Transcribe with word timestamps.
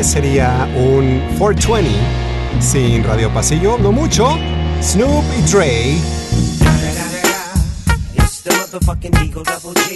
¿Qué 0.00 0.04
sería 0.04 0.66
un 0.76 1.20
420 1.38 1.90
sin 2.58 3.04
Radio 3.04 3.28
Pasillo? 3.34 3.76
No 3.76 3.92
mucho. 3.92 4.38
Snoop 4.80 5.22
y 5.38 5.42
Dre. 5.42 5.98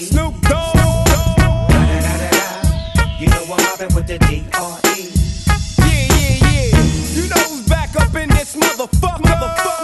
Snoop 0.03 0.35
Dogg. 0.47 0.77
You 3.19 3.29
know 3.29 3.45
I'm 3.49 3.57
mobbing 3.65 3.95
with 3.95 4.07
the 4.07 4.19
D.R.E. 4.19 5.09
Yeah, 5.79 5.87
yeah, 5.89 6.37
yeah. 6.53 6.77
You 7.15 7.25
know 7.31 7.41
who's 7.49 7.67
back 7.67 7.97
up 7.97 8.15
in 8.15 8.29
this 8.29 8.57
motherfucker. 8.57 9.23
Motherfucker, 9.23 9.75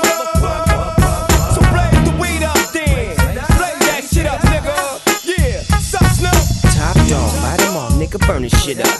nigga, 7.99 8.19
burn 8.27 8.43
this 8.43 8.63
shit 8.63 8.81
up. 8.81 9.00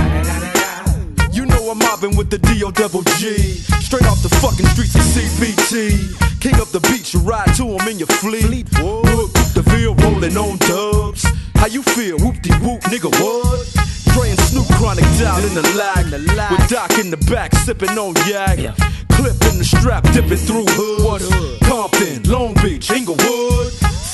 Mobbing 1.91 2.15
with 2.15 2.29
the 2.29 2.37
D.O. 2.37 2.71
double 2.71 3.01
G. 3.19 3.35
Straight 3.83 4.07
off 4.07 4.23
the 4.23 4.29
fucking 4.39 4.65
streets 4.67 4.95
of 4.95 5.01
CPT. 5.01 6.39
King 6.39 6.55
up 6.55 6.69
the 6.69 6.79
beach, 6.79 7.13
you 7.13 7.19
ride 7.19 7.53
to 7.55 7.65
him 7.65 7.85
in 7.85 7.99
your 7.99 8.07
fleet. 8.07 8.71
Look, 8.79 9.33
the 9.51 9.61
Ville 9.67 9.95
rolling 9.95 10.37
on 10.37 10.57
dubs. 10.59 11.27
How 11.55 11.65
you 11.65 11.83
feel? 11.83 12.17
Whoop 12.19 12.41
de 12.41 12.53
whoop, 12.63 12.79
nigga, 12.83 13.11
what? 13.19 14.00
And 14.19 14.39
Snoop 14.41 14.67
Chronic 14.77 15.05
down 15.19 15.43
in 15.43 15.53
the 15.55 15.63
lag. 15.75 16.05
With 16.51 16.69
Doc 16.69 16.91
in 16.99 17.09
the 17.09 17.17
back, 17.29 17.55
sipping 17.55 17.97
on 17.97 18.13
yak. 18.27 18.57
Clip 19.09 19.37
in 19.49 19.57
the 19.57 19.63
strap, 19.63 20.03
dipping 20.13 20.37
through 20.37 20.65
hood. 20.67 21.59
Compton, 21.63 22.23
Long 22.29 22.53
Beach, 22.55 22.91
Inglewood. 22.91 23.71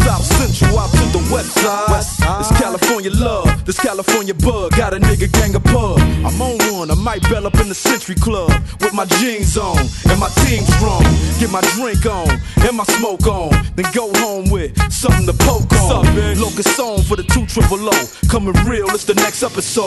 South 0.08 0.24
Central 0.24 0.80
out 0.80 0.90
to 0.92 1.06
the 1.12 1.30
west 1.34 1.52
side. 1.52 2.40
It's 2.40 2.52
California 2.62 3.12
love, 3.12 3.66
this 3.66 3.78
California 3.78 4.34
bug. 4.34 4.72
Got 4.78 4.94
a 4.94 5.00
nigga 5.00 5.30
gang 5.32 5.54
of 5.56 5.64
pub. 5.66 6.00
I'm 6.24 6.42
on 6.42 6.58
one, 6.72 6.90
I 6.92 6.96
might 6.96 7.22
bell 7.24 7.46
up 7.46 7.56
in 7.60 7.68
the 7.68 7.76
Century 7.76 8.16
Club 8.16 8.50
with 8.80 8.94
my 8.94 9.06
jeans 9.20 9.58
on 9.58 9.78
and 9.78 10.20
my 10.20 10.30
team 10.46 10.64
strong. 10.78 11.04
Get 11.40 11.52
my 11.52 11.62
drink 11.76 12.06
on 12.06 12.30
and 12.64 12.78
my 12.78 12.86
smoke 12.96 13.28
on, 13.28 13.52
then 13.76 13.92
go 13.94 14.10
home 14.24 14.50
with 14.50 14.72
something 14.92 15.26
to 15.26 15.34
poke 15.44 15.74
on. 15.74 16.06
Locust 16.40 16.76
song 16.78 17.02
for 17.02 17.18
the 17.18 17.24
two 17.24 17.46
triple 17.46 17.84
O. 17.84 17.98
Coming 18.30 18.56
real, 18.66 18.88
it's 18.92 19.04
the 19.04 19.16
next 19.16 19.44
episode. 19.44 19.87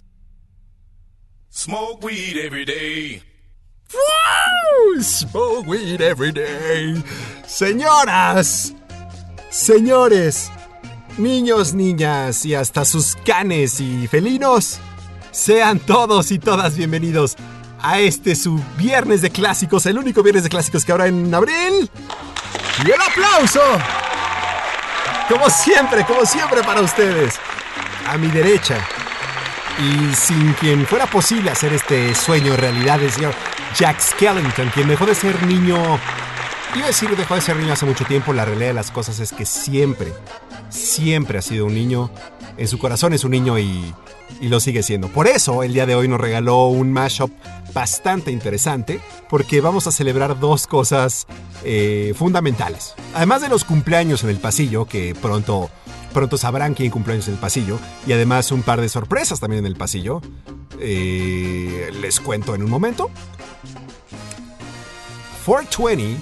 Smoke 1.51 2.01
weed 2.01 2.37
every 2.37 2.65
day. 2.65 3.21
Woo! 3.93 5.01
Smoke 5.01 5.67
weed 5.67 6.01
every 6.01 6.31
day. 6.31 7.03
Señoras, 7.45 8.73
señores, 9.49 10.49
niños, 11.17 11.73
niñas 11.73 12.45
y 12.45 12.55
hasta 12.55 12.85
sus 12.85 13.17
canes 13.17 13.81
y 13.81 14.07
felinos, 14.07 14.79
sean 15.31 15.79
todos 15.79 16.31
y 16.31 16.39
todas 16.39 16.77
bienvenidos 16.77 17.35
a 17.81 17.99
este 17.99 18.35
su 18.35 18.61
viernes 18.77 19.21
de 19.21 19.29
clásicos, 19.29 19.85
el 19.85 19.97
único 19.97 20.23
viernes 20.23 20.43
de 20.43 20.49
clásicos 20.49 20.85
que 20.85 20.93
habrá 20.93 21.07
en 21.07 21.33
abril. 21.33 21.89
Y 22.85 22.91
el 22.91 23.01
aplauso, 23.01 23.61
como 25.27 25.49
siempre, 25.49 26.05
como 26.05 26.25
siempre 26.25 26.63
para 26.63 26.81
ustedes, 26.81 27.35
a 28.07 28.17
mi 28.17 28.27
derecha. 28.27 28.77
Y 29.79 30.13
sin 30.15 30.53
quien 30.53 30.85
fuera 30.85 31.05
posible 31.07 31.51
hacer 31.51 31.73
este 31.73 32.13
sueño 32.13 32.55
realidad, 32.55 33.01
el 33.01 33.11
señor 33.11 33.33
Jack 33.75 33.99
Skellington, 33.99 34.69
quien 34.69 34.87
dejó 34.87 35.05
de 35.05 35.15
ser 35.15 35.43
niño. 35.43 35.77
Iba 36.75 36.85
a 36.85 36.87
decir 36.87 37.15
dejó 37.15 37.35
de 37.35 37.41
ser 37.41 37.57
niño 37.57 37.73
hace 37.73 37.85
mucho 37.85 38.05
tiempo. 38.05 38.33
La 38.33 38.45
realidad 38.45 38.69
de 38.69 38.73
las 38.75 38.91
cosas 38.91 39.19
es 39.19 39.31
que 39.31 39.45
siempre, 39.45 40.13
siempre 40.69 41.39
ha 41.39 41.41
sido 41.41 41.65
un 41.65 41.73
niño. 41.73 42.11
En 42.57 42.67
su 42.67 42.77
corazón 42.79 43.13
es 43.13 43.23
un 43.23 43.31
niño 43.31 43.57
y, 43.57 43.93
y 44.39 44.49
lo 44.49 44.59
sigue 44.59 44.83
siendo. 44.83 45.07
Por 45.07 45.27
eso 45.27 45.63
el 45.63 45.73
día 45.73 45.85
de 45.85 45.95
hoy 45.95 46.07
nos 46.07 46.19
regaló 46.19 46.65
un 46.67 46.91
mashup 46.91 47.31
bastante 47.73 48.31
interesante, 48.31 48.99
porque 49.29 49.61
vamos 49.61 49.87
a 49.87 49.91
celebrar 49.91 50.39
dos 50.39 50.67
cosas 50.67 51.27
eh, 51.63 52.13
fundamentales. 52.15 52.95
Además 53.13 53.41
de 53.41 53.49
los 53.49 53.63
cumpleaños 53.63 54.23
en 54.23 54.29
el 54.29 54.37
pasillo, 54.37 54.85
que 54.85 55.15
pronto 55.19 55.69
Pronto 56.13 56.37
sabrán 56.37 56.73
quién 56.73 56.91
cumpleaños 56.91 57.27
en 57.27 57.35
el 57.35 57.39
pasillo. 57.39 57.79
Y 58.05 58.13
además 58.13 58.51
un 58.51 58.63
par 58.63 58.81
de 58.81 58.89
sorpresas 58.89 59.39
también 59.39 59.65
en 59.65 59.71
el 59.71 59.75
pasillo. 59.75 60.21
Eh, 60.79 61.91
les 62.01 62.19
cuento 62.19 62.55
en 62.55 62.63
un 62.63 62.69
momento. 62.69 63.09
420 65.45 66.17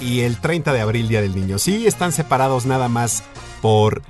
y 0.00 0.20
el 0.20 0.38
30 0.38 0.72
de 0.72 0.80
abril, 0.80 1.08
Día 1.08 1.20
del 1.20 1.34
Niño. 1.34 1.58
Sí, 1.58 1.86
están 1.86 2.12
separados 2.12 2.66
nada 2.66 2.88
más 2.88 3.22
por 3.60 4.02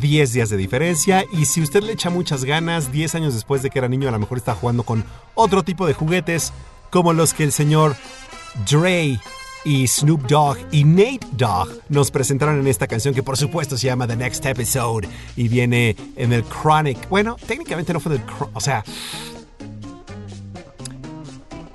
10 0.00 0.32
días 0.32 0.50
de 0.50 0.56
diferencia. 0.56 1.24
Y 1.32 1.46
si 1.46 1.62
usted 1.62 1.82
le 1.82 1.92
echa 1.92 2.10
muchas 2.10 2.44
ganas, 2.44 2.92
10 2.92 3.14
años 3.14 3.34
después 3.34 3.62
de 3.62 3.70
que 3.70 3.78
era 3.78 3.88
niño, 3.88 4.08
a 4.08 4.12
lo 4.12 4.18
mejor 4.18 4.38
está 4.38 4.54
jugando 4.54 4.82
con 4.82 5.04
otro 5.34 5.62
tipo 5.62 5.86
de 5.86 5.94
juguetes, 5.94 6.52
como 6.90 7.12
los 7.12 7.34
que 7.34 7.44
el 7.44 7.52
señor 7.52 7.96
Dre 8.68 9.20
y 9.66 9.88
Snoop 9.88 10.22
Dogg 10.28 10.58
y 10.70 10.84
Nate 10.84 11.26
Dogg 11.32 11.68
nos 11.88 12.12
presentaron 12.12 12.60
en 12.60 12.68
esta 12.68 12.86
canción 12.86 13.12
que 13.12 13.24
por 13.24 13.36
supuesto 13.36 13.76
se 13.76 13.88
llama 13.88 14.06
The 14.06 14.14
Next 14.14 14.46
Episode 14.46 15.08
y 15.34 15.48
viene 15.48 15.96
en 16.14 16.32
el 16.32 16.44
Chronic. 16.44 17.08
Bueno, 17.08 17.36
técnicamente 17.46 17.92
no 17.92 17.98
fue 17.98 18.12
del 18.12 18.22
o 18.54 18.60
sea, 18.60 18.84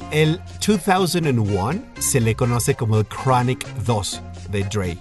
el 0.10 0.42
2001 0.66 1.82
se 2.00 2.22
le 2.22 2.34
conoce 2.34 2.76
como 2.76 2.98
el 2.98 3.06
Chronic 3.06 3.68
2 3.86 4.22
de 4.52 4.64
Dre. 4.64 4.98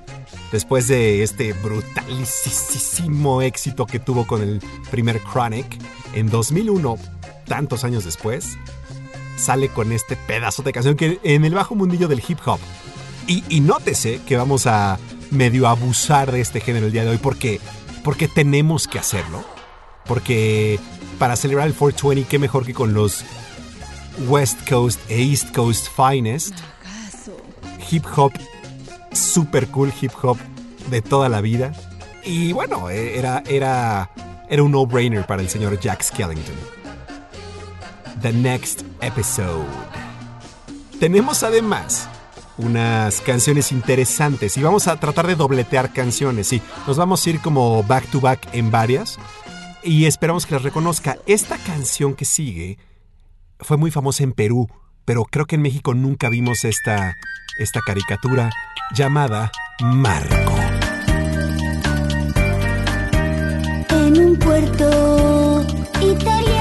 Después 0.50 0.88
de 0.88 1.22
este 1.22 1.52
brutalísimo 1.52 3.40
éxito 3.40 3.86
que 3.86 4.00
tuvo 4.00 4.26
con 4.26 4.42
el 4.42 4.60
primer 4.90 5.20
Chronic, 5.22 5.78
en 6.12 6.28
2001, 6.28 6.98
tantos 7.46 7.84
años 7.84 8.04
después, 8.04 8.58
sale 9.40 9.68
con 9.68 9.92
este 9.92 10.16
pedazo 10.16 10.62
de 10.62 10.72
canción 10.72 10.96
que 10.96 11.18
en 11.22 11.44
el 11.44 11.54
bajo 11.54 11.74
mundillo 11.74 12.08
del 12.08 12.22
hip 12.26 12.38
hop. 12.46 12.60
Y, 13.26 13.44
y 13.48 13.60
nótese 13.60 14.20
que 14.26 14.36
vamos 14.36 14.66
a 14.66 14.98
medio 15.30 15.68
abusar 15.68 16.32
de 16.32 16.40
este 16.40 16.60
género 16.60 16.86
el 16.86 16.92
día 16.92 17.04
de 17.04 17.10
hoy 17.10 17.18
porque, 17.18 17.60
porque 18.02 18.28
tenemos 18.28 18.86
que 18.88 18.98
hacerlo. 18.98 19.44
Porque 20.06 20.78
para 21.18 21.36
celebrar 21.36 21.66
el 21.66 21.74
420, 21.74 22.28
qué 22.28 22.38
mejor 22.38 22.64
que 22.66 22.74
con 22.74 22.94
los 22.94 23.24
West 24.28 24.68
Coast 24.68 25.00
e 25.08 25.22
East 25.22 25.54
Coast 25.54 25.86
Finest. 25.94 26.54
Hip 27.90 28.04
hop, 28.16 28.32
super 29.12 29.66
cool 29.68 29.92
hip 30.00 30.12
hop 30.22 30.38
de 30.90 31.02
toda 31.02 31.28
la 31.28 31.40
vida. 31.40 31.72
Y 32.24 32.52
bueno, 32.52 32.90
eh, 32.90 33.18
era, 33.18 33.42
era, 33.48 34.10
era 34.48 34.62
un 34.62 34.72
no-brainer 34.72 35.26
para 35.26 35.42
el 35.42 35.48
señor 35.48 35.78
Jack 35.80 36.02
Skellington 36.02 36.79
the 38.20 38.32
next 38.32 38.82
episode. 39.00 39.66
Tenemos 40.98 41.42
además 41.42 42.08
unas 42.58 43.20
canciones 43.22 43.72
interesantes 43.72 44.56
y 44.56 44.62
vamos 44.62 44.86
a 44.86 44.96
tratar 44.98 45.26
de 45.26 45.34
dobletear 45.34 45.92
canciones. 45.92 46.52
y 46.52 46.58
sí, 46.58 46.64
nos 46.86 46.96
vamos 46.96 47.24
a 47.24 47.30
ir 47.30 47.40
como 47.40 47.82
back 47.84 48.06
to 48.10 48.20
back 48.20 48.48
en 48.52 48.70
varias 48.70 49.18
y 49.82 50.04
esperamos 50.04 50.46
que 50.46 50.54
las 50.54 50.62
reconozca. 50.62 51.18
Esta 51.26 51.56
canción 51.58 52.14
que 52.14 52.24
sigue 52.24 52.78
fue 53.58 53.76
muy 53.76 53.90
famosa 53.90 54.24
en 54.24 54.32
Perú, 54.32 54.68
pero 55.04 55.24
creo 55.24 55.46
que 55.46 55.56
en 55.56 55.62
México 55.62 55.94
nunca 55.94 56.28
vimos 56.28 56.64
esta, 56.64 57.16
esta 57.58 57.80
caricatura 57.80 58.50
llamada 58.94 59.50
Marco. 59.80 60.52
En 63.90 64.18
un 64.18 64.36
puerto 64.38 65.64
italiano 66.02 66.59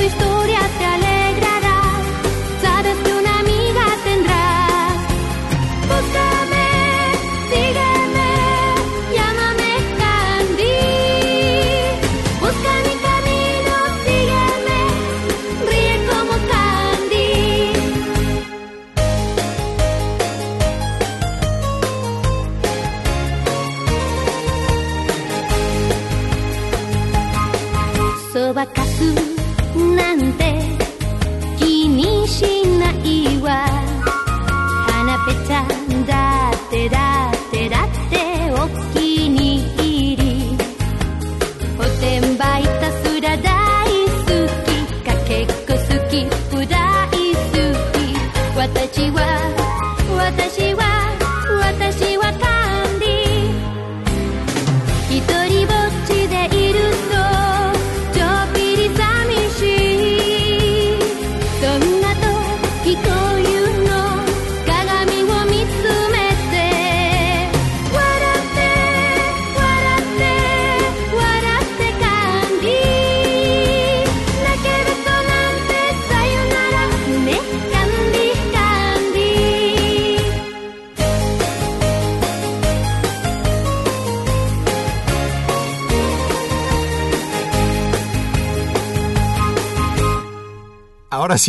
historia 0.00 0.67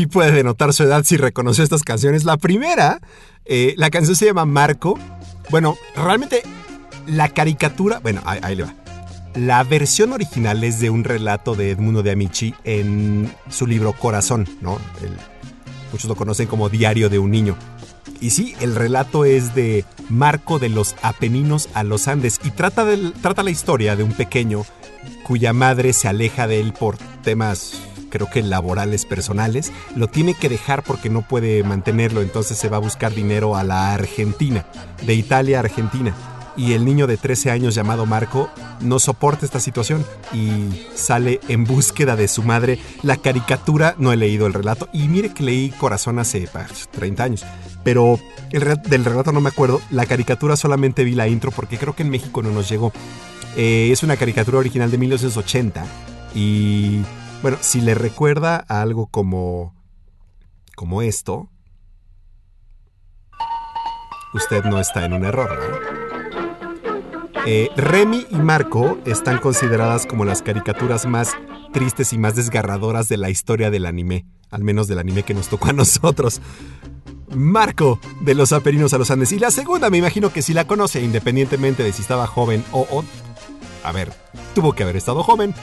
puede 0.08 0.32
denotar 0.32 0.74
su 0.74 0.84
edad 0.84 1.04
si 1.06 1.18
reconoció 1.18 1.64
estas 1.64 1.84
canciones. 1.84 2.24
La 2.24 2.38
primera, 2.38 3.00
eh, 3.46 3.74
la 3.78 3.90
canción 3.90 4.16
se 4.16 4.26
llama 4.26 4.46
Marco. 4.46 4.98
Bueno, 5.50 5.78
realmente 5.96 6.44
la 7.08 7.30
caricatura, 7.30 8.00
bueno, 8.00 8.22
ahí, 8.26 8.56
le 8.56 8.64
va. 8.64 8.74
La 9.36 9.64
versión 9.64 10.12
original 10.14 10.64
es 10.64 10.80
de 10.80 10.90
un 10.90 11.04
relato 11.04 11.56
de 11.56 11.72
Edmundo 11.72 12.04
de 12.04 12.12
Amici 12.12 12.54
en 12.64 13.32
su 13.50 13.68
libro 13.68 13.94
Corazón, 13.94 14.48
¿no? 14.62 14.80
Muchos 15.92 16.08
lo 16.10 16.16
conocen 16.16 16.48
como 16.48 16.70
Diario 16.70 17.10
de 17.10 17.20
un 17.20 17.32
Niño. 17.32 17.56
Y 18.22 18.32
sí, 18.32 18.54
el 18.60 18.76
relato 18.76 19.24
es 19.26 19.56
de 19.56 19.86
Marco 20.10 20.60
de 20.60 20.70
los 20.70 20.96
Apeninos 21.02 21.70
a 21.74 21.84
los 21.84 22.08
Andes 22.08 22.40
y 22.44 22.52
trata, 22.52 22.84
del- 22.86 23.14
trata 23.14 23.44
la 23.44 23.50
historia 23.52 23.96
de 23.96 24.04
un 24.04 24.12
pequeño 24.12 24.66
cuya 25.24 25.54
madre 25.54 25.94
se 25.94 26.08
aleja 26.08 26.46
de 26.48 26.60
él 26.60 26.74
por 26.74 26.98
temas, 27.24 27.74
creo 28.10 28.30
que 28.30 28.44
laborales, 28.44 29.06
personales. 29.06 29.72
Lo 29.96 30.08
tiene 30.08 30.34
que 30.34 30.50
dejar 30.50 30.84
porque 30.84 31.10
no 31.10 31.22
puede 31.22 31.64
mantenerlo, 31.64 32.22
entonces 32.22 32.58
se 32.58 32.70
va 32.70 32.78
a 32.78 32.82
buscar 32.82 33.14
dinero 33.14 33.56
a 33.56 33.64
la 33.64 33.94
Argentina, 33.94 34.66
de 35.06 35.14
Italia 35.14 35.58
a 35.58 35.62
Argentina. 35.62 36.14
Y 36.58 36.74
el 36.74 36.84
niño 36.84 37.08
de 37.08 37.16
13 37.16 37.52
años 37.52 37.74
llamado 37.74 38.06
Marco 38.06 38.50
no 38.82 39.00
soporta 39.00 39.46
esta 39.46 39.62
situación 39.62 40.06
y 40.34 40.88
sale 40.94 41.40
en 41.48 41.64
búsqueda 41.64 42.18
de 42.18 42.28
su 42.28 42.44
madre. 42.44 42.80
La 43.02 43.16
caricatura, 43.16 43.96
no 43.98 44.12
he 44.12 44.18
leído 44.18 44.46
el 44.46 44.54
relato, 44.54 44.90
y 44.92 45.08
mire 45.08 45.34
que 45.34 45.44
leí 45.44 45.70
Corazón 45.70 46.20
hace 46.20 46.50
bah, 46.54 46.68
30 46.92 47.24
años, 47.24 47.46
pero 47.84 48.20
el 48.52 48.82
del 48.82 49.06
relato 49.06 49.32
no 49.32 49.40
me 49.40 49.50
acuerdo. 49.50 49.80
La 49.90 50.06
caricatura 50.06 50.58
solamente 50.58 51.06
vi 51.06 51.16
la 51.16 51.28
intro 51.28 51.52
porque 51.52 51.78
creo 51.78 51.96
que 51.96 52.04
en 52.04 52.10
México 52.10 52.42
no 52.42 52.52
nos 52.52 52.68
llegó. 52.70 52.92
Eh, 53.56 53.90
es 53.92 54.04
una 54.04 54.18
caricatura 54.18 54.58
original 54.58 54.92
de 54.92 54.98
1980 54.98 55.86
y 56.36 57.00
bueno, 57.42 57.58
si 57.62 57.82
le 57.82 57.94
recuerda 57.96 58.66
a 58.68 58.82
algo 58.82 59.08
como 59.08 59.74
como 60.76 61.02
esto, 61.02 61.50
usted 64.34 64.64
no 64.64 64.80
está 64.80 65.06
en 65.06 65.14
un 65.14 65.26
error, 65.26 65.50
¿no? 65.58 65.90
Eh, 67.46 67.70
Remy 67.76 68.28
y 68.30 68.36
Marco 68.36 68.98
están 69.06 69.40
consideradas 69.40 70.06
como 70.06 70.24
las 70.26 70.42
caricaturas 70.42 71.06
más 71.06 71.32
tristes 71.74 72.14
y 72.14 72.18
más 72.18 72.36
desgarradoras 72.36 73.08
de 73.10 73.18
la 73.18 73.30
historia 73.30 73.72
del 73.72 73.86
anime, 73.86 74.26
al 74.52 74.64
menos 74.64 74.88
del 74.88 75.00
anime 75.00 75.24
que 75.24 75.34
nos 75.34 75.48
tocó 75.50 75.70
a 75.70 75.74
nosotros. 75.74 76.42
Marco 77.36 78.00
de 78.22 78.36
los 78.36 78.52
Aperinos 78.54 78.94
a 78.94 78.98
los 78.98 79.12
Andes. 79.12 79.32
Y 79.32 79.40
la 79.40 79.52
segunda, 79.52 79.90
me 79.90 79.98
imagino 79.98 80.32
que 80.34 80.42
si 80.42 80.54
la 80.54 80.66
conoce, 80.66 81.02
independientemente 81.02 81.84
de 81.84 81.92
si 81.94 82.02
estaba 82.02 82.26
joven 82.28 82.64
o, 82.72 82.82
o- 82.92 83.04
A 83.84 83.92
ver, 83.92 84.12
tuvo 84.56 84.74
que 84.74 84.84
haber 84.84 84.96
estado 84.98 85.24
joven. 85.24 85.54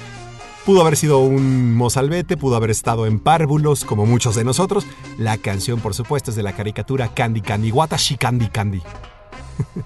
Pudo 0.67 0.81
haber 0.81 0.97
sido 0.97 1.21
un 1.21 1.77
mozalbete, 1.77 2.37
pudo 2.37 2.57
haber 2.57 2.73
estado 2.73 3.07
en 3.07 3.21
párvulos, 3.21 3.85
como 3.85 4.05
muchos 4.05 4.35
de 4.35 4.43
nosotros. 4.43 4.85
La 5.17 5.39
canción, 5.39 5.79
por 5.79 5.95
supuesto, 5.95 6.33
es 6.33 6.37
de 6.37 6.43
la 6.43 6.57
caricatura 6.57 7.15
Candy 7.15 7.41
Candy, 7.41 7.71
Watashi 7.71 8.17
Candy 8.17 8.49
Candy. 8.49 8.83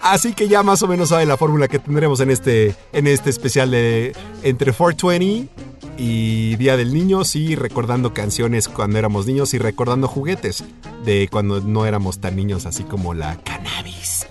Así 0.00 0.34
que 0.34 0.46
ya 0.46 0.62
más 0.62 0.80
o 0.82 0.86
menos 0.86 1.08
sabe 1.08 1.26
la 1.26 1.36
fórmula 1.36 1.66
que 1.66 1.80
tendremos 1.80 2.20
en 2.20 2.30
este, 2.30 2.76
en 2.92 3.08
este 3.08 3.30
especial 3.30 3.72
de 3.72 4.14
entre 4.44 4.72
420 4.72 5.50
y 5.98 6.54
Día 6.54 6.76
del 6.76 6.94
Niño, 6.94 7.24
sí, 7.24 7.56
recordando 7.56 8.14
canciones 8.14 8.68
cuando 8.68 9.00
éramos 9.00 9.26
niños 9.26 9.54
y 9.54 9.58
recordando 9.58 10.06
juguetes 10.06 10.62
de 11.04 11.28
cuando 11.32 11.60
no 11.60 11.84
éramos 11.84 12.20
tan 12.20 12.36
niños, 12.36 12.64
así 12.64 12.84
como 12.84 13.12
la 13.12 13.34
cannabis. 13.38 14.24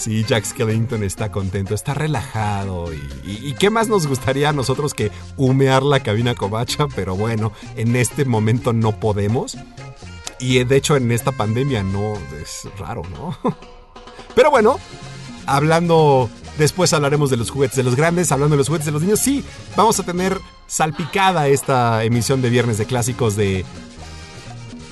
Sí, 0.00 0.24
Jack 0.26 0.44
Skellington 0.46 1.02
está 1.04 1.30
contento, 1.30 1.74
está 1.74 1.92
relajado. 1.94 2.92
Y, 2.92 3.48
y- 3.50 3.54
qué 3.54 3.68
más 3.70 3.88
nos 3.88 4.06
gustaría 4.06 4.48
a 4.48 4.52
nosotros 4.52 4.94
que 4.94 5.10
humear 5.36 5.82
la 5.82 6.00
cabina 6.00 6.34
covacha? 6.34 6.86
Pero 6.96 7.16
bueno, 7.16 7.52
en 7.76 7.94
este 7.96 8.24
momento 8.24 8.72
no 8.72 8.98
podemos. 8.98 9.58
Y 10.38 10.58
eh, 10.58 10.64
de 10.64 10.76
hecho 10.76 10.96
en 10.96 11.12
esta 11.12 11.32
pandemia 11.32 11.82
no 11.82 12.14
es 12.42 12.66
raro, 12.78 13.02
¿no? 13.10 13.36
Pero 14.34 14.50
bueno, 14.50 14.78
hablando, 15.46 16.30
después 16.56 16.92
hablaremos 16.94 17.28
de 17.30 17.36
los 17.36 17.50
juguetes 17.50 17.76
de 17.76 17.82
los 17.82 17.94
grandes, 17.96 18.32
hablando 18.32 18.54
de 18.54 18.58
los 18.58 18.68
juguetes 18.68 18.86
de 18.86 18.92
los 18.92 19.02
niños, 19.02 19.20
sí, 19.20 19.44
vamos 19.76 19.98
a 20.00 20.02
tener 20.04 20.38
salpicada 20.66 21.48
esta 21.48 22.04
emisión 22.04 22.40
de 22.40 22.48
Viernes 22.48 22.78
de 22.78 22.86
Clásicos 22.86 23.36
de, 23.36 23.64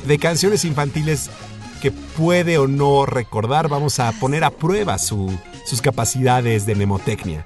de 0.07 0.19
canciones 0.19 0.65
infantiles 0.65 1.31
que 1.79 1.91
puede 1.91 2.59
o 2.59 2.67
no 2.69 3.07
recordar. 3.07 3.69
Vamos 3.69 3.99
a 4.01 4.13
poner 4.13 4.45
a 4.45 4.51
prueba 4.51 4.99
su- 4.99 5.37
sus 5.67 5.81
capacidades 5.81 6.67
de 6.67 6.75
mnemotecnia. 6.75 7.45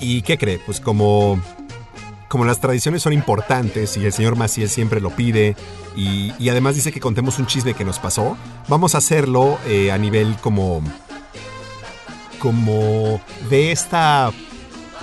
¿Y 0.00 0.22
qué 0.22 0.38
cree? 0.38 0.58
Pues 0.64 0.80
como 0.80 1.40
como 2.28 2.44
las 2.44 2.60
tradiciones 2.60 3.00
son 3.02 3.14
importantes 3.14 3.96
y 3.96 4.04
el 4.04 4.12
señor 4.12 4.36
Maciel 4.36 4.68
siempre 4.68 5.00
lo 5.00 5.08
pide 5.08 5.56
y, 5.96 6.30
además 6.50 6.74
dice 6.74 6.92
que 6.92 7.00
contemos 7.00 7.38
un 7.38 7.46
chisme 7.46 7.72
que 7.72 7.86
nos 7.86 7.98
pasó, 7.98 8.36
vamos 8.68 8.94
a 8.94 8.98
hacerlo 8.98 9.58
eh, 9.66 9.90
a 9.90 9.96
nivel 9.96 10.36
como 10.36 10.82
como 12.38 13.20
de 13.48 13.72
esta 13.72 14.30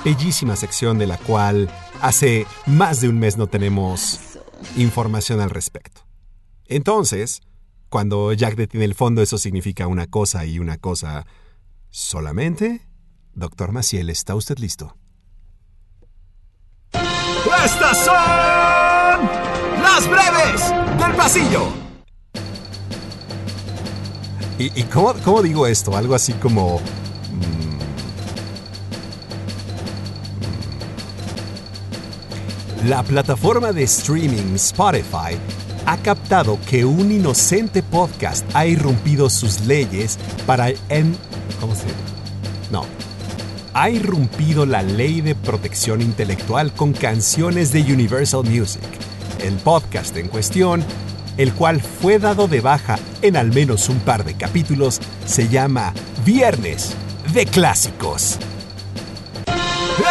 bellísima 0.04 0.56
sección 0.56 0.98
de 0.98 1.08
la 1.08 1.18
cual 1.18 1.70
hace 2.02 2.46
más 2.66 3.02
de 3.02 3.10
un 3.10 3.20
mes 3.20 3.38
no 3.38 3.48
tenemos 3.48 4.20
información 4.78 5.42
al 5.42 5.50
respecto. 5.50 6.02
Entonces, 6.68 7.42
cuando 7.96 8.34
Jack 8.34 8.56
detiene 8.58 8.84
el 8.84 8.94
fondo, 8.94 9.22
eso 9.22 9.38
significa 9.38 9.88
una 9.88 10.08
cosa 10.08 10.46
y 10.46 10.60
una 10.60 10.78
cosa 10.78 11.26
solamente. 11.90 12.82
Doctor 13.34 13.72
Maciel, 13.72 14.10
¿está 14.10 14.36
usted 14.36 14.58
listo? 14.58 14.98
Estas 16.92 17.98
son 18.04 19.30
las 19.82 20.10
breves 20.10 20.74
del 21.00 21.16
pasillo. 21.16 21.70
¿Y, 24.60 24.78
y 24.78 24.84
cómo, 24.92 25.14
cómo 25.24 25.42
digo 25.42 25.66
esto? 25.66 25.96
Algo 25.96 26.16
así 26.16 26.34
como... 26.34 26.82
mm, 26.82 27.80
La 32.90 33.04
plataforma 33.04 33.72
de 33.72 33.84
streaming 33.84 34.56
Spotify 34.56 35.38
ha 35.86 35.98
captado 35.98 36.60
que 36.68 36.86
un 36.86 37.12
inocente 37.12 37.84
podcast 37.84 38.46
ha 38.56 38.66
irrumpido 38.66 39.30
sus 39.30 39.62
leyes 39.62 40.18
para... 40.46 40.70
En, 40.90 41.16
¿Cómo 41.60 41.76
se 41.76 41.84
No, 42.72 42.86
ha 43.74 43.90
irrumpido 43.90 44.66
la 44.66 44.82
ley 44.82 45.22
de 45.22 45.36
protección 45.36 46.02
intelectual 46.02 46.74
con 46.74 46.94
canciones 46.94 47.72
de 47.72 47.82
Universal 47.82 48.44
Music. 48.44 48.84
El 49.44 49.54
podcast 49.56 50.16
en 50.18 50.28
cuestión, 50.28 50.84
el 51.38 51.54
cual 51.54 51.82
fue 51.82 52.20
dado 52.20 52.48
de 52.48 52.62
baja 52.62 52.98
en 53.22 53.38
al 53.38 53.52
menos 53.52 53.90
un 53.90 54.00
par 54.00 54.24
de 54.24 54.36
capítulos, 54.36 55.00
se 55.26 55.50
llama 55.50 55.94
Viernes 56.26 56.96
de 57.34 57.46
Clásicos. 57.46 58.40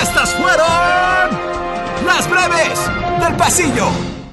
Estas 0.01 0.35
fueron 0.35 0.67
las 2.07 2.29
breves 2.29 2.79
del 3.21 3.37
pasillo. 3.37 4.24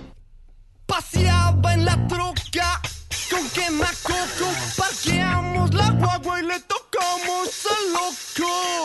Paseaba 0.91 1.73
en 1.73 1.85
la 1.85 1.95
troca 2.09 2.81
con 3.29 3.49
quemacoco. 3.51 4.51
Parqueamos 4.75 5.73
la 5.73 5.89
guagua 5.91 6.41
y 6.41 6.45
le 6.45 6.59
tocamos 6.59 7.49
al 7.71 7.93
loco. 7.93 8.80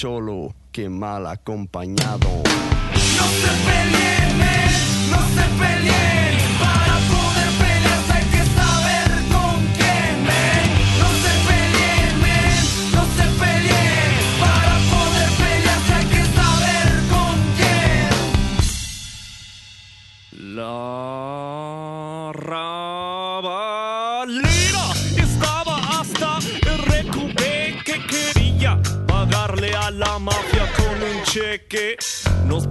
Cholo 0.00 0.54
que 0.72 0.88
mal 0.88 1.26
acompañado. 1.26 2.30
No 3.18 3.26
se 3.40 3.52
peleen, 3.66 4.38
no 5.10 5.18
se 5.34 5.44
peleen. 5.58 6.49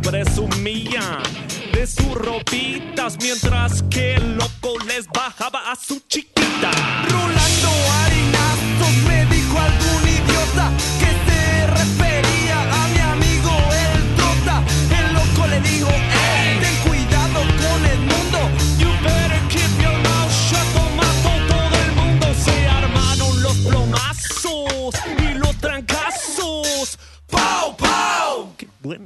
Presumían 0.10 1.22
de 1.72 1.86
sus 1.86 2.16
ropitas 2.16 3.18
mientras 3.22 3.84
que 3.92 4.16
el 4.16 4.38
loco 4.38 4.74
les 4.88 5.08
bajaba 5.08 5.72
a 5.72 5.75
su 5.75 6.00
chiquita. 6.08 6.72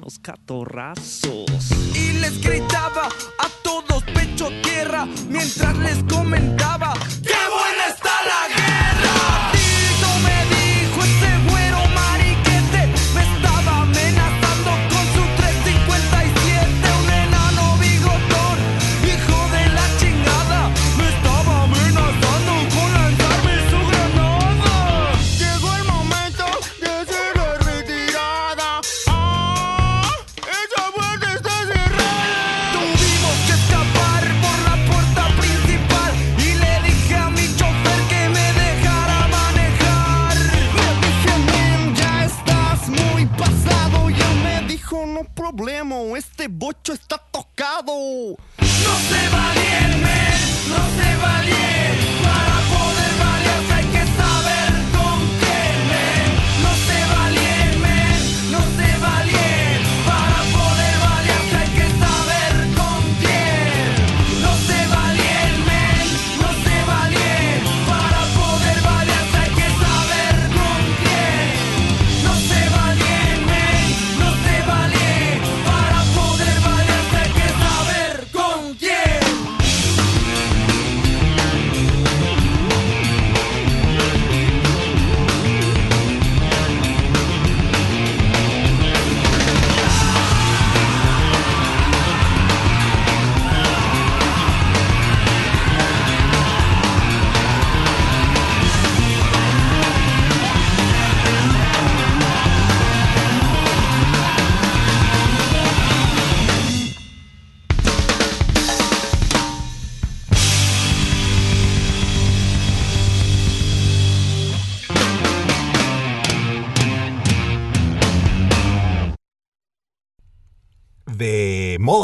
Buenos 0.04 0.20
catorrazos! 0.20 1.72
Y 1.96 2.12
les 2.20 2.42
gritaba 2.42 3.08
a 3.08 3.50
todos 3.64 4.04
pecho 4.14 4.50
tierra 4.62 5.08
mientras 5.30 5.78
les 5.78 6.04
comentaba 6.04 6.94
¡Qué 7.22 7.34
buena 7.50 7.88
está 7.88 8.23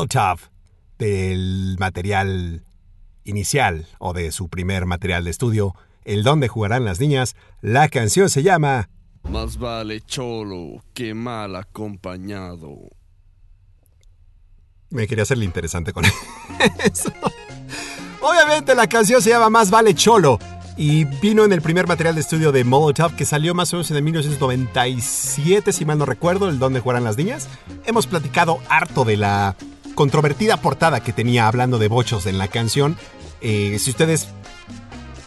Molotov, 0.10 0.40
del 0.98 1.76
material 1.80 2.64
inicial 3.24 3.88
o 4.00 4.14
de 4.14 4.32
su 4.32 4.50
primer 4.50 4.86
material 4.86 5.24
de 5.24 5.32
estudio, 5.32 5.76
El 6.04 6.24
donde 6.24 6.48
jugarán 6.48 6.84
las 6.84 7.00
niñas. 7.00 7.36
La 7.62 7.90
canción 7.90 8.30
se 8.30 8.42
llama 8.42 8.90
Más 9.24 9.58
vale 9.58 10.02
cholo 10.02 10.84
que 10.94 11.14
mal 11.14 11.56
acompañado. 11.56 12.76
Me 14.90 15.08
quería 15.08 15.24
hacerle 15.24 15.46
interesante 15.46 15.94
con 15.94 16.06
eso. 16.84 17.14
Obviamente 18.22 18.74
la 18.74 18.88
canción 18.88 19.22
se 19.22 19.30
llama 19.30 19.52
Más 19.52 19.70
vale 19.70 19.94
cholo 19.94 20.40
y 20.76 21.04
vino 21.04 21.44
en 21.44 21.54
el 21.54 21.62
primer 21.62 21.88
material 21.88 22.16
de 22.16 22.22
estudio 22.22 22.52
de 22.52 22.64
Molotov 22.64 23.16
que 23.16 23.26
salió 23.26 23.54
más 23.54 23.72
o 23.74 23.76
menos 23.78 23.92
en 23.92 23.98
el 23.98 24.04
1997, 24.04 25.72
si 25.72 25.86
mal 25.86 26.00
no 26.00 26.06
recuerdo, 26.06 26.50
el 26.50 26.58
donde 26.58 26.80
jugarán 26.80 27.04
las 27.04 27.18
niñas. 27.18 27.48
Hemos 27.86 28.08
platicado 28.08 28.60
harto 28.70 29.06
de 29.06 29.18
la 29.18 29.56
controvertida 30.00 30.56
portada 30.56 31.02
que 31.04 31.12
tenía 31.12 31.46
hablando 31.46 31.78
de 31.78 31.90
bochos 31.90 32.26
en 32.26 32.38
la 32.38 32.48
canción. 32.48 32.96
Eh, 33.42 33.76
si 33.80 33.90
ustedes 33.90 34.30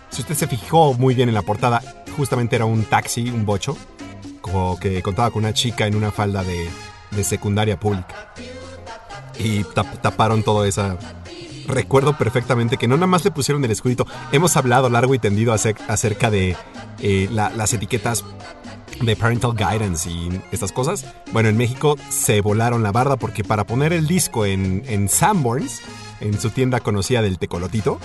si 0.09 0.23
usted 0.23 0.35
se 0.35 0.47
fijó 0.47 0.95
muy 0.95 1.15
bien 1.15 1.29
en 1.29 1.35
la 1.35 1.43
portada, 1.43 1.83
justamente 2.17 2.57
era 2.57 2.65
un 2.65 2.85
taxi, 2.85 3.29
un 3.29 3.45
bocho, 3.45 3.77
que 4.81 5.03
contaba 5.03 5.31
con 5.31 5.45
una 5.45 5.53
chica 5.53 5.87
en 5.87 5.95
una 5.95 6.11
falda 6.11 6.43
de, 6.43 6.71
de 7.11 7.23
secundaria 7.23 7.79
pública. 7.79 8.33
Y 9.39 9.63
tap- 9.65 10.01
taparon 10.01 10.43
todo 10.43 10.65
esa... 10.65 10.97
Recuerdo 11.67 12.17
perfectamente 12.17 12.79
que 12.79 12.89
no 12.89 12.95
nada 12.97 13.07
más 13.09 13.25
le 13.27 13.31
pusieron 13.31 13.63
el 13.67 13.71
escudito. 13.73 14.07
Hemos 14.33 14.57
hablado 14.57 14.89
largo 14.89 15.15
y 15.15 15.19
tendido 15.19 15.53
acer- 15.53 15.77
acerca 15.87 16.31
de 16.31 16.57
eh, 17.01 17.29
la- 17.31 17.51
las 17.51 17.75
etiquetas 17.75 18.25
de 19.01 19.17
parental 19.17 19.55
guidance 19.55 20.11
y 20.11 20.41
estas 20.53 20.73
cosas. 20.73 21.07
Bueno, 21.33 21.49
en 21.49 21.57
México 21.57 21.97
se 22.11 22.41
volaron 22.41 22.83
la 22.83 22.93
barda 22.93 23.17
porque 23.17 23.45
para 23.45 23.65
poner 23.65 23.93
el 23.93 24.07
disco 24.07 24.47
en, 24.47 24.83
en 24.87 25.09
Sanborns, 25.09 25.81
en 26.21 26.41
su 26.41 26.51
tienda 26.51 26.81
conocida 26.81 27.23
del 27.23 27.39
Tecolotito, 27.39 27.99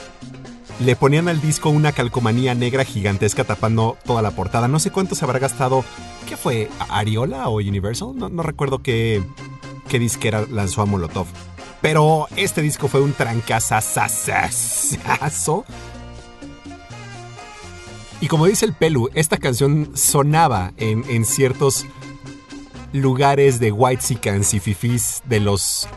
le 0.79 0.95
ponían 0.95 1.27
al 1.27 1.41
disco 1.41 1.69
una 1.69 1.91
calcomanía 1.91 2.53
negra 2.53 2.85
gigantesca 2.85 3.43
tapando 3.43 3.97
toda 4.05 4.21
la 4.21 4.31
portada. 4.31 4.67
No 4.67 4.79
sé 4.79 4.91
cuánto 4.91 5.15
se 5.15 5.25
habrá 5.25 5.39
gastado. 5.39 5.83
¿Qué 6.27 6.37
fue? 6.37 6.69
¿Ariola 6.89 7.49
o 7.49 7.57
Universal? 7.57 8.13
No, 8.15 8.29
no 8.29 8.43
recuerdo 8.43 8.79
qué, 8.79 9.23
qué 9.87 9.99
disquera 9.99 10.45
lanzó 10.49 10.81
a 10.81 10.85
Molotov. 10.85 11.27
Pero 11.81 12.27
este 12.35 12.61
disco 12.61 12.87
fue 12.87 13.01
un 13.01 13.13
trancazazazazo. 13.13 15.65
Y 18.19 18.27
como 18.27 18.47
dice 18.47 18.65
el 18.65 18.73
Pelu, 18.73 19.09
esta 19.13 19.37
canción 19.37 19.91
sonaba 19.95 20.73
en, 20.77 21.03
en 21.07 21.25
ciertos 21.25 21.85
lugares 22.93 23.59
de 23.59 23.71
whitesicans 23.71 24.53
y 24.53 24.59
fifís 24.59 25.21
de 25.25 25.39
los 25.39 25.87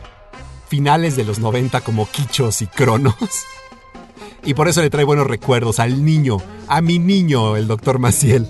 finales 0.69 1.17
de 1.17 1.25
los 1.25 1.39
90 1.39 1.81
como 1.81 2.09
Quichos 2.09 2.63
y 2.63 2.67
Cronos. 2.67 3.15
Y 4.43 4.55
por 4.55 4.69
eso 4.69 4.81
le 4.81 4.89
trae 4.89 5.05
buenos 5.05 5.27
recuerdos 5.27 5.81
al 5.81 6.03
niño, 6.03 6.39
a 6.67 6.81
mi 6.81 6.99
niño, 6.99 7.57
el 7.57 7.67
doctor 7.67 7.99
Maciel. 7.99 8.49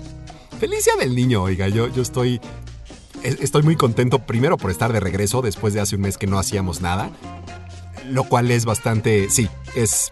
Felicia 0.57 0.93
del 0.95 1.15
niño, 1.15 1.43
oiga, 1.43 1.67
yo, 1.67 1.89
yo 1.89 2.01
estoy, 2.01 2.39
estoy 3.23 3.63
muy 3.63 3.75
contento 3.75 4.19
primero 4.19 4.55
por 4.55 4.71
estar 4.71 4.93
de 4.93 5.01
regreso 5.01 5.41
después 5.41 5.73
de 5.73 5.81
hace 5.81 5.97
un 5.97 6.03
mes 6.03 6.17
que 6.17 6.27
no 6.27 6.39
hacíamos 6.39 6.79
nada. 6.79 7.09
Lo 8.09 8.23
cual 8.23 8.51
es 8.51 8.63
bastante, 8.63 9.29
sí, 9.29 9.49
es, 9.75 10.11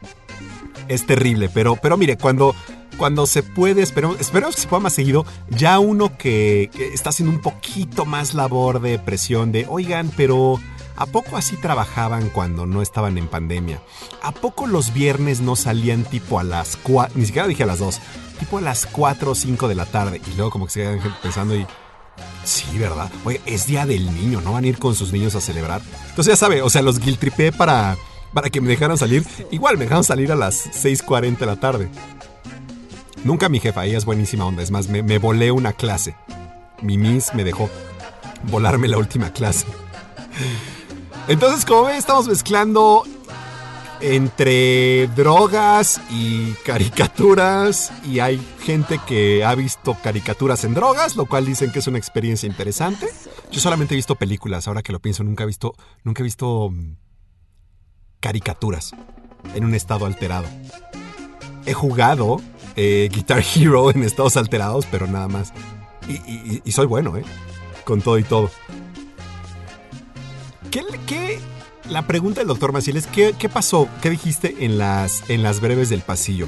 es 0.89 1.06
terrible, 1.06 1.48
pero, 1.48 1.78
pero 1.78 1.95
mire, 1.95 2.17
cuando, 2.17 2.54
cuando 3.00 3.26
se 3.26 3.44
puede, 3.44 3.82
esperemos, 3.82 4.20
esperemos 4.20 4.56
que 4.56 4.62
se 4.62 4.68
pueda 4.68 4.82
más 4.82 4.94
seguido, 4.94 5.26
ya 5.50 5.80
uno 5.80 6.18
que, 6.18 6.70
está 6.94 7.10
haciendo 7.12 7.34
un 7.34 7.42
poquito 7.42 8.06
más 8.06 8.34
labor 8.34 8.82
de 8.82 9.00
presión 9.00 9.54
de, 9.54 9.66
oigan, 9.70 10.12
pero 10.18 10.60
¿a 10.98 11.06
poco 11.06 11.38
así 11.38 11.56
trabajaban 11.56 12.30
cuando 12.30 12.66
no 12.66 12.82
estaban 12.82 13.18
en 13.18 13.28
pandemia? 13.28 13.82
¿A 14.22 14.34
poco 14.34 14.68
los 14.68 14.94
viernes 14.94 15.40
no 15.40 15.56
salían 15.56 16.04
tipo 16.04 16.40
a 16.40 16.44
las 16.44 16.76
4, 16.76 17.18
ni 17.18 17.26
siquiera 17.26 17.48
dije 17.48 17.64
a 17.64 17.68
las 17.68 17.80
2, 17.80 18.00
tipo 18.38 18.58
a 18.58 18.62
las 18.62 18.86
4 18.86 19.32
o 19.32 19.36
5 19.36 19.70
de 19.70 19.76
la 19.76 19.86
tarde? 19.86 20.22
Y 20.28 20.36
luego 20.36 20.52
como 20.52 20.66
que 20.66 20.74
se 20.74 20.82
quedan 20.82 21.00
pensando 21.24 21.56
y... 21.56 21.66
Sí, 22.44 22.78
¿verdad? 22.78 23.10
Oye, 23.24 23.40
es 23.46 23.66
día 23.66 23.86
del 23.86 24.14
niño, 24.14 24.42
¿no 24.42 24.52
van 24.52 24.66
a 24.66 24.68
ir 24.68 24.78
con 24.78 24.94
sus 24.94 25.14
niños 25.14 25.36
a 25.36 25.42
celebrar? 25.42 25.82
Entonces 26.10 26.34
ya 26.34 26.36
sabe, 26.36 26.62
o 26.62 26.70
sea, 26.70 26.82
los 26.82 27.00
guiltripé 27.00 27.54
para, 27.54 27.98
para 28.34 28.50
que 28.50 28.60
me 28.60 28.68
dejaran 28.68 28.98
salir. 28.98 29.26
Igual 29.52 29.78
me 29.78 29.86
dejaron 29.86 30.04
salir 30.04 30.34
a 30.34 30.36
las 30.36 30.66
6.40 30.84 31.38
de 31.38 31.46
la 31.46 31.56
tarde. 31.62 31.90
Nunca 33.23 33.49
mi 33.49 33.60
jefa, 33.60 33.86
ella 33.86 33.97
es 33.97 34.05
buenísima 34.05 34.45
onda. 34.45 34.63
Es 34.63 34.71
más, 34.71 34.88
me, 34.88 35.17
volé 35.17 35.51
una 35.51 35.73
clase. 35.73 36.15
Mi 36.82 36.97
miss 36.97 37.34
me 37.34 37.43
dejó 37.43 37.69
volarme 38.43 38.88
la 38.88 38.97
última 38.97 39.32
clase. 39.32 39.65
Entonces, 41.27 41.65
como 41.65 41.84
ven, 41.84 41.97
estamos 41.97 42.27
mezclando 42.27 43.03
entre 44.01 45.08
drogas 45.08 45.99
y 46.10 46.53
caricaturas. 46.65 47.91
Y 48.05 48.19
hay 48.19 48.41
gente 48.62 48.99
que 49.05 49.43
ha 49.43 49.53
visto 49.53 49.97
caricaturas 50.01 50.63
en 50.63 50.73
drogas, 50.73 51.17
lo 51.17 51.25
cual 51.25 51.45
dicen 51.45 51.71
que 51.71 51.79
es 51.79 51.88
una 51.88 51.97
experiencia 51.97 52.47
interesante. 52.47 53.08
Yo 53.51 53.60
solamente 53.60 53.95
he 53.95 53.97
visto 53.97 54.15
películas, 54.15 54.67
ahora 54.67 54.82
que 54.82 54.93
lo 54.93 54.99
pienso, 54.99 55.23
nunca 55.23 55.43
he 55.43 55.47
visto, 55.47 55.73
nunca 56.03 56.21
he 56.21 56.23
visto 56.23 56.69
mm, 56.69 56.95
caricaturas 58.21 58.91
en 59.55 59.65
un 59.65 59.75
estado 59.75 60.05
alterado. 60.05 60.45
He 61.65 61.73
jugado 61.73 62.41
eh, 62.82 63.10
Guitar 63.12 63.44
Hero 63.56 63.92
en 63.92 64.04
estados 64.04 64.38
alterados, 64.38 64.86
pero 64.89 65.06
nada 65.06 65.28
más. 65.28 65.52
Y, 66.08 66.72
soy 66.72 66.86
bueno, 66.88 67.18
¿eh? 67.18 67.24
Con 67.84 68.02
todo 68.02 68.18
y 68.18 68.24
todo. 68.24 68.50
¿Qué, 70.72 70.84
qué- 71.06 71.39
la 71.89 72.08
pregunta 72.08 72.39
del 72.42 72.48
doctor 72.48 72.72
Maciel 72.72 72.98
es 72.98 73.08
¿qué, 73.08 73.34
qué 73.38 73.50
pasó? 73.50 73.88
¿Qué 74.02 74.10
dijiste 74.10 74.63
en 74.65 74.78
las, 74.78 75.30
en 75.30 75.44
las 75.44 75.60
breves 75.60 75.89
del 75.89 76.02
pasillo? 76.02 76.48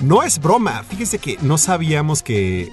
No 0.00 0.22
es 0.22 0.38
broma, 0.38 0.82
fíjese 0.88 1.18
que 1.18 1.36
no 1.42 1.58
sabíamos 1.58 2.22
que... 2.22 2.70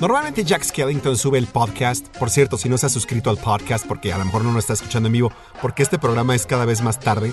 Normalmente 0.00 0.44
Jack 0.44 0.64
Skellington 0.64 1.16
sube 1.16 1.38
el 1.38 1.46
podcast. 1.46 2.06
Por 2.18 2.28
cierto, 2.30 2.58
si 2.58 2.68
no 2.68 2.76
se 2.78 2.86
ha 2.86 2.88
suscrito 2.88 3.30
al 3.30 3.38
podcast, 3.38 3.86
porque 3.86 4.12
a 4.12 4.18
lo 4.18 4.24
mejor 4.24 4.42
no 4.44 4.52
lo 4.52 4.58
está 4.58 4.72
escuchando 4.72 5.06
en 5.08 5.12
vivo, 5.12 5.32
porque 5.62 5.82
este 5.84 5.98
programa 5.98 6.34
es 6.34 6.46
cada 6.46 6.64
vez 6.64 6.82
más 6.82 6.98
tarde. 6.98 7.32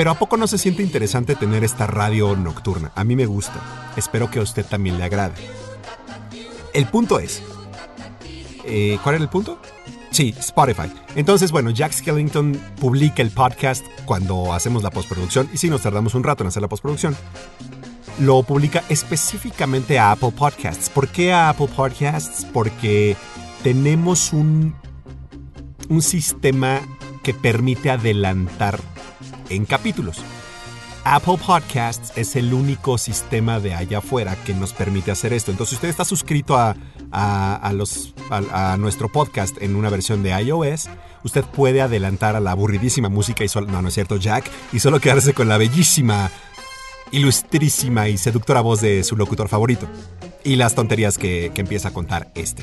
Pero 0.00 0.12
¿a 0.12 0.14
poco 0.14 0.38
no 0.38 0.46
se 0.46 0.56
siente 0.56 0.82
interesante 0.82 1.34
tener 1.34 1.62
esta 1.62 1.86
radio 1.86 2.34
nocturna? 2.34 2.90
A 2.94 3.04
mí 3.04 3.16
me 3.16 3.26
gusta. 3.26 3.92
Espero 3.98 4.30
que 4.30 4.38
a 4.38 4.42
usted 4.42 4.64
también 4.64 4.96
le 4.96 5.04
agrade. 5.04 5.34
El 6.72 6.86
punto 6.86 7.18
es... 7.18 7.42
eh, 8.64 8.98
¿Cuál 9.02 9.16
era 9.16 9.24
el 9.24 9.28
punto? 9.28 9.60
Sí, 10.10 10.34
Spotify. 10.38 10.90
Entonces, 11.16 11.52
bueno, 11.52 11.68
Jack 11.68 11.92
Skellington 11.92 12.58
publica 12.80 13.20
el 13.20 13.30
podcast 13.30 13.84
cuando 14.06 14.54
hacemos 14.54 14.82
la 14.82 14.88
postproducción. 14.90 15.50
Y 15.52 15.58
sí, 15.58 15.68
nos 15.68 15.82
tardamos 15.82 16.14
un 16.14 16.24
rato 16.24 16.44
en 16.44 16.48
hacer 16.48 16.62
la 16.62 16.68
postproducción. 16.68 17.14
Lo 18.20 18.42
publica 18.42 18.82
específicamente 18.88 19.98
a 19.98 20.12
Apple 20.12 20.32
Podcasts. 20.32 20.88
¿Por 20.88 21.08
qué 21.08 21.34
a 21.34 21.50
Apple 21.50 21.68
Podcasts? 21.76 22.46
Porque 22.50 23.18
tenemos 23.62 24.32
un, 24.32 24.74
un 25.90 26.00
sistema 26.00 26.80
que 27.22 27.34
permite 27.34 27.90
adelantar 27.90 28.80
en 29.50 29.66
capítulos. 29.66 30.18
Apple 31.04 31.38
Podcasts 31.44 32.12
es 32.16 32.36
el 32.36 32.52
único 32.52 32.98
sistema 32.98 33.58
de 33.58 33.74
allá 33.74 33.98
afuera 33.98 34.36
que 34.44 34.52
nos 34.54 34.72
permite 34.74 35.10
hacer 35.10 35.32
esto. 35.32 35.50
Entonces, 35.50 35.70
si 35.70 35.74
usted 35.76 35.88
está 35.88 36.04
suscrito 36.04 36.56
a, 36.58 36.76
a- 37.10 38.76
nuestro 38.78 39.08
podcast 39.10 39.56
en 39.62 39.76
una 39.76 39.88
versión 39.88 40.22
de 40.22 40.30
iOS, 40.42 40.88
usted 41.24 41.42
puede 41.44 41.80
adelantar 41.80 42.36
a 42.36 42.40
la 42.40 42.50
aburridísima 42.52 43.08
música 43.08 43.44
y 43.44 43.48
solo. 43.48 43.66
No, 43.66 43.80
no 43.80 43.88
es 43.88 43.94
cierto, 43.94 44.16
Jack. 44.18 44.50
Y 44.72 44.80
solo 44.80 45.00
quedarse 45.00 45.32
con 45.32 45.48
la 45.48 45.56
bellísima, 45.56 46.30
ilustrísima 47.12 48.08
y 48.08 48.18
seductora 48.18 48.60
voz 48.60 48.80
de 48.82 49.02
su 49.02 49.16
locutor 49.16 49.48
favorito. 49.48 49.86
Y 50.44 50.56
las 50.56 50.74
tonterías 50.74 51.18
que, 51.18 51.50
que 51.54 51.60
empieza 51.62 51.88
a 51.88 51.92
contar 51.92 52.30
este. 52.34 52.62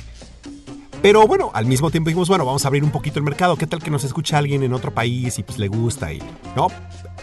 Pero 1.01 1.27
bueno, 1.27 1.51
al 1.53 1.65
mismo 1.65 1.91
tiempo 1.91 2.09
dijimos, 2.09 2.27
bueno, 2.27 2.45
vamos 2.45 2.65
a 2.65 2.67
abrir 2.67 2.83
un 2.83 2.91
poquito 2.91 3.19
el 3.19 3.25
mercado. 3.25 3.55
¿Qué 3.55 3.67
tal 3.67 3.81
que 3.81 3.91
nos 3.91 4.03
escucha 4.03 4.37
alguien 4.37 4.63
en 4.63 4.73
otro 4.73 4.93
país 4.93 5.37
y 5.37 5.43
pues 5.43 5.59
le 5.59 5.67
gusta? 5.67 6.11
Y, 6.11 6.21
¿no? 6.55 6.67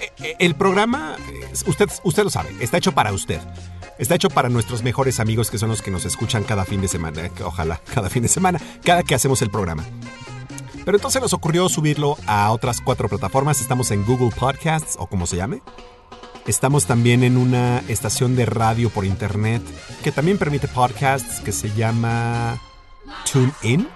Eh, 0.00 0.12
eh, 0.22 0.36
El 0.38 0.54
programa, 0.54 1.16
eh, 1.28 1.52
usted, 1.66 1.88
usted 2.04 2.24
lo 2.24 2.30
sabe, 2.30 2.50
está 2.60 2.78
hecho 2.78 2.92
para 2.92 3.12
usted. 3.12 3.40
Está 3.98 4.16
hecho 4.16 4.28
para 4.28 4.48
nuestros 4.48 4.82
mejores 4.82 5.20
amigos 5.20 5.50
que 5.50 5.58
son 5.58 5.68
los 5.68 5.82
que 5.82 5.90
nos 5.90 6.04
escuchan 6.04 6.44
cada 6.44 6.64
fin 6.64 6.80
de 6.80 6.88
semana. 6.88 7.30
Ojalá, 7.44 7.80
cada 7.94 8.10
fin 8.10 8.22
de 8.22 8.28
semana, 8.28 8.60
cada 8.84 9.02
que 9.02 9.14
hacemos 9.14 9.42
el 9.42 9.50
programa. 9.50 9.84
Pero 10.84 10.96
entonces 10.98 11.22
nos 11.22 11.32
ocurrió 11.32 11.68
subirlo 11.68 12.16
a 12.26 12.50
otras 12.52 12.80
cuatro 12.80 13.08
plataformas. 13.08 13.60
Estamos 13.60 13.90
en 13.90 14.04
Google 14.04 14.30
Podcasts 14.36 14.96
o 14.98 15.06
como 15.06 15.26
se 15.26 15.36
llame. 15.36 15.62
Estamos 16.46 16.84
también 16.84 17.24
en 17.24 17.38
una 17.38 17.82
estación 17.88 18.36
de 18.36 18.44
radio 18.44 18.90
por 18.90 19.06
internet 19.06 19.62
que 20.02 20.12
también 20.12 20.36
permite 20.36 20.68
podcasts 20.68 21.40
que 21.40 21.52
se 21.52 21.70
llama 21.70 22.60
TuneIn. 23.30 23.88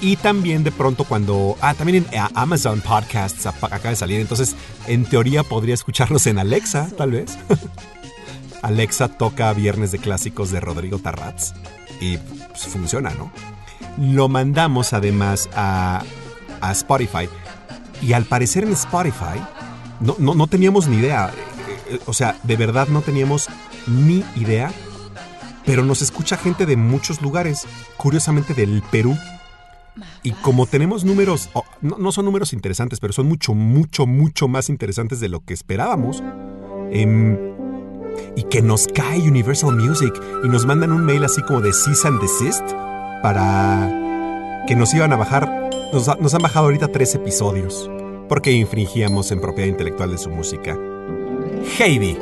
Y 0.00 0.16
también 0.16 0.62
de 0.62 0.72
pronto 0.72 1.04
cuando... 1.04 1.56
Ah, 1.62 1.72
también 1.74 2.06
en 2.10 2.18
a- 2.20 2.30
Amazon 2.34 2.80
Podcasts 2.82 3.46
acaba 3.46 3.90
de 3.90 3.96
salir. 3.96 4.20
Entonces, 4.20 4.54
en 4.86 5.04
teoría 5.06 5.42
podría 5.42 5.74
escucharnos 5.74 6.26
en 6.26 6.38
Alexa, 6.38 6.88
tal 6.96 7.12
vez. 7.12 7.38
Alexa 8.62 9.08
toca 9.08 9.52
Viernes 9.52 9.92
de 9.92 9.98
Clásicos 9.98 10.50
de 10.50 10.60
Rodrigo 10.60 10.98
Tarrats. 10.98 11.54
Y 12.00 12.18
pues, 12.18 12.66
funciona, 12.66 13.10
¿no? 13.10 13.30
Lo 13.98 14.28
mandamos 14.28 14.92
además 14.92 15.48
a, 15.54 16.02
a 16.60 16.72
Spotify. 16.72 17.28
Y 18.02 18.12
al 18.12 18.24
parecer 18.24 18.64
en 18.64 18.72
Spotify 18.72 19.40
no, 20.00 20.16
no, 20.18 20.34
no 20.34 20.46
teníamos 20.46 20.88
ni 20.88 20.98
idea. 20.98 21.30
Eh, 21.88 21.94
eh, 21.94 22.00
O 22.06 22.12
sea, 22.12 22.36
de 22.42 22.56
verdad 22.56 22.88
no 22.88 23.00
teníamos 23.00 23.48
ni 23.86 24.22
idea. 24.36 24.70
Pero 25.66 25.84
nos 25.84 26.00
escucha 26.00 26.36
gente 26.36 26.64
de 26.64 26.76
muchos 26.76 27.20
lugares. 27.20 27.66
Curiosamente 27.96 28.54
del 28.54 28.82
Perú. 28.90 29.16
Y 30.22 30.32
como 30.32 30.66
tenemos 30.66 31.04
números, 31.04 31.50
no, 31.80 32.12
son 32.12 32.24
números 32.24 32.52
interesantes, 32.52 33.00
pero 33.00 33.12
son 33.12 33.26
mucho, 33.26 33.54
mucho, 33.54 34.06
mucho 34.06 34.46
más 34.48 34.68
interesantes 34.68 35.20
de 35.20 35.28
lo 35.28 35.40
que 35.40 35.54
esperábamos. 35.54 36.22
em, 36.92 37.36
y 38.34 38.44
que 38.44 38.62
nos 38.62 38.86
cae 38.86 39.18
Universal 39.20 39.76
Music 39.76 40.14
y 40.44 40.48
nos 40.48 40.64
mandan 40.64 40.92
un 40.92 41.04
mail 41.04 41.24
así 41.24 41.42
como 41.42 41.60
de 41.60 41.72
cease 41.72 42.06
and 42.06 42.20
desist 42.20 42.64
para 43.22 44.64
que 44.66 44.76
nos 44.76 44.94
iban 44.94 45.12
a 45.12 45.16
bajar. 45.16 45.70
Nos, 45.92 46.06
nos 46.20 46.34
han 46.34 46.42
bajado 46.42 46.66
ahorita 46.66 46.88
tres 46.88 47.14
episodios 47.14 47.90
porque 48.28 48.52
infringíamos 48.52 49.30
en 49.32 49.40
propiedad 49.40 49.68
intelectual 49.68 50.10
de 50.10 50.18
su 50.18 50.30
música. 50.30 50.78
Heidi. 51.78 52.16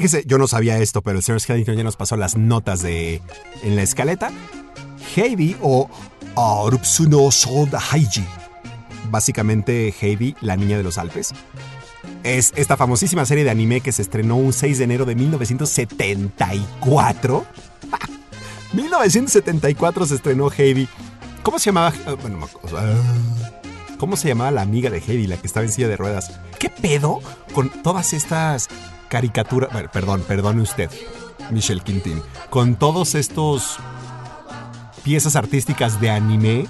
Fíjese, 0.00 0.24
yo 0.26 0.38
no 0.38 0.48
sabía 0.48 0.78
esto, 0.78 1.02
pero 1.02 1.18
el 1.18 1.22
señor 1.22 1.42
Skellington 1.42 1.76
ya 1.76 1.84
nos 1.84 1.96
pasó 1.96 2.16
las 2.16 2.34
notas 2.34 2.80
de 2.80 3.20
en 3.62 3.76
la 3.76 3.82
escaleta. 3.82 4.30
Heidi 5.14 5.58
o 5.60 5.90
Arupsuno 6.36 7.30
Sold 7.30 7.74
Haiji. 7.74 8.24
Básicamente 9.10 9.94
Heidi, 10.00 10.34
la 10.40 10.56
niña 10.56 10.78
de 10.78 10.84
los 10.84 10.96
Alpes. 10.96 11.34
Es 12.22 12.54
esta 12.56 12.78
famosísima 12.78 13.26
serie 13.26 13.44
de 13.44 13.50
anime 13.50 13.82
que 13.82 13.92
se 13.92 14.00
estrenó 14.00 14.36
un 14.36 14.54
6 14.54 14.78
de 14.78 14.84
enero 14.84 15.04
de 15.04 15.16
1974. 15.16 17.44
1974 18.72 20.06
se 20.06 20.14
estrenó 20.14 20.50
Heidi. 20.50 20.88
¿Cómo 21.42 21.58
se 21.58 21.66
llamaba? 21.66 21.92
Ah, 22.06 22.14
Bueno, 22.22 22.48
¿Cómo 23.98 24.16
se 24.16 24.28
llamaba 24.28 24.50
la 24.50 24.62
amiga 24.62 24.88
de 24.88 25.02
Heidi, 25.06 25.26
la 25.26 25.36
que 25.36 25.46
estaba 25.46 25.66
en 25.66 25.72
silla 25.72 25.88
de 25.88 25.98
ruedas? 25.98 26.40
¿Qué 26.58 26.70
pedo 26.70 27.20
con 27.52 27.68
todas 27.82 28.14
estas 28.14 28.70
caricaturas? 29.10 29.70
Bueno, 29.70 29.90
perdón, 29.92 30.24
perdone 30.26 30.62
usted, 30.62 30.88
Michelle 31.50 31.82
Quintin. 31.82 32.22
Con 32.48 32.76
todos 32.76 33.14
estos 33.14 33.76
piezas 35.02 35.36
artísticas 35.36 36.00
de 36.00 36.08
anime 36.08 36.66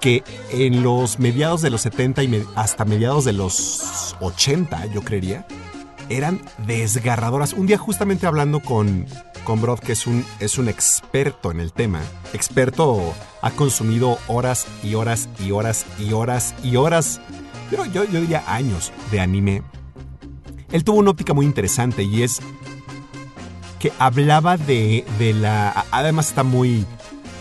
que 0.00 0.24
en 0.50 0.82
los 0.82 1.18
mediados 1.18 1.62
de 1.62 1.70
los 1.70 1.82
70 1.82 2.22
y 2.24 2.44
hasta 2.56 2.84
mediados 2.84 3.24
de 3.24 3.32
los 3.32 4.16
80, 4.20 4.86
yo 4.86 5.02
creería, 5.02 5.46
eran 6.08 6.40
desgarradoras. 6.66 7.52
Un 7.52 7.66
día 7.66 7.78
justamente 7.78 8.26
hablando 8.26 8.60
con, 8.60 9.06
con 9.44 9.60
Brod, 9.60 9.80
que 9.80 9.92
es 9.92 10.06
un, 10.06 10.24
es 10.40 10.58
un 10.58 10.68
experto 10.68 11.50
en 11.50 11.60
el 11.60 11.72
tema, 11.72 12.00
experto, 12.32 13.14
ha 13.42 13.50
consumido 13.50 14.18
horas 14.28 14.66
y 14.82 14.94
horas 14.94 15.28
y 15.44 15.50
horas 15.50 15.86
y 15.98 16.12
horas 16.12 16.54
y 16.62 16.76
horas, 16.76 17.20
pero 17.70 17.84
yo, 17.86 18.04
yo 18.04 18.20
diría 18.20 18.44
años 18.46 18.92
de 19.10 19.20
anime. 19.20 19.62
Él 20.72 20.84
tuvo 20.84 20.98
una 20.98 21.10
óptica 21.10 21.34
muy 21.34 21.46
interesante 21.46 22.02
y 22.02 22.22
es 22.22 22.40
que 23.78 23.92
hablaba 23.98 24.56
de, 24.56 25.04
de 25.18 25.32
la... 25.32 25.86
Además 25.90 26.28
está 26.28 26.42
muy, 26.42 26.84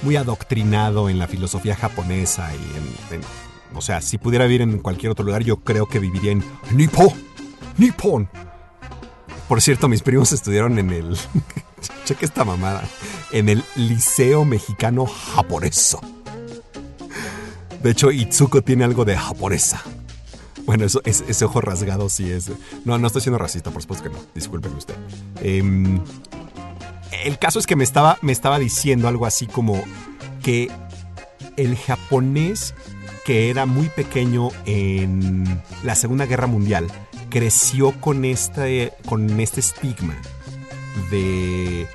muy 0.02 0.16
adoctrinado 0.16 1.10
en 1.10 1.20
la 1.20 1.28
filosofía 1.28 1.76
japonesa 1.76 2.52
y 2.54 3.14
en, 3.14 3.22
O 3.74 3.82
sea, 3.82 4.02
si 4.02 4.18
pudiera 4.18 4.46
vivir 4.46 4.62
en 4.62 4.80
cualquier 4.80 5.12
otro 5.12 5.26
lugar, 5.26 5.44
yo 5.44 5.58
creo 5.58 5.88
que 5.88 6.00
viviría 6.00 6.32
en 6.32 6.44
Nippon. 6.72 7.10
Nippon. 7.78 8.30
Por 9.48 9.62
cierto, 9.62 9.88
mis 9.88 10.02
primos 10.02 10.32
estudiaron 10.32 10.80
en 10.80 10.92
el... 10.92 11.18
Cheque 12.06 12.26
esta 12.26 12.44
mamada. 12.44 12.84
En 13.32 13.50
el 13.50 13.64
Liceo 13.76 14.46
Mexicano 14.46 15.06
Japoneso. 15.06 16.00
De 17.82 17.92
hecho, 17.92 18.12
Itsuko 18.12 18.62
tiene 18.62 18.84
algo 18.84 19.06
de 19.06 19.16
japonesa. 19.16 19.84
Bueno, 20.66 20.86
eso, 20.86 21.02
es- 21.06 21.24
ese 21.28 21.46
ojo 21.46 21.62
rasgado 21.62 22.10
sí 22.10 22.32
es... 22.32 22.52
No, 22.86 22.98
no 22.98 23.08
estoy 23.08 23.22
siendo 23.22 23.38
racista, 23.38 23.72
por 23.72 23.82
supuesto 23.82 24.04
que 24.10 24.16
no. 24.16 24.20
Discúlpeme 24.34 24.76
usted. 24.76 24.96
Em, 25.42 26.02
el 27.24 27.38
caso 27.40 27.60
es 27.60 27.68
que 27.68 27.76
me 27.76 27.84
estaba, 27.84 28.18
me 28.22 28.32
estaba 28.32 28.58
diciendo 28.60 29.08
algo 29.08 29.26
así 29.26 29.46
como 29.48 29.82
que 30.44 30.72
el 31.58 31.78
japonés 31.78 32.74
que 33.26 33.50
era 33.50 33.66
muy 33.66 33.90
pequeño 33.90 34.50
en 34.66 35.62
la 35.84 35.96
Segunda 35.96 36.26
Guerra 36.26 36.48
Mundial 36.48 36.88
creció 37.30 38.00
con 38.00 38.24
este, 38.26 38.94
con 39.08 39.40
este 39.40 39.62
estigma 39.62 40.16
de 41.10 41.88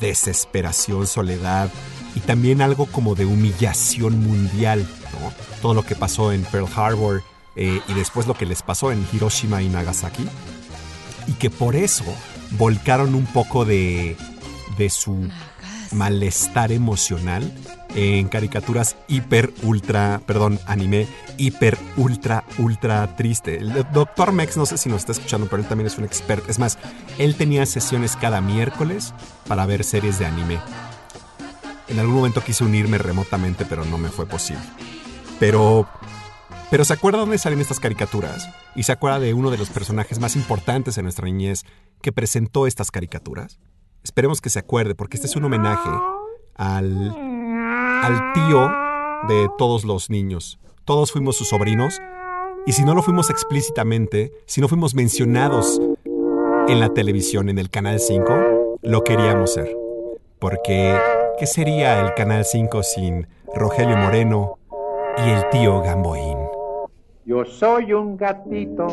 desesperación, 0.00 1.06
soledad 1.06 1.70
y 2.14 2.20
también 2.20 2.62
algo 2.62 2.86
como 2.86 3.14
de 3.14 3.24
humillación 3.26 4.20
mundial, 4.20 4.86
¿no? 5.20 5.32
Todo 5.62 5.74
lo 5.74 5.82
que 5.84 5.94
pasó 5.96 6.32
en 6.32 6.42
Pearl 6.44 6.68
Harbor 6.74 7.22
eh, 7.56 7.80
y 7.88 7.94
después 7.94 8.26
lo 8.26 8.34
que 8.34 8.46
les 8.46 8.62
pasó 8.62 8.92
en 8.92 9.06
Hiroshima 9.12 9.62
y 9.62 9.68
Nagasaki 9.68 10.26
y 11.26 11.32
que 11.32 11.50
por 11.50 11.74
eso 11.74 12.04
volcaron 12.52 13.14
un 13.14 13.26
poco 13.26 13.64
de, 13.64 14.16
de 14.76 14.90
su 14.90 15.28
malestar 15.92 16.72
emocional 16.72 17.52
en 17.94 18.28
caricaturas 18.28 18.96
hiper, 19.08 19.52
ultra, 19.62 20.20
perdón, 20.26 20.60
anime 20.66 21.08
hiper, 21.38 21.78
ultra, 21.96 22.44
ultra 22.58 23.16
triste. 23.16 23.56
El 23.56 23.86
doctor 23.92 24.32
Mex, 24.32 24.56
no 24.56 24.66
sé 24.66 24.76
si 24.76 24.88
nos 24.88 25.00
está 25.00 25.12
escuchando, 25.12 25.46
pero 25.48 25.62
él 25.62 25.68
también 25.68 25.86
es 25.86 25.96
un 25.98 26.04
experto. 26.04 26.50
Es 26.50 26.58
más, 26.58 26.78
él 27.18 27.36
tenía 27.36 27.64
sesiones 27.66 28.16
cada 28.16 28.40
miércoles 28.40 29.14
para 29.48 29.66
ver 29.66 29.82
series 29.82 30.18
de 30.18 30.26
anime. 30.26 30.58
En 31.88 31.98
algún 31.98 32.16
momento 32.16 32.42
quise 32.42 32.64
unirme 32.64 32.98
remotamente, 32.98 33.64
pero 33.64 33.84
no 33.84 33.96
me 33.96 34.10
fue 34.10 34.26
posible. 34.26 34.62
Pero 35.38 35.88
pero 36.70 36.84
¿se 36.84 36.92
acuerda 36.92 37.20
dónde 37.20 37.38
salen 37.38 37.60
estas 37.60 37.80
caricaturas? 37.80 38.48
¿Y 38.74 38.82
se 38.82 38.92
acuerda 38.92 39.18
de 39.18 39.34
uno 39.34 39.50
de 39.50 39.58
los 39.58 39.70
personajes 39.70 40.18
más 40.18 40.36
importantes 40.36 40.98
en 40.98 41.04
nuestra 41.04 41.26
niñez 41.26 41.64
que 42.02 42.12
presentó 42.12 42.66
estas 42.66 42.90
caricaturas? 42.90 43.58
Esperemos 44.02 44.40
que 44.40 44.50
se 44.50 44.58
acuerde, 44.58 44.94
porque 44.94 45.16
este 45.16 45.26
es 45.26 45.36
un 45.36 45.44
homenaje 45.44 45.90
al, 46.54 47.10
al 48.02 48.32
tío 48.34 48.70
de 49.28 49.48
todos 49.58 49.84
los 49.84 50.10
niños. 50.10 50.58
Todos 50.84 51.12
fuimos 51.12 51.36
sus 51.36 51.48
sobrinos, 51.48 52.00
y 52.66 52.72
si 52.72 52.84
no 52.84 52.94
lo 52.94 53.02
fuimos 53.02 53.30
explícitamente, 53.30 54.32
si 54.46 54.60
no 54.60 54.66
fuimos 54.66 54.94
mencionados 54.94 55.80
en 56.68 56.80
la 56.80 56.88
televisión, 56.88 57.48
en 57.48 57.58
el 57.58 57.70
Canal 57.70 58.00
5, 58.00 58.78
lo 58.82 59.04
queríamos 59.04 59.54
ser. 59.54 59.76
Porque, 60.40 60.98
¿qué 61.38 61.46
sería 61.46 62.00
el 62.00 62.14
Canal 62.14 62.44
5 62.44 62.82
sin 62.82 63.28
Rogelio 63.54 63.96
Moreno 63.96 64.58
y 65.18 65.30
el 65.30 65.48
tío 65.50 65.80
Gamboín? 65.80 66.38
Yo 67.24 67.44
soy 67.44 67.92
un 67.92 68.16
gatito, 68.16 68.86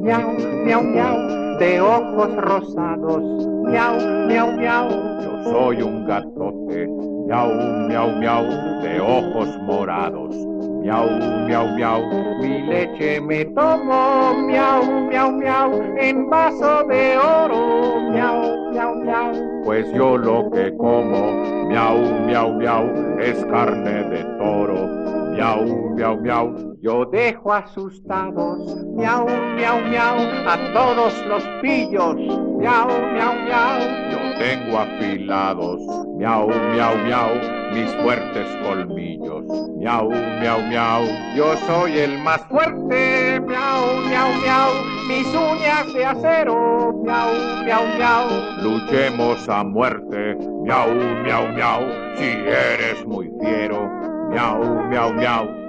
miau, 0.00 0.32
miau, 0.64 0.82
miau, 0.82 1.58
de 1.58 1.80
ojos 1.80 2.34
rosados, 2.36 3.22
miau, 3.64 3.94
miau, 4.26 4.52
miau. 4.56 4.88
Yo 5.22 5.52
soy 5.52 5.82
un 5.82 6.04
gatote, 6.04 6.88
miau, 7.26 7.54
miau, 7.86 8.10
miau, 8.18 8.44
de 8.82 9.00
ojos 9.00 9.48
morados, 9.62 10.34
miau, 10.82 11.06
miau, 11.46 11.68
miau. 11.76 12.02
Mi 12.40 12.62
leche 12.66 13.20
me 13.20 13.44
tomo, 13.44 14.34
miau, 14.34 14.82
miau, 15.08 15.30
miau, 15.30 15.82
en 15.96 16.28
vaso 16.28 16.82
de 16.88 17.16
oro, 17.18 18.00
miau, 18.10 18.72
miau, 18.72 18.94
miau. 18.96 19.62
Pues 19.64 19.86
yo 19.92 20.16
lo 20.16 20.50
que 20.50 20.76
como, 20.76 21.66
miau, 21.68 21.98
miau, 22.26 22.52
miau, 22.52 22.90
es 23.20 23.44
carne 23.46 24.02
de 24.10 24.24
toro, 24.38 25.25
miau, 25.36 25.64
miau, 25.94 26.16
miau. 26.16 26.46
Yo 26.80 27.04
dejo 27.04 27.52
asustados, 27.52 28.62
miau, 28.96 29.26
miau, 29.56 29.80
miau, 29.90 30.16
a 30.46 30.56
todos 30.72 31.14
los 31.26 31.42
pillos, 31.60 32.16
miau, 32.60 32.88
miau, 33.12 33.34
miau. 33.44 33.80
Yo 34.12 34.18
tengo 34.38 34.78
afilados, 34.78 35.80
miau, 36.16 36.48
miau, 36.72 36.94
miau, 37.04 37.30
mis 37.72 37.90
fuertes 38.02 38.48
colmillos, 38.62 39.44
miau, 39.76 40.08
miau, 40.40 40.60
miau. 40.68 41.02
Yo 41.34 41.56
soy 41.66 41.98
el 41.98 42.18
más 42.22 42.40
fuerte, 42.48 43.40
miau, 43.40 44.00
miau, 44.08 44.30
miau, 44.40 44.70
mis 45.08 45.26
uñas 45.34 45.92
de 45.92 46.04
acero, 46.04 46.92
miau, 47.04 47.34
miau, 47.64 47.84
miau. 47.98 48.24
Luchemos 48.62 49.48
a 49.48 49.64
muerte, 49.64 50.36
miau, 50.62 50.94
miau, 51.24 51.48
miau, 51.52 51.82
si 52.16 52.30
eres 52.46 53.04
muy 53.06 53.30
fiero, 53.40 54.05
miau, 54.30 54.58
miau, 54.90 55.12
miau. 55.12 55.66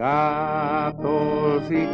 Gatos 0.00 1.70
y 1.70 1.84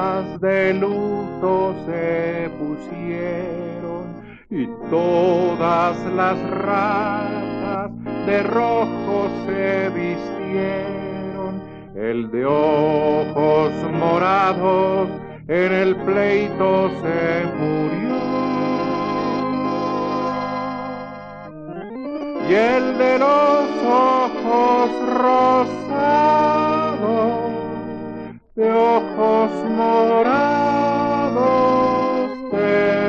gatas 0.00 0.40
de 0.40 0.74
luto 0.74 1.74
se 1.86 2.50
pusieron 2.58 4.04
y 4.48 4.66
todas 4.88 5.96
las 6.14 6.38
ratas 6.50 7.90
de 8.26 8.42
rojo 8.42 9.28
se 9.46 9.90
vistieron. 9.90 11.62
El 11.94 12.30
de 12.30 12.46
ojos 12.46 13.72
morados 13.92 15.08
en 15.48 15.72
el 15.72 15.96
pleito 15.96 16.90
se 17.02 17.44
murió. 17.58 18.40
y 22.48 22.52
el 22.52 22.98
de 22.98 23.18
los 23.20 23.70
ojos 23.84 24.90
rosados, 25.22 25.90
de 28.60 28.70
ojos 28.70 29.50
morados 29.70 30.20
de. 32.52 33.00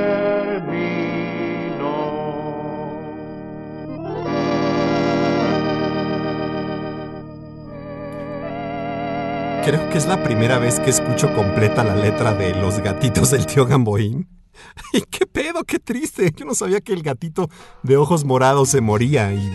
Creo 9.66 9.90
que 9.90 9.98
es 9.98 10.08
la 10.08 10.24
primera 10.24 10.58
vez 10.58 10.80
que 10.80 10.90
escucho 10.90 11.36
completa 11.36 11.84
la 11.84 11.96
letra 11.96 12.34
de 12.34 12.56
Los 12.56 12.80
gatitos 12.80 13.32
del 13.32 13.46
tío 13.46 13.66
Gamboín. 13.66 14.30
¿Y 14.94 15.02
qué 15.02 15.28
pedo? 15.28 15.66
¡Qué 15.66 15.80
triste! 15.80 16.32
Yo 16.36 16.46
no 16.46 16.56
sabía 16.56 16.80
que 16.80 16.94
el 16.94 17.04
gatito 17.04 17.50
de 17.84 17.98
ojos 17.98 18.24
morados 18.24 18.70
se 18.70 18.80
moría 18.80 19.34
y... 19.34 19.52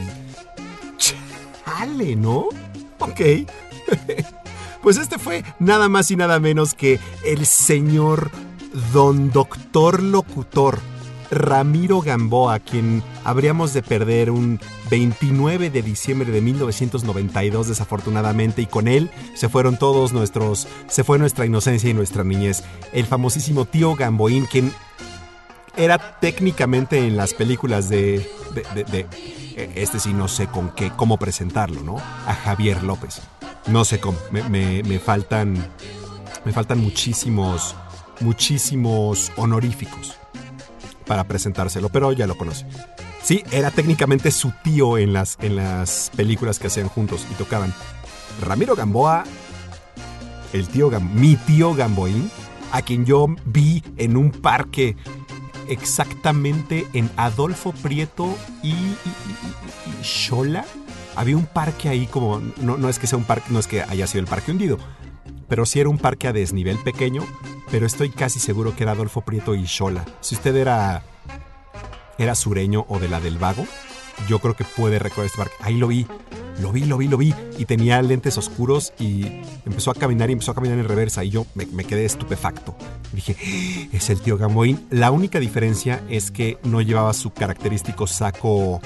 ¡Chale! 0.98 2.16
¿No? 2.16 2.48
Ok. 3.00 3.20
Pues 4.86 4.98
este 4.98 5.18
fue 5.18 5.42
nada 5.58 5.88
más 5.88 6.12
y 6.12 6.16
nada 6.16 6.38
menos 6.38 6.72
que 6.74 7.00
el 7.24 7.44
señor 7.44 8.30
Don 8.92 9.32
Doctor 9.32 10.00
Locutor 10.00 10.78
Ramiro 11.28 12.02
Gamboa, 12.02 12.60
quien 12.60 13.02
habríamos 13.24 13.72
de 13.74 13.82
perder 13.82 14.30
un 14.30 14.60
29 14.88 15.70
de 15.70 15.82
diciembre 15.82 16.30
de 16.30 16.40
1992 16.40 17.66
desafortunadamente 17.66 18.62
y 18.62 18.66
con 18.66 18.86
él 18.86 19.10
se 19.34 19.48
fueron 19.48 19.76
todos 19.76 20.12
nuestros, 20.12 20.68
se 20.86 21.02
fue 21.02 21.18
nuestra 21.18 21.46
inocencia 21.46 21.90
y 21.90 21.94
nuestra 21.94 22.22
niñez. 22.22 22.62
El 22.92 23.06
famosísimo 23.06 23.64
tío 23.64 23.96
Gamboín, 23.96 24.46
quien 24.46 24.72
era 25.76 26.20
técnicamente 26.20 27.04
en 27.08 27.16
las 27.16 27.34
películas 27.34 27.88
de, 27.88 28.30
de, 28.54 28.62
de- 28.72 28.84
de- 28.84 29.06
eh, 29.56 29.72
este 29.74 29.98
sí 29.98 30.12
no 30.12 30.28
sé 30.28 30.46
con 30.46 30.68
qué, 30.70 30.92
cómo 30.94 31.16
presentarlo, 31.16 31.82
¿no? 31.82 31.96
A 31.96 32.34
Javier 32.34 32.84
López. 32.84 33.20
No 33.68 33.84
sé 33.84 33.98
cómo, 34.00 34.18
me, 34.30 34.42
me- 34.48 34.82
me 34.84 34.98
faltan, 34.98 35.54
me 36.44 36.52
faltan 36.52 36.78
muchísimos, 36.80 37.74
muchísimos 38.20 39.32
honoríficos 39.36 40.14
para 41.06 41.24
presentárselo, 41.24 41.88
pero 41.88 42.12
ya 42.12 42.26
lo 42.26 42.36
conoce. 42.36 42.66
Sí, 43.22 43.42
era 43.50 43.70
técnicamente 43.72 44.30
su 44.30 44.52
tío 44.62 44.98
en 44.98 45.12
las, 45.12 45.36
en 45.40 45.56
las 45.56 46.12
películas 46.16 46.58
que 46.60 46.68
hacían 46.68 46.88
juntos 46.88 47.26
y 47.30 47.34
tocaban. 47.34 47.74
Ramiro 48.40 48.76
Gamboa, 48.76 49.24
el 50.52 50.68
tío 50.68 50.90
Gam- 50.90 51.10
mi 51.10 51.34
tío 51.36 51.74
Gamboín, 51.74 52.30
a 52.70 52.82
quien 52.82 53.04
yo 53.04 53.26
vi 53.46 53.82
en 53.96 54.16
un 54.16 54.30
parque 54.30 54.96
exactamente 55.68 56.86
en 56.92 57.10
Adolfo 57.16 57.72
Prieto 57.72 58.32
y, 58.62 58.68
y- 58.70 58.74
y- 58.74 60.00
y- 60.00 60.04
Xola. 60.04 60.64
Había 61.16 61.36
un 61.36 61.46
parque 61.46 61.88
ahí 61.88 62.06
como, 62.06 62.40
no, 62.60 62.76
no 62.76 62.88
es 62.88 62.98
que 62.98 63.06
sea 63.06 63.18
un 63.18 63.24
parque, 63.24 63.46
no 63.50 63.58
es 63.58 63.66
que 63.66 63.82
haya 63.82 64.06
sido 64.06 64.20
el 64.20 64.26
parque 64.28 64.52
hundido, 64.52 64.78
pero 65.48 65.64
sí 65.66 65.80
era 65.80 65.88
un 65.88 65.98
parque 65.98 66.28
a 66.28 66.32
desnivel 66.32 66.78
pequeño, 66.78 67.22
pero 67.70 67.86
estoy 67.86 68.10
casi 68.10 68.38
seguro 68.38 68.76
que 68.76 68.82
era 68.82 68.92
Adolfo 68.92 69.22
Prieto 69.22 69.54
y 69.54 69.66
Xola. 69.66 70.04
Si 70.20 70.34
usted 70.34 70.54
era, 70.56 71.02
era 72.18 72.34
sureño 72.34 72.84
o 72.88 72.98
de 72.98 73.08
la 73.08 73.20
del 73.20 73.38
Vago, 73.38 73.66
yo 74.28 74.38
creo 74.38 74.54
que 74.54 74.64
puede 74.64 74.98
recordar 74.98 75.26
este 75.26 75.38
parque. 75.38 75.54
Ahí 75.60 75.76
lo 75.76 75.88
vi, 75.88 76.06
lo 76.60 76.72
vi, 76.72 76.84
lo 76.84 76.96
vi, 76.96 77.08
lo 77.08 77.16
vi. 77.16 77.34
Y 77.58 77.66
tenía 77.66 78.00
lentes 78.02 78.38
oscuros 78.38 78.92
y 78.98 79.26
empezó 79.66 79.90
a 79.90 79.94
caminar 79.94 80.30
y 80.30 80.32
empezó 80.32 80.52
a 80.52 80.54
caminar 80.54 80.78
en 80.78 80.88
reversa. 80.88 81.22
Y 81.22 81.30
yo 81.30 81.46
me, 81.54 81.84
quedé 81.84 82.04
estupefacto. 82.04 82.74
Dije, 83.12 83.36
"¡Ah! 83.38 83.88
es 83.96 84.10
el 84.10 84.20
tío 84.20 84.38
Gamboín. 84.38 84.86
La 84.90 85.10
única 85.10 85.38
diferencia 85.38 86.02
es 86.08 86.30
que 86.30 86.58
no 86.62 86.80
llevaba 86.80 87.12
su 87.12 87.32
característico 87.32 88.06
saco 88.06 88.80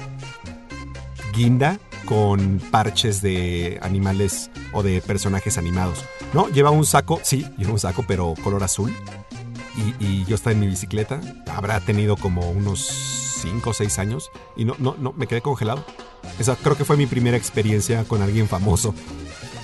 guinda 1.32 1.78
con 2.04 2.60
parches 2.70 3.22
de 3.22 3.78
animales 3.82 4.50
o 4.72 4.82
de 4.82 5.00
personajes 5.00 5.58
animados. 5.58 6.04
No, 6.32 6.48
lleva 6.48 6.70
un 6.70 6.84
saco, 6.84 7.20
sí, 7.22 7.46
lleva 7.56 7.72
un 7.72 7.78
saco, 7.78 8.04
pero 8.06 8.34
color 8.42 8.62
azul. 8.62 8.94
Y, 9.98 10.24
yo 10.26 10.34
estaba 10.34 10.52
en 10.52 10.60
mi 10.60 10.66
bicicleta, 10.66 11.20
habrá 11.54 11.80
tenido 11.80 12.16
como 12.16 12.50
unos 12.50 12.80
5 13.40 13.70
o 13.70 13.72
6 13.72 13.98
años 13.98 14.30
y 14.54 14.64
no, 14.64 14.74
no, 14.78 14.94
no, 14.98 15.12
me 15.12 15.26
quedé 15.26 15.40
congelado. 15.40 15.84
Esa 16.38 16.56
creo 16.56 16.76
que 16.76 16.84
fue 16.84 16.96
mi 16.96 17.06
primera 17.06 17.36
experiencia 17.36 18.04
con 18.04 18.20
alguien 18.20 18.46
famoso. 18.46 18.94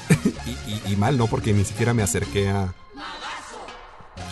y 0.90 0.96
mal, 0.96 1.18
¿no? 1.18 1.26
Porque 1.26 1.52
ni 1.52 1.64
siquiera 1.64 1.92
me 1.92 2.02
acerqué 2.02 2.48
a, 2.48 2.72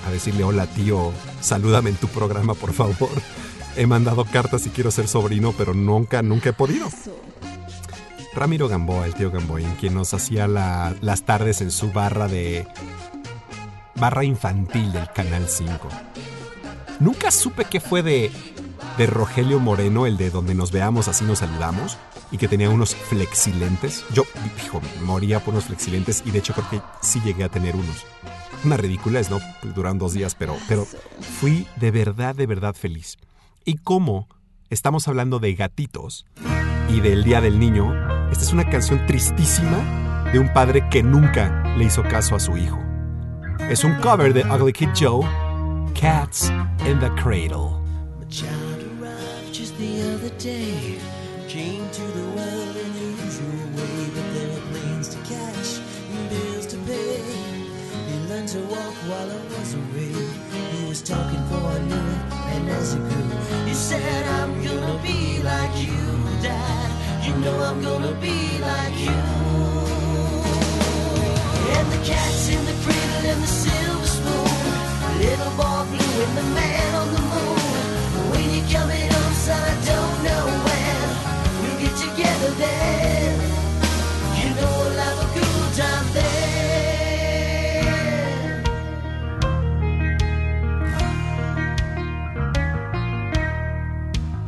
a 0.06 0.10
decirle, 0.10 0.44
hola 0.44 0.66
tío, 0.66 1.12
salúdame 1.40 1.90
en 1.90 1.96
tu 1.96 2.08
programa, 2.08 2.54
por 2.54 2.72
favor. 2.72 3.10
He 3.76 3.86
mandado 3.86 4.24
cartas 4.24 4.66
y 4.66 4.70
quiero 4.70 4.90
ser 4.90 5.08
sobrino, 5.08 5.52
pero 5.56 5.74
nunca, 5.74 6.22
nunca 6.22 6.50
he 6.50 6.52
podido. 6.52 6.88
Ramiro 8.34 8.68
Gamboa, 8.68 9.06
el 9.06 9.14
tío 9.14 9.30
Gamboín, 9.30 9.74
quien 9.78 9.94
nos 9.94 10.12
hacía 10.14 10.48
la- 10.48 10.94
las 11.00 11.22
tardes 11.22 11.60
en 11.60 11.70
su 11.70 11.92
barra 11.92 12.26
de... 12.28 12.66
barra 13.94 14.24
infantil 14.24 14.92
del 14.92 15.08
Canal 15.12 15.48
5. 15.48 15.88
Nunca 17.00 17.30
supe 17.30 17.64
qué 17.64 17.80
fue 17.80 18.02
de, 18.02 18.30
de 18.98 19.06
Rogelio 19.06 19.60
Moreno, 19.60 20.06
el 20.06 20.16
de 20.16 20.30
donde 20.30 20.54
nos 20.54 20.72
veamos 20.72 21.06
así 21.08 21.24
nos 21.24 21.38
saludamos, 21.40 21.96
y 22.32 22.38
que 22.38 22.48
tenía 22.48 22.70
unos 22.70 22.94
flexilentes. 22.96 24.04
Yo, 24.12 24.24
hijo, 24.64 24.80
moría 25.04 25.38
por 25.40 25.54
unos 25.54 25.64
flexilentes 25.66 26.22
y 26.26 26.30
de 26.32 26.38
hecho 26.40 26.54
creo 26.54 26.70
que 26.70 26.80
sí 27.02 27.20
llegué 27.24 27.44
a 27.44 27.48
tener 27.48 27.76
unos. 27.76 28.04
Una 28.64 28.76
ridiculez, 28.76 29.30
¿no? 29.30 29.40
Duraron 29.74 29.98
dos 29.98 30.12
días, 30.14 30.34
pero, 30.34 30.56
pero 30.68 30.86
fui 31.38 31.66
de 31.76 31.90
verdad, 31.92 32.34
de 32.34 32.46
verdad 32.46 32.74
feliz. 32.74 33.18
Y 33.64 33.76
como 33.76 34.28
estamos 34.70 35.06
hablando 35.06 35.38
de 35.38 35.54
gatitos 35.54 36.26
y 36.88 37.00
del 37.00 37.22
Día 37.24 37.40
del 37.40 37.58
Niño, 37.58 37.92
esta 38.34 38.46
es 38.46 38.52
una 38.52 38.68
canción 38.68 39.06
tristísima 39.06 40.28
de 40.32 40.40
un 40.40 40.52
padre 40.52 40.88
que 40.90 41.04
nunca 41.04 41.62
le 41.76 41.84
hizo 41.84 42.02
caso 42.02 42.34
a 42.34 42.40
su 42.40 42.56
hijo. 42.56 42.82
Es 43.70 43.84
un 43.84 43.94
cover 44.00 44.34
de 44.34 44.42
Ugly 44.42 44.72
Kid 44.72 44.88
Joe, 44.92 45.24
Cats 45.94 46.50
in 46.84 46.98
the 46.98 47.08
Cradle. 47.10 47.80
My 48.18 48.26
child 48.28 48.82
arrived 48.98 49.54
just 49.54 49.78
the 49.78 50.02
other 50.14 50.30
day. 50.38 50.98
Came 51.46 51.88
to 51.92 52.02
the 52.02 52.26
world 52.34 52.76
in 52.76 52.92
the 52.94 53.22
usual 53.22 53.66
way, 53.76 54.10
but 54.12 54.26
there 54.34 54.48
were 54.48 54.66
planes 54.72 55.10
to 55.10 55.18
catch 55.18 55.78
and 56.10 56.28
bills 56.28 56.66
to 56.66 56.76
pay. 56.88 57.22
He 58.08 58.18
learned 58.28 58.48
to 58.48 58.58
walk 58.66 58.94
while 59.06 59.30
I 59.30 59.38
was 59.56 59.74
away. 59.74 60.12
He 60.72 60.88
was 60.88 61.02
talking 61.02 61.42
for 61.46 61.78
knew 61.86 61.94
it, 61.94 62.34
and 62.50 62.68
as 62.70 62.94
he 62.94 62.98
grew, 62.98 63.64
he 63.64 63.74
said, 63.74 64.26
I'm 64.26 64.60
gonna 64.64 65.00
be 65.04 65.40
like. 65.40 65.70
You 65.86 66.23
know 67.44 67.60
I'm 67.62 67.80
gonna 67.82 68.14
be 68.22 68.58
like 68.58 68.96
you. 69.04 69.18
And 71.76 71.86
the 71.92 72.00
cat's 72.08 72.48
in 72.48 72.64
the 72.64 72.72
cradle 72.82 73.24
and 73.32 73.42
the 73.42 73.52
silver 73.62 74.06
spoon. 74.16 74.48
Little 75.20 75.52
boy 75.60 75.84
blue 75.92 76.16
and 76.24 76.34
the 76.40 76.46
man 76.58 76.94
on 77.00 77.08
the 77.16 77.22
moon. 77.32 77.58
When 78.30 78.46
you're 78.54 78.70
coming 78.72 79.08
home, 79.12 79.34
oh, 79.36 79.44
son, 79.44 79.60
I 79.60 79.74
don't 79.90 80.16
know 80.26 80.44
when. 80.66 81.06
We'll 81.60 81.78
get 81.84 81.94
together 82.06 82.50
then. 82.64 83.32
You 84.38 84.46
know 84.56 84.72
we'll 84.80 84.98
have 85.04 85.18
a 85.26 85.28
good 85.36 85.70
time 85.80 86.06
then. 86.16 86.24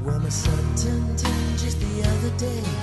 Well, 0.02 0.18
my 0.18 0.30
son 0.30 0.64
turned 0.80 1.18
ten 1.18 1.56
just 1.58 1.78
the 1.78 1.92
other 2.08 2.32
day. 2.38 2.75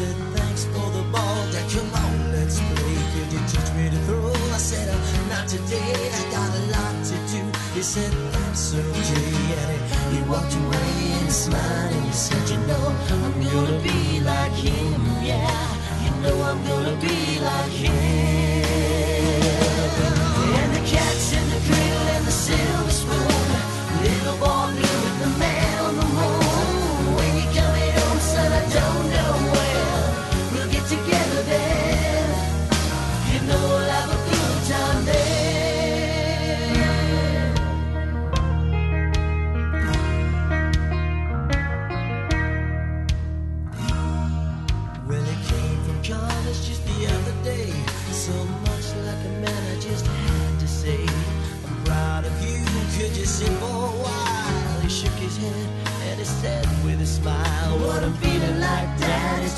Said 0.00 0.16
thanks 0.32 0.64
for 0.64 0.88
the 0.96 1.02
ball, 1.12 1.40
Dad. 1.52 1.68
Come 1.68 1.92
on, 1.92 2.32
let's 2.32 2.58
play. 2.58 2.96
Could 3.12 3.32
you 3.34 3.42
teach 3.52 3.70
me 3.76 3.90
to 3.90 4.00
throw? 4.06 4.32
I 4.32 4.56
said 4.56 4.88
uh, 4.88 5.28
not 5.28 5.46
today. 5.46 5.92
I 6.20 6.22
got 6.32 6.50
a 6.56 6.62
lot 6.72 6.96
to 7.10 7.16
do. 7.28 7.42
He 7.74 7.82
said 7.82 8.10
that's 8.32 8.74
okay, 8.74 9.30
and 9.60 9.70
he, 9.92 10.16
he 10.16 10.22
walked 10.22 10.56
away 10.56 10.92
and 11.20 11.30
smiled 11.30 11.92
and 11.92 12.04
he 12.06 12.12
said, 12.12 12.48
you 12.48 12.56
know 12.66 12.84
I'm 13.10 13.42
gonna 13.44 13.78
be 13.82 14.20
like 14.20 14.52
him, 14.52 15.02
yeah. 15.22 15.68
You 16.04 16.10
know 16.22 16.36
I'm 16.48 16.64
gonna 16.64 16.96
be 16.96 17.38
like 17.40 17.72
him. 17.72 18.39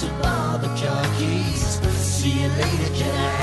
To 0.02 0.08
borrow 0.20 0.58
the. 0.58 0.72
See 2.22 2.42
you 2.42 2.48
later, 2.48 2.94
can 2.94 3.14
I 3.14 3.41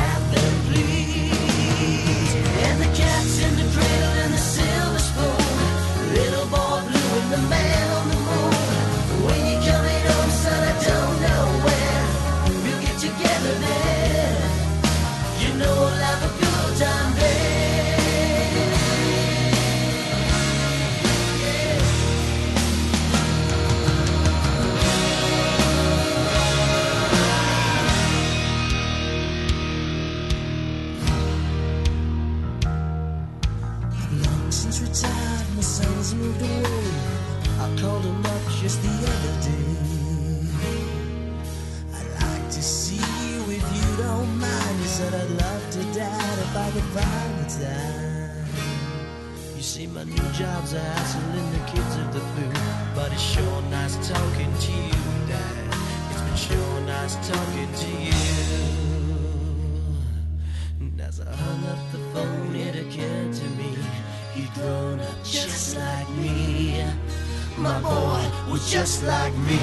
job's 50.40 50.72
a 50.72 50.80
hassling 50.80 51.52
the 51.52 51.60
kids 51.70 51.96
of 51.98 52.14
the 52.14 52.22
blue, 52.32 52.54
but 52.96 53.12
it's 53.12 53.22
sure 53.22 53.62
nice 53.64 53.96
talking 54.08 54.54
to 54.66 54.72
you, 54.72 55.28
Dad. 55.28 55.76
It's 56.12 56.22
been 56.22 56.36
sure 56.48 56.82
nice 56.88 57.16
talking 57.28 57.70
to 57.84 57.90
you. 58.08 58.14
And 60.80 61.02
as 61.02 61.20
I 61.20 61.30
hung 61.36 61.66
up 61.66 61.80
the 61.92 61.98
phone, 62.14 62.56
it 62.56 62.74
occurred 62.84 63.34
to 63.34 63.46
me 63.60 63.76
he'd 64.34 64.54
grown 64.54 65.02
up 65.02 65.24
just 65.26 65.76
like 65.76 66.10
me. 66.12 66.86
My 67.58 67.82
boy 67.82 68.24
was 68.50 68.72
just 68.72 69.04
like 69.04 69.36
me. 69.40 69.60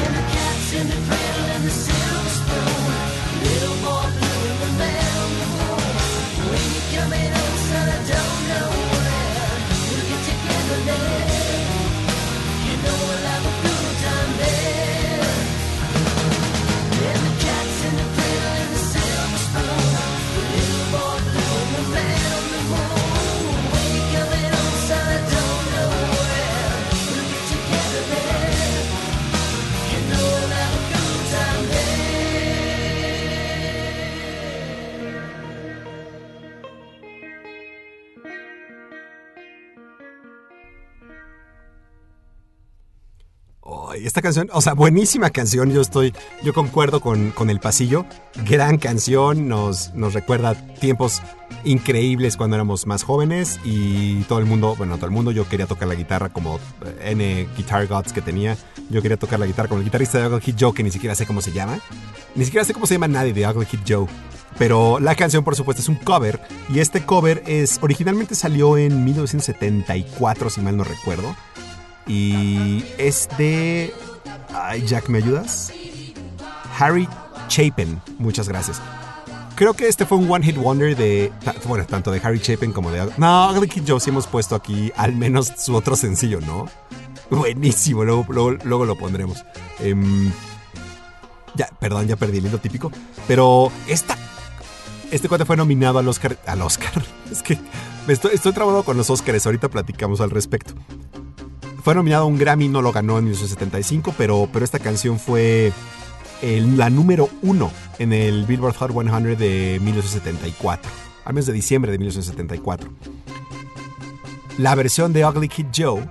And 0.00 0.14
the 0.16 0.24
cat's 0.32 0.72
in 0.72 0.88
the 0.88 0.96
cradle 1.06 1.33
canción, 44.24 44.48
o 44.52 44.60
sea, 44.60 44.72
buenísima 44.72 45.30
canción. 45.30 45.70
Yo 45.70 45.80
estoy, 45.80 46.12
yo 46.42 46.52
concuerdo 46.52 47.00
con, 47.00 47.30
con 47.30 47.50
el 47.50 47.60
pasillo. 47.60 48.06
Gran 48.44 48.78
canción, 48.78 49.48
nos, 49.48 49.94
nos 49.94 50.14
recuerda 50.14 50.54
tiempos 50.54 51.22
increíbles 51.64 52.36
cuando 52.36 52.56
éramos 52.56 52.86
más 52.86 53.04
jóvenes 53.04 53.60
y 53.64 54.22
todo 54.22 54.38
el 54.38 54.46
mundo, 54.46 54.74
bueno, 54.76 54.96
todo 54.96 55.06
el 55.06 55.12
mundo, 55.12 55.30
yo 55.30 55.48
quería 55.48 55.66
tocar 55.66 55.86
la 55.88 55.94
guitarra 55.94 56.30
como 56.30 56.58
eh, 56.84 57.10
N 57.12 57.48
Guitar 57.56 57.86
Gods 57.86 58.12
que 58.12 58.22
tenía. 58.22 58.56
Yo 58.90 59.00
quería 59.02 59.16
tocar 59.16 59.38
la 59.38 59.46
guitarra 59.46 59.68
con 59.68 59.78
el 59.78 59.84
guitarrista 59.84 60.18
de 60.18 60.26
Ugly 60.26 60.40
Kid 60.40 60.56
Joe, 60.58 60.74
que 60.74 60.82
ni 60.82 60.90
siquiera 60.90 61.14
sé 61.14 61.26
cómo 61.26 61.40
se 61.40 61.52
llama. 61.52 61.78
Ni 62.34 62.44
siquiera 62.44 62.64
sé 62.64 62.72
cómo 62.72 62.86
se 62.86 62.94
llama 62.94 63.08
nadie 63.08 63.32
de 63.32 63.46
Ugly 63.46 63.66
Kid 63.66 63.80
Joe. 63.86 64.06
Pero 64.58 65.00
la 65.00 65.14
canción, 65.14 65.44
por 65.44 65.56
supuesto, 65.56 65.82
es 65.82 65.88
un 65.88 65.96
cover. 65.96 66.40
Y 66.72 66.78
este 66.78 67.04
cover 67.04 67.42
es 67.46 67.78
originalmente 67.82 68.34
salió 68.34 68.76
en 68.78 69.04
1974, 69.04 70.50
si 70.50 70.60
mal 70.60 70.76
no 70.76 70.84
recuerdo. 70.84 71.36
Y 72.06 72.84
es 72.98 73.28
de. 73.38 73.92
Ay, 74.54 74.84
Jack, 74.86 75.08
¿me 75.08 75.18
ayudas? 75.18 75.72
Harry 76.78 77.08
Chapin. 77.48 78.00
Muchas 78.18 78.48
gracias. 78.48 78.80
Creo 79.56 79.74
que 79.74 79.86
este 79.86 80.06
fue 80.06 80.18
un 80.18 80.30
One 80.30 80.44
Hit 80.44 80.56
Wonder 80.56 80.96
de. 80.96 81.32
Bueno, 81.66 81.84
tanto 81.86 82.10
de 82.10 82.20
Harry 82.22 82.40
Chapin 82.40 82.72
como 82.72 82.90
de. 82.90 83.08
No, 83.18 83.52
Kid 83.68 83.82
Joe 83.86 84.00
sí 84.00 84.10
hemos 84.10 84.26
puesto 84.26 84.54
aquí 84.54 84.92
al 84.96 85.14
menos 85.14 85.52
su 85.56 85.74
otro 85.74 85.96
sencillo, 85.96 86.40
¿no? 86.40 86.66
Buenísimo, 87.30 88.04
luego, 88.04 88.84
lo 88.84 88.96
pondremos. 88.96 89.44
Em, 89.80 90.30
ya, 91.54 91.68
perdón, 91.80 92.06
ya 92.06 92.16
perdí 92.16 92.38
el 92.38 92.46
hilo 92.46 92.58
típico. 92.58 92.90
Pero 93.28 93.70
esta. 93.86 94.16
Este 95.10 95.28
cuate 95.28 95.44
fue 95.44 95.56
nominado 95.56 95.98
al 95.98 96.08
Oscar. 96.08 96.36
Al 96.46 96.62
Oscar. 96.62 96.92
Es 97.30 97.42
que 97.42 97.58
estoy, 98.06 98.32
estoy 98.34 98.52
trabado 98.52 98.84
con 98.84 98.96
los 98.96 99.10
Oscars. 99.10 99.46
Ahorita 99.46 99.68
platicamos 99.68 100.20
al 100.20 100.30
respecto. 100.30 100.74
Fue 101.84 101.94
nominado 101.94 102.22
a 102.22 102.26
un 102.26 102.38
Grammy, 102.38 102.68
no 102.68 102.80
lo 102.80 102.92
ganó 102.92 103.18
en 103.18 103.24
1975, 103.24 104.14
pero, 104.16 104.48
pero 104.50 104.64
esta 104.64 104.78
canción 104.78 105.18
fue 105.18 105.70
la 106.40 106.88
número 106.88 107.28
uno 107.42 107.70
en 107.98 108.14
el 108.14 108.46
Billboard 108.46 108.74
Hot 108.76 108.92
100 108.92 109.36
de 109.36 109.78
1974, 109.82 110.90
al 111.26 111.34
mes 111.34 111.44
de 111.44 111.52
diciembre 111.52 111.92
de 111.92 111.98
1974. 111.98 112.90
La 114.56 114.74
versión 114.74 115.12
de 115.12 115.26
Ugly 115.26 115.48
Kid 115.48 115.66
Joe 115.76 116.08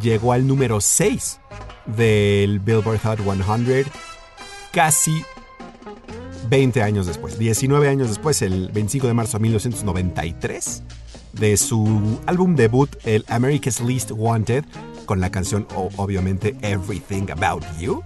llegó 0.00 0.32
al 0.32 0.46
número 0.46 0.80
6 0.80 1.38
del 1.84 2.60
Billboard 2.60 3.00
Hot 3.00 3.18
100 3.20 3.84
casi 4.72 5.22
20 6.48 6.82
años 6.82 7.06
después, 7.06 7.38
19 7.38 7.90
años 7.90 8.08
después, 8.08 8.40
el 8.40 8.70
25 8.72 9.06
de 9.06 9.12
marzo 9.12 9.36
de 9.36 9.42
1993, 9.42 10.82
de 11.34 11.58
su 11.58 12.20
álbum 12.24 12.56
debut, 12.56 12.88
el 13.04 13.26
America's 13.28 13.80
Least 13.80 14.10
Wanted, 14.10 14.64
con 15.04 15.20
la 15.20 15.30
canción 15.30 15.66
obviamente 15.74 16.56
Everything 16.62 17.30
About 17.30 17.64
You, 17.78 18.02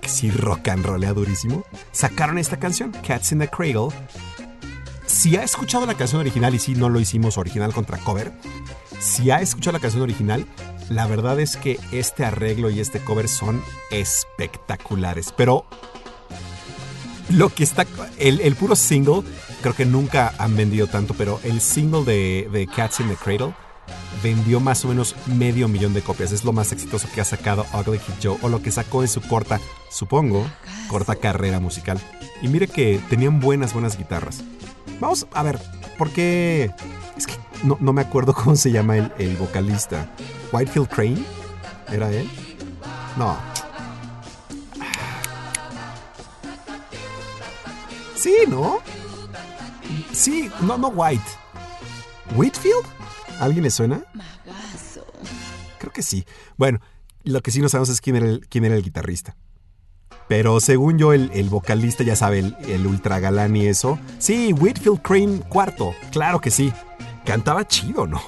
que 0.00 0.08
sí 0.08 0.30
rock 0.30 0.68
and 0.68 0.84
rollea 0.84 1.12
durísimo, 1.12 1.64
sacaron 1.92 2.38
esta 2.38 2.58
canción, 2.58 2.92
Cats 3.06 3.32
in 3.32 3.38
the 3.38 3.48
Cradle. 3.48 3.88
Si 5.06 5.36
ha 5.36 5.42
escuchado 5.42 5.86
la 5.86 5.94
canción 5.94 6.20
original, 6.20 6.54
y 6.54 6.58
si 6.58 6.74
no 6.74 6.88
lo 6.88 7.00
hicimos 7.00 7.38
original 7.38 7.72
contra 7.72 7.98
cover, 7.98 8.32
si 9.00 9.30
ha 9.30 9.40
escuchado 9.40 9.76
la 9.76 9.80
canción 9.80 10.02
original, 10.02 10.46
la 10.90 11.06
verdad 11.06 11.38
es 11.40 11.56
que 11.56 11.78
este 11.92 12.24
arreglo 12.24 12.70
y 12.70 12.80
este 12.80 13.00
cover 13.00 13.28
son 13.28 13.62
espectaculares. 13.90 15.32
Pero 15.36 15.66
lo 17.30 17.50
que 17.50 17.64
está. 17.64 17.86
El, 18.18 18.40
el 18.40 18.54
puro 18.56 18.76
single, 18.76 19.22
creo 19.62 19.74
que 19.74 19.84
nunca 19.84 20.34
han 20.38 20.56
vendido 20.56 20.86
tanto, 20.86 21.14
pero 21.14 21.40
el 21.44 21.60
single 21.60 22.04
de, 22.04 22.48
de 22.52 22.66
Cats 22.66 23.00
in 23.00 23.08
the 23.08 23.16
Cradle 23.16 23.54
vendió 24.22 24.60
más 24.60 24.84
o 24.84 24.88
menos 24.88 25.14
medio 25.26 25.68
millón 25.68 25.94
de 25.94 26.02
copias. 26.02 26.32
Es 26.32 26.44
lo 26.44 26.52
más 26.52 26.72
exitoso 26.72 27.08
que 27.14 27.20
ha 27.20 27.24
sacado 27.24 27.66
Ugly 27.72 27.98
Kid 27.98 28.14
Joe, 28.22 28.38
o 28.42 28.48
lo 28.48 28.62
que 28.62 28.70
sacó 28.70 29.02
en 29.02 29.08
su 29.08 29.20
corta, 29.20 29.60
supongo, 29.90 30.46
corta 30.88 31.16
carrera 31.16 31.60
musical. 31.60 32.00
Y 32.42 32.48
mire 32.48 32.68
que 32.68 33.00
tenían 33.08 33.40
buenas, 33.40 33.72
buenas 33.72 33.96
guitarras. 33.96 34.42
Vamos 35.00 35.26
a 35.32 35.42
ver, 35.42 35.60
¿por 35.96 36.10
qué? 36.10 36.72
Es 37.16 37.26
que 37.26 37.34
no, 37.62 37.76
no 37.80 37.92
me 37.92 38.02
acuerdo 38.02 38.34
cómo 38.34 38.56
se 38.56 38.70
llama 38.70 38.96
el, 38.96 39.12
el 39.18 39.36
vocalista. 39.36 40.10
Whitefield 40.52 40.88
Crane, 40.88 41.24
¿era 41.92 42.10
él? 42.10 42.28
No. 43.16 43.36
Sí, 48.14 48.34
¿no? 48.48 48.80
Sí, 50.12 50.50
no, 50.60 50.76
no 50.76 50.88
White. 50.88 51.22
¿Whitfield? 52.34 52.84
¿Alguien 53.38 53.64
le 53.64 53.70
suena? 53.70 54.02
Creo 55.78 55.92
que 55.92 56.02
sí. 56.02 56.24
Bueno, 56.56 56.80
lo 57.24 57.42
que 57.42 57.50
sí 57.50 57.60
no 57.60 57.68
sabemos 57.68 57.88
es 57.88 58.00
quién 58.00 58.16
era 58.16 58.26
el, 58.26 58.46
quién 58.48 58.64
era 58.64 58.74
el 58.74 58.82
guitarrista. 58.82 59.36
Pero 60.28 60.60
según 60.60 60.98
yo, 60.98 61.12
el, 61.12 61.30
el 61.32 61.48
vocalista, 61.48 62.04
ya 62.04 62.16
sabe, 62.16 62.40
el, 62.40 62.56
el 62.68 62.86
ultra 62.86 63.18
galán 63.18 63.56
y 63.56 63.66
eso. 63.66 63.98
Sí, 64.18 64.52
Whitfield 64.52 65.00
Crane 65.02 65.40
cuarto. 65.48 65.94
Claro 66.10 66.40
que 66.40 66.50
sí. 66.50 66.72
Cantaba 67.24 67.66
chido, 67.66 68.06
¿no? 68.06 68.20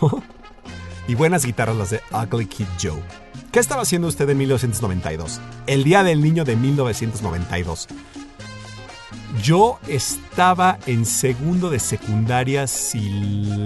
Y 1.08 1.14
buenas 1.14 1.44
guitarras 1.44 1.76
las 1.76 1.90
de 1.90 2.00
Ugly 2.12 2.46
Kid 2.46 2.66
Joe. 2.80 3.02
¿Qué 3.52 3.58
estaba 3.58 3.82
haciendo 3.82 4.06
usted 4.06 4.28
en 4.30 4.38
1992? 4.38 5.40
El 5.66 5.82
Día 5.82 6.04
del 6.04 6.22
Niño 6.22 6.44
de 6.44 6.54
1992. 6.54 7.88
Yo 9.42 9.78
estaba 9.86 10.78
en 10.86 11.06
segundo 11.06 11.70
de 11.70 11.78
secundaria 11.78 12.66
si 12.66 13.08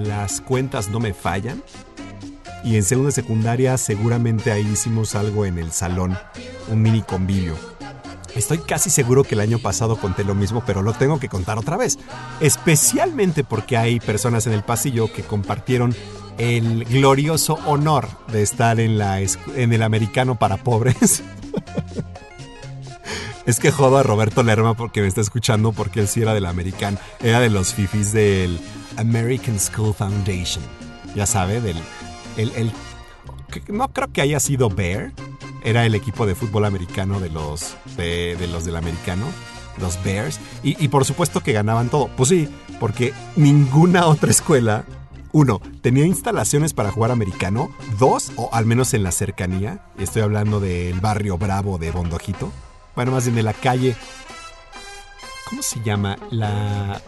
las 0.06 0.40
cuentas 0.40 0.88
no 0.88 1.00
me 1.00 1.14
fallan. 1.14 1.62
Y 2.62 2.76
en 2.76 2.84
segundo 2.84 3.08
de 3.08 3.12
secundaria 3.12 3.76
seguramente 3.76 4.52
ahí 4.52 4.66
hicimos 4.66 5.14
algo 5.14 5.44
en 5.44 5.58
el 5.58 5.72
salón, 5.72 6.16
un 6.68 6.82
mini 6.82 7.02
convivio. 7.02 7.56
Estoy 8.34 8.58
casi 8.58 8.90
seguro 8.90 9.22
que 9.22 9.34
el 9.34 9.40
año 9.40 9.58
pasado 9.58 9.96
conté 9.96 10.24
lo 10.24 10.34
mismo, 10.34 10.62
pero 10.66 10.82
lo 10.82 10.92
tengo 10.92 11.20
que 11.20 11.28
contar 11.28 11.58
otra 11.58 11.76
vez. 11.76 11.98
Especialmente 12.40 13.44
porque 13.44 13.76
hay 13.76 14.00
personas 14.00 14.46
en 14.46 14.54
el 14.54 14.62
pasillo 14.62 15.12
que 15.12 15.22
compartieron 15.22 15.94
el 16.38 16.84
glorioso 16.84 17.60
honor 17.66 18.08
de 18.32 18.42
estar 18.42 18.80
en, 18.80 18.98
la, 18.98 19.20
en 19.20 19.72
el 19.72 19.82
americano 19.82 20.34
para 20.34 20.56
pobres. 20.56 21.22
Es 23.46 23.60
que 23.60 23.70
jodo 23.70 23.98
a 23.98 24.02
Roberto 24.02 24.42
Lerma 24.42 24.74
porque 24.74 25.02
me 25.02 25.06
está 25.06 25.20
escuchando 25.20 25.72
porque 25.72 26.00
él 26.00 26.08
sí 26.08 26.22
era 26.22 26.32
del 26.34 26.46
American. 26.46 26.98
Era 27.20 27.40
de 27.40 27.50
los 27.50 27.74
fifis 27.74 28.12
del 28.12 28.58
American 28.96 29.60
School 29.60 29.94
Foundation. 29.94 30.64
Ya 31.14 31.26
sabe, 31.26 31.60
del... 31.60 31.76
El, 32.36 32.50
el- 32.56 32.72
no 33.68 33.88
creo 33.88 34.10
que 34.12 34.20
haya 34.22 34.40
sido 34.40 34.68
Bear. 34.70 35.12
Era 35.62 35.84
el 35.86 35.94
equipo 35.94 36.26
de 36.26 36.34
fútbol 36.34 36.64
americano 36.64 37.20
de 37.20 37.28
los, 37.30 37.76
de 37.96 38.48
los 38.50 38.64
del 38.64 38.76
americano. 38.76 39.26
los 39.80 40.02
Bears. 40.02 40.40
Y, 40.62 40.82
y 40.82 40.88
por 40.88 41.04
supuesto 41.04 41.40
que 41.40 41.52
ganaban 41.52 41.90
todo. 41.90 42.08
Pues 42.16 42.30
sí, 42.30 42.48
porque 42.80 43.12
ninguna 43.36 44.06
otra 44.06 44.30
escuela, 44.30 44.84
uno, 45.32 45.60
tenía 45.82 46.06
instalaciones 46.06 46.72
para 46.72 46.90
jugar 46.90 47.10
americano. 47.10 47.70
Dos, 47.98 48.32
o 48.36 48.48
al 48.54 48.64
menos 48.66 48.94
en 48.94 49.02
la 49.02 49.12
cercanía. 49.12 49.84
Estoy 49.98 50.22
hablando 50.22 50.60
del 50.60 50.98
barrio 51.00 51.36
Bravo 51.38 51.76
de 51.78 51.90
Bondojito. 51.90 52.50
Bueno, 52.96 53.12
más 53.12 53.24
bien 53.24 53.36
de 53.36 53.42
la 53.42 53.52
calle. 53.52 53.96
¿Cómo 55.48 55.62
se 55.62 55.80
llama? 55.82 56.16
La. 56.30 57.00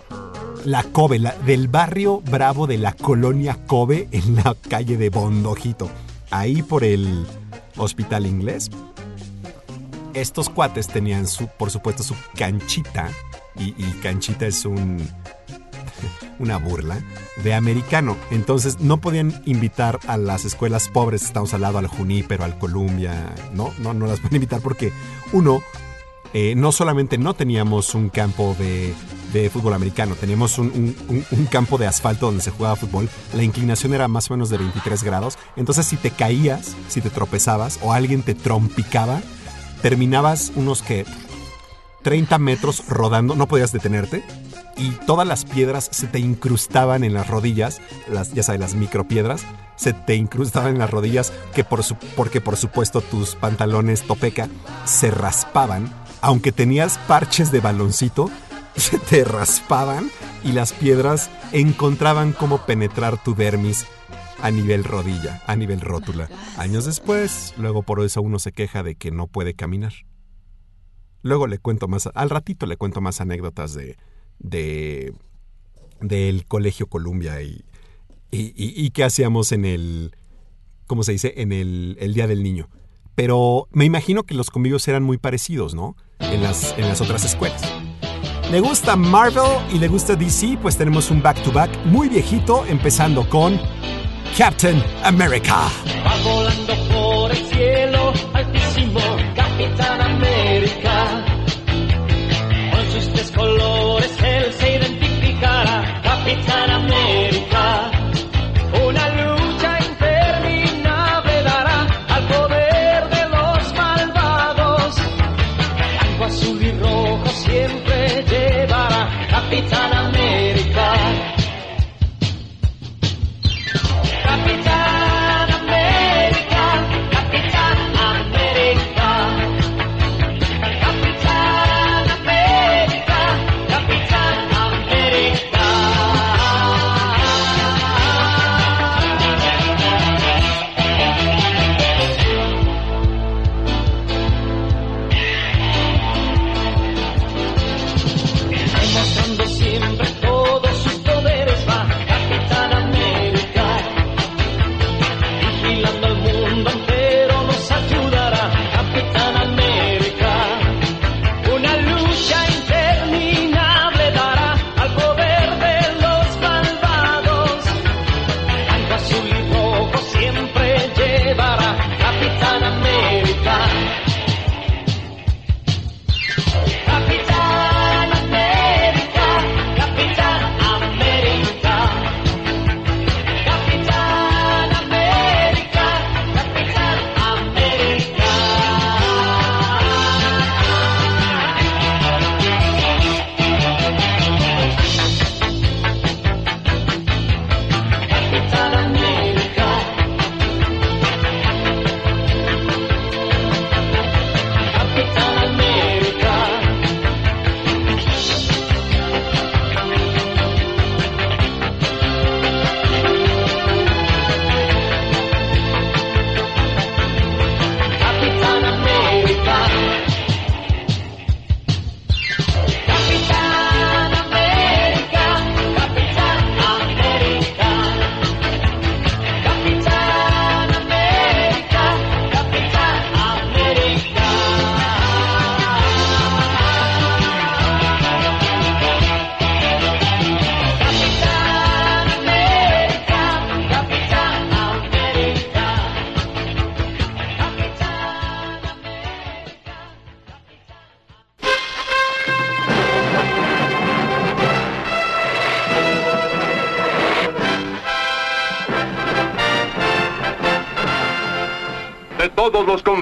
La 0.64 0.82
Kobe, 0.82 1.20
la- 1.20 1.32
del 1.46 1.68
barrio 1.68 2.20
Bravo 2.22 2.66
de 2.66 2.76
la 2.78 2.92
colonia 2.92 3.56
Kobe 3.68 4.08
en 4.10 4.34
la 4.36 4.56
calle 4.68 4.96
de 4.96 5.10
Bondojito. 5.10 5.88
Ahí 6.30 6.62
por 6.62 6.82
el 6.82 7.24
hospital 7.76 8.26
inglés. 8.26 8.68
Estos 10.12 10.48
cuates 10.48 10.88
tenían 10.88 11.26
su, 11.28 11.46
por 11.46 11.70
supuesto, 11.70 12.02
su 12.02 12.16
canchita. 12.36 13.08
Y, 13.56 13.74
y 13.78 13.92
canchita 14.02 14.46
es 14.46 14.64
un. 14.64 15.08
Una 16.38 16.56
burla. 16.58 16.98
De 17.42 17.54
americano. 17.54 18.16
Entonces 18.30 18.80
no 18.80 18.98
podían 19.00 19.42
invitar 19.46 19.98
a 20.06 20.16
las 20.16 20.44
escuelas 20.44 20.88
pobres. 20.88 21.22
Estamos 21.22 21.52
al 21.54 21.60
lado 21.62 21.78
al 21.78 21.86
Junípero, 21.86 22.44
al 22.44 22.58
Columbia. 22.58 23.34
No, 23.52 23.72
no, 23.78 23.92
no 23.94 24.06
las 24.06 24.20
pueden 24.20 24.36
invitar 24.36 24.60
porque, 24.60 24.92
uno, 25.32 25.60
eh, 26.34 26.54
no 26.56 26.72
solamente 26.72 27.18
no 27.18 27.34
teníamos 27.34 27.94
un 27.94 28.08
campo 28.10 28.54
de, 28.58 28.94
fútbol 29.52 29.74
americano, 29.74 30.14
teníamos 30.14 30.58
un- 30.58 30.96
un 31.30 31.44
campo 31.46 31.76
de 31.76 31.86
asfalto 31.86 32.24
donde 32.24 32.42
se 32.42 32.50
jugaba 32.50 32.74
fútbol. 32.74 33.06
La 33.34 33.42
inclinación 33.42 33.92
era 33.92 34.08
más 34.08 34.30
o 34.30 34.34
menos 34.34 34.48
de 34.48 34.56
23 34.56 35.02
grados. 35.02 35.36
Entonces, 35.56 35.84
si 35.86 35.96
te 35.98 36.10
caías, 36.10 36.74
si 36.88 37.02
te 37.02 37.10
tropezabas 37.10 37.78
o 37.82 37.92
alguien 37.92 38.22
te 38.22 38.34
trompicaba, 38.34 39.20
terminabas 39.82 40.52
unos 40.56 40.80
que 40.82 41.04
30 42.02 42.38
metros 42.38 42.84
rodando, 42.88 43.34
no 43.36 43.46
podías 43.46 43.72
detenerte. 43.72 44.24
Y 44.78 44.90
todas 45.06 45.26
las 45.26 45.44
piedras 45.44 45.88
se 45.90 46.06
te 46.06 46.18
incrustaban 46.18 47.02
en 47.02 47.14
las 47.14 47.28
rodillas, 47.28 47.80
las, 48.08 48.32
ya 48.34 48.42
sabes, 48.42 48.60
las 48.60 48.74
micropiedras, 48.74 49.42
se 49.76 49.92
te 49.94 50.14
incrustaban 50.16 50.72
en 50.74 50.78
las 50.78 50.90
rodillas 50.90 51.32
que 51.54 51.64
por 51.64 51.82
su- 51.82 51.96
porque 52.14 52.40
por 52.40 52.56
supuesto 52.56 53.00
tus 53.00 53.36
pantalones 53.36 54.02
topeca 54.02 54.48
se 54.84 55.10
raspaban, 55.10 55.90
aunque 56.20 56.52
tenías 56.52 56.98
parches 57.08 57.50
de 57.52 57.60
baloncito, 57.60 58.30
se 58.76 58.98
te 58.98 59.24
raspaban 59.24 60.10
y 60.44 60.52
las 60.52 60.72
piedras 60.74 61.30
encontraban 61.52 62.32
cómo 62.32 62.58
penetrar 62.66 63.22
tu 63.22 63.34
dermis 63.34 63.86
a 64.42 64.50
nivel 64.50 64.84
rodilla, 64.84 65.42
a 65.46 65.56
nivel 65.56 65.80
rótula. 65.80 66.28
Años 66.58 66.84
después, 66.84 67.54
luego 67.56 67.82
por 67.82 68.02
eso 68.04 68.20
uno 68.20 68.38
se 68.38 68.52
queja 68.52 68.82
de 68.82 68.94
que 68.94 69.10
no 69.10 69.26
puede 69.26 69.54
caminar. 69.54 69.94
Luego 71.22 71.46
le 71.46 71.58
cuento 71.58 71.88
más, 71.88 72.08
al 72.14 72.28
ratito 72.30 72.66
le 72.66 72.76
cuento 72.76 73.00
más 73.00 73.20
anécdotas 73.22 73.72
de, 73.74 73.96
de 74.38 75.12
del 76.00 76.46
colegio 76.46 76.86
Columbia 76.88 77.40
y, 77.42 77.64
y, 78.30 78.90
qué 78.90 79.04
hacíamos 79.04 79.52
en 79.52 79.64
el, 79.64 80.14
¿cómo 80.86 81.02
se 81.02 81.12
dice? 81.12 81.34
En 81.38 81.52
el, 81.52 81.96
el 82.00 82.12
Día 82.12 82.26
del 82.26 82.42
Niño. 82.42 82.68
Pero 83.14 83.68
me 83.72 83.86
imagino 83.86 84.24
que 84.24 84.34
los 84.34 84.50
convivios 84.50 84.86
eran 84.88 85.02
muy 85.02 85.16
parecidos, 85.16 85.74
¿no? 85.74 85.96
En 86.18 86.42
las, 86.42 86.76
en 86.76 86.86
las 86.86 87.00
otras 87.00 87.24
escuelas. 87.24 87.62
¿Le 88.50 88.60
gusta 88.60 88.94
Marvel 88.94 89.58
y 89.72 89.78
le 89.78 89.88
gusta 89.88 90.14
DC? 90.14 90.58
Pues 90.60 90.76
tenemos 90.76 91.10
un 91.10 91.22
back-to-back 91.22 91.86
muy 91.86 92.08
viejito, 92.08 92.66
empezando 92.66 93.28
con 93.28 93.58
Captain 94.36 94.82
America. 95.02 95.68
Va 96.04 96.16
volando 96.22 96.74
por 96.92 97.30
el 97.30 97.46
cielo 97.46 98.12
altísimo, 98.34 99.00
Capitán 99.34 100.00
América. 100.00 101.26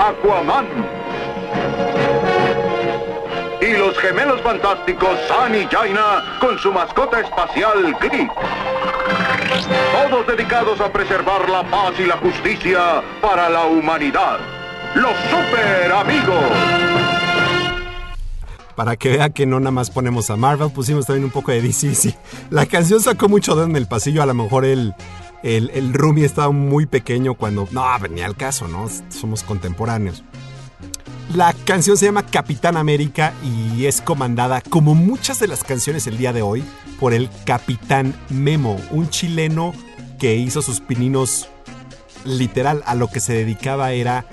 Aquaman. 0.00 0.66
Y 3.60 3.76
los 3.76 3.98
gemelos 3.98 4.40
fantásticos 4.40 5.18
San 5.26 5.54
y 5.54 5.66
Jaina 5.66 6.38
con 6.40 6.58
su 6.58 6.72
mascota 6.72 7.20
espacial 7.20 7.96
Grit. 8.00 8.30
Todos 9.92 10.26
dedicados 10.26 10.80
a 10.80 10.92
preservar 10.92 11.48
la 11.48 11.62
paz 11.68 11.94
y 11.98 12.04
la 12.04 12.16
justicia 12.18 13.02
para 13.20 13.48
la 13.48 13.64
humanidad. 13.64 14.38
Los 14.94 15.14
super 15.30 15.92
amigos. 15.92 16.44
Para 18.78 18.96
que 18.96 19.10
vea 19.10 19.30
que 19.30 19.44
no 19.44 19.58
nada 19.58 19.72
más 19.72 19.90
ponemos 19.90 20.30
a 20.30 20.36
Marvel, 20.36 20.70
pusimos 20.70 21.04
también 21.04 21.24
un 21.24 21.32
poco 21.32 21.50
de 21.50 21.60
DC. 21.60 22.16
La 22.50 22.64
canción 22.66 23.00
sacó 23.00 23.28
mucho 23.28 23.60
en 23.64 23.74
el 23.74 23.88
pasillo. 23.88 24.22
A 24.22 24.26
lo 24.26 24.34
mejor 24.34 24.64
el, 24.64 24.94
el, 25.42 25.70
el 25.70 25.92
Rumi 25.94 26.24
estaba 26.24 26.50
muy 26.50 26.86
pequeño 26.86 27.34
cuando. 27.34 27.68
No, 27.70 27.84
venía 28.00 28.26
al 28.26 28.36
caso, 28.36 28.68
¿no? 28.68 28.88
Somos 29.08 29.42
contemporáneos. 29.42 30.22
La 31.34 31.52
canción 31.52 31.98
se 31.98 32.06
llama 32.06 32.24
Capitán 32.24 32.78
América 32.78 33.34
y 33.42 33.84
es 33.84 34.00
comandada, 34.00 34.62
como 34.62 34.94
muchas 34.94 35.38
de 35.38 35.46
las 35.46 35.62
canciones 35.62 36.06
el 36.06 36.16
día 36.16 36.32
de 36.32 36.40
hoy, 36.40 36.64
por 36.98 37.12
el 37.12 37.28
Capitán 37.44 38.14
Memo, 38.30 38.80
un 38.90 39.10
chileno 39.10 39.74
que 40.18 40.36
hizo 40.36 40.62
sus 40.62 40.80
pininos 40.80 41.48
literal 42.24 42.82
a 42.86 42.94
lo 42.94 43.08
que 43.08 43.20
se 43.20 43.34
dedicaba 43.34 43.92
era 43.92 44.26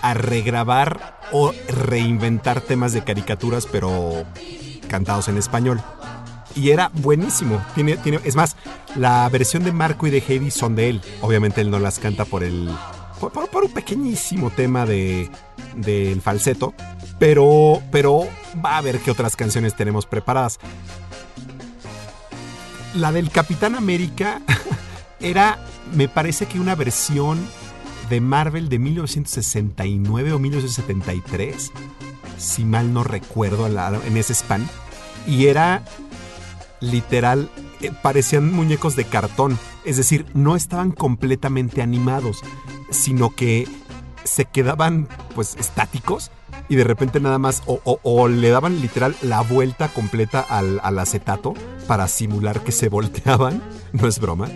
a 0.00 0.14
regrabar 0.14 1.18
o 1.32 1.52
reinventar 1.68 2.60
temas 2.60 2.92
de 2.92 3.02
caricaturas, 3.02 3.66
pero 3.66 4.24
cantados 4.88 5.28
en 5.28 5.36
español. 5.36 5.82
Y 6.58 6.70
era 6.70 6.90
buenísimo. 6.92 7.64
Tiene, 7.76 7.96
tiene, 7.98 8.18
es 8.24 8.34
más, 8.34 8.56
la 8.96 9.28
versión 9.28 9.62
de 9.62 9.70
Marco 9.70 10.08
y 10.08 10.10
de 10.10 10.18
Heidi 10.26 10.50
son 10.50 10.74
de 10.74 10.88
él. 10.88 11.00
Obviamente 11.20 11.60
él 11.60 11.70
no 11.70 11.78
las 11.78 12.00
canta 12.00 12.24
por 12.24 12.42
el. 12.42 12.68
por, 13.20 13.64
un 13.64 13.70
pequeñísimo 13.70 14.50
tema 14.50 14.84
de. 14.84 15.30
del 15.76 16.20
falseto. 16.20 16.74
Pero. 17.20 17.80
Pero 17.92 18.26
va 18.64 18.76
a 18.76 18.80
ver 18.80 18.98
qué 18.98 19.12
otras 19.12 19.36
canciones 19.36 19.76
tenemos 19.76 20.06
preparadas. 20.06 20.58
La 22.94 23.12
del 23.12 23.30
Capitán 23.30 23.76
América 23.76 24.42
era. 25.20 25.64
Me 25.94 26.08
parece 26.08 26.46
que 26.46 26.58
una 26.58 26.74
versión 26.74 27.38
de 28.10 28.20
Marvel 28.20 28.68
de 28.68 28.80
1969 28.80 30.32
o 30.32 30.38
1973, 30.40 31.70
si 32.36 32.64
mal 32.64 32.92
no 32.92 33.04
recuerdo 33.04 33.66
en 33.68 34.16
ese 34.16 34.34
span, 34.34 34.68
y 35.26 35.46
era 35.46 35.82
literal, 36.80 37.50
eh, 37.80 37.92
parecían 38.02 38.52
muñecos 38.52 38.96
de 38.96 39.04
cartón, 39.04 39.58
es 39.84 39.96
decir, 39.96 40.26
no 40.34 40.56
estaban 40.56 40.90
completamente 40.90 41.82
animados, 41.82 42.40
sino 42.90 43.34
que 43.34 43.66
se 44.24 44.44
quedaban 44.44 45.08
pues 45.34 45.56
estáticos 45.56 46.30
y 46.68 46.76
de 46.76 46.84
repente 46.84 47.20
nada 47.20 47.38
más 47.38 47.62
o, 47.66 48.28
le 48.28 48.50
daban 48.50 48.80
literal 48.80 49.16
la 49.22 49.40
vuelta 49.40 49.88
completa 49.88 50.40
al, 50.40 50.80
al 50.82 50.98
acetato 50.98 51.54
para 51.86 52.08
simular 52.08 52.62
que 52.62 52.72
se 52.72 52.88
volteaban, 52.90 53.62
no 53.92 54.06
es 54.06 54.18
broma. 54.18 54.48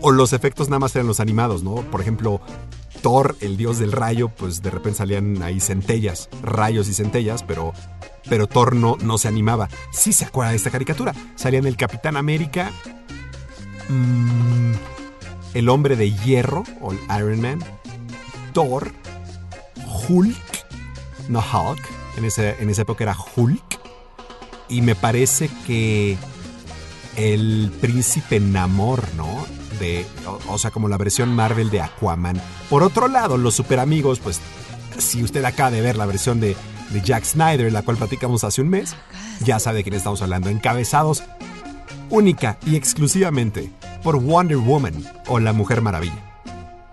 O 0.00 0.10
los 0.10 0.32
efectos 0.32 0.68
nada 0.68 0.80
más 0.80 0.96
eran 0.96 1.06
los 1.06 1.20
animados, 1.20 1.62
¿no? 1.62 1.74
Por 1.74 2.00
ejemplo, 2.00 2.40
Thor, 3.02 3.36
el 3.40 3.56
dios 3.56 3.78
del 3.78 3.92
rayo, 3.92 4.28
pues 4.28 4.62
de 4.62 4.70
repente 4.70 4.98
salían 4.98 5.42
ahí 5.42 5.60
centellas, 5.60 6.28
rayos 6.42 6.88
y 6.88 6.94
centellas, 6.94 7.42
pero, 7.42 7.72
pero 8.28 8.46
Thor 8.46 8.74
no, 8.76 9.18
se 9.18 9.28
animaba. 9.28 9.68
Sí 9.92 10.12
se 10.12 10.24
acuerda 10.24 10.50
de 10.50 10.56
esta 10.56 10.70
caricatura. 10.70 11.14
Salían 11.36 11.66
el 11.66 11.76
Capitán 11.76 12.16
América, 12.16 12.70
mm, 13.88 14.72
el 15.54 15.68
hombre 15.68 15.96
de 15.96 16.12
hierro, 16.12 16.64
o 16.80 16.92
el 16.92 16.98
Iron 17.18 17.40
Man, 17.40 17.58
Thor, 18.52 18.92
Hulk, 20.08 20.36
no 21.28 21.40
Hulk, 21.40 21.80
en, 22.16 22.24
ese, 22.24 22.56
en 22.60 22.70
esa 22.70 22.82
época 22.82 23.04
era 23.04 23.16
Hulk, 23.36 23.80
y 24.68 24.82
me 24.82 24.94
parece 24.94 25.50
que 25.66 26.16
el 27.16 27.70
príncipe 27.80 28.40
Namor, 28.40 29.02
¿no? 29.14 29.46
De, 29.78 30.06
o, 30.26 30.38
o 30.52 30.58
sea, 30.58 30.70
como 30.70 30.88
la 30.88 30.96
versión 30.96 31.34
Marvel 31.34 31.70
de 31.70 31.80
Aquaman. 31.80 32.40
Por 32.70 32.82
otro 32.82 33.08
lado, 33.08 33.36
los 33.36 33.54
super 33.54 33.80
amigos, 33.80 34.20
pues, 34.20 34.40
si 34.98 35.22
usted 35.22 35.44
acaba 35.44 35.70
de 35.70 35.80
ver 35.80 35.96
la 35.96 36.06
versión 36.06 36.40
de, 36.40 36.56
de 36.90 37.00
Jack 37.00 37.24
Snyder, 37.24 37.72
la 37.72 37.82
cual 37.82 37.96
platicamos 37.96 38.44
hace 38.44 38.60
un 38.60 38.68
mes, 38.68 38.94
ya 39.44 39.58
sabe 39.58 39.78
de 39.78 39.82
quién 39.84 39.94
estamos 39.94 40.22
hablando. 40.22 40.48
Encabezados 40.48 41.22
única 42.10 42.58
y 42.66 42.76
exclusivamente 42.76 43.72
por 44.02 44.20
Wonder 44.20 44.58
Woman 44.58 44.94
o 45.28 45.38
la 45.40 45.52
Mujer 45.52 45.80
Maravilla. 45.80 46.30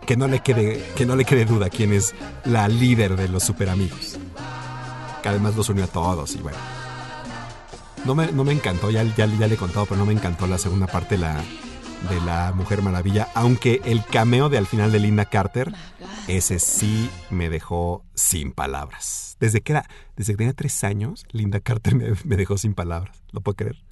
Que 0.06 0.18
no 0.18 0.28
le 0.28 0.40
quede, 0.40 0.84
que 0.96 1.06
no 1.06 1.16
le 1.16 1.26
quede 1.26 1.46
duda 1.46 1.70
quién 1.70 1.94
es 1.94 2.16
la 2.46 2.68
líder 2.68 3.16
de 3.16 3.28
los 3.28 3.44
super 3.44 3.70
amigos. 3.70 4.18
Que 5.22 5.30
además 5.30 5.56
los 5.56 5.70
unió 5.70 5.84
a 5.84 5.88
todos 5.88 6.36
y 6.36 6.40
bueno. 6.40 6.58
No 8.06 8.16
me, 8.16 8.32
no 8.32 8.44
me 8.46 8.54
encantó, 8.54 8.90
ya, 8.90 9.04
ya, 9.04 9.26
ya 9.26 9.48
le 9.48 9.54
he 9.54 9.58
contado, 9.58 9.86
pero 9.86 9.98
no 9.98 10.06
me 10.06 10.14
encantó 10.14 10.48
la 10.48 10.58
segunda 10.58 10.88
parte 10.88 11.16
de 11.16 11.22
la, 11.22 11.44
de 12.10 12.22
la 12.22 12.54
Mujer 12.56 12.82
Maravilla. 12.82 13.28
Aunque 13.34 13.82
el 13.86 14.04
cameo 14.06 14.50
de 14.50 14.58
al 14.58 14.68
final 14.68 14.92
de 14.92 15.00
Linda 15.00 15.26
Carter, 15.26 15.74
ese 16.28 16.60
sí 16.60 17.10
me 17.30 17.50
dejó 17.50 18.04
sin 18.14 18.52
palabras. 18.52 19.38
Desde 19.40 19.62
que 19.62 19.74
era, 19.74 19.86
desde 20.16 20.34
que 20.34 20.38
tenía 20.38 20.54
tres 20.54 20.84
años, 20.84 21.26
Linda 21.32 21.60
Carter 21.60 21.96
me, 21.96 22.12
me 22.24 22.38
dejó 22.38 22.58
sin 22.58 22.74
palabras. 22.74 23.24
¿Lo 23.32 23.42
puedo 23.42 23.56
creer? 23.56 23.84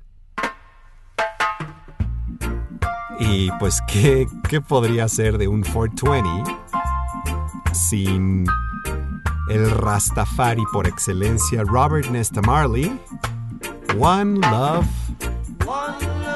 Y 3.19 3.49
pues, 3.59 3.81
¿qué, 3.87 4.27
¿qué 4.47 4.61
podría 4.61 5.07
ser 5.07 5.37
de 5.37 5.47
un 5.47 5.63
420 5.63 6.55
sin 7.73 8.45
el 9.49 9.71
Rastafari 9.71 10.63
por 10.71 10.87
excelencia, 10.87 11.63
Robert 11.63 12.09
Nesta 12.09 12.41
Marley? 12.41 12.99
One 13.97 14.39
Love. 14.41 14.85
One 15.65 16.26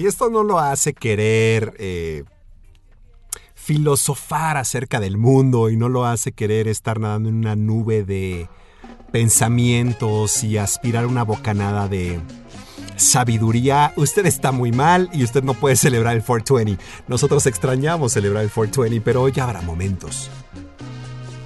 Si 0.00 0.06
esto 0.06 0.30
no 0.30 0.42
lo 0.42 0.58
hace 0.58 0.94
querer 0.94 1.74
eh, 1.78 2.24
filosofar 3.54 4.56
acerca 4.56 4.98
del 4.98 5.18
mundo 5.18 5.68
y 5.68 5.76
no 5.76 5.90
lo 5.90 6.06
hace 6.06 6.32
querer 6.32 6.68
estar 6.68 6.98
nadando 6.98 7.28
en 7.28 7.34
una 7.34 7.54
nube 7.54 8.02
de 8.02 8.48
pensamientos 9.12 10.42
y 10.42 10.56
aspirar 10.56 11.04
una 11.04 11.22
bocanada 11.22 11.86
de 11.86 12.18
sabiduría, 12.96 13.92
usted 13.96 14.24
está 14.24 14.52
muy 14.52 14.72
mal 14.72 15.10
y 15.12 15.22
usted 15.22 15.42
no 15.42 15.52
puede 15.52 15.76
celebrar 15.76 16.16
el 16.16 16.24
420. 16.24 16.82
Nosotros 17.06 17.44
extrañamos 17.44 18.14
celebrar 18.14 18.44
el 18.44 18.50
420, 18.50 19.04
pero 19.04 19.28
ya 19.28 19.44
habrá 19.44 19.60
momentos. 19.60 20.30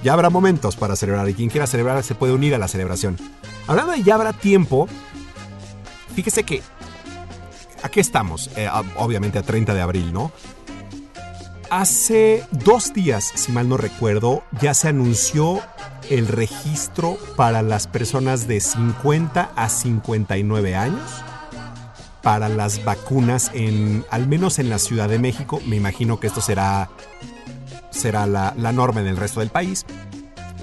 Ya 0.01 0.13
habrá 0.13 0.29
momentos 0.29 0.77
para 0.77 0.95
celebrar 0.95 1.27
y 1.27 1.33
quien 1.33 1.49
quiera 1.49 1.67
celebrar 1.67 2.01
se 2.03 2.15
puede 2.15 2.31
unir 2.31 2.55
a 2.55 2.57
la 2.57 2.69
celebración. 2.69 3.17
Hablando 3.67 3.91
de 3.91 4.01
ya 4.01 4.15
habrá 4.15 4.31
tiempo, 4.31 4.87
fíjese 6.15 6.43
que 6.43 6.61
aquí 7.95 8.01
estamos, 8.01 8.49
eh, 8.57 8.67
obviamente 8.97 9.39
a 9.39 9.41
30 9.41 9.73
de 9.73 9.79
abril, 9.79 10.11
¿no? 10.11 10.33
Hace 11.69 12.43
dos 12.51 12.93
días, 12.93 13.31
si 13.35 13.53
mal 13.53 13.69
no 13.69 13.77
recuerdo, 13.77 14.43
ya 14.59 14.73
se 14.73 14.89
anunció 14.89 15.61
el 16.09 16.27
registro 16.27 17.17
para 17.37 17.61
las 17.61 17.87
personas 17.87 18.49
de 18.49 18.59
50 18.59 19.49
a 19.55 19.69
59 19.69 20.75
años 20.75 21.09
para 22.21 22.49
las 22.49 22.83
vacunas 22.83 23.49
en, 23.53 24.03
al 24.11 24.27
menos 24.27 24.59
en 24.59 24.69
la 24.69 24.77
Ciudad 24.77 25.07
de 25.07 25.17
México. 25.17 25.61
Me 25.65 25.77
imagino 25.77 26.19
que 26.19 26.27
esto 26.27 26.41
será, 26.41 26.89
será 27.91 28.27
la 28.27 28.71
norma 28.73 28.99
en 28.99 29.07
el 29.07 29.15
resto 29.15 29.39
del 29.39 29.51
país, 29.51 29.85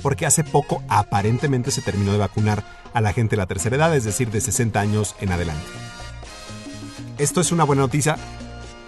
porque 0.03 0.27
hace 0.27 0.45
poco 0.45 0.83
aparentemente 0.87 1.71
se 1.71 1.81
terminó 1.81 2.13
de 2.13 2.19
vacunar 2.19 2.63
a 2.93 3.01
la 3.01 3.15
gente 3.15 3.37
de 3.37 3.39
la 3.39 3.47
tercera 3.47 3.77
edad, 3.77 3.97
es 3.97 4.05
decir, 4.05 4.31
de 4.31 4.43
60 4.43 4.79
años 4.79 5.17
en 5.19 5.33
adelante. 5.33 5.92
Esto 7.19 7.41
es 7.41 7.53
una 7.53 7.65
buena 7.65 7.83
noticia, 7.83 8.17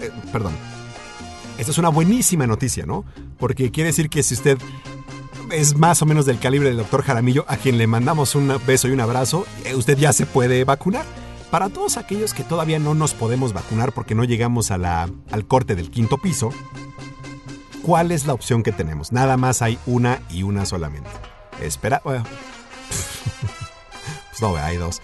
eh, 0.00 0.10
perdón, 0.32 0.54
esta 1.58 1.70
es 1.70 1.78
una 1.78 1.88
buenísima 1.88 2.46
noticia, 2.46 2.84
¿no? 2.86 3.04
Porque 3.38 3.70
quiere 3.70 3.88
decir 3.88 4.10
que 4.10 4.22
si 4.22 4.34
usted 4.34 4.58
es 5.52 5.76
más 5.76 6.02
o 6.02 6.06
menos 6.06 6.26
del 6.26 6.38
calibre 6.38 6.68
del 6.68 6.78
doctor 6.78 7.02
Jaramillo, 7.02 7.44
a 7.48 7.56
quien 7.56 7.78
le 7.78 7.86
mandamos 7.86 8.34
un 8.34 8.52
beso 8.66 8.88
y 8.88 8.92
un 8.92 9.00
abrazo, 9.00 9.46
eh, 9.64 9.74
usted 9.74 9.96
ya 9.96 10.12
se 10.12 10.26
puede 10.26 10.64
vacunar. 10.64 11.04
Para 11.50 11.68
todos 11.68 11.96
aquellos 11.96 12.34
que 12.34 12.42
todavía 12.42 12.80
no 12.80 12.94
nos 12.94 13.14
podemos 13.14 13.52
vacunar 13.52 13.92
porque 13.92 14.16
no 14.16 14.24
llegamos 14.24 14.72
a 14.72 14.74
al 15.04 15.46
corte 15.46 15.76
del 15.76 15.90
quinto 15.90 16.18
piso, 16.18 16.50
¿cuál 17.82 18.10
es 18.10 18.26
la 18.26 18.32
opción 18.32 18.64
que 18.64 18.72
tenemos? 18.72 19.12
Nada 19.12 19.36
más 19.36 19.62
hay 19.62 19.78
una 19.86 20.20
y 20.30 20.42
una 20.42 20.66
solamente. 20.66 21.10
Espera, 21.60 22.00
pues 22.02 22.22
no, 24.40 24.56
hay 24.56 24.78
dos. 24.78 25.00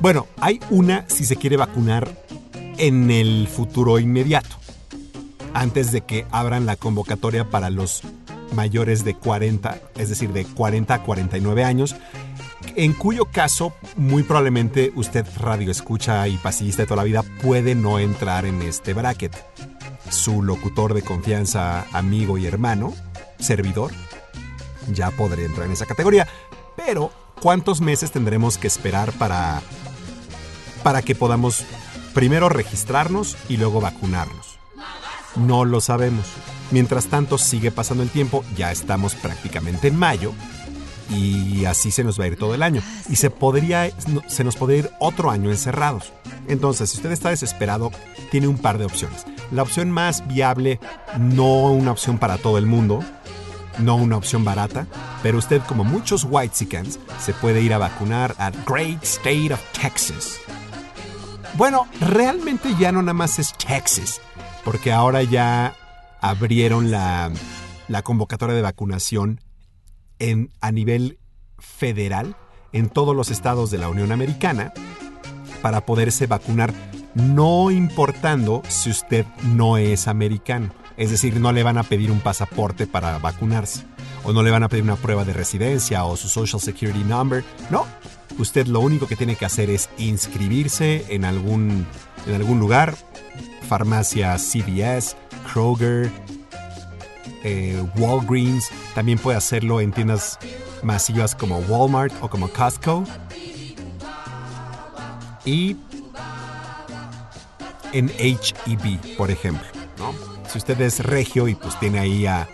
Bueno, 0.00 0.26
hay 0.40 0.60
una 0.70 1.04
si 1.08 1.24
se 1.24 1.36
quiere 1.36 1.56
vacunar 1.56 2.10
en 2.78 3.10
el 3.10 3.48
futuro 3.48 3.98
inmediato 3.98 4.56
antes 5.54 5.92
de 5.92 6.02
que 6.02 6.26
abran 6.30 6.66
la 6.66 6.76
convocatoria 6.76 7.48
para 7.48 7.70
los 7.70 8.02
mayores 8.52 9.04
de 9.04 9.14
40, 9.14 9.80
es 9.96 10.08
decir, 10.08 10.32
de 10.32 10.44
40 10.44 10.94
a 10.94 11.02
49 11.02 11.64
años, 11.64 11.96
en 12.76 12.92
cuyo 12.92 13.26
caso 13.26 13.72
muy 13.96 14.24
probablemente 14.24 14.92
usted 14.96 15.26
radio 15.38 15.70
escucha 15.70 16.26
y 16.28 16.36
pasillista 16.36 16.82
de 16.82 16.86
toda 16.86 16.98
la 16.98 17.04
vida 17.04 17.22
puede 17.42 17.74
no 17.74 17.98
entrar 17.98 18.46
en 18.46 18.62
este 18.62 18.94
bracket. 18.94 19.32
Su 20.10 20.42
locutor 20.42 20.92
de 20.92 21.02
confianza, 21.02 21.86
amigo 21.92 22.36
y 22.36 22.46
hermano, 22.46 22.92
servidor, 23.38 23.92
ya 24.92 25.10
podré 25.10 25.44
entrar 25.44 25.66
en 25.66 25.72
esa 25.72 25.86
categoría. 25.86 26.26
Pero, 26.76 27.12
¿cuántos 27.40 27.80
meses 27.80 28.10
tendremos 28.10 28.58
que 28.58 28.66
esperar 28.66 29.12
para, 29.12 29.62
para 30.82 31.02
que 31.02 31.14
podamos 31.14 31.64
primero 32.14 32.48
registrarnos 32.48 33.36
y 33.48 33.56
luego 33.56 33.80
vacunarnos? 33.80 34.58
No 35.36 35.64
lo 35.64 35.80
sabemos. 35.80 36.26
Mientras 36.70 37.06
tanto 37.06 37.38
sigue 37.38 37.70
pasando 37.70 38.02
el 38.02 38.10
tiempo, 38.10 38.44
ya 38.56 38.72
estamos 38.72 39.14
prácticamente 39.14 39.88
en 39.88 39.96
mayo 39.96 40.32
y 41.10 41.64
así 41.66 41.90
se 41.90 42.04
nos 42.04 42.18
va 42.18 42.24
a 42.24 42.28
ir 42.28 42.36
todo 42.36 42.54
el 42.54 42.62
año 42.62 42.82
y 43.08 43.16
se 43.16 43.30
podría 43.30 43.90
se 44.26 44.44
nos 44.44 44.56
podría 44.56 44.78
ir 44.78 44.90
otro 44.98 45.30
año 45.30 45.50
encerrados. 45.50 46.12
Entonces, 46.48 46.90
si 46.90 46.96
usted 46.96 47.12
está 47.12 47.30
desesperado, 47.30 47.90
tiene 48.30 48.48
un 48.48 48.58
par 48.58 48.78
de 48.78 48.84
opciones. 48.84 49.24
La 49.50 49.62
opción 49.62 49.90
más 49.90 50.26
viable, 50.26 50.80
no 51.18 51.72
una 51.72 51.92
opción 51.92 52.18
para 52.18 52.38
todo 52.38 52.58
el 52.58 52.66
mundo, 52.66 53.00
no 53.78 53.96
una 53.96 54.16
opción 54.16 54.44
barata, 54.44 54.86
pero 55.22 55.38
usted 55.38 55.62
como 55.62 55.84
muchos 55.84 56.24
whitesicans 56.24 56.98
se 57.20 57.32
puede 57.34 57.60
ir 57.62 57.74
a 57.74 57.78
vacunar 57.78 58.34
a 58.38 58.50
Great 58.66 59.02
State 59.02 59.52
of 59.52 59.60
Texas. 59.72 60.40
Bueno, 61.54 61.86
realmente 62.00 62.74
ya 62.78 62.92
no 62.92 63.02
nada 63.02 63.14
más 63.14 63.38
es 63.38 63.52
Texas 63.52 64.20
porque 64.64 64.92
ahora 64.92 65.22
ya 65.22 65.76
abrieron 66.20 66.90
la, 66.90 67.30
la 67.88 68.02
convocatoria 68.02 68.56
de 68.56 68.62
vacunación 68.62 69.40
en, 70.18 70.50
a 70.60 70.72
nivel 70.72 71.18
federal 71.58 72.36
en 72.72 72.88
todos 72.88 73.14
los 73.14 73.30
estados 73.30 73.70
de 73.70 73.78
la 73.78 73.88
Unión 73.88 74.10
Americana 74.10 74.72
para 75.62 75.86
poderse 75.86 76.26
vacunar, 76.26 76.74
no 77.14 77.70
importando 77.70 78.62
si 78.68 78.90
usted 78.90 79.24
no 79.44 79.76
es 79.76 80.08
americano. 80.08 80.72
Es 80.96 81.10
decir, 81.10 81.40
no 81.40 81.52
le 81.52 81.62
van 81.62 81.78
a 81.78 81.82
pedir 81.82 82.10
un 82.10 82.20
pasaporte 82.20 82.86
para 82.86 83.18
vacunarse, 83.18 83.84
o 84.22 84.32
no 84.32 84.42
le 84.42 84.50
van 84.50 84.62
a 84.62 84.68
pedir 84.68 84.84
una 84.84 84.96
prueba 84.96 85.24
de 85.24 85.32
residencia 85.32 86.04
o 86.04 86.16
su 86.16 86.28
Social 86.28 86.60
Security 86.60 87.04
Number. 87.04 87.44
No, 87.70 87.86
usted 88.38 88.66
lo 88.66 88.80
único 88.80 89.06
que 89.06 89.16
tiene 89.16 89.36
que 89.36 89.44
hacer 89.44 89.70
es 89.70 89.90
inscribirse 89.98 91.04
en 91.08 91.24
algún, 91.24 91.86
en 92.26 92.34
algún 92.34 92.60
lugar, 92.60 92.94
farmacia 93.68 94.36
CVS, 94.36 95.16
Kroger, 95.52 96.10
eh, 97.42 97.82
Walgreens. 97.96 98.70
También 98.94 99.18
puede 99.18 99.36
hacerlo 99.36 99.80
en 99.80 99.92
tiendas 99.92 100.38
masivas 100.82 101.34
como 101.34 101.58
Walmart 101.58 102.14
o 102.20 102.28
como 102.28 102.48
Costco. 102.48 103.04
Y 105.44 105.76
en 107.92 108.10
HEB, 108.18 109.16
por 109.16 109.30
ejemplo. 109.30 109.66
¿no? 109.98 110.33
Si 110.54 110.58
usted 110.58 110.80
es 110.82 111.00
regio 111.00 111.48
y 111.48 111.56
pues 111.56 111.76
tiene 111.80 111.98
ahí 111.98 112.26
a 112.26 112.48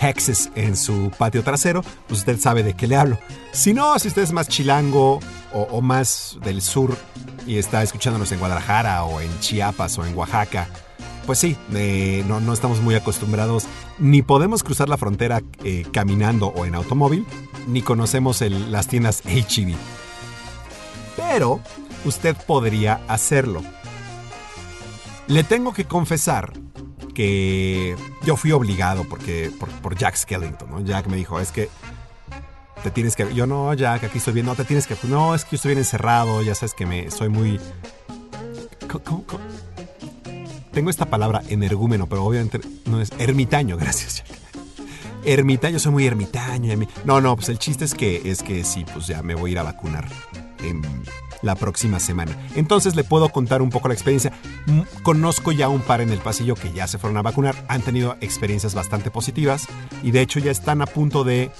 Texas 0.00 0.50
en 0.56 0.76
su 0.76 1.12
patio 1.16 1.44
trasero, 1.44 1.84
pues 2.08 2.18
usted 2.18 2.36
sabe 2.40 2.64
de 2.64 2.74
qué 2.74 2.88
le 2.88 2.96
hablo. 2.96 3.16
Si 3.52 3.72
no, 3.72 3.96
si 4.00 4.08
usted 4.08 4.22
es 4.22 4.32
más 4.32 4.48
chilango 4.48 5.20
o, 5.52 5.80
más 5.80 6.36
del 6.42 6.60
sur 6.60 6.96
y 7.46 7.58
está 7.58 7.84
escuchándonos 7.84 8.32
en 8.32 8.40
Guadalajara 8.40 9.04
o 9.04 9.20
en 9.20 9.30
Chiapas 9.38 9.96
o 9.98 10.04
en 10.04 10.18
Oaxaca, 10.18 10.66
pues 11.26 11.38
sí, 11.38 11.56
eh, 11.74 12.24
no, 12.26 12.40
no, 12.40 12.52
estamos 12.52 12.80
muy 12.80 12.96
acostumbrados, 12.96 13.66
ni 14.00 14.20
podemos 14.22 14.64
cruzar 14.64 14.88
la 14.88 14.96
frontera 14.96 15.40
eh, 15.62 15.86
caminando 15.92 16.48
o 16.48 16.64
en 16.64 16.74
automóvil, 16.74 17.24
ni 17.68 17.82
conocemos 17.82 18.42
el, 18.42 18.72
las 18.72 18.88
tiendas 18.88 19.22
HEB. 19.24 19.76
Pero 21.16 21.60
usted 22.04 22.36
podría 22.48 23.00
hacerlo. 23.06 23.62
Le 25.28 25.44
tengo 25.44 25.72
que 25.72 25.84
confesar 25.84 26.52
que 27.18 27.96
yo 28.24 28.36
fui 28.36 28.52
obligado 28.52 29.02
porque, 29.02 29.50
por, 29.82 29.98
Jack 29.98 30.14
Skellington. 30.14 30.86
Jack 30.86 31.08
me 31.08 31.16
dijo, 31.16 31.40
es 31.40 31.50
que 31.50 31.68
te 32.84 32.92
tienes 32.92 33.16
que... 33.16 33.34
Yo 33.34 33.44
no, 33.44 33.74
Jack, 33.74 34.04
aquí 34.04 34.18
estoy 34.18 34.34
bien, 34.34 34.46
no, 34.46 34.54
te 34.54 34.64
tienes 34.64 34.86
que... 34.86 34.96
No, 35.08 35.34
es 35.34 35.44
que 35.44 35.50
yo 35.50 35.56
estoy 35.56 35.70
bien 35.70 35.78
encerrado, 35.78 36.42
ya 36.42 36.54
sabes 36.54 36.74
que 36.74 36.86
me 36.86 37.10
soy 37.10 37.28
muy... 37.28 37.58
¿Cómo, 39.02 39.24
cómo? 39.26 39.42
Tengo 40.70 40.90
esta 40.90 41.06
palabra 41.06 41.42
energúmeno, 41.48 42.08
pero 42.08 42.22
obviamente 42.22 42.60
no 42.84 43.00
es 43.00 43.10
ermitaño, 43.18 43.76
gracias. 43.80 44.18
Jack. 44.18 44.28
Ermitaño, 45.24 45.80
soy 45.80 45.90
muy 45.90 46.06
ermitaño. 46.06 46.72
No, 47.04 47.20
no, 47.20 47.34
pues 47.34 47.48
el 47.48 47.58
chiste 47.58 47.84
es 47.84 47.94
que 47.94 48.30
es 48.30 48.44
que 48.44 48.62
sí, 48.62 48.86
pues 48.92 49.08
ya 49.08 49.24
me 49.24 49.34
voy 49.34 49.50
a 49.50 49.52
ir 49.54 49.58
a 49.58 49.64
vacunar 49.64 50.06
en, 50.62 50.82
la 51.42 51.54
próxima 51.54 52.00
semana. 52.00 52.36
Entonces 52.56 52.94
le 52.96 53.04
puedo 53.04 53.28
contar 53.30 53.62
un 53.62 53.70
poco 53.70 53.88
la 53.88 53.94
experiencia. 53.94 54.32
Mm, 54.66 54.80
Conozco 55.02 55.52
ya 55.52 55.68
un 55.68 55.80
par 55.80 56.00
en 56.00 56.10
el 56.10 56.18
pasillo 56.18 56.54
que 56.54 56.72
ya 56.72 56.86
se 56.86 56.98
fueron 56.98 57.16
a 57.18 57.22
vacunar, 57.22 57.54
han 57.68 57.82
tenido 57.82 58.16
experiencias 58.20 58.74
bastante 58.74 59.10
positivas 59.10 59.66
y 60.02 60.10
de 60.10 60.20
hecho 60.20 60.38
ya 60.40 60.50
están 60.50 60.82
a 60.82 60.86
punto 60.86 61.24
de 61.24 61.50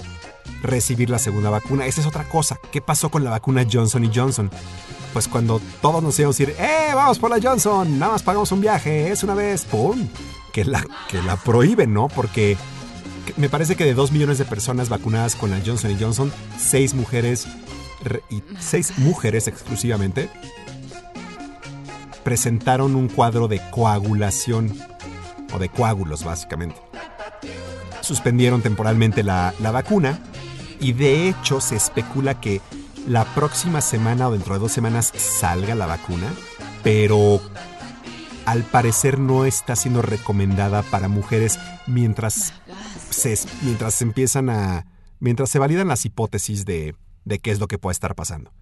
recibir 0.63 1.11
la 1.11 1.19
segunda 1.19 1.51
vacuna. 1.51 1.87
Esa 1.87 2.01
es 2.01 2.07
otra 2.07 2.25
cosa. 2.25 2.59
¿Qué 2.73 2.81
pasó 2.81 3.11
con 3.11 3.23
la 3.25 3.31
vacuna 3.31 3.65
Johnson 3.71 4.11
Johnson? 4.13 4.51
Pues 5.13 5.29
cuando 5.29 5.61
todos 5.81 6.03
nos 6.03 6.19
íbamos 6.19 6.37
a 6.37 6.39
decir, 6.45 6.57
¡eh, 6.59 6.91
vamos 6.95 7.19
por 7.19 7.31
la 7.31 7.39
Johnson! 7.41 7.99
Nada 7.99 8.13
más 8.13 8.23
pagamos 8.23 8.53
un 8.53 8.61
viaje, 8.61 9.11
es 9.11 9.23
una 9.23 9.35
vez, 9.35 9.65
¡pum! 9.65 10.07
Que 10.53 10.65
la, 10.65 10.85
que 11.09 11.23
la 11.23 11.37
prohíben, 11.37 11.93
¿no? 11.95 12.09
Porque 12.09 12.57
que- 13.27 13.35
me 13.37 13.49
parece 13.49 13.75
que 13.77 13.85
de 13.85 13.95
dos 13.95 14.13
millones 14.13 14.39
de 14.39 14.45
personas 14.45 14.89
vacunadas 14.89 15.35
con 15.37 15.51
la 15.51 15.61
Johnson 15.65 15.97
Johnson, 15.99 16.33
seis 16.59 16.93
mujeres 16.95 17.47
re- 17.47 17.53
y 18.31 18.43
seis 18.59 18.99
mujeres 18.99 19.49
exclusivamente 19.49 20.29
presentaron 22.25 22.95
un 22.95 23.09
cuadro 23.09 23.49
de 23.49 23.61
coagulación 23.71 24.77
o 25.53 25.59
de 25.59 25.69
coágulos 25.69 26.25
básicamente. 26.25 26.77
Suspendieron 28.01 28.63
temporalmente 28.63 29.23
la, 29.23 29.55
la 29.61 29.71
vacuna 29.71 30.19
y 30.81 30.93
de 30.93 31.29
hecho 31.29 31.61
se 31.61 31.77
especula 31.77 32.41
que 32.41 32.61
la 33.07 33.25
próxima 33.35 33.81
semana 33.81 34.29
o 34.29 34.33
dentro 34.33 34.55
de 34.55 34.61
dos 34.61 34.73
semanas 34.73 35.13
salga 35.17 35.75
la 35.75 35.87
vacuna, 35.87 36.31
pero 36.83 37.41
al 38.45 38.63
parecer 38.63 39.19
no 39.19 39.45
está 39.45 39.77
siendo 39.77 40.03
recomendada 40.03 40.83
para 40.83 41.09
mujeres 41.09 41.59
mientras 41.87 42.53
se, 43.11 43.39
mientras 43.63 43.95
se 43.95 44.05
empiezan 44.05 44.51
a... 44.51 44.87
mientras 45.21 45.51
se 45.51 45.59
validan 45.59 45.89
las 45.89 46.05
hipótesis 46.05 46.65
de, 46.65 46.95
de 47.29 47.39
qué 47.39 47.51
es 47.51 47.61
lo 47.61 47.69
que 47.69 47.79
puede 47.79 47.93
estar 47.93 48.15
pasando. 48.15 48.53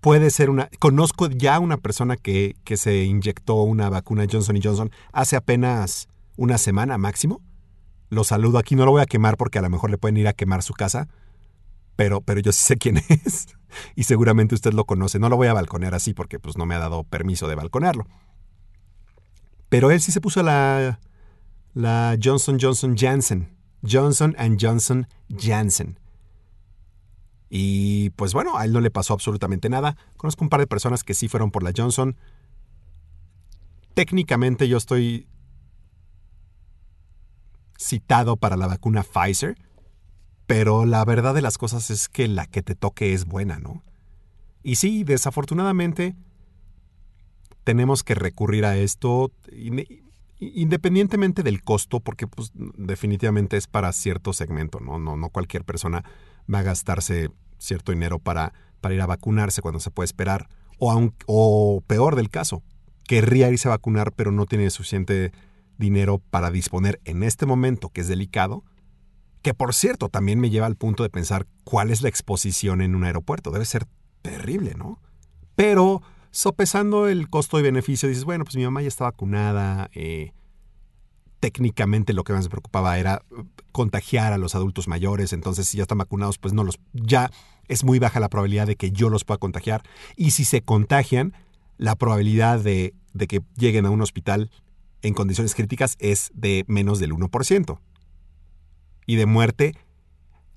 Puede 0.00 0.30
ser 0.30 0.50
una... 0.50 0.68
Conozco 0.78 1.28
ya 1.28 1.58
una 1.58 1.78
persona 1.78 2.16
que, 2.16 2.56
que 2.64 2.76
se 2.76 3.04
inyectó 3.04 3.62
una 3.62 3.88
vacuna 3.88 4.26
Johnson 4.30 4.58
Johnson 4.62 4.90
hace 5.12 5.36
apenas 5.36 6.08
una 6.36 6.58
semana 6.58 6.98
máximo. 6.98 7.40
Lo 8.10 8.24
saludo 8.24 8.58
aquí, 8.58 8.76
no 8.76 8.84
lo 8.84 8.90
voy 8.90 9.02
a 9.02 9.06
quemar 9.06 9.36
porque 9.36 9.58
a 9.58 9.62
lo 9.62 9.70
mejor 9.70 9.90
le 9.90 9.98
pueden 9.98 10.16
ir 10.16 10.28
a 10.28 10.32
quemar 10.32 10.62
su 10.62 10.74
casa, 10.74 11.08
pero, 11.96 12.20
pero 12.20 12.40
yo 12.40 12.52
sí 12.52 12.62
sé 12.62 12.76
quién 12.76 12.98
es 13.08 13.46
y 13.94 14.04
seguramente 14.04 14.54
usted 14.54 14.72
lo 14.72 14.84
conoce. 14.84 15.18
No 15.18 15.28
lo 15.28 15.36
voy 15.36 15.48
a 15.48 15.54
balconear 15.54 15.94
así 15.94 16.12
porque 16.12 16.38
pues 16.38 16.56
no 16.56 16.66
me 16.66 16.74
ha 16.74 16.78
dado 16.78 17.04
permiso 17.04 17.48
de 17.48 17.54
balconearlo. 17.54 18.06
Pero 19.68 19.90
él 19.90 20.00
sí 20.00 20.12
se 20.12 20.20
puso 20.20 20.42
la, 20.42 21.00
la 21.74 22.16
Johnson 22.22 22.58
Johnson 22.60 22.96
Janssen. 22.96 23.56
Johnson 23.82 24.34
and 24.38 24.58
Johnson 24.60 25.06
Janssen. 25.28 25.98
Y 27.48 28.10
pues 28.10 28.32
bueno, 28.32 28.58
a 28.58 28.64
él 28.64 28.72
no 28.72 28.80
le 28.80 28.90
pasó 28.90 29.14
absolutamente 29.14 29.68
nada. 29.68 29.96
Conozco 30.16 30.44
un 30.44 30.48
par 30.48 30.60
de 30.60 30.66
personas 30.66 31.04
que 31.04 31.14
sí 31.14 31.28
fueron 31.28 31.50
por 31.50 31.62
la 31.62 31.72
Johnson. 31.76 32.16
Técnicamente 33.94 34.68
yo 34.68 34.76
estoy 34.76 35.26
citado 37.78 38.36
para 38.36 38.56
la 38.56 38.66
vacuna 38.66 39.02
Pfizer, 39.04 39.56
pero 40.46 40.86
la 40.86 41.04
verdad 41.04 41.34
de 41.34 41.42
las 41.42 41.58
cosas 41.58 41.90
es 41.90 42.08
que 42.08 42.28
la 42.28 42.46
que 42.46 42.62
te 42.62 42.74
toque 42.74 43.12
es 43.12 43.26
buena, 43.26 43.58
¿no? 43.58 43.82
Y 44.62 44.76
sí, 44.76 45.04
desafortunadamente 45.04 46.16
tenemos 47.64 48.02
que 48.02 48.14
recurrir 48.14 48.64
a 48.64 48.76
esto 48.76 49.32
inde- 49.52 50.02
independientemente 50.38 51.42
del 51.42 51.62
costo, 51.62 52.00
porque 52.00 52.26
pues, 52.26 52.52
definitivamente 52.54 53.56
es 53.56 53.66
para 53.66 53.92
cierto 53.92 54.32
segmento, 54.32 54.80
¿no? 54.80 54.98
No, 54.98 55.16
no 55.16 55.30
cualquier 55.30 55.64
persona 55.64 56.04
va 56.52 56.60
a 56.60 56.62
gastarse 56.62 57.30
cierto 57.58 57.92
dinero 57.92 58.18
para, 58.18 58.52
para 58.80 58.94
ir 58.94 59.00
a 59.00 59.06
vacunarse 59.06 59.62
cuando 59.62 59.80
se 59.80 59.90
puede 59.90 60.06
esperar. 60.06 60.48
O, 60.78 61.10
o 61.26 61.82
peor 61.86 62.16
del 62.16 62.30
caso, 62.30 62.62
querría 63.06 63.50
irse 63.50 63.68
a 63.68 63.72
vacunar, 63.72 64.12
pero 64.12 64.32
no 64.32 64.46
tiene 64.46 64.70
suficiente 64.70 65.32
dinero 65.78 66.18
para 66.30 66.50
disponer 66.50 67.00
en 67.04 67.22
este 67.22 67.46
momento, 67.46 67.90
que 67.90 68.02
es 68.02 68.08
delicado, 68.08 68.64
que 69.42 69.54
por 69.54 69.74
cierto 69.74 70.08
también 70.08 70.40
me 70.40 70.50
lleva 70.50 70.66
al 70.66 70.76
punto 70.76 71.02
de 71.02 71.10
pensar 71.10 71.46
cuál 71.64 71.90
es 71.90 72.02
la 72.02 72.08
exposición 72.08 72.80
en 72.80 72.94
un 72.94 73.04
aeropuerto. 73.04 73.50
Debe 73.50 73.64
ser 73.64 73.86
terrible, 74.22 74.74
¿no? 74.74 75.00
Pero 75.54 76.02
sopesando 76.30 77.08
el 77.08 77.30
costo 77.30 77.58
y 77.58 77.62
beneficio, 77.62 78.08
dices, 78.08 78.24
bueno, 78.24 78.44
pues 78.44 78.56
mi 78.56 78.64
mamá 78.64 78.82
ya 78.82 78.88
está 78.88 79.04
vacunada. 79.04 79.88
eh, 79.94 80.32
técnicamente 81.40 82.12
lo 82.12 82.24
que 82.24 82.32
más 82.32 82.44
me 82.44 82.50
preocupaba 82.50 82.98
era 82.98 83.22
eh, 83.30 83.44
contagiar 83.72 84.32
a 84.32 84.38
los 84.38 84.54
adultos 84.54 84.88
mayores. 84.88 85.32
Entonces, 85.32 85.68
si 85.68 85.76
ya 85.76 85.82
están 85.82 85.98
vacunados, 85.98 86.38
pues 86.38 86.54
no 86.54 86.64
los. 86.64 86.78
Ya 86.92 87.30
es 87.68 87.84
muy 87.84 87.98
baja 87.98 88.20
la 88.20 88.28
probabilidad 88.28 88.66
de 88.66 88.76
que 88.76 88.90
yo 88.90 89.10
los 89.10 89.24
pueda 89.24 89.38
contagiar. 89.38 89.82
Y 90.16 90.32
si 90.32 90.44
se 90.44 90.62
contagian, 90.62 91.34
la 91.78 91.96
probabilidad 91.96 92.60
de, 92.60 92.94
de 93.12 93.26
que 93.26 93.42
lleguen 93.56 93.86
a 93.86 93.90
un 93.90 94.02
hospital 94.02 94.50
en 95.02 95.14
condiciones 95.14 95.54
críticas 95.54 95.96
es 95.98 96.30
de 96.34 96.64
menos 96.68 96.98
del 96.98 97.12
1%. 97.12 97.78
Y 99.06 99.16
de 99.16 99.26
muerte 99.26 99.74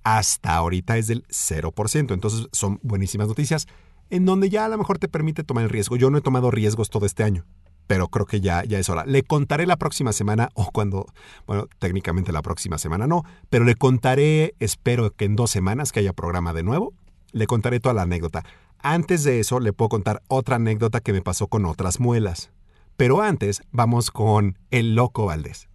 hasta 0.04 0.56
ahorita 0.56 0.98
es 0.98 1.08
del 1.08 1.24
0%. 1.28 2.14
Entonces 2.14 2.48
son 2.52 2.80
buenísimas 2.82 3.28
noticias 3.28 3.68
en 4.10 4.26
donde 4.26 4.50
ya 4.50 4.66
a 4.66 4.70
lo 4.70 4.78
mejor 4.78 4.98
te 4.98 5.08
permite 5.08 5.44
tomar 5.44 5.64
el 5.64 5.70
riesgo. 5.70 5.96
Yo 5.96 6.10
no 6.10 6.18
he 6.18 6.22
tomado 6.22 6.52
riesgos 6.52 6.90
todo 6.90 7.06
este 7.06 7.24
año, 7.24 7.46
pero 7.90 8.08
creo 8.08 8.28
que 8.28 8.40
ya, 8.40 8.64
ya 8.66 8.78
es 8.78 8.88
hora. 8.88 9.04
Le 9.08 9.24
contaré 9.24 9.66
la 9.66 9.76
próxima 9.76 10.14
semana 10.14 10.50
o 10.54 10.70
cuando, 10.72 11.08
bueno, 11.48 11.66
técnicamente 11.80 12.32
la 12.32 12.44
próxima 12.44 12.78
semana 12.78 13.08
no, 13.08 13.24
pero 13.50 13.66
le 13.66 13.74
contaré, 13.74 14.54
espero 14.60 15.10
que 15.10 15.26
en 15.26 15.36
dos 15.36 15.50
semanas 15.50 15.92
que 15.92 16.02
haya 16.02 16.14
programa 16.14 16.54
de 16.54 16.62
nuevo, 16.62 16.94
le 17.32 17.48
contaré 17.48 17.80
toda 17.80 17.96
la 17.96 18.04
anécdota. 18.04 18.44
Antes 18.78 19.24
de 19.24 19.40
eso, 19.40 19.60
le 19.60 19.74
puedo 19.74 19.90
contar 19.90 20.22
otra 20.28 20.58
anécdota 20.58 21.00
que 21.00 21.14
me 21.14 21.24
pasó 21.24 21.48
con 21.48 21.66
otras 21.66 22.00
muelas. 22.00 22.52
Pero 22.96 23.24
antes, 23.24 23.64
vamos 23.72 24.12
con 24.12 24.60
el 24.70 24.94
loco 24.94 25.26
Valdés. 25.26 25.68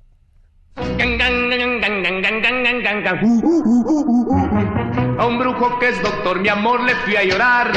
A 5.19 5.27
un 5.27 5.39
brujo 5.39 5.79
que 5.79 5.89
es 5.91 6.03
doctor, 6.03 6.41
mi 6.41 6.49
amor, 6.49 6.83
le 6.83 6.95
fui 6.97 7.17
a 7.17 7.23
llorar. 7.23 7.71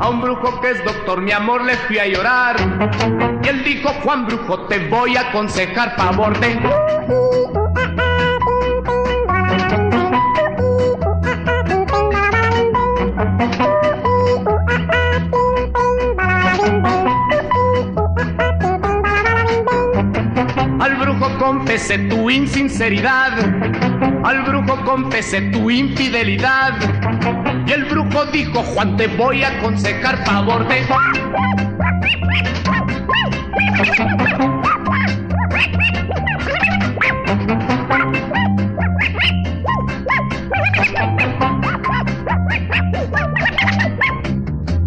A 0.00 0.08
un 0.08 0.20
brujo 0.20 0.60
que 0.60 0.70
es 0.70 0.84
doctor, 0.84 1.20
mi 1.20 1.32
amor, 1.32 1.64
le 1.64 1.74
fui 1.74 1.98
a 1.98 2.06
llorar. 2.06 2.56
Y 3.42 3.48
él 3.48 3.62
dijo, 3.62 3.90
Juan 4.02 4.26
Brujo, 4.26 4.66
te 4.66 4.88
voy 4.88 5.16
a 5.16 5.28
aconsejar 5.28 5.94
favor 5.96 6.38
de... 6.40 6.58
Al 20.80 20.96
brujo 20.96 21.38
confesé 21.38 21.98
tu 21.98 22.30
insinceridad, 22.30 23.32
al 24.26 24.42
brujo 24.42 24.76
confesé 24.84 25.40
tu 25.52 25.70
infidelidad. 25.70 26.74
Y 27.64 27.72
el 27.72 27.84
brujo 27.84 28.24
dijo, 28.26 28.60
Juan, 28.60 28.96
te 28.96 29.06
voy 29.06 29.44
a 29.44 29.58
aconsejar 29.58 30.24
favor 30.24 30.66
de... 30.66 30.84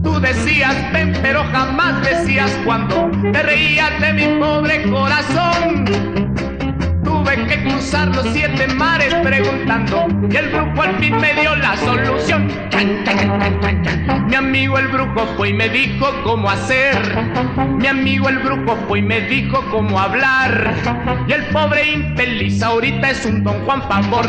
Tú 0.03 0.19
decías 0.19 0.75
ven, 0.91 1.13
pero 1.21 1.45
jamás 1.45 2.03
decías 2.03 2.51
cuando 2.65 3.09
te 3.31 3.41
reías 3.41 4.01
de 4.01 4.13
mi 4.13 4.37
pobre 4.37 4.83
corazón. 4.91 6.28
Tuve 7.19 7.47
que 7.47 7.63
cruzar 7.63 8.15
los 8.15 8.25
siete 8.31 8.65
mares 8.75 9.13
preguntando 9.15 10.07
y 10.31 10.35
el 10.37 10.47
brujo 10.51 10.81
al 10.81 10.95
fin 10.99 11.17
me 11.17 11.33
dio 11.33 11.53
la 11.57 11.75
solución. 11.75 12.47
Mi 14.29 14.35
amigo 14.35 14.77
el 14.77 14.87
brujo 14.87 15.27
fue 15.35 15.49
y 15.49 15.53
me 15.53 15.67
dijo 15.67 16.07
cómo 16.23 16.49
hacer. 16.49 16.95
Mi 17.77 17.87
amigo 17.87 18.29
el 18.29 18.39
brujo 18.39 18.77
fue 18.87 18.99
y 18.99 19.01
me 19.01 19.19
dijo 19.21 19.61
cómo 19.69 19.99
hablar. 19.99 20.73
Y 21.27 21.33
el 21.33 21.45
pobre 21.47 21.91
infeliz 21.91 22.63
ahorita 22.63 23.09
es 23.09 23.25
un 23.25 23.43
don 23.43 23.65
Juan 23.65 23.81
favor 23.81 24.25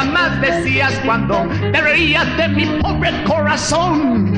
jamás 0.00 0.40
decías 0.40 0.98
cuando 1.04 1.46
te 1.72 1.80
reías 1.80 2.26
de 2.38 2.48
mi 2.48 2.64
pobre 2.80 3.12
corazón. 3.24 4.32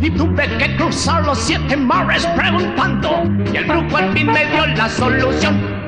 Y 0.00 0.10
tuve 0.10 0.46
que 0.58 0.76
cruzar 0.76 1.24
los 1.24 1.38
siete 1.38 1.76
mares 1.76 2.24
preguntando. 2.36 3.24
Y 3.52 3.56
el 3.56 3.64
brujo 3.64 3.96
al 3.96 4.12
fin 4.12 4.26
me 4.28 4.46
dio 4.46 4.66
la 4.66 4.88
solución. 4.88 5.80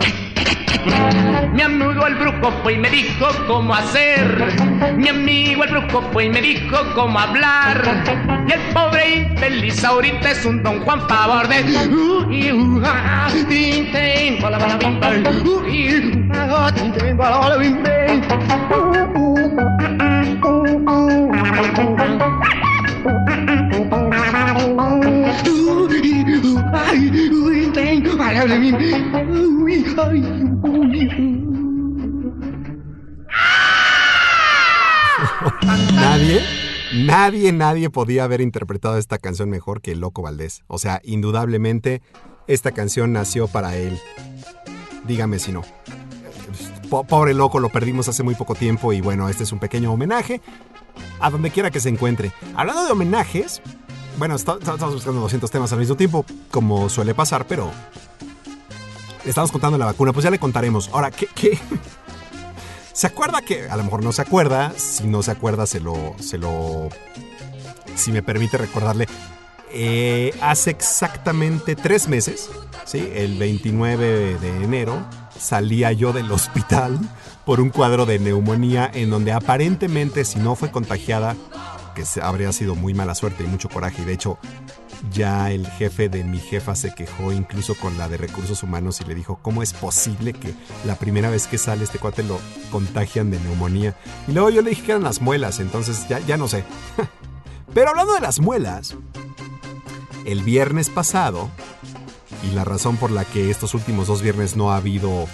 Mi 1.52 1.62
amigo 1.62 2.06
el 2.06 2.14
brujo 2.16 2.52
fue 2.62 2.74
y 2.74 2.78
me 2.78 2.90
dijo 2.90 3.26
cómo 3.46 3.74
hacer. 3.74 4.54
Mi 4.96 5.08
amigo 5.08 5.64
el 5.64 5.70
brujo 5.70 6.02
fue 6.12 6.24
y 6.26 6.30
me 6.30 6.40
dijo 6.40 6.76
cómo 6.94 7.18
hablar. 7.18 7.82
Y 8.48 8.52
el 8.52 8.60
pobre 8.72 9.16
infeliz 9.16 9.84
ahorita 9.84 10.30
es 10.30 10.44
un 10.44 10.62
don 10.62 10.80
Juan 10.80 11.08
favor 11.08 11.48
de. 11.48 11.62
Nadie, 35.94 36.40
nadie, 36.94 37.52
nadie 37.52 37.90
podía 37.90 38.24
haber 38.24 38.40
interpretado 38.40 38.98
esta 38.98 39.18
canción 39.18 39.50
mejor 39.50 39.80
que 39.80 39.92
el 39.92 40.00
Loco 40.00 40.22
Valdés. 40.22 40.62
O 40.66 40.78
sea, 40.78 41.00
indudablemente, 41.04 42.02
esta 42.46 42.72
canción 42.72 43.12
nació 43.12 43.48
para 43.48 43.76
él. 43.76 43.98
Dígame 45.06 45.38
si 45.38 45.52
no. 45.52 45.62
Po- 46.90 47.04
Pobre 47.04 47.34
loco, 47.34 47.58
lo 47.60 47.70
perdimos 47.70 48.08
hace 48.08 48.22
muy 48.22 48.34
poco 48.34 48.54
tiempo 48.54 48.92
y 48.92 49.00
bueno, 49.00 49.28
este 49.28 49.44
es 49.44 49.52
un 49.52 49.58
pequeño 49.58 49.92
homenaje 49.92 50.40
a 51.20 51.30
donde 51.30 51.50
quiera 51.50 51.70
que 51.70 51.80
se 51.80 51.88
encuentre. 51.88 52.32
Hablando 52.54 52.84
de 52.84 52.92
homenajes, 52.92 53.62
bueno, 54.18 54.36
estamos 54.36 54.94
buscando 54.94 55.20
200 55.20 55.50
temas 55.50 55.72
al 55.72 55.78
mismo 55.78 55.96
tiempo, 55.96 56.24
como 56.50 56.88
suele 56.88 57.14
pasar, 57.14 57.46
pero 57.46 57.70
estamos 59.24 59.52
contando 59.52 59.78
la 59.78 59.86
vacuna, 59.86 60.12
pues 60.12 60.24
ya 60.24 60.30
le 60.30 60.38
contaremos. 60.38 60.88
Ahora, 60.92 61.10
¿qué, 61.10 61.26
qué? 61.34 61.58
¿Se 62.92 63.06
acuerda 63.06 63.40
que, 63.42 63.68
a 63.68 63.76
lo 63.76 63.84
mejor 63.84 64.04
no 64.04 64.12
se 64.12 64.22
acuerda, 64.22 64.72
si 64.76 65.06
no 65.06 65.22
se 65.22 65.30
acuerda 65.30 65.66
se 65.66 65.80
lo, 65.80 66.14
se 66.20 66.38
lo, 66.38 66.90
si 67.94 68.12
me 68.12 68.22
permite 68.22 68.58
recordarle, 68.58 69.06
eh, 69.72 70.34
hace 70.42 70.70
exactamente 70.70 71.74
tres 71.74 72.06
meses, 72.06 72.50
¿sí? 72.84 73.10
el 73.14 73.38
29 73.38 74.38
de 74.38 74.64
enero, 74.64 75.02
salía 75.38 75.92
yo 75.92 76.12
del 76.12 76.30
hospital 76.30 76.98
por 77.46 77.60
un 77.60 77.70
cuadro 77.70 78.04
de 78.04 78.18
neumonía 78.18 78.90
en 78.92 79.08
donde 79.08 79.32
aparentemente 79.32 80.24
si 80.24 80.38
no 80.38 80.54
fue 80.54 80.70
contagiada, 80.70 81.34
que 81.94 82.04
habría 82.20 82.52
sido 82.52 82.74
muy 82.74 82.94
mala 82.94 83.14
suerte 83.14 83.44
y 83.44 83.46
mucho 83.46 83.68
coraje, 83.68 84.02
y 84.02 84.04
de 84.04 84.12
hecho 84.12 84.38
ya 85.12 85.50
el 85.50 85.66
jefe 85.66 86.08
de 86.08 86.24
mi 86.24 86.38
jefa 86.38 86.74
se 86.74 86.94
quejó 86.94 87.32
incluso 87.32 87.74
con 87.74 87.98
la 87.98 88.08
de 88.08 88.16
recursos 88.16 88.62
humanos 88.62 89.00
y 89.00 89.04
le 89.04 89.14
dijo, 89.14 89.38
¿cómo 89.42 89.62
es 89.62 89.72
posible 89.72 90.32
que 90.32 90.54
la 90.84 90.96
primera 90.96 91.30
vez 91.30 91.46
que 91.46 91.58
sale 91.58 91.84
este 91.84 91.98
cuate 91.98 92.22
lo 92.22 92.38
contagian 92.70 93.30
de 93.30 93.40
neumonía? 93.40 93.96
Y 94.28 94.32
luego 94.32 94.50
yo 94.50 94.62
le 94.62 94.70
dije 94.70 94.82
que 94.82 94.92
eran 94.92 95.02
las 95.02 95.20
muelas, 95.20 95.60
entonces 95.60 96.06
ya 96.08 96.36
no 96.36 96.48
sé. 96.48 96.64
Pero 97.74 97.90
hablando 97.90 98.14
de 98.14 98.20
las 98.20 98.38
muelas, 98.38 98.96
el 100.26 100.42
viernes 100.42 100.90
pasado, 100.90 101.50
y 102.42 102.54
la 102.54 102.64
razón 102.64 102.96
por 102.96 103.10
la 103.10 103.24
que 103.24 103.50
estos 103.50 103.74
últimos 103.74 104.06
dos 104.06 104.22
viernes 104.22 104.56
no 104.56 104.72
ha 104.72 104.76
habido 104.76 105.26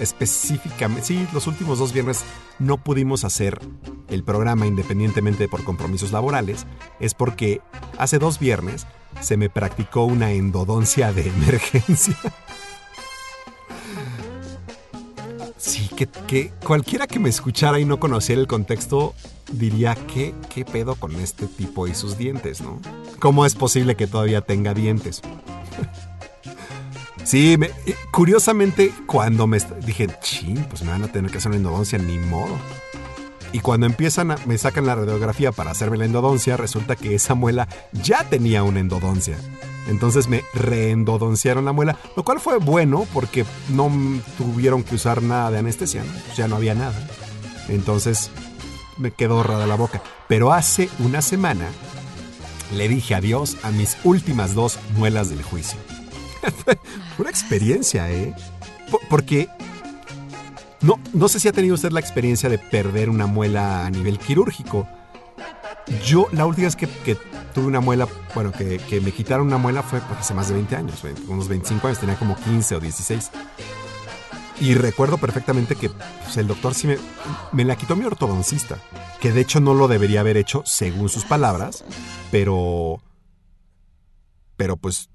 específicamente, 0.00 1.04
sí, 1.04 1.26
los 1.32 1.46
últimos 1.46 1.78
dos 1.78 1.92
viernes 1.92 2.24
no 2.58 2.78
pudimos 2.78 3.24
hacer 3.24 3.60
el 4.08 4.24
programa 4.24 4.66
independientemente 4.66 5.48
por 5.48 5.64
compromisos 5.64 6.12
laborales, 6.12 6.66
es 6.98 7.14
porque 7.14 7.60
hace 7.98 8.18
dos 8.18 8.38
viernes 8.38 8.86
se 9.20 9.36
me 9.36 9.50
practicó 9.50 10.04
una 10.04 10.32
endodoncia 10.32 11.12
de 11.12 11.28
emergencia. 11.28 12.16
Sí, 15.56 15.90
que, 15.94 16.06
que 16.06 16.52
cualquiera 16.64 17.06
que 17.06 17.18
me 17.18 17.28
escuchara 17.28 17.78
y 17.80 17.84
no 17.84 18.00
conociera 18.00 18.40
el 18.40 18.46
contexto 18.46 19.14
diría, 19.52 19.94
¿qué, 19.94 20.34
¿qué 20.48 20.64
pedo 20.64 20.94
con 20.94 21.14
este 21.16 21.46
tipo 21.46 21.86
y 21.86 21.94
sus 21.94 22.16
dientes, 22.16 22.60
no? 22.60 22.80
¿Cómo 23.18 23.44
es 23.44 23.54
posible 23.54 23.94
que 23.94 24.06
todavía 24.06 24.40
tenga 24.40 24.74
dientes? 24.74 25.20
Sí, 27.30 27.56
me- 27.56 27.70
eh, 27.86 27.94
curiosamente 28.10 28.92
cuando 29.06 29.46
me 29.46 29.58
dije, 29.86 30.08
ching, 30.20 30.64
pues 30.64 30.82
me 30.82 30.90
van 30.90 31.04
a 31.04 31.12
tener 31.12 31.30
que 31.30 31.38
hacer 31.38 31.50
una 31.50 31.58
endodoncia, 31.58 31.96
ni 31.96 32.18
modo. 32.18 32.58
Y 33.52 33.60
cuando 33.60 33.86
empiezan 33.86 34.32
a, 34.32 34.36
me 34.46 34.58
sacan 34.58 34.84
la 34.84 34.96
radiografía 34.96 35.52
para 35.52 35.70
hacerme 35.70 35.96
la 35.96 36.06
endodoncia, 36.06 36.56
resulta 36.56 36.96
que 36.96 37.14
esa 37.14 37.36
muela 37.36 37.68
ya 37.92 38.24
tenía 38.28 38.64
una 38.64 38.80
endodoncia. 38.80 39.36
Entonces 39.86 40.26
me 40.26 40.42
reendodonciaron 40.54 41.64
la 41.64 41.70
muela, 41.72 41.96
lo 42.16 42.24
cual 42.24 42.40
fue 42.40 42.58
bueno 42.58 43.06
porque 43.14 43.44
no 43.68 43.88
tuvieron 44.36 44.82
que 44.82 44.96
usar 44.96 45.22
nada 45.22 45.52
de 45.52 45.58
anestesia, 45.58 46.02
¿no? 46.02 46.12
Pues 46.26 46.36
ya 46.36 46.48
no 46.48 46.56
había 46.56 46.74
nada. 46.74 47.08
Entonces 47.68 48.30
me 48.98 49.12
quedó 49.12 49.44
rara 49.44 49.68
la 49.68 49.76
boca. 49.76 50.02
Pero 50.26 50.52
hace 50.52 50.88
una 50.98 51.22
semana 51.22 51.68
le 52.76 52.88
dije 52.88 53.14
adiós 53.14 53.56
a 53.62 53.70
mis 53.70 53.98
últimas 54.02 54.54
dos 54.56 54.80
muelas 54.96 55.28
del 55.30 55.44
juicio. 55.44 55.78
Una 57.18 57.30
experiencia, 57.30 58.10
¿eh? 58.10 58.34
Po- 58.90 59.00
Porque 59.08 59.48
no, 60.80 60.98
no 61.12 61.28
sé 61.28 61.40
si 61.40 61.48
ha 61.48 61.52
tenido 61.52 61.74
usted 61.74 61.92
la 61.92 62.00
experiencia 62.00 62.48
de 62.48 62.58
perder 62.58 63.10
una 63.10 63.26
muela 63.26 63.86
a 63.86 63.90
nivel 63.90 64.18
quirúrgico. 64.18 64.88
Yo, 66.04 66.28
la 66.32 66.46
última 66.46 66.66
vez 66.66 66.76
que, 66.76 66.86
que 66.88 67.16
tuve 67.54 67.66
una 67.66 67.80
muela, 67.80 68.06
bueno, 68.34 68.52
que, 68.52 68.78
que 68.78 69.00
me 69.00 69.12
quitaron 69.12 69.46
una 69.48 69.58
muela 69.58 69.82
fue 69.82 70.00
pues, 70.00 70.20
hace 70.20 70.34
más 70.34 70.48
de 70.48 70.54
20 70.54 70.76
años, 70.76 71.02
unos 71.28 71.48
25 71.48 71.86
años, 71.86 71.98
tenía 71.98 72.16
como 72.16 72.36
15 72.36 72.76
o 72.76 72.80
16. 72.80 73.30
Y 74.60 74.74
recuerdo 74.74 75.16
perfectamente 75.18 75.74
que 75.74 75.88
pues, 75.88 76.36
el 76.36 76.46
doctor 76.46 76.74
sí 76.74 76.86
me, 76.86 76.98
me 77.52 77.64
la 77.64 77.76
quitó 77.76 77.96
mi 77.96 78.04
ortodoncista, 78.04 78.78
que 79.20 79.32
de 79.32 79.40
hecho 79.40 79.58
no 79.58 79.74
lo 79.74 79.88
debería 79.88 80.20
haber 80.20 80.36
hecho 80.36 80.62
según 80.64 81.08
sus 81.08 81.24
palabras, 81.24 81.84
pero... 82.30 83.02
Pero 84.56 84.76
pues 84.76 85.08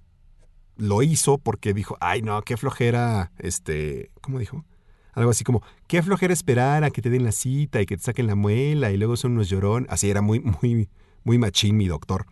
lo 0.77 1.01
hizo 1.03 1.37
porque 1.37 1.73
dijo, 1.73 1.97
ay 1.99 2.21
no, 2.21 2.41
qué 2.41 2.57
flojera, 2.57 3.31
este, 3.37 4.11
¿cómo 4.21 4.39
dijo? 4.39 4.65
Algo 5.13 5.31
así 5.31 5.45
como, 5.45 5.63
qué 5.87 6.03
flojera 6.03 6.33
esperar 6.33 6.83
a 6.83 6.91
que 6.91 7.01
te 7.01 7.09
den 7.09 7.23
la 7.23 7.31
cita 7.31 7.81
y 7.81 7.85
que 7.85 7.95
te 7.95 8.03
saquen 8.03 8.27
la 8.27 8.35
muela 8.35 8.91
y 8.91 8.97
luego 8.97 9.15
son 9.15 9.31
unos 9.31 9.49
llorón. 9.49 9.87
Así 9.89 10.09
era 10.09 10.21
muy, 10.21 10.41
muy, 10.41 10.89
muy 11.23 11.37
machín 11.37 11.77
mi 11.77 11.87
doctor. 11.87 12.25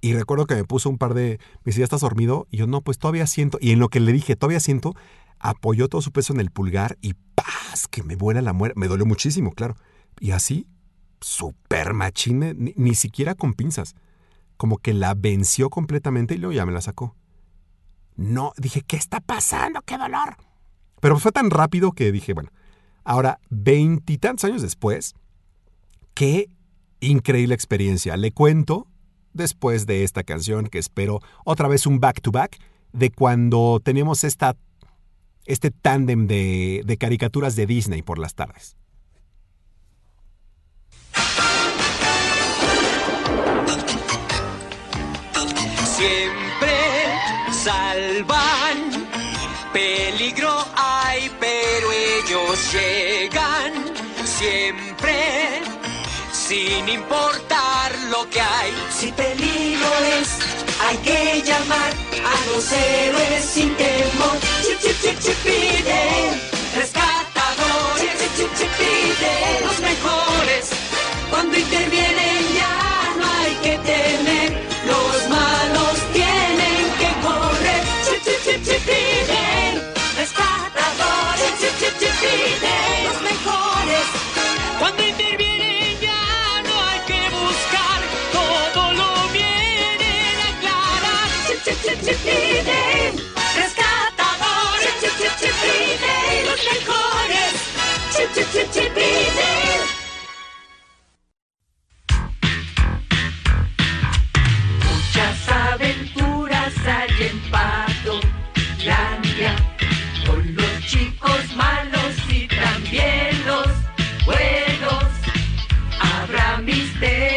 Y 0.00 0.12
recuerdo 0.12 0.46
que 0.46 0.54
me 0.54 0.64
puso 0.64 0.90
un 0.90 0.98
par 0.98 1.14
de, 1.14 1.38
me 1.64 1.70
decía, 1.70 1.84
¿estás 1.84 2.00
dormido? 2.00 2.46
Y 2.50 2.58
yo, 2.58 2.66
no, 2.66 2.82
pues 2.82 2.98
todavía 2.98 3.26
siento. 3.26 3.58
Y 3.60 3.70
en 3.70 3.78
lo 3.78 3.88
que 3.88 4.00
le 4.00 4.12
dije, 4.12 4.36
todavía 4.36 4.60
siento, 4.60 4.94
apoyó 5.38 5.88
todo 5.88 6.02
su 6.02 6.12
peso 6.12 6.32
en 6.32 6.40
el 6.40 6.50
pulgar 6.50 6.98
y 7.00 7.14
¡paz! 7.34 7.86
Que 7.88 8.02
me 8.02 8.16
vuela 8.16 8.42
la 8.42 8.52
muela. 8.52 8.74
Me 8.76 8.88
dolió 8.88 9.06
muchísimo, 9.06 9.52
claro. 9.52 9.76
Y 10.20 10.32
así, 10.32 10.66
súper 11.20 11.94
machín, 11.94 12.40
ni, 12.40 12.74
ni 12.76 12.94
siquiera 12.94 13.34
con 13.34 13.54
pinzas. 13.54 13.94
Como 14.56 14.78
que 14.78 14.94
la 14.94 15.14
venció 15.14 15.70
completamente 15.70 16.34
y 16.34 16.38
luego 16.38 16.52
ya 16.52 16.66
me 16.66 16.72
la 16.72 16.80
sacó. 16.80 17.16
No, 18.18 18.52
dije, 18.56 18.82
¿qué 18.82 18.96
está 18.96 19.20
pasando? 19.20 19.80
¡Qué 19.82 19.96
dolor! 19.96 20.36
Pero 21.00 21.20
fue 21.20 21.30
tan 21.30 21.50
rápido 21.50 21.92
que 21.92 22.10
dije, 22.10 22.32
bueno, 22.32 22.50
ahora, 23.04 23.38
veintitantos 23.48 24.44
años 24.44 24.60
después, 24.60 25.14
qué 26.14 26.50
increíble 26.98 27.54
experiencia. 27.54 28.16
Le 28.16 28.32
cuento 28.32 28.88
después 29.34 29.86
de 29.86 30.02
esta 30.02 30.24
canción 30.24 30.66
que 30.66 30.80
espero 30.80 31.20
otra 31.44 31.68
vez 31.68 31.86
un 31.86 32.00
back 32.00 32.20
to 32.20 32.32
back 32.32 32.58
de 32.92 33.12
cuando 33.12 33.80
teníamos 33.84 34.24
esta, 34.24 34.56
este 35.44 35.70
tándem 35.70 36.26
de, 36.26 36.82
de 36.84 36.96
caricaturas 36.98 37.54
de 37.54 37.66
Disney 37.66 38.02
por 38.02 38.18
las 38.18 38.34
tardes. 38.34 38.76
Salvan, 47.68 48.78
peligro 49.74 50.54
hay, 50.74 51.30
pero 51.38 51.86
ellos 51.92 52.56
llegan. 52.72 53.72
Siempre, 54.24 55.16
sin 56.32 56.88
importar 56.88 57.90
lo 58.12 58.20
que 58.30 58.40
hay. 58.40 58.72
Si 58.98 59.12
peligro 59.12 59.90
es, 60.18 60.28
hay 60.84 60.96
que 61.08 61.42
llamar 61.48 61.92
a 62.32 62.34
los 62.48 62.64
héroes 62.72 63.44
sin 63.44 63.70
temor. 63.76 64.36
Chip, 64.64 64.78
chip, 64.82 64.96
chip, 65.02 65.18
chip, 65.24 65.38
pide, 65.44 66.02
rescatadores. 66.80 68.12
Chip, 68.20 68.32
chip, 68.36 68.52
chip, 68.58 68.72
pide, 68.78 69.34
los 69.66 69.78
mejores. 69.80 70.64
Cuando 71.30 71.58
intervienen 71.58 72.27
chip, 98.50 98.96
Muchas 104.84 105.48
aventuras 105.48 106.72
hay 106.86 107.26
en 107.26 107.38
Padolandia, 107.50 108.22
con 110.26 110.54
los 110.54 110.80
chicos 110.86 111.56
malos 111.56 112.14
y 112.30 112.48
también 112.48 113.46
los 113.46 113.68
buenos. 114.24 115.04
Habrá 116.00 116.58
misterio. 116.58 117.27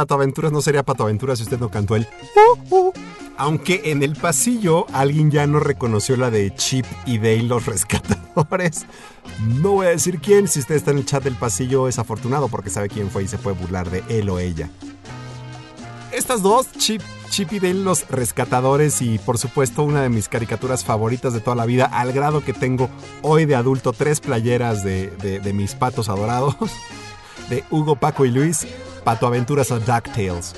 Sí, 0.00 0.04
Pato 0.06 0.14
Aventuras 0.14 0.50
no 0.50 0.62
sería 0.62 0.82
Pato 0.82 1.02
Aventuras 1.02 1.38
si 1.38 1.44
usted 1.44 1.58
no 1.58 1.70
cantó 1.70 1.94
el... 1.94 2.08
Aunque 3.36 3.82
en 3.90 4.02
el 4.02 4.16
pasillo 4.16 4.86
alguien 4.92 5.30
ya 5.30 5.46
no 5.46 5.60
reconoció 5.60 6.16
la 6.16 6.30
de 6.30 6.54
Chip 6.54 6.86
y 7.06 7.18
Dale 7.18 7.42
los 7.42 7.66
rescatadores. 7.66 8.86
No 9.60 9.72
voy 9.72 9.86
a 9.86 9.90
decir 9.90 10.20
quién, 10.20 10.48
si 10.48 10.60
usted 10.60 10.74
está 10.74 10.90
en 10.90 10.98
el 10.98 11.06
chat 11.06 11.22
del 11.22 11.36
pasillo 11.36 11.88
es 11.88 11.98
afortunado 11.98 12.48
porque 12.48 12.70
sabe 12.70 12.88
quién 12.88 13.10
fue 13.10 13.24
y 13.24 13.28
se 13.28 13.38
puede 13.38 13.58
burlar 13.58 13.90
de 13.90 14.02
él 14.08 14.28
o 14.30 14.38
ella. 14.38 14.70
Estas 16.12 16.42
dos, 16.42 16.72
Chip, 16.72 17.02
Chip 17.28 17.52
y 17.52 17.60
Dale 17.60 17.74
los 17.74 18.08
rescatadores 18.08 19.00
y 19.02 19.18
por 19.18 19.38
supuesto 19.38 19.82
una 19.82 20.02
de 20.02 20.08
mis 20.08 20.28
caricaturas 20.28 20.84
favoritas 20.84 21.32
de 21.32 21.40
toda 21.40 21.56
la 21.56 21.66
vida, 21.66 21.84
al 21.84 22.12
grado 22.12 22.42
que 22.42 22.52
tengo 22.52 22.88
hoy 23.22 23.44
de 23.44 23.54
adulto 23.54 23.92
tres 23.92 24.20
playeras 24.20 24.82
de 24.82 25.52
mis 25.54 25.74
patos 25.74 26.08
adorados, 26.08 26.56
de 27.50 27.64
Hugo, 27.70 27.96
Paco 27.96 28.24
y 28.24 28.30
Luis, 28.30 28.66
Pato 29.04 29.26
Aventuras 29.26 29.70
o 29.70 29.78
DuckTales. 29.78 30.54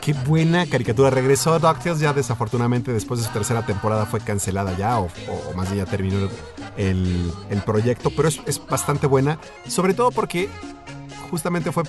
Qué 0.00 0.12
buena 0.12 0.66
caricatura. 0.66 1.10
Regresó 1.10 1.52
a 1.52 1.58
DuckTales 1.58 2.00
ya 2.00 2.12
desafortunadamente 2.12 2.92
después 2.92 3.20
de 3.20 3.26
su 3.26 3.32
tercera 3.32 3.64
temporada 3.64 4.06
fue 4.06 4.20
cancelada 4.20 4.76
ya 4.76 4.98
o, 4.98 5.08
más 5.54 5.70
bien 5.70 5.84
ya 5.84 5.90
terminó 5.90 6.28
el, 6.76 7.32
proyecto, 7.66 8.10
pero 8.10 8.28
es, 8.28 8.66
bastante 8.68 9.06
buena, 9.06 9.38
sobre 9.66 9.94
todo 9.94 10.10
porque 10.10 10.48
justamente 11.30 11.72
fue 11.72 11.84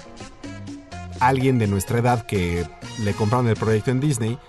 alguien 1.19 1.59
de 1.59 1.67
nuestra 1.67 1.99
edad 1.99 2.25
que 2.25 2.67
le 2.99 3.13
compraron 3.13 3.47
el 3.47 3.55
proyecto 3.55 3.91
en 3.91 3.99
Disney 3.99 4.39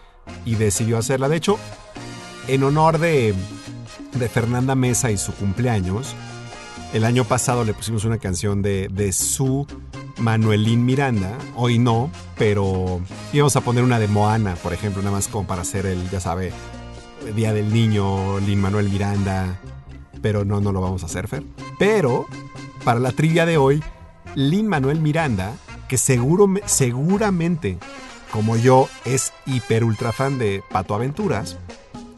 y 0.44 0.54
decidió 0.54 0.98
hacerla. 0.98 1.28
De 1.28 1.36
hecho, 1.36 1.58
en 2.48 2.64
honor 2.64 2.98
de 2.98 3.34
Fernanda 4.32 4.74
Mesa 4.74 5.10
y 5.10 5.18
su 5.18 5.32
cumpleaños, 5.34 6.14
el 6.92 7.04
año 7.04 7.24
pasado 7.24 7.64
le 7.64 7.74
pusimos 7.74 8.04
una 8.04 8.18
canción 8.18 8.62
de, 8.62 8.88
de 8.88 9.12
su 9.12 9.66
Manuelín 10.18 10.84
Miranda. 10.84 11.38
Hoy 11.56 11.78
no, 11.78 12.10
pero 12.36 13.00
íbamos 13.32 13.56
a 13.56 13.60
poner 13.60 13.84
una 13.84 13.98
de 13.98 14.08
Moana, 14.08 14.56
por 14.56 14.72
ejemplo, 14.72 15.02
nada 15.02 15.16
más 15.16 15.28
como 15.28 15.46
para 15.46 15.62
hacer 15.62 15.86
el, 15.86 16.10
ya 16.10 16.20
sabe, 16.20 16.52
Día 17.34 17.52
del 17.52 17.72
Niño, 17.72 18.40
Lin 18.40 18.60
Manuel 18.60 18.88
Miranda. 18.88 19.60
Pero 20.20 20.44
no, 20.44 20.60
no 20.60 20.72
lo 20.72 20.80
vamos 20.80 21.02
a 21.02 21.06
hacer, 21.06 21.28
Fer. 21.28 21.42
Pero, 21.78 22.26
para 22.84 23.00
la 23.00 23.12
trivia 23.12 23.46
de 23.46 23.56
hoy, 23.56 23.82
Lin 24.34 24.68
Manuel 24.68 25.00
Miranda, 25.00 25.54
que 25.88 25.96
seguro, 25.96 26.46
seguramente, 26.66 27.78
como 28.30 28.56
yo, 28.56 28.88
es 29.04 29.32
hiper 29.46 29.84
ultra 29.84 30.12
fan 30.12 30.38
de 30.38 30.62
Pato 30.70 30.94
Aventuras. 30.94 31.56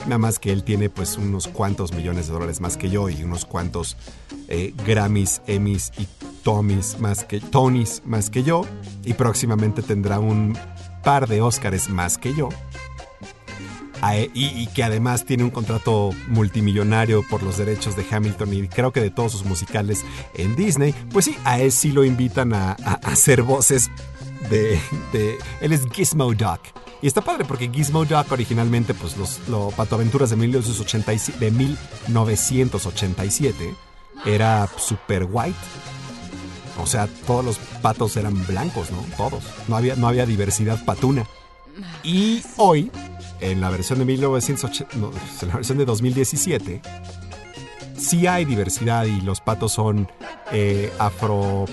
Nada 0.05 0.19
más 0.19 0.39
que 0.39 0.53
él 0.53 0.65
tiene 0.65 0.89
pues 0.91 1.16
unos 1.16 1.47
cuantos 1.49 1.93
millones 1.93 2.27
de 2.27 2.33
dólares 2.33 2.61
más 2.61 2.77
que 2.77 2.91
yo 2.91 3.09
y 3.09 3.23
unos 3.23 3.45
cuantos 3.45 3.97
eh, 4.49 4.74
Grammys, 4.87 5.41
Emmys 5.47 5.93
y 5.99 6.07
Tommys 6.43 6.99
más 6.99 7.24
que 7.24 7.41
Tonys 7.41 8.03
más 8.05 8.29
que 8.31 8.43
yo. 8.43 8.66
Y 9.05 9.15
próximamente 9.15 9.81
tendrá 9.83 10.19
un 10.19 10.59
par 11.05 11.29
de 11.29 11.41
Oscars 11.41 11.89
más 11.89 12.19
que 12.19 12.35
yo. 12.35 12.49
E- 14.12 14.31
y, 14.35 14.66
que 14.69 14.83
además 14.83 15.24
tiene 15.24 15.45
un 15.45 15.51
contrato 15.51 16.11
multimillonario 16.27 17.23
por 17.31 17.45
los 17.45 17.57
derechos 17.57 17.95
de 17.95 18.05
Hamilton 18.11 18.53
y 18.53 18.66
creo 18.66 18.93
que 18.93 19.01
de 19.01 19.11
todos 19.11 19.31
sus 19.31 19.45
musicales 19.45 20.05
en 20.35 20.57
Disney, 20.57 20.93
pues 21.12 21.27
sí, 21.27 21.37
a 21.45 21.61
él 21.61 21.70
sí 21.70 21.93
lo 21.93 22.05
invitan 22.05 22.53
a 22.53 22.73
hacer 23.05 23.43
voces 23.43 23.93
de, 24.51 24.81
de- 25.12 25.39
Él 25.61 25.73
es 25.73 25.87
Gizmo 25.93 26.35
Duck. 26.35 26.61
Y 27.03 27.07
está 27.09 27.20
padre 27.20 27.45
porque 27.45 27.69
Gizmo 27.69 28.05
Duck 28.05 28.31
originalmente, 28.31 28.95
pues 28.95 29.16
los, 29.16 29.41
los 29.49 29.74
Pato 29.74 29.97
Aventuras 29.97 30.31
de, 30.31 30.37
1987, 30.37 31.45
de 31.45 31.51
1987 31.51 33.74
era 34.24 34.69
super 34.79 35.27
white. 35.29 35.59
O 36.81 36.87
sea, 36.87 37.09
todos 37.27 37.45
los 37.45 37.59
patos 37.83 38.16
eran 38.16 38.47
blancos, 38.47 38.93
¿no? 38.93 39.05
Todos. 39.16 39.43
No 39.66 39.77
había, 39.77 39.97
no 39.97 40.07
había 40.07 40.27
diversidad 40.27 40.85
patuna. 40.85 41.27
Y 42.05 42.45
hoy, 42.57 42.93
en 43.41 43.61
la 43.61 43.70
versión 43.70 43.99
de 43.99 44.05
1980, 44.05 44.97
no, 44.97 45.11
en 45.43 45.49
la 45.49 45.57
versión 45.57 45.79
de 45.79 45.85
2017, 45.85 46.83
sí 47.99 48.29
hay 48.29 48.45
diversidad 48.45 49.07
y 49.07 49.20
los 49.23 49.41
patos 49.41 49.73
son 49.73 50.09
eh, 50.53 50.93
afro. 51.01 51.65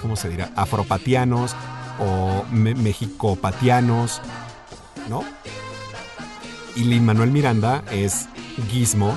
¿Cómo 0.00 0.14
se 0.14 0.28
dirá? 0.28 0.52
Afropatianos 0.54 1.56
o 1.98 2.44
me- 2.50 2.74
mexicopatianos, 2.74 4.20
¿no? 5.08 5.24
Y 6.74 6.84
Lin 6.84 7.04
Manuel 7.04 7.30
Miranda 7.30 7.82
es 7.90 8.28
Gizmo 8.70 9.16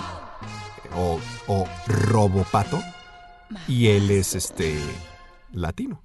o, 0.95 1.19
o 1.47 1.67
Robopato 1.87 2.81
y 3.67 3.87
él 3.87 4.09
es 4.11 4.35
este 4.35 4.79
latino 5.51 6.01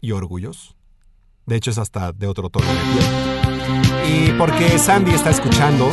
y 0.00 0.12
orgulloso. 0.12 0.74
De 1.46 1.56
hecho 1.56 1.70
es 1.70 1.78
hasta 1.78 2.12
de 2.12 2.26
otro 2.26 2.48
tono 2.50 2.66
de 2.66 2.80
piel. 2.92 4.28
Y 4.28 4.32
porque 4.32 4.78
Sandy 4.78 5.12
está 5.12 5.30
escuchando 5.30 5.88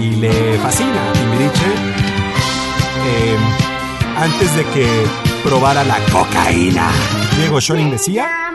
y 0.00 0.10
le 0.16 0.58
fascina 0.58 1.10
a 1.10 1.12
Timbiriche, 1.12 1.72
eh, 3.06 3.36
antes 4.16 4.54
de 4.56 4.64
que 4.66 5.06
probara 5.42 5.84
la 5.84 5.98
cocaína, 6.12 6.90
Diego 7.38 7.60
Schoening 7.60 7.90
decía... 7.92 8.53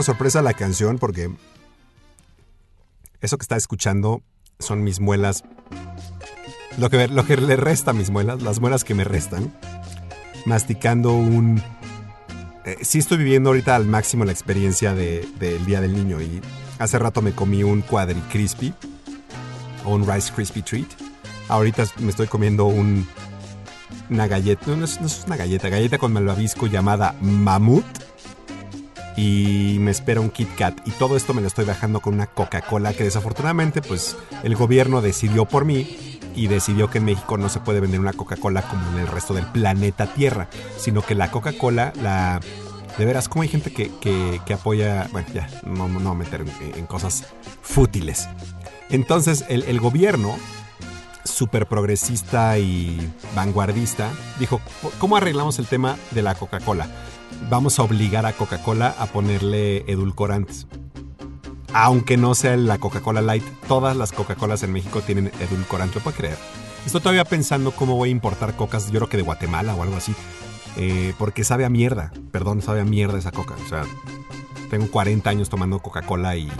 por 0.00 0.06
sorpresa 0.06 0.40
la 0.40 0.54
canción 0.54 0.98
porque 0.98 1.30
eso 3.20 3.36
que 3.36 3.42
está 3.42 3.56
escuchando 3.56 4.22
son 4.58 4.82
mis 4.82 4.98
muelas. 4.98 5.44
Lo 6.78 6.88
que, 6.88 7.06
lo 7.08 7.26
que 7.26 7.36
le 7.36 7.56
resta 7.56 7.90
a 7.90 7.94
mis 7.94 8.08
muelas, 8.08 8.40
las 8.40 8.60
muelas 8.60 8.82
que 8.82 8.94
me 8.94 9.04
restan. 9.04 9.52
Masticando 10.46 11.12
un... 11.12 11.62
eh, 12.64 12.78
sí 12.80 12.98
estoy 12.98 13.18
viviendo 13.18 13.50
ahorita 13.50 13.76
al 13.76 13.84
máximo 13.84 14.24
la 14.24 14.32
experiencia 14.32 14.94
de- 14.94 15.28
del 15.38 15.66
Día 15.66 15.82
del 15.82 15.92
Niño 15.92 16.22
y 16.22 16.40
hace 16.78 16.98
rato 16.98 17.20
me 17.20 17.32
comí 17.32 17.62
un 17.62 17.82
Quadri 17.82 18.20
Crispy 18.32 18.72
o 19.84 19.94
un 19.94 20.10
Rice 20.10 20.32
Crispy 20.34 20.62
Treat. 20.62 20.88
Ahorita 21.48 21.84
me 21.98 22.08
estoy 22.08 22.26
comiendo 22.26 22.64
un, 22.64 23.06
una 24.08 24.26
galleta, 24.26 24.62
no, 24.68 24.76
no 24.76 24.84
es, 24.86 24.98
no 24.98 25.08
es 25.08 25.24
una 25.26 25.36
galleta, 25.36 25.68
galleta 25.68 25.98
con 25.98 26.10
malvavisco 26.14 26.68
llamada 26.68 27.14
Mamut. 27.20 27.84
Y 29.22 29.76
me 29.80 29.90
espera 29.90 30.18
un 30.22 30.30
Kit 30.30 30.48
Kat. 30.56 30.80
Y 30.86 30.92
todo 30.92 31.14
esto 31.14 31.34
me 31.34 31.42
lo 31.42 31.46
estoy 31.46 31.66
bajando 31.66 32.00
con 32.00 32.14
una 32.14 32.26
Coca-Cola 32.26 32.94
que 32.94 33.04
desafortunadamente 33.04 33.82
pues 33.82 34.16
el 34.42 34.56
gobierno 34.56 35.02
decidió 35.02 35.44
por 35.44 35.66
mí 35.66 36.18
y 36.34 36.46
decidió 36.46 36.88
que 36.88 36.98
en 36.98 37.04
México 37.04 37.36
no 37.36 37.50
se 37.50 37.60
puede 37.60 37.80
vender 37.80 38.00
una 38.00 38.14
Coca-Cola 38.14 38.62
como 38.62 38.90
en 38.92 38.98
el 39.00 39.06
resto 39.06 39.34
del 39.34 39.44
planeta 39.44 40.06
Tierra, 40.06 40.48
sino 40.78 41.02
que 41.02 41.14
la 41.14 41.30
Coca-Cola, 41.30 41.92
la... 42.00 42.40
De 42.96 43.04
veras, 43.04 43.28
como 43.28 43.42
hay 43.42 43.48
gente 43.48 43.72
que, 43.74 43.90
que- 44.00 44.54
apoya... 44.54 45.06
Bueno, 45.12 45.28
ya, 45.34 45.48
no, 45.64 45.86
no 45.86 46.14
meter 46.14 46.40
en, 46.40 46.78
en 46.78 46.86
cosas 46.86 47.24
fútiles. 47.60 48.26
Entonces, 48.88 49.44
el, 49.48 49.64
el 49.64 49.80
gobierno 49.80 50.34
súper 51.24 51.66
progresista 51.66 52.58
y 52.58 53.12
vanguardista, 53.34 54.08
dijo, 54.38 54.62
¿cómo 54.98 55.16
arreglamos 55.16 55.58
el 55.58 55.66
tema 55.66 55.96
de 56.12 56.22
la 56.22 56.34
Coca-Cola? 56.34 56.88
Vamos 57.48 57.78
a 57.78 57.82
obligar 57.82 58.26
a 58.26 58.32
Coca-Cola 58.32 58.94
a 58.98 59.06
ponerle 59.06 59.78
edulcorantes. 59.90 60.66
Aunque 61.72 62.16
no 62.16 62.34
sea 62.34 62.56
la 62.56 62.78
Coca-Cola 62.78 63.22
Light, 63.22 63.44
todas 63.68 63.96
las 63.96 64.12
Coca-Colas 64.12 64.62
en 64.62 64.72
México 64.72 65.00
tienen 65.00 65.30
edulcorante, 65.40 65.96
¿lo 65.96 66.02
puede 66.02 66.16
creer? 66.16 66.38
Estoy 66.84 67.00
todavía 67.00 67.24
pensando 67.24 67.70
cómo 67.70 67.96
voy 67.96 68.08
a 68.08 68.12
importar 68.12 68.56
cocas, 68.56 68.86
yo 68.86 68.98
creo 68.98 69.08
que 69.08 69.16
de 69.16 69.22
Guatemala 69.22 69.74
o 69.74 69.82
algo 69.82 69.96
así, 69.96 70.14
eh, 70.76 71.14
porque 71.18 71.44
sabe 71.44 71.64
a 71.64 71.68
mierda, 71.68 72.12
perdón, 72.32 72.62
sabe 72.62 72.80
a 72.80 72.84
mierda 72.84 73.18
esa 73.18 73.30
coca. 73.30 73.54
O 73.64 73.68
sea, 73.68 73.84
tengo 74.70 74.90
40 74.90 75.28
años 75.30 75.48
tomando 75.48 75.78
Coca-Cola 75.78 76.36
y 76.36 76.50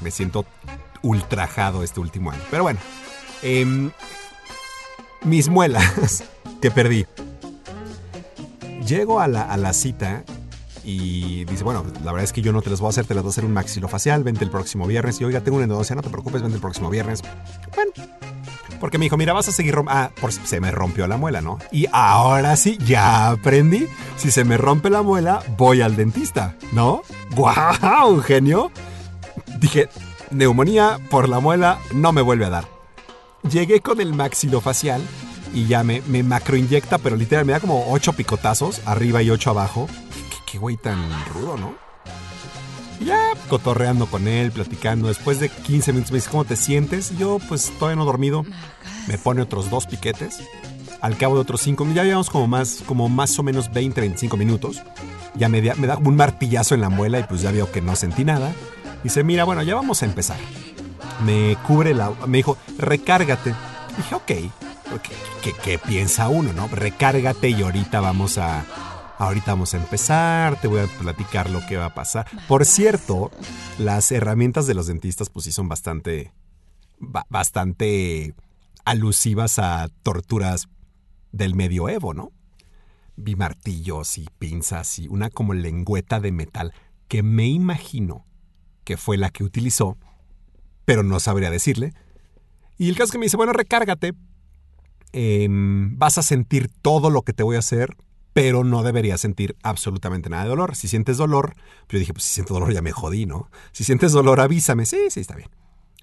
me 0.00 0.10
siento 0.10 0.44
ultrajado 1.02 1.82
este 1.82 2.00
último 2.00 2.30
año. 2.30 2.42
Pero 2.50 2.64
bueno, 2.64 2.78
em, 3.42 3.90
mis 5.24 5.48
muelas 5.48 6.24
que 6.60 6.70
perdí. 6.70 7.06
Llego 8.86 9.20
a 9.20 9.26
la, 9.26 9.72
cita 9.72 10.24
y 10.84 11.44
dice, 11.46 11.64
bueno, 11.64 11.84
la 12.04 12.12
verdad 12.12 12.24
es 12.24 12.32
que 12.32 12.42
yo 12.42 12.52
no 12.52 12.62
te 12.62 12.70
las 12.70 12.80
voy 12.80 12.88
a 12.88 12.90
hacer, 12.90 13.04
te 13.04 13.14
las 13.14 13.24
voy 13.24 13.30
a 13.30 13.32
hacer 13.32 13.44
un 13.44 13.52
maxilofacial, 13.52 14.22
vente 14.22 14.44
el 14.44 14.50
próximo 14.50 14.86
viernes. 14.86 15.20
Y 15.20 15.24
oiga, 15.24 15.40
tengo 15.40 15.56
una 15.56 15.64
endodoncia, 15.64 15.96
no 15.96 16.02
te 16.02 16.10
preocupes, 16.10 16.42
vente 16.42 16.54
el 16.54 16.60
próximo 16.60 16.88
viernes. 16.88 17.22
Bueno, 17.74 17.92
porque 18.78 18.98
me 18.98 19.06
dijo, 19.06 19.16
mira, 19.16 19.32
vas 19.32 19.48
a 19.48 19.52
seguir 19.52 19.74
rom 19.74 19.88
Ah, 19.88 20.10
se 20.44 20.60
me 20.60 20.70
rompió 20.70 21.06
la 21.08 21.16
muela, 21.16 21.40
¿no? 21.40 21.58
Y 21.72 21.86
ahora 21.92 22.56
sí, 22.56 22.78
ya 22.86 23.30
aprendí. 23.30 23.88
Si 24.16 24.30
se 24.30 24.44
me 24.44 24.56
rompe 24.56 24.88
la 24.88 25.02
muela, 25.02 25.42
voy 25.56 25.80
al 25.80 25.96
dentista, 25.96 26.54
¿no? 26.72 27.02
¡Guau, 27.34 28.20
genio! 28.22 28.70
Dije, 29.58 29.88
neumonía 30.30 31.00
por 31.10 31.28
la 31.28 31.40
muela 31.40 31.78
no 31.92 32.12
me 32.12 32.22
vuelve 32.22 32.44
a 32.44 32.50
dar. 32.50 32.68
Llegué 33.50 33.80
con 33.80 34.00
el 34.00 34.12
maxilofacial 34.12 35.02
y 35.56 35.66
ya 35.66 35.82
me, 35.82 36.02
me 36.06 36.22
macroinyecta, 36.22 36.98
pero 36.98 37.16
literal 37.16 37.44
me 37.46 37.52
da 37.52 37.60
como 37.60 37.90
ocho 37.90 38.12
picotazos, 38.12 38.80
arriba 38.86 39.22
y 39.22 39.30
ocho 39.30 39.50
abajo. 39.50 39.88
Qué, 40.50 40.58
güey 40.58 40.76
tan 40.76 40.98
rudo, 41.34 41.56
¿no? 41.56 41.74
Y 43.00 43.06
ya 43.06 43.18
cotorreando 43.48 44.06
con 44.06 44.28
él, 44.28 44.52
platicando. 44.52 45.08
Después 45.08 45.40
de 45.40 45.48
15 45.48 45.92
minutos 45.92 46.12
me 46.12 46.18
dice, 46.18 46.30
¿cómo 46.30 46.44
te 46.44 46.56
sientes? 46.56 47.10
Y 47.12 47.16
yo, 47.16 47.38
pues 47.48 47.72
todavía 47.78 47.96
no 47.96 48.04
dormido. 48.04 48.44
Me 49.08 49.18
pone 49.18 49.42
otros 49.42 49.68
dos 49.70 49.86
piquetes. 49.86 50.38
Al 51.00 51.16
cabo 51.16 51.34
de 51.34 51.40
otros 51.42 51.60
5 51.62 51.86
ya 51.94 52.04
llevamos 52.04 52.30
como 52.30 52.46
más, 52.46 52.82
como 52.86 53.08
más 53.08 53.38
o 53.38 53.42
menos 53.42 53.72
20, 53.72 54.00
25 54.00 54.36
minutos. 54.36 54.82
Ya 55.34 55.48
me, 55.48 55.60
da- 55.60 55.74
me 55.74 55.86
da 55.86 55.96
como 55.96 56.08
un 56.08 56.16
martillazo 56.16 56.74
en 56.74 56.80
la 56.80 56.88
muela 56.88 57.18
y 57.18 57.24
pues 57.24 57.42
ya 57.42 57.50
veo 57.50 57.70
que 57.70 57.80
no 57.82 57.96
sentí 57.96 58.24
nada. 58.24 58.52
Dice, 59.04 59.22
mira, 59.24 59.44
bueno, 59.44 59.62
ya 59.62 59.74
vamos 59.74 60.02
a 60.02 60.06
empezar. 60.06 60.38
Me 61.24 61.56
cubre 61.66 61.92
la... 61.94 62.12
Me 62.26 62.38
dijo, 62.38 62.56
recárgate. 62.78 63.54
Dije, 63.96 64.14
ok. 64.14 64.32
¿Qué, 65.42 65.52
qué- 65.64 65.78
piensa 65.78 66.28
uno, 66.28 66.52
no? 66.52 66.68
Recárgate 66.68 67.50
y 67.50 67.62
ahorita 67.62 68.00
vamos 68.00 68.38
a... 68.38 68.64
Ahorita 69.18 69.52
vamos 69.52 69.72
a 69.72 69.78
empezar, 69.78 70.60
te 70.60 70.68
voy 70.68 70.80
a 70.80 70.86
platicar 70.86 71.48
lo 71.48 71.64
que 71.66 71.78
va 71.78 71.86
a 71.86 71.94
pasar. 71.94 72.26
Por 72.48 72.66
cierto, 72.66 73.30
las 73.78 74.12
herramientas 74.12 74.66
de 74.66 74.74
los 74.74 74.86
dentistas 74.88 75.30
pues 75.30 75.44
sí 75.46 75.52
son 75.52 75.68
bastante... 75.70 76.32
ba- 76.98 77.24
bastante 77.30 78.34
alusivas 78.84 79.58
a 79.58 79.88
torturas 80.02 80.68
del 81.32 81.54
medioevo, 81.54 82.12
¿no? 82.12 82.30
Vi 83.16 83.36
martillos 83.36 84.18
y 84.18 84.26
pinzas 84.38 84.98
y 84.98 85.08
una 85.08 85.30
como 85.30 85.54
lengüeta 85.54 86.20
de 86.20 86.32
metal 86.32 86.74
que 87.08 87.22
me 87.22 87.46
imagino 87.46 88.26
que 88.84 88.98
fue 88.98 89.16
la 89.16 89.30
que 89.30 89.44
utilizó, 89.44 89.96
pero 90.84 91.02
no 91.02 91.20
sabría 91.20 91.50
decirle. 91.50 91.94
Y 92.76 92.90
el 92.90 92.96
caso 92.98 93.12
que 93.12 93.18
me 93.18 93.24
dice, 93.26 93.38
bueno, 93.38 93.54
recárgate, 93.54 94.12
em, 95.12 95.98
vas 95.98 96.18
a 96.18 96.22
sentir 96.22 96.68
todo 96.82 97.10
lo 97.10 97.22
que 97.22 97.32
te 97.32 97.42
voy 97.42 97.56
a 97.56 97.60
hacer, 97.60 97.96
pero 98.36 98.64
no 98.64 98.82
deberías 98.82 99.20
sentir 99.20 99.56
absolutamente 99.62 100.28
nada 100.28 100.42
de 100.42 100.50
dolor. 100.50 100.76
Si 100.76 100.88
sientes 100.88 101.16
dolor, 101.16 101.54
yo 101.88 101.98
dije, 101.98 102.12
pues 102.12 102.24
si 102.24 102.34
siento 102.34 102.52
dolor 102.52 102.70
ya 102.72 102.82
me 102.82 102.92
jodí, 102.92 103.24
¿no? 103.24 103.50
Si 103.72 103.82
sientes 103.82 104.12
dolor, 104.12 104.40
avísame. 104.40 104.84
Sí, 104.84 104.98
sí, 105.08 105.20
está 105.20 105.36
bien. 105.36 105.48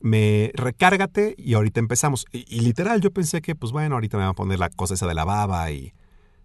Me 0.02 0.52
recárgate 0.56 1.36
y 1.38 1.54
ahorita 1.54 1.80
empezamos. 1.80 2.26
Y, 2.32 2.62
literal, 2.62 3.02
yo 3.02 3.12
pensé 3.12 3.44
que, 3.44 3.54
pues 3.54 3.72
bueno, 3.72 3.94
ahorita 3.96 4.18
me 4.18 4.24
va 4.24 4.32
a 4.32 4.34
poner 4.34 4.58
la 4.58 4.70
cosa 4.70 4.96
esa 4.96 5.06
de 5.06 5.14
la 5.14 5.26
baba 5.26 5.70
y 5.70 5.94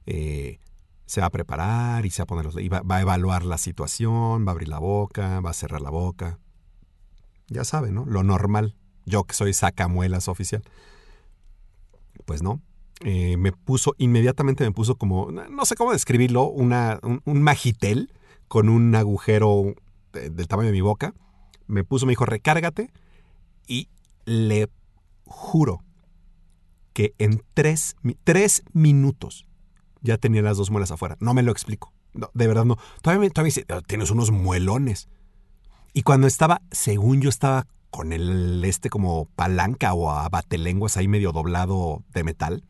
eh, 0.05 0.59
se 1.07 1.23
va 1.23 1.29
a 1.29 1.31
preparar 1.31 2.05
y 2.05 2.11
se 2.11 2.21
va 2.21 2.25
a 2.25 2.27
poner 2.27 2.45
los, 2.45 2.57
y 2.61 2.69
va, 2.69 2.83
va 2.83 2.97
a 2.97 3.01
evaluar 3.01 3.47
la 3.47 3.57
situación, 3.57 4.47
va 4.47 4.51
a 4.51 4.53
abrir 4.53 4.69
la 4.69 4.79
boca, 4.79 5.41
va 5.41 5.51
a 5.51 5.55
cerrar 5.55 5.81
la 5.81 5.91
boca. 5.91 6.39
Ya 7.49 7.65
saben, 7.65 7.95
¿no? 7.95 8.05
Lo 8.05 8.23
normal. 8.23 8.77
Yo 9.07 9.25
que 9.25 9.33
soy 9.33 9.55
sacamuelas 9.55 10.29
oficial. 10.29 10.63
Pues 12.29 12.43
no. 12.43 12.61
Eh, 13.07 13.39
me 13.39 13.53
puso, 13.53 13.95
inmediatamente 13.97 14.63
me 14.65 14.71
puso 14.71 14.97
como, 14.97 15.31
no 15.31 15.65
sé 15.65 15.77
cómo 15.77 15.93
describirlo, 15.93 16.45
una, 16.45 17.01
un, 17.03 17.23
un 17.25 17.43
con 18.49 18.69
un 18.69 18.95
agujero 18.95 19.75
de- 20.13 20.29
del 20.29 20.47
tamaño 20.47 20.67
de 20.67 20.73
mi 20.75 20.83
boca. 20.83 21.15
Me 21.69 21.85
puso, 21.85 22.05
me 22.05 22.13
dijo, 22.13 22.27
recárgate. 22.27 22.91
Y 23.67 23.89
le 24.27 24.69
juro 25.25 25.83
que 26.93 27.15
en 27.17 27.43
tres, 27.55 27.97
tres 28.25 28.63
minutos 28.75 29.47
ya 30.03 30.19
tenía 30.19 30.43
las 30.43 30.59
dos 30.59 30.71
muelas 30.71 30.91
afuera. 30.91 31.17
No 31.19 31.33
me 31.33 31.43
lo 31.43 31.51
explico. 31.51 31.95
De 32.35 32.47
verdad 32.47 32.67
no. 32.67 32.77
Todavía 33.01 33.21
me 33.21 33.45
dice, 33.45 33.65
"Oh, 33.75 33.81
tienes 33.81 34.11
unos 34.11 34.31
muelones. 34.33 35.09
Y 35.95 36.03
cuando 36.03 36.27
estaba, 36.27 36.61
según 36.73 37.23
yo 37.23 37.31
estaba 37.31 37.67
con 37.91 38.13
el 38.13 38.65
este 38.65 38.91
como 38.91 39.27
palanca 39.37 39.95
o 39.95 40.11
abatelenguas 40.11 40.97
ahí 40.97 41.09
medio 41.09 41.33
doblado 41.33 42.03
de 42.13 42.25
metal, 42.25 42.65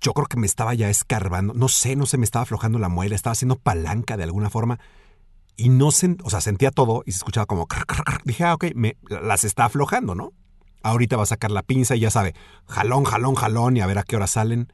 yo 0.00 0.12
creo 0.12 0.26
que 0.26 0.36
me 0.36 0.46
estaba 0.46 0.74
ya 0.74 0.88
escarbando. 0.88 1.54
No 1.54 1.68
sé, 1.68 1.96
no 1.96 2.06
sé, 2.06 2.18
me 2.18 2.24
estaba 2.24 2.44
aflojando 2.44 2.78
la 2.78 2.88
muela, 2.88 3.14
estaba 3.14 3.32
haciendo 3.32 3.56
palanca 3.56 4.16
de 4.16 4.24
alguna 4.24 4.50
forma. 4.50 4.78
Y 5.56 5.70
no 5.70 5.88
o 5.88 5.90
sea, 5.90 6.40
sentía 6.40 6.70
todo 6.70 7.02
y 7.04 7.12
se 7.12 7.18
escuchaba 7.18 7.46
como... 7.46 7.66
cr, 7.66 7.84
cr, 7.84 8.04
cr. 8.04 8.20
Dije, 8.24 8.44
ah, 8.44 8.54
ok, 8.54 8.66
me, 8.76 8.96
las 9.08 9.42
está 9.42 9.64
aflojando, 9.64 10.14
¿no? 10.14 10.32
Ahorita 10.84 11.16
va 11.16 11.24
a 11.24 11.26
sacar 11.26 11.50
la 11.50 11.64
pinza 11.64 11.96
y 11.96 12.00
ya 12.00 12.10
sabe, 12.10 12.34
jalón, 12.66 13.02
jalón, 13.02 13.34
jalón 13.34 13.76
y 13.76 13.80
a 13.80 13.86
ver 13.86 13.98
a 13.98 14.04
qué 14.04 14.14
hora 14.14 14.28
salen. 14.28 14.72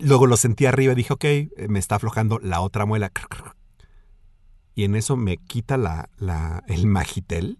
Luego 0.00 0.26
lo 0.26 0.38
sentí 0.38 0.64
arriba 0.64 0.92
y 0.92 0.96
dije, 0.96 1.12
ok, 1.12 1.24
eh, 1.24 1.50
me 1.68 1.78
está 1.78 1.96
aflojando 1.96 2.38
la 2.38 2.60
otra 2.60 2.86
muela. 2.86 3.12
Y 4.74 4.84
en 4.84 4.94
eso 4.94 5.16
me 5.16 5.36
quita 5.36 5.76
la, 5.76 6.08
el 6.66 6.86
magitel, 6.86 7.58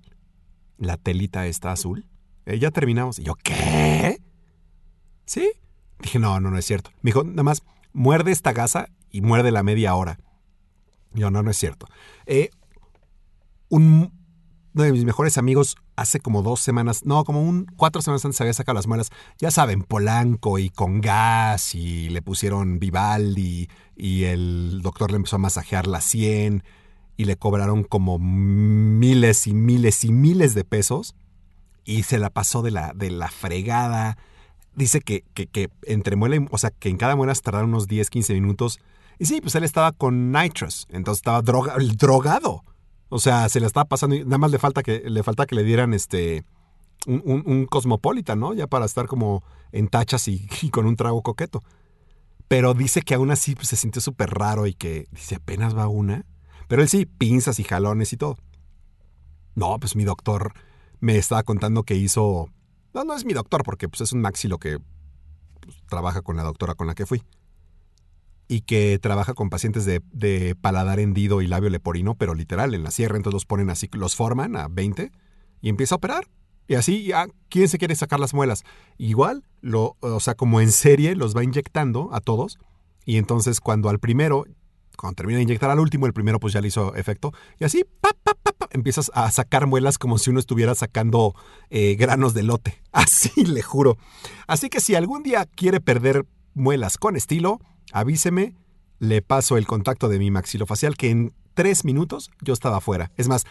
la 0.78 0.96
telita 0.96 1.46
esta 1.46 1.72
azul. 1.72 2.06
Eh, 2.44 2.58
ya 2.58 2.70
terminamos. 2.70 3.18
Y 3.18 3.24
yo, 3.24 3.34
¿qué? 3.34 4.20
¿Sí? 5.24 5.50
Dije, 6.00 6.18
no, 6.18 6.38
no, 6.40 6.50
no 6.50 6.58
es 6.58 6.64
cierto. 6.64 6.90
Me 7.02 7.08
dijo, 7.08 7.24
nada 7.24 7.42
más, 7.42 7.62
muerde 7.92 8.32
esta 8.32 8.52
gasa 8.52 8.88
y 9.10 9.20
muerde 9.20 9.50
la 9.50 9.62
media 9.62 9.94
hora. 9.94 10.18
Yo, 11.12 11.30
no, 11.30 11.42
no 11.42 11.50
es 11.50 11.56
cierto. 11.56 11.86
Eh, 12.26 12.50
un, 13.68 14.12
uno 14.74 14.84
de 14.84 14.92
mis 14.92 15.04
mejores 15.04 15.38
amigos 15.38 15.76
hace 15.96 16.20
como 16.20 16.42
dos 16.42 16.60
semanas, 16.60 17.04
no, 17.06 17.24
como 17.24 17.42
un 17.42 17.64
cuatro 17.76 18.02
semanas 18.02 18.24
antes 18.24 18.40
había 18.42 18.52
sacado 18.52 18.74
las 18.74 18.86
muelas, 18.86 19.10
ya 19.38 19.50
saben, 19.50 19.82
Polanco 19.82 20.58
y 20.58 20.68
con 20.68 21.00
gas 21.00 21.74
y 21.74 22.10
le 22.10 22.20
pusieron 22.20 22.78
Vivaldi 22.78 23.68
y 23.96 24.24
el 24.24 24.80
doctor 24.82 25.10
le 25.10 25.16
empezó 25.16 25.36
a 25.36 25.38
masajear 25.40 25.86
la 25.86 26.02
sien 26.02 26.62
y 27.16 27.24
le 27.24 27.36
cobraron 27.36 27.82
como 27.84 28.18
miles 28.18 29.46
y 29.46 29.54
miles 29.54 30.04
y 30.04 30.12
miles 30.12 30.54
de 30.54 30.64
pesos 30.64 31.14
y 31.84 32.02
se 32.02 32.18
la 32.18 32.30
pasó 32.30 32.62
de 32.62 32.70
la, 32.70 32.92
de 32.94 33.10
la 33.10 33.28
fregada. 33.28 34.18
Dice 34.74 35.00
que, 35.00 35.24
que, 35.34 35.46
que 35.46 35.70
entre 35.84 36.16
muela 36.16 36.36
y, 36.36 36.46
o 36.50 36.58
sea, 36.58 36.70
que 36.70 36.88
en 36.88 36.96
cada 36.98 37.16
muela 37.16 37.34
tardaron 37.34 37.70
unos 37.70 37.86
10, 37.86 38.10
15 38.10 38.34
minutos 38.34 38.78
Y 39.18 39.24
sí, 39.26 39.40
pues 39.40 39.54
él 39.54 39.64
estaba 39.64 39.92
con 39.92 40.30
Nitrous, 40.32 40.86
entonces 40.90 41.20
estaba 41.20 41.42
droga- 41.42 41.76
drogado. 41.96 42.62
O 43.08 43.18
sea, 43.18 43.48
se 43.48 43.60
le 43.60 43.66
estaba 43.66 43.84
pasando 43.86 44.16
y 44.16 44.24
nada 44.24 44.38
más 44.38 44.50
le 44.50 44.58
falta 44.58 44.82
que 44.82 45.02
le 45.08 45.22
falta 45.22 45.46
que 45.46 45.54
le 45.54 45.62
dieran 45.62 45.94
este 45.94 46.44
un, 47.06 47.22
un, 47.46 47.68
¿no? 48.36 48.52
Ya 48.52 48.66
para 48.66 48.84
estar 48.84 49.06
como 49.06 49.44
en 49.72 49.88
tachas 49.88 50.26
y, 50.28 50.46
y 50.62 50.70
con 50.70 50.86
un 50.86 50.96
trago 50.96 51.22
coqueto. 51.22 51.62
Pero 52.48 52.74
dice 52.74 53.00
que 53.02 53.14
aún 53.14 53.30
así 53.30 53.54
pues, 53.54 53.68
se 53.68 53.76
sintió 53.76 54.00
súper 54.02 54.30
raro 54.30 54.66
y 54.66 54.74
que 54.74 55.06
dice 55.12 55.36
apenas 55.36 55.76
va 55.76 55.88
una. 55.88 56.24
Pero 56.68 56.82
él 56.82 56.88
sí, 56.88 57.06
pinzas 57.06 57.58
y 57.58 57.64
jalones 57.64 58.12
y 58.12 58.16
todo. 58.16 58.36
No, 59.54 59.78
pues 59.78 59.96
mi 59.96 60.04
doctor 60.04 60.52
me 61.00 61.16
estaba 61.16 61.42
contando 61.42 61.82
que 61.82 61.94
hizo. 61.94 62.48
No, 62.94 63.04
no 63.04 63.14
es 63.14 63.24
mi 63.24 63.32
doctor, 63.32 63.62
porque 63.62 63.88
pues, 63.88 64.00
es 64.02 64.12
un 64.12 64.20
maxilo 64.20 64.58
que 64.58 64.78
pues, 65.60 65.76
trabaja 65.88 66.22
con 66.22 66.36
la 66.36 66.42
doctora 66.42 66.74
con 66.74 66.86
la 66.86 66.94
que 66.94 67.06
fui. 67.06 67.22
Y 68.48 68.60
que 68.60 68.98
trabaja 69.00 69.34
con 69.34 69.50
pacientes 69.50 69.84
de, 69.84 70.56
paladar 70.60 71.00
hendido 71.00 71.42
y 71.42 71.48
labio 71.48 71.68
leporino, 71.68 72.14
pero 72.14 72.34
literal, 72.34 72.74
en 72.74 72.84
la 72.84 72.92
sierra, 72.92 73.16
entonces 73.16 73.34
los 73.34 73.46
ponen 73.46 73.70
así, 73.70 73.88
los 73.92 74.14
forman 74.14 74.54
a 74.54 74.68
20 74.68 75.10
y 75.60 75.68
empieza 75.68 75.96
a 75.96 75.98
operar. 75.98 76.28
Y 76.68 76.74
así, 76.74 77.04
ya, 77.04 77.26
¿quién 77.48 77.68
se 77.68 77.78
quiere 77.78 77.96
sacar 77.96 78.20
las 78.20 78.34
muelas? 78.34 78.64
Igual, 78.98 79.44
lo, 79.62 79.96
o 80.00 80.20
sea, 80.20 80.34
como 80.34 80.60
en 80.60 80.70
serie, 80.70 81.16
los 81.16 81.36
va 81.36 81.42
inyectando 81.42 82.10
a 82.12 82.20
todos. 82.20 82.58
Y 83.04 83.16
entonces, 83.16 83.60
cuando 83.60 83.88
al 83.88 83.98
primero, 83.98 84.44
cuando 84.96 85.16
termina 85.16 85.38
de 85.38 85.44
inyectar 85.44 85.70
al 85.70 85.80
último, 85.80 86.06
el 86.06 86.12
primero 86.12 86.40
pues 86.40 86.52
ya 86.52 86.60
le 86.60 86.68
hizo 86.68 86.94
efecto. 86.94 87.32
Y 87.58 87.64
así, 87.64 87.84
empiezas 88.70 89.10
a 89.14 89.30
sacar 89.30 89.66
muelas 89.66 89.98
como 89.98 90.18
si 90.18 90.30
uno 90.30 90.40
estuviera 90.40 90.74
sacando 90.74 91.34
eh, 91.70 91.96
granos 91.96 92.34
de 92.34 92.42
lote. 92.42 92.82
Así, 92.92 93.44
le 93.44 93.62
juro. 93.62 93.98
Así 94.46 94.68
que 94.68 94.80
si 94.80 94.94
algún 94.94 95.22
día 95.22 95.44
quiere 95.44 95.80
perder 95.80 96.24
muelas 96.54 96.96
con 96.96 97.14
estilo, 97.16 97.60
avíseme, 97.92 98.54
le 98.98 99.20
paso 99.20 99.58
el 99.58 99.66
contacto 99.66 100.08
de 100.08 100.18
mi 100.18 100.30
maxilofacial, 100.30 100.96
que 100.96 101.10
en 101.10 101.34
tres 101.54 101.84
minutos 101.84 102.30
yo 102.40 102.54
estaba 102.54 102.78
afuera. 102.78 103.12
Es 103.16 103.28
más, 103.28 103.44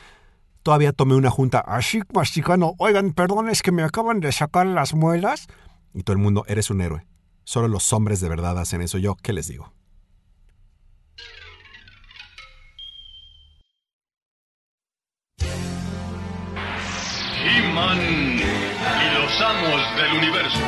todavía 0.64 0.94
tomé 0.94 1.16
una 1.16 1.30
junta 1.30 1.60
así 1.60 2.02
masticando, 2.14 2.74
oigan, 2.80 3.14
perdón, 3.14 3.50
es 3.50 3.62
que 3.62 3.72
me 3.72 3.84
acaban 3.84 4.20
de 4.20 4.32
sacar 4.32 4.66
las 4.66 4.96
muelas. 4.96 5.48
Y 5.94 6.02
todo 6.02 6.16
el 6.16 6.22
mundo, 6.22 6.44
eres 6.48 6.72
un 6.72 6.82
héroe. 6.82 7.06
Solo 7.44 7.68
los 7.68 7.94
hombres 7.94 8.20
de 8.20 8.30
verdad 8.30 8.58
hacen 8.58 8.82
eso. 8.82 8.98
Yo, 8.98 9.16
¿qué 9.16 9.32
les 9.32 9.48
digo? 9.48 9.72
Y 17.77 19.19
los 19.19 19.41
amos 19.41 19.95
del 19.97 20.14
universo. 20.14 20.60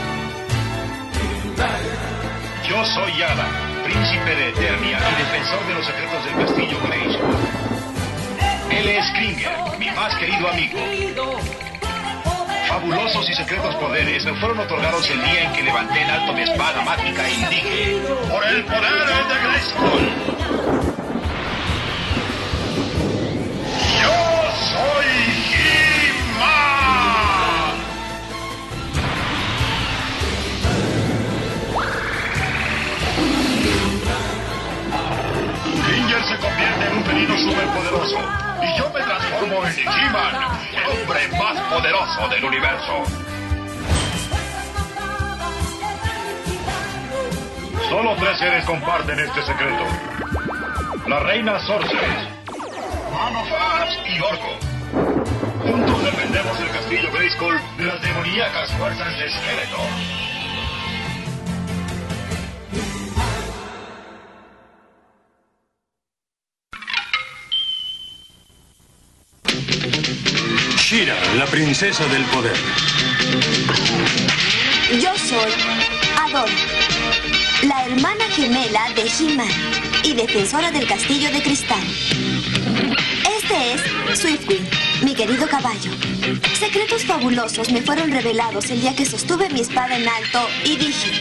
Yo 2.67 2.85
soy 2.85 3.17
Yada, 3.17 3.45
príncipe 3.85 4.35
de 4.35 4.49
Eternia 4.49 4.99
y 4.99 5.15
defensor 5.15 5.67
de 5.67 5.73
los 5.73 5.85
secretos 5.85 6.25
del 6.25 6.35
castillo 6.35 6.77
Grayskull. 6.83 7.35
Él 8.71 8.87
es 8.89 9.05
Kringer, 9.11 9.55
mi 9.79 9.89
más 9.91 10.15
querido 10.15 10.49
amigo. 10.49 10.77
Fabulosos 12.67 13.29
y 13.29 13.33
secretos 13.35 13.73
poderes 13.75 14.25
me 14.25 14.33
fueron 14.41 14.59
otorgados 14.59 15.09
el 15.09 15.23
día 15.23 15.43
en 15.43 15.53
que 15.53 15.63
levanté 15.63 16.01
en 16.01 16.09
alto 16.09 16.33
mi 16.33 16.41
espada 16.41 16.81
mágica 16.81 17.29
y 17.29 17.45
dije, 17.45 18.01
por 18.29 18.43
el 18.47 18.65
poder 18.65 19.05
de 19.29 19.35
Grayskull. 19.47 20.11
Yo 24.01 24.11
soy 24.75 25.06
Convierte 36.41 36.85
en 36.85 36.97
un 36.97 37.03
felino 37.03 37.37
superpoderoso 37.37 38.19
y 38.61 38.77
yo 38.77 38.89
me 38.93 39.01
transformo 39.01 39.65
en 39.65 39.79
He-Man, 39.79 40.35
el 40.71 41.01
hombre 41.01 41.27
más 41.37 41.61
poderoso 41.73 42.27
del 42.29 42.45
universo. 42.45 43.03
Solo 47.89 48.15
tres 48.19 48.37
seres 48.37 48.65
comparten 48.65 49.19
este 49.19 49.41
secreto. 49.43 49.83
La 51.07 51.19
reina 51.19 51.59
Sorceress, 51.61 52.27
Man 53.11 53.35
of 53.35 53.51
Arms 53.53 53.97
y 54.05 54.19
Orco. 54.19 54.67
Juntos 55.63 56.03
defendemos 56.03 56.59
el 56.59 56.69
castillo 56.69 57.11
Grayskull 57.13 57.59
de 57.77 57.85
las 57.85 58.01
demoníacas 58.01 58.71
fuerzas 58.73 59.17
de 59.17 59.29
Skeletor. 59.29 60.26
Shira, 70.97 71.15
la 71.35 71.45
princesa 71.45 72.07
del 72.07 72.23
poder. 72.25 72.57
Yo 74.99 75.15
soy 75.15 75.51
Adon, 76.25 76.49
la 77.61 77.85
hermana 77.85 78.25
gemela 78.31 78.89
de 78.95 79.03
He-Man 79.03 79.47
y 80.01 80.15
defensora 80.15 80.71
del 80.71 80.87
castillo 80.87 81.29
de 81.29 81.43
cristal. 81.43 81.83
Este 83.37 83.73
es 83.73 84.19
Swiftwing, 84.19 84.67
mi 85.03 85.13
querido 85.13 85.47
caballo. 85.47 85.91
Secretos 86.59 87.05
fabulosos 87.05 87.71
me 87.71 87.83
fueron 87.83 88.09
revelados 88.09 88.71
el 88.71 88.81
día 88.81 88.95
que 88.95 89.05
sostuve 89.05 89.51
mi 89.51 89.59
espada 89.59 89.95
en 89.97 90.09
alto 90.09 90.47
y 90.65 90.77
dije: 90.77 91.11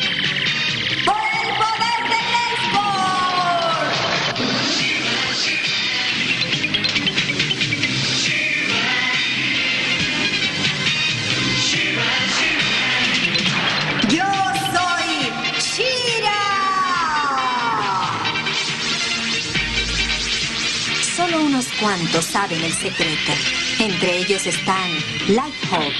cuantos 21.80 22.24
saben 22.24 22.62
el 22.62 22.72
secreto. 22.72 23.32
Entre 23.78 24.18
ellos 24.18 24.46
están 24.46 24.90
Lighthawk, 25.28 25.92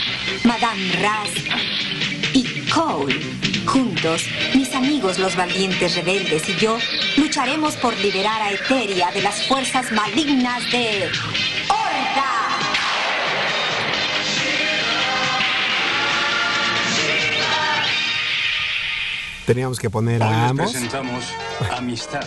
Madame 0.45 0.93
Raz 1.01 1.29
y 2.33 2.45
Cole. 2.71 3.15
Juntos, 3.67 4.23
mis 4.55 4.73
amigos 4.75 5.19
los 5.19 5.35
valientes 5.37 5.97
rebeldes 5.97 6.49
y 6.49 6.55
yo 6.57 6.79
lucharemos 7.17 7.75
por 7.77 7.97
liberar 7.99 8.41
a 8.41 8.53
Eteria 8.53 9.11
de 9.13 9.23
las 9.23 9.47
fuerzas 9.47 9.91
malignas 9.93 10.63
de 10.71 11.11
Horda. 11.69 12.57
Teníamos 19.47 19.79
que 19.79 19.91
poner 19.91 20.23
Hoy 20.23 20.29
a 20.29 20.31
les 20.41 20.51
ambos. 20.51 20.71
presentamos 20.73 21.25
Amistad. 21.77 22.25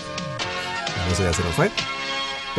No 1.10 1.16
sé, 1.16 1.24
ya 1.24 1.34
se 1.34 1.44
nos 1.44 1.54
fue. 1.56 1.70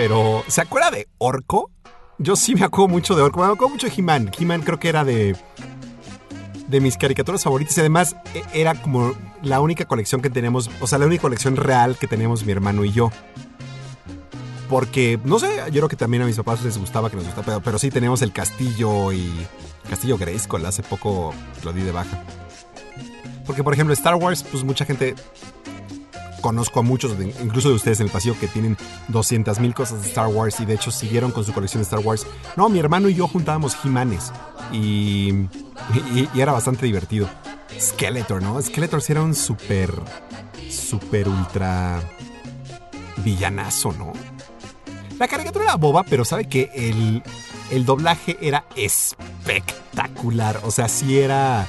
Pero, 0.03 0.43
¿se 0.47 0.63
acuerda 0.63 0.91
de 0.91 1.09
Orco? 1.19 1.71
Yo 2.17 2.35
sí 2.35 2.55
me 2.55 2.65
acuerdo 2.65 2.89
mucho 2.89 3.15
de 3.15 3.21
Orco. 3.21 3.41
Me 3.41 3.53
acuerdo 3.53 3.69
mucho 3.69 3.87
de 3.87 3.93
He-Man. 3.95 4.31
He-Man 4.39 4.63
creo 4.63 4.81
que 4.81 4.89
era 4.89 5.05
de. 5.05 5.37
De 6.69 6.81
mis 6.81 6.97
caricaturas 6.97 7.45
favoritas. 7.45 7.77
Y 7.77 7.81
además, 7.81 8.17
e- 8.33 8.43
era 8.63 8.81
como 8.81 9.13
la 9.43 9.61
única 9.61 9.85
colección 9.85 10.23
que 10.23 10.31
tenemos. 10.31 10.71
O 10.81 10.87
sea, 10.87 10.99
la 10.99 11.05
única 11.05 11.21
colección 11.21 11.55
real 11.55 11.99
que 11.99 12.07
tenemos 12.07 12.47
mi 12.47 12.53
hermano 12.53 12.83
y 12.87 12.93
yo. 12.93 13.13
Porque, 14.71 15.21
no 15.23 15.39
sé, 15.39 15.55
yo 15.67 15.73
creo 15.81 15.89
que 15.91 15.97
también 15.97 16.23
a 16.23 16.27
mis 16.27 16.37
papás 16.37 16.63
les 16.63 16.79
gustaba 16.79 17.11
que 17.11 17.17
nos 17.17 17.27
gustaba. 17.27 17.61
Pero, 17.61 17.79
sí, 17.79 17.91
teníamos 17.91 18.23
el 18.23 18.33
castillo 18.33 19.13
y. 19.13 19.31
Castillo 19.91 20.17
Grayskull. 20.17 20.65
Hace 20.65 20.83
poco 20.83 21.35
lo 21.63 21.75
di 21.75 21.83
de 21.83 21.93
baja. 21.93 22.25
Porque, 23.45 23.63
por 23.63 23.75
ejemplo, 23.75 23.93
Star 23.93 24.15
Wars, 24.15 24.45
pues 24.45 24.65
mucha 24.65 24.87
gente 24.87 25.15
conozco 26.41 26.81
a 26.81 26.83
muchos, 26.83 27.13
incluso 27.43 27.69
de 27.69 27.75
ustedes 27.75 28.01
en 28.01 28.07
el 28.07 28.13
pasillo, 28.13 28.39
que 28.39 28.49
tienen 28.49 28.77
200 29.09 29.61
mil 29.61 29.75
cosas 29.75 30.03
de 30.03 30.09
Star 30.09 30.29
Wars 30.29 30.61
y 30.61 30.65
de 30.65 30.75
hecho 30.75 30.91
siguieron 30.91 31.31
con 31.31 31.45
su 31.45 31.53
colección 31.53 31.81
de 31.81 31.85
Star 31.85 32.01
Wars. 32.01 32.27
No, 32.57 32.69
mi 32.69 32.79
hermano 32.79 33.09
y 33.09 33.15
yo 33.15 33.29
juntábamos 33.29 33.77
He-Manes 33.85 34.33
y, 34.73 35.31
y, 36.15 36.29
y 36.35 36.41
era 36.41 36.53
bastante 36.53 36.87
divertido. 36.87 37.29
Skeletor, 37.79 38.43
¿no? 38.43 38.61
Skeletor 38.61 39.03
sí 39.03 39.13
era 39.13 39.23
un 39.23 39.35
súper, 39.35 39.93
súper 40.69 41.29
ultra 41.29 42.01
villanazo, 43.19 43.93
¿no? 43.93 44.13
La 45.19 45.29
caricatura 45.29 45.67
era 45.67 45.77
boba, 45.77 46.03
pero 46.05 46.25
sabe 46.25 46.47
que 46.47 46.71
el, 46.75 47.23
el 47.71 47.85
doblaje 47.85 48.39
era 48.41 48.65
espectacular. 48.75 50.61
O 50.65 50.71
sea, 50.71 50.89
sí 50.89 51.19
era, 51.19 51.67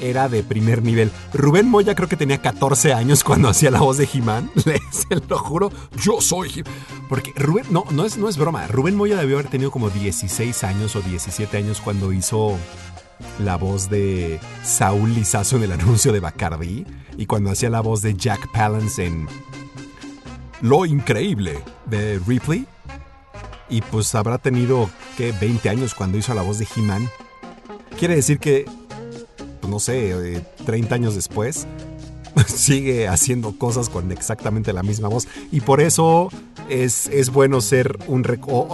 era 0.00 0.28
de 0.28 0.42
primer 0.42 0.82
nivel. 0.82 1.10
Rubén 1.32 1.68
Moya 1.68 1.94
creo 1.94 2.08
que 2.08 2.16
tenía 2.16 2.38
14 2.38 2.92
años 2.92 3.24
cuando 3.24 3.48
hacía 3.48 3.70
la 3.70 3.80
voz 3.80 3.96
de 3.96 4.08
He-Man. 4.12 4.50
Se 4.90 5.16
lo 5.28 5.38
juro, 5.38 5.70
yo 6.02 6.20
soy 6.20 6.50
He 6.56 6.64
Porque 7.08 7.32
Rubén, 7.36 7.66
no, 7.70 7.84
no 7.90 8.04
es, 8.04 8.16
no 8.16 8.28
es 8.28 8.36
broma. 8.36 8.66
Rubén 8.66 8.96
Moya 8.96 9.16
debió 9.16 9.38
haber 9.38 9.50
tenido 9.50 9.70
como 9.70 9.90
16 9.90 10.64
años 10.64 10.96
o 10.96 11.00
17 11.00 11.56
años 11.56 11.80
cuando 11.80 12.12
hizo 12.12 12.56
la 13.38 13.56
voz 13.56 13.90
de 13.90 14.40
Saúl 14.62 15.14
Lizazo 15.14 15.56
en 15.56 15.64
el 15.64 15.72
anuncio 15.72 16.12
de 16.12 16.20
Bacardi 16.20 16.86
y 17.16 17.26
cuando 17.26 17.50
hacía 17.50 17.70
la 17.70 17.80
voz 17.80 18.02
de 18.02 18.14
Jack 18.14 18.50
Palance 18.52 19.04
en 19.04 19.28
Lo 20.60 20.86
increíble 20.86 21.62
de 21.86 22.20
Ripley. 22.26 22.66
Y 23.68 23.82
pues 23.82 24.14
habrá 24.16 24.38
tenido, 24.38 24.90
¿qué? 25.16 25.32
20 25.32 25.68
años 25.68 25.94
cuando 25.94 26.18
hizo 26.18 26.34
la 26.34 26.42
voz 26.42 26.58
de 26.58 26.66
He-Man. 26.74 27.08
Quiere 27.98 28.16
decir 28.16 28.38
que, 28.40 28.64
pues, 29.60 29.70
no 29.70 29.78
sé, 29.78 30.10
eh, 30.10 30.42
30 30.64 30.94
años 30.94 31.14
después, 31.14 31.66
sigue 32.46 33.08
haciendo 33.08 33.56
cosas 33.58 33.88
con 33.88 34.10
exactamente 34.12 34.72
la 34.72 34.82
misma 34.82 35.08
voz. 35.08 35.28
Y 35.50 35.60
por 35.60 35.80
eso 35.80 36.30
es, 36.68 37.06
es 37.08 37.30
bueno 37.30 37.60
ser 37.60 37.98
un... 38.06 38.24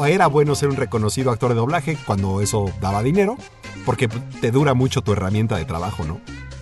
era 0.06 0.26
bueno 0.26 0.54
ser 0.54 0.68
un 0.68 0.76
reconocido 0.76 1.30
actor 1.30 1.50
de 1.50 1.56
doblaje 1.56 1.96
cuando 2.06 2.40
eso 2.40 2.70
daba 2.80 3.02
dinero. 3.02 3.36
Porque 3.84 4.08
te 4.08 4.50
dura 4.50 4.74
mucho 4.74 5.02
tu 5.02 5.12
herramienta 5.12 5.56
de 5.56 5.64
trabajo, 5.64 6.04
¿no? 6.04 6.20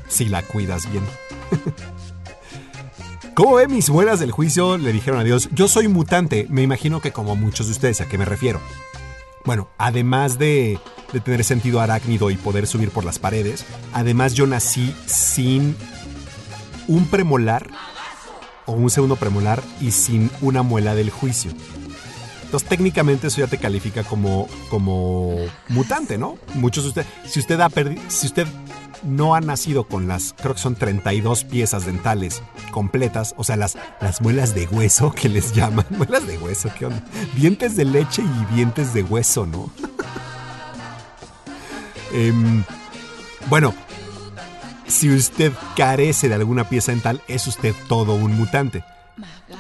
Si 0.09 0.27
la 0.27 0.43
cuidas 0.43 0.91
bien. 0.91 1.05
¿Cómo 3.35 3.55
ve 3.55 3.67
mis 3.67 3.91
muelas 3.91 4.21
del 4.21 4.31
juicio? 4.31 4.79
Le 4.79 4.93
dijeron 4.93 5.19
a 5.19 5.25
Dios, 5.25 5.49
yo 5.53 5.67
soy 5.67 5.89
mutante, 5.89 6.47
me 6.51 6.63
imagino 6.63 7.01
que 7.01 7.11
como 7.11 7.35
muchos 7.35 7.67
de 7.67 7.73
ustedes, 7.73 8.01
¿a 8.01 8.07
qué 8.07 8.17
me 8.17 8.25
refiero? 8.25 8.61
Bueno, 9.45 9.69
además 9.79 10.39
de, 10.39 10.79
de 11.13 11.21
tener 11.21 11.45
sentido 11.45 11.81
arácnido 11.81 12.31
y 12.31 12.37
poder 12.37 12.67
subir 12.67 12.91
por 12.91 13.05
las 13.05 13.19
paredes, 13.19 13.65
además 13.93 14.35
yo 14.35 14.47
nací 14.47 14.95
sin 15.07 15.77
un 16.89 17.07
premolar 17.07 17.69
o 18.67 18.73
un 18.73 18.91
segundo 18.91 19.17
premolar 19.17 19.63
y 19.81 19.91
sin 19.91 20.31
una 20.41 20.63
muela 20.63 20.95
del 20.95 21.11
juicio. 21.11 21.53
Entonces 22.45 22.69
técnicamente 22.69 23.27
eso 23.27 23.41
ya 23.41 23.49
te 23.49 23.59
califica 23.59 24.05
como, 24.05 24.49
como 24.71 25.37
mutante, 25.69 26.19
¿no? 26.19 26.39
Muchos 26.55 26.85
de 26.85 26.89
ustedes, 26.91 27.09
si 27.27 27.41
usted 27.41 27.61
ha 27.61 27.69
perdido, 27.69 28.01
si 28.09 28.27
usted 28.29 28.47
no 29.03 29.35
ha 29.35 29.41
nacido 29.41 29.85
con 29.85 30.09
las, 30.09 30.35
creo 30.35 30.55
que 30.55 30.61
son 30.61 30.75
32 30.75 31.45
piezas 31.45 31.87
dentales 31.87 32.43
completas, 32.71 33.35
o 33.37 33.45
sea, 33.45 33.57
las, 33.57 33.77
las 34.01 34.21
muelas 34.21 34.55
de 34.55 34.67
hueso 34.67 35.13
que 35.13 35.29
les 35.29 35.53
llaman, 35.53 35.87
muelas 35.91 36.27
de 36.27 36.39
hueso, 36.39 36.71
¿qué 36.79 36.87
onda? 36.87 37.03
Dientes 37.37 37.77
de 37.77 37.85
leche 37.85 38.23
y 38.23 38.55
dientes 38.55 38.95
de 38.95 39.03
hueso, 39.03 39.47
¿no? 39.47 39.71
Em, 42.17 42.63
bueno, 43.49 43.75
si 44.87 45.11
usted 45.11 45.53
carece 45.77 46.29
de 46.29 46.35
alguna 46.37 46.69
pieza 46.69 46.93
dental, 46.93 47.21
es 47.27 47.47
usted 47.49 47.75
todo 47.89 48.15
un 48.15 48.37
mutante. 48.37 48.85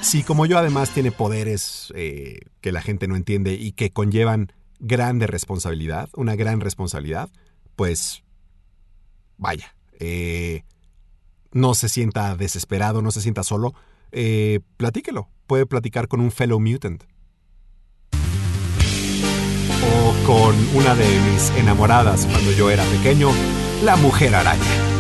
Si 0.00 0.22
como 0.22 0.46
yo 0.46 0.58
además 0.58 0.90
tiene 0.90 1.10
poderes 1.10 1.92
eh, 1.96 2.40
que 2.60 2.72
la 2.72 2.80
gente 2.80 3.08
no 3.08 3.16
entiende 3.16 3.54
y 3.54 3.72
que 3.72 3.90
conllevan 3.90 4.52
grande 4.78 5.26
responsabilidad, 5.26 6.08
una 6.14 6.36
gran 6.36 6.60
responsabilidad, 6.60 7.30
pues 7.76 8.23
vaya, 9.36 9.74
eh, 9.98 10.64
no 11.52 11.74
se 11.74 11.88
sienta 11.88 12.36
desesperado, 12.36 13.02
no 13.02 13.10
se 13.10 13.20
sienta 13.20 13.42
solo, 13.42 13.74
eh, 14.12 14.60
platíquelo. 14.76 15.28
Puede 15.46 15.66
platicar 15.66 16.08
con 16.08 16.20
un 16.20 16.30
fellow 16.30 16.58
mutant. 16.58 17.04
O 19.82 20.26
con 20.26 20.56
una 20.74 20.94
de 20.94 21.20
mis 21.30 21.50
enamoradas 21.50 22.26
cuando 22.26 22.52
yo 22.52 22.70
era 22.70 22.84
pequeño, 22.84 23.30
la 23.82 23.96
mujer 23.96 24.34
araña. 24.34 24.93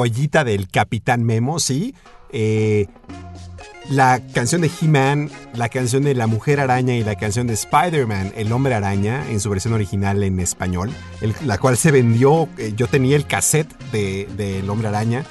Joyita 0.00 0.44
del 0.44 0.68
Capitán 0.68 1.24
Memo, 1.24 1.58
sí. 1.58 1.94
Eh, 2.32 2.86
la 3.90 4.20
canción 4.32 4.62
de 4.62 4.70
He-Man, 4.80 5.30
la 5.52 5.68
canción 5.68 6.04
de 6.04 6.14
La 6.14 6.26
Mujer 6.26 6.60
Araña 6.60 6.94
y 6.94 7.04
la 7.04 7.16
canción 7.16 7.46
de 7.46 7.54
Spider-Man, 7.54 8.32
El 8.34 8.50
Hombre 8.52 8.74
Araña, 8.74 9.28
en 9.28 9.40
su 9.40 9.50
versión 9.50 9.74
original 9.74 10.22
en 10.22 10.40
español, 10.40 10.90
la 11.44 11.58
cual 11.58 11.76
se 11.76 11.90
vendió, 11.90 12.48
eh, 12.56 12.72
yo 12.74 12.86
tenía 12.86 13.16
el 13.16 13.26
cassette 13.26 13.76
de, 13.92 14.26
de 14.36 14.60
El 14.60 14.70
Hombre 14.70 14.88
Araña 14.88 15.24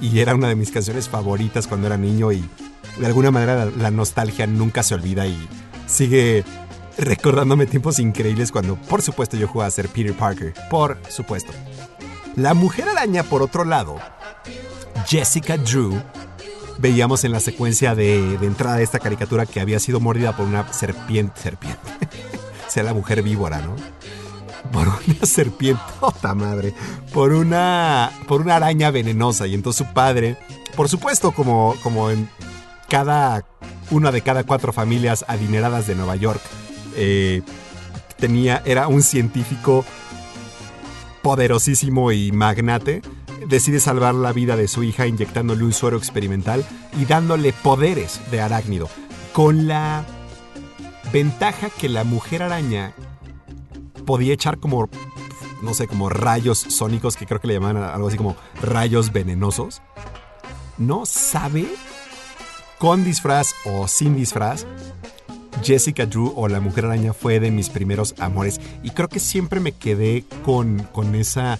y 0.00 0.20
era 0.20 0.36
una 0.36 0.48
de 0.48 0.54
mis 0.54 0.70
canciones 0.70 1.08
favoritas 1.08 1.66
cuando 1.66 1.88
era 1.88 1.96
niño 1.96 2.30
y 2.30 2.44
de 3.00 3.06
alguna 3.06 3.32
manera 3.32 3.64
la, 3.64 3.70
la 3.70 3.90
nostalgia 3.90 4.46
nunca 4.46 4.84
se 4.84 4.94
olvida 4.94 5.26
y 5.26 5.48
sigue 5.86 6.44
recordándome 6.98 7.66
tiempos 7.66 7.98
increíbles 7.98 8.52
cuando 8.52 8.76
por 8.76 9.02
supuesto 9.02 9.36
yo 9.36 9.48
jugaba 9.48 9.68
a 9.68 9.72
ser 9.72 9.88
Peter 9.88 10.14
Parker, 10.14 10.54
por 10.70 10.98
supuesto. 11.08 11.52
La 12.36 12.54
Mujer 12.54 12.88
Araña, 12.88 13.24
por 13.24 13.42
otro 13.42 13.64
lado, 13.64 13.98
Jessica 15.06 15.58
Drew, 15.58 16.02
veíamos 16.78 17.24
en 17.24 17.32
la 17.32 17.40
secuencia 17.40 17.94
de, 17.94 18.38
de 18.38 18.46
entrada 18.46 18.76
de 18.76 18.84
esta 18.84 18.98
caricatura 18.98 19.44
que 19.44 19.60
había 19.60 19.78
sido 19.78 20.00
mordida 20.00 20.34
por 20.34 20.46
una 20.46 20.72
serpiente, 20.72 21.38
serpiente, 21.40 21.80
sea 22.68 22.84
la 22.84 22.94
mujer 22.94 23.22
víbora, 23.22 23.60
¿no? 23.60 23.76
Por 24.72 24.88
una 24.88 24.98
serpiente, 25.26 25.82
¡ota 26.00 26.34
madre! 26.34 26.74
Por 27.12 27.32
una, 27.32 28.10
por 28.26 28.40
una 28.40 28.56
araña 28.56 28.90
venenosa. 28.90 29.46
Y 29.46 29.54
entonces 29.54 29.86
su 29.86 29.92
padre, 29.92 30.38
por 30.74 30.88
supuesto, 30.88 31.32
como, 31.32 31.74
como 31.82 32.10
en 32.10 32.30
cada, 32.88 33.44
una 33.90 34.10
de 34.10 34.22
cada 34.22 34.44
cuatro 34.44 34.72
familias 34.72 35.24
adineradas 35.28 35.86
de 35.86 35.94
Nueva 35.96 36.16
York, 36.16 36.40
eh, 36.96 37.42
tenía, 38.16 38.62
era 38.64 38.88
un 38.88 39.02
científico 39.02 39.84
poderosísimo 41.22 42.12
y 42.12 42.32
magnate, 42.32 43.02
decide 43.46 43.80
salvar 43.80 44.14
la 44.14 44.32
vida 44.32 44.56
de 44.56 44.68
su 44.68 44.82
hija 44.82 45.06
inyectándole 45.06 45.64
un 45.64 45.72
suero 45.72 45.96
experimental 45.96 46.64
y 47.00 47.04
dándole 47.04 47.52
poderes 47.52 48.20
de 48.30 48.40
arácnido. 48.40 48.88
Con 49.32 49.66
la 49.66 50.04
ventaja 51.12 51.70
que 51.70 51.88
la 51.88 52.04
mujer 52.04 52.42
araña 52.42 52.94
podía 54.06 54.34
echar 54.34 54.58
como, 54.58 54.88
no 55.62 55.74
sé, 55.74 55.86
como 55.86 56.08
rayos 56.08 56.58
sónicos, 56.58 57.16
que 57.16 57.26
creo 57.26 57.40
que 57.40 57.48
le 57.48 57.54
llamaban 57.54 57.82
algo 57.82 58.08
así 58.08 58.16
como 58.16 58.36
rayos 58.60 59.12
venenosos. 59.12 59.82
No 60.78 61.06
sabe, 61.06 61.66
con 62.78 63.04
disfraz 63.04 63.54
o 63.64 63.86
sin 63.88 64.16
disfraz, 64.16 64.66
Jessica 65.62 66.06
Drew 66.06 66.32
o 66.36 66.48
la 66.48 66.60
Mujer 66.60 66.86
Araña 66.86 67.12
fue 67.12 67.40
de 67.40 67.50
mis 67.50 67.68
primeros 67.68 68.14
amores 68.18 68.60
y 68.82 68.90
creo 68.90 69.08
que 69.08 69.20
siempre 69.20 69.60
me 69.60 69.72
quedé 69.72 70.24
con, 70.44 70.80
con 70.92 71.14
esa 71.14 71.58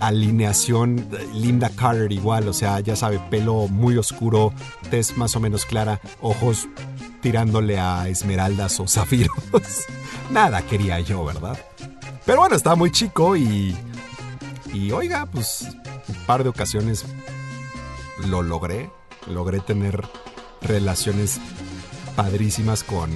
alineación 0.00 1.08
Linda 1.34 1.70
Carter 1.70 2.10
igual, 2.10 2.48
o 2.48 2.52
sea, 2.52 2.80
ya 2.80 2.96
sabe, 2.96 3.20
pelo 3.30 3.68
muy 3.68 3.96
oscuro, 3.96 4.52
tez 4.90 5.16
más 5.16 5.36
o 5.36 5.40
menos 5.40 5.64
clara, 5.64 6.00
ojos 6.20 6.68
tirándole 7.20 7.78
a 7.78 8.08
esmeraldas 8.08 8.80
o 8.80 8.88
zafiros. 8.88 9.36
Nada 10.30 10.62
quería 10.62 10.98
yo, 11.00 11.24
¿verdad? 11.24 11.58
Pero 12.26 12.40
bueno, 12.40 12.56
estaba 12.56 12.76
muy 12.76 12.90
chico 12.90 13.36
y 13.36 13.76
y 14.72 14.90
oiga, 14.90 15.26
pues 15.26 15.68
un 16.08 16.14
par 16.26 16.42
de 16.42 16.48
ocasiones 16.48 17.04
lo 18.26 18.42
logré, 18.42 18.90
logré 19.26 19.60
tener 19.60 20.02
relaciones 20.62 21.40
padrísimas 22.12 22.84
con 22.84 23.10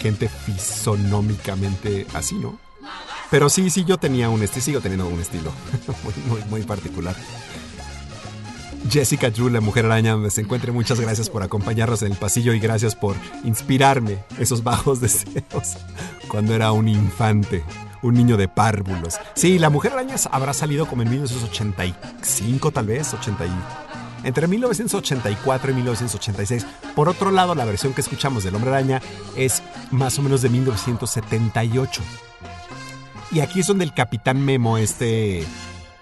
gente 0.00 0.28
fisonómicamente 0.28 2.06
así, 2.14 2.36
¿no? 2.36 2.58
Pero 3.30 3.48
sí, 3.48 3.70
sí, 3.70 3.84
yo 3.84 3.98
tenía 3.98 4.28
un 4.28 4.42
estilo, 4.42 4.64
sigo 4.64 4.80
teniendo 4.80 5.08
un 5.08 5.20
estilo 5.20 5.52
muy, 6.04 6.14
muy, 6.28 6.48
muy 6.48 6.62
particular. 6.62 7.16
Jessica 8.88 9.30
Drew, 9.30 9.48
la 9.48 9.60
mujer 9.60 9.86
araña, 9.86 10.12
donde 10.12 10.30
se 10.30 10.42
encuentre, 10.42 10.70
muchas 10.70 11.00
gracias 11.00 11.28
por 11.28 11.42
acompañarnos 11.42 12.02
en 12.02 12.12
el 12.12 12.18
pasillo 12.18 12.52
y 12.52 12.60
gracias 12.60 12.94
por 12.94 13.16
inspirarme 13.42 14.18
esos 14.38 14.62
bajos 14.62 15.00
deseos 15.00 15.76
cuando 16.28 16.54
era 16.54 16.70
un 16.70 16.86
infante, 16.88 17.64
un 18.02 18.14
niño 18.14 18.36
de 18.36 18.46
párvulos. 18.46 19.16
Sí, 19.34 19.58
la 19.58 19.70
mujer 19.70 19.92
araña 19.92 20.14
habrá 20.30 20.52
salido 20.52 20.86
como 20.86 21.02
en 21.02 21.10
1985, 21.10 22.70
tal 22.70 22.86
vez, 22.86 23.12
80 23.12 23.46
y 23.46 23.50
entre 24.24 24.46
1984 24.46 25.70
y 25.70 25.74
1986. 25.74 26.66
Por 26.94 27.08
otro 27.08 27.30
lado, 27.30 27.54
la 27.54 27.64
versión 27.64 27.94
que 27.94 28.00
escuchamos 28.00 28.44
del 28.44 28.54
Hombre 28.54 28.70
Araña 28.70 29.00
es 29.36 29.62
más 29.90 30.18
o 30.18 30.22
menos 30.22 30.42
de 30.42 30.48
1978. 30.48 32.02
Y 33.32 33.40
aquí 33.40 33.60
es 33.60 33.66
donde 33.66 33.84
el 33.84 33.94
Capitán 33.94 34.44
Memo, 34.44 34.78
este 34.78 35.44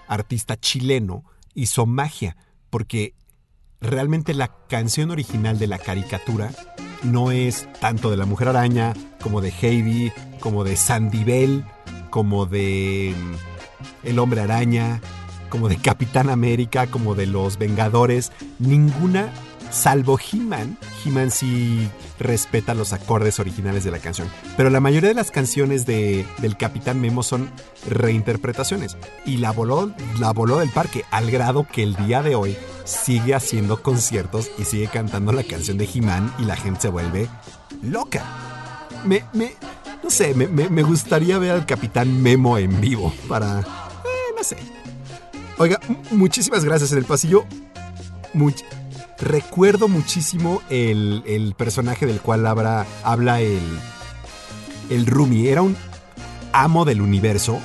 artista 0.07 0.57
chileno, 0.57 1.23
hizo 1.53 1.85
magia, 1.85 2.37
porque 2.69 3.15
realmente 3.81 4.33
la 4.33 4.51
canción 4.67 5.11
original 5.11 5.59
de 5.59 5.67
la 5.67 5.79
caricatura 5.79 6.51
no 7.03 7.31
es 7.31 7.67
tanto 7.79 8.09
de 8.09 8.17
la 8.17 8.25
Mujer 8.25 8.49
Araña, 8.49 8.93
como 9.21 9.41
de 9.41 9.49
Heidi, 9.61 10.11
como 10.39 10.63
de 10.63 10.75
Sandy 10.75 11.23
Bell, 11.23 11.65
como 12.09 12.45
de 12.45 13.15
mm, 13.17 14.07
El 14.07 14.19
Hombre 14.19 14.41
Araña, 14.41 15.01
como 15.55 15.69
de 15.69 15.77
Capitán 15.77 16.29
América, 16.29 16.87
como 16.87 17.15
de 17.15 17.27
Los 17.27 17.57
Vengadores, 17.57 18.33
ninguna, 18.59 19.29
salvo 19.71 20.19
He-Man. 20.19 20.77
He-Man 21.05 21.31
sí 21.31 21.87
respeta 22.19 22.73
los 22.73 22.91
acordes 22.91 23.39
originales 23.39 23.85
de 23.85 23.91
la 23.91 23.99
canción, 23.99 24.27
pero 24.57 24.69
la 24.69 24.81
mayoría 24.81 25.07
de 25.09 25.15
las 25.15 25.31
canciones 25.31 25.85
de, 25.85 26.25
del 26.39 26.57
Capitán 26.57 26.99
Memo 26.99 27.23
son 27.23 27.49
reinterpretaciones 27.89 28.97
y 29.25 29.37
la 29.37 29.51
voló, 29.51 29.93
la 30.19 30.31
voló 30.33 30.57
del 30.59 30.69
parque 30.71 31.05
al 31.11 31.31
grado 31.31 31.65
que 31.71 31.83
el 31.83 31.95
día 31.95 32.21
de 32.21 32.35
hoy 32.35 32.57
sigue 32.83 33.33
haciendo 33.33 33.81
conciertos 33.81 34.51
y 34.57 34.65
sigue 34.65 34.87
cantando 34.87 35.31
la 35.31 35.43
canción 35.43 35.77
de 35.77 35.89
He-Man 35.93 36.33
y 36.37 36.43
la 36.43 36.57
gente 36.57 36.81
se 36.81 36.89
vuelve 36.89 37.29
loca. 37.81 38.23
Me, 39.05 39.23
me, 39.33 39.53
no 40.03 40.09
sé, 40.09 40.33
me, 40.33 40.47
me- 40.47 40.69
me 40.69 40.83
gustaría 40.83 41.37
ver 41.37 41.51
al 41.51 41.65
Capitán 41.65 42.21
Memo 42.21 42.57
en 42.57 42.81
vivo 42.81 43.13
para, 43.29 43.61
eh, 43.61 43.63
no 44.37 44.43
sé, 44.43 44.57
Oiga, 45.57 45.79
muchísimas 46.11 46.63
gracias 46.65 46.91
en 46.91 46.97
el 46.99 47.05
pasillo. 47.05 47.45
recuerdo 49.19 49.87
muchísimo 49.87 50.61
el, 50.69 51.23
el 51.25 51.53
personaje 51.55 52.05
del 52.05 52.19
cual 52.19 52.45
habla, 52.45 52.85
habla 53.03 53.39
el, 53.41 53.61
el 54.89 55.05
Rumi. 55.05 55.47
Era 55.47 55.61
un 55.61 55.77
amo 56.51 56.83
del 56.85 57.01
universo 57.01 57.59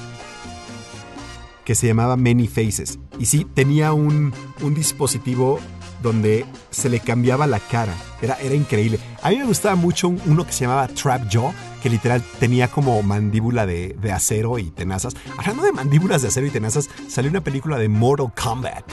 que 1.65 1.75
se 1.75 1.89
llamaba 1.89 2.17
Many 2.17 2.47
Faces. 2.47 2.99
Y 3.19 3.27
sí, 3.27 3.45
tenía 3.55 3.93
un, 3.93 4.33
un 4.63 4.75
dispositivo 4.75 5.59
donde 6.03 6.47
se 6.71 6.89
le 6.89 7.01
cambiaba 7.01 7.47
la 7.47 7.59
cara. 7.59 7.95
Era, 8.23 8.39
era 8.41 8.55
increíble. 8.55 8.99
A 9.23 9.31
mí 9.31 9.37
me 9.39 9.45
gustaba 9.45 9.75
mucho 9.75 10.09
un- 10.09 10.21
uno 10.27 10.47
que 10.47 10.53
se 10.53 10.61
llamaba 10.65 10.89
Trap 10.89 11.29
Jaw, 11.31 11.53
que 11.81 11.91
literal 11.91 12.23
tenía 12.39 12.69
como 12.69 13.03
mandíbula 13.03 13.67
de, 13.67 13.97
de 14.01 14.13
acero 14.13 14.59
y 14.59 14.71
tenazas. 14.71 15.15
Hablando 15.37 15.63
de 15.63 15.73
mandíbulas 15.73 16.23
de 16.23 16.29
acero 16.29 16.47
y 16.47 16.51
tenazas, 16.51 16.89
salió 17.09 17.31
una 17.31 17.43
película 17.43 17.79
de 17.79 17.89
Mortal 17.89 18.33
Kombat. 18.35 18.85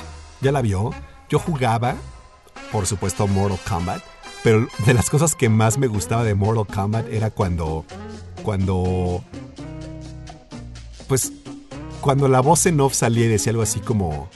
¿Ya 0.42 0.52
la 0.52 0.62
vio? 0.62 0.92
Yo 1.30 1.40
jugaba, 1.40 1.96
por 2.72 2.86
supuesto, 2.86 3.28
Mortal 3.28 3.60
Kombat. 3.68 4.04
Pero 4.44 4.68
de 4.86 4.94
las 4.94 5.10
cosas 5.10 5.36
que 5.36 5.50
más 5.50 5.78
me 5.78 5.88
gustaba 5.88 6.24
de 6.24 6.36
Mortal 6.36 6.74
Kombat 6.74 7.08
era 7.12 7.30
cuando. 7.30 7.86
Cuando. 8.44 9.24
Pues. 11.08 11.32
Cuando 12.02 12.28
la 12.28 12.42
voz 12.42 12.66
en 12.68 12.80
off 12.80 12.94
salía 12.94 13.26
y 13.26 13.30
decía 13.30 13.52
algo 13.52 13.64
así 13.64 13.80
como. 13.80 14.30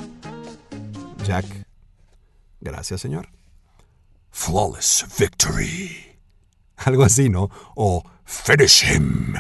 Jack. 1.26 1.46
Gracias, 2.60 3.02
señor. 3.02 3.30
Flawless 4.32 5.06
victory. 5.18 6.11
Algo 6.86 7.04
así, 7.04 7.30
¿no? 7.30 7.50
O 7.76 8.04
finish 8.26 8.84
him. 8.84 9.36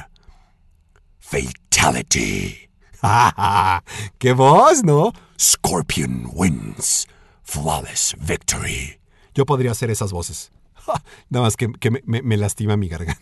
Fatality. 1.19 2.69
¡Qué 4.17 4.33
voz, 4.33 4.83
¿no? 4.83 5.13
Scorpion 5.39 6.29
wins. 6.33 7.07
Flawless 7.43 8.15
victory. 8.19 8.99
Yo 9.33 9.45
podría 9.45 9.71
hacer 9.71 9.89
esas 9.89 10.11
voces. 10.11 10.51
Nada 11.29 11.45
más 11.45 11.55
que, 11.57 11.71
que 11.79 11.89
me, 12.05 12.37
lastima 12.37 12.77
mi 12.77 12.87
garganta. 12.87 13.21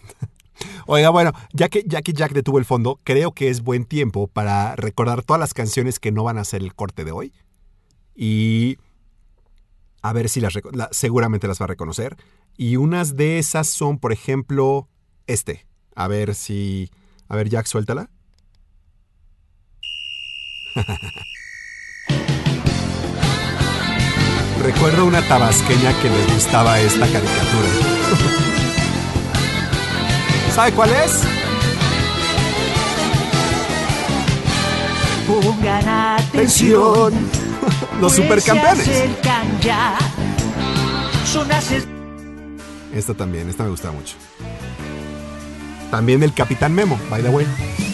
Oiga, 0.88 1.10
bueno, 1.10 1.32
ya 1.54 1.70
que, 1.70 1.84
ya 1.86 2.02
que 2.02 2.14
Jack 2.14 2.34
detuvo 2.34 2.58
el 2.60 2.66
fondo, 2.66 3.00
creo 3.04 3.32
que 3.32 3.50
es 3.50 3.62
buen 3.62 3.86
tiempo 3.86 4.28
para 4.28 4.76
recordar 4.76 5.24
todas 5.24 5.40
las 5.40 5.54
canciones 5.54 6.00
que 6.00 6.12
no 6.12 6.24
van 6.24 6.38
a 6.38 6.44
ser 6.44 6.62
el 6.62 6.76
corte 6.76 7.06
de 7.06 7.12
hoy. 7.12 7.34
Y 8.16 8.78
a 10.02 10.12
ver 10.14 10.30
si 10.30 10.42
las 10.42 10.54
la- 10.74 10.90
seguramente 10.92 11.48
las 11.48 11.62
va 11.62 11.66
a 11.66 11.68
reconocer. 11.68 12.18
Y 12.62 12.76
unas 12.76 13.16
de 13.16 13.40
esas 13.40 13.68
son, 13.70 13.98
por 14.00 14.12
ejemplo, 14.12 14.90
este. 15.28 15.66
A 15.96 16.10
ver 16.10 16.36
si. 16.36 16.92
A 17.30 17.38
ver, 17.38 17.48
Jack, 17.48 17.68
suéltala. 17.68 18.10
Recuerdo 24.62 25.06
una 25.06 25.26
tabasqueña 25.26 25.98
que 26.02 26.10
le 26.10 26.34
gustaba 26.34 26.82
esta 26.82 27.06
caricatura. 27.06 27.70
¿Sabe 30.54 30.74
cuál 30.74 30.90
es? 30.90 31.24
Pongan 35.26 35.88
atención. 35.88 37.14
Los 38.02 38.12
pues 38.12 38.16
supercampeones. 38.16 38.86
Se 38.86 39.10
ya. 39.62 39.98
Son 41.26 41.50
Esta 42.94 43.14
también, 43.14 43.50
esta 43.50 43.64
me 43.64 43.70
gusta 43.70 43.92
mucho. 43.92 44.16
También 45.92 46.24
el 46.24 46.34
Capitán 46.34 46.74
Memo, 46.74 47.00
by 47.10 47.22
the 47.22 47.30
way. 47.30 47.46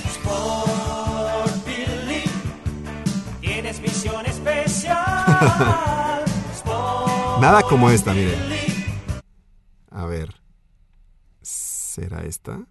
Sport 0.08 1.66
Billy, 1.66 2.24
tienes 3.42 3.80
misión 3.82 4.26
especial. 4.26 6.24
Sport 6.54 7.40
Nada 7.42 7.62
como 7.64 7.90
esta, 7.90 8.14
mire. 8.14 8.38
A 9.92 10.06
ver. 10.06 10.34
¿Será 11.42 12.24
esta? 12.24 12.66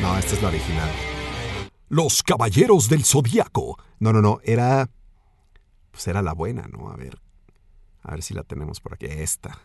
No, 0.00 0.18
esta 0.18 0.34
es 0.34 0.42
la 0.42 0.48
original. 0.48 0.90
Los 1.88 2.22
Caballeros 2.22 2.88
del 2.88 3.04
Zodiaco. 3.04 3.78
No, 3.98 4.12
no, 4.12 4.22
no, 4.22 4.40
era. 4.42 4.88
Pues 5.90 6.08
era 6.08 6.22
la 6.22 6.32
buena, 6.32 6.66
¿no? 6.68 6.90
A 6.90 6.96
ver. 6.96 7.18
A 8.02 8.12
ver 8.12 8.22
si 8.22 8.34
la 8.34 8.42
tenemos 8.42 8.80
por 8.80 8.94
aquí. 8.94 9.06
Esta. 9.06 9.58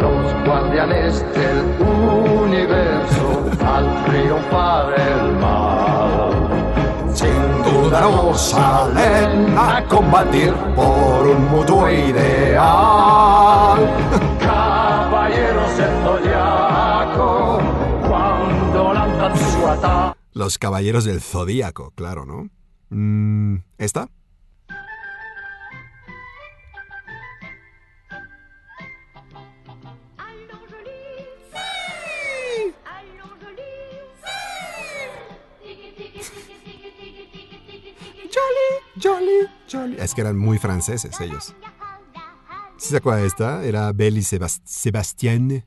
Los 0.00 0.46
guardianes 0.46 1.24
del 1.34 1.58
universo 1.80 3.50
al 3.64 4.04
triunfar 4.04 4.94
el 5.00 5.36
mal. 5.38 7.14
Sin 7.14 7.62
duda 7.62 8.00
no 8.00 8.34
salen 8.34 9.56
a 9.56 9.84
combatir 9.88 10.52
por 10.74 11.26
un 11.26 11.48
mutuo 11.50 11.90
ideal. 11.90 13.78
Caballeros 14.40 15.76
del 15.76 16.02
zodiaco, 16.02 17.60
cuando 18.08 18.94
lanzan 18.94 19.36
su 19.36 19.66
ataque. 19.66 20.18
Los 20.32 20.58
Caballeros 20.58 21.04
del 21.04 21.20
Zodíaco, 21.20 21.92
claro, 21.94 22.26
¿no? 22.26 22.48
Mm, 22.90 23.58
¿Esta? 23.78 24.08
Jolly, 39.04 39.46
Jolly. 39.70 39.96
Es 39.98 40.14
que 40.14 40.22
eran 40.22 40.38
muy 40.38 40.56
franceses 40.58 41.20
ellos. 41.20 41.54
¿Sí 42.78 42.88
se 42.88 42.96
acuerda 42.96 43.20
de 43.20 43.26
esta? 43.26 43.62
Era 43.64 43.92
Belle 43.92 44.18
y 44.18 44.22
Sebas- 44.22 44.62
Sebastián. 44.64 45.64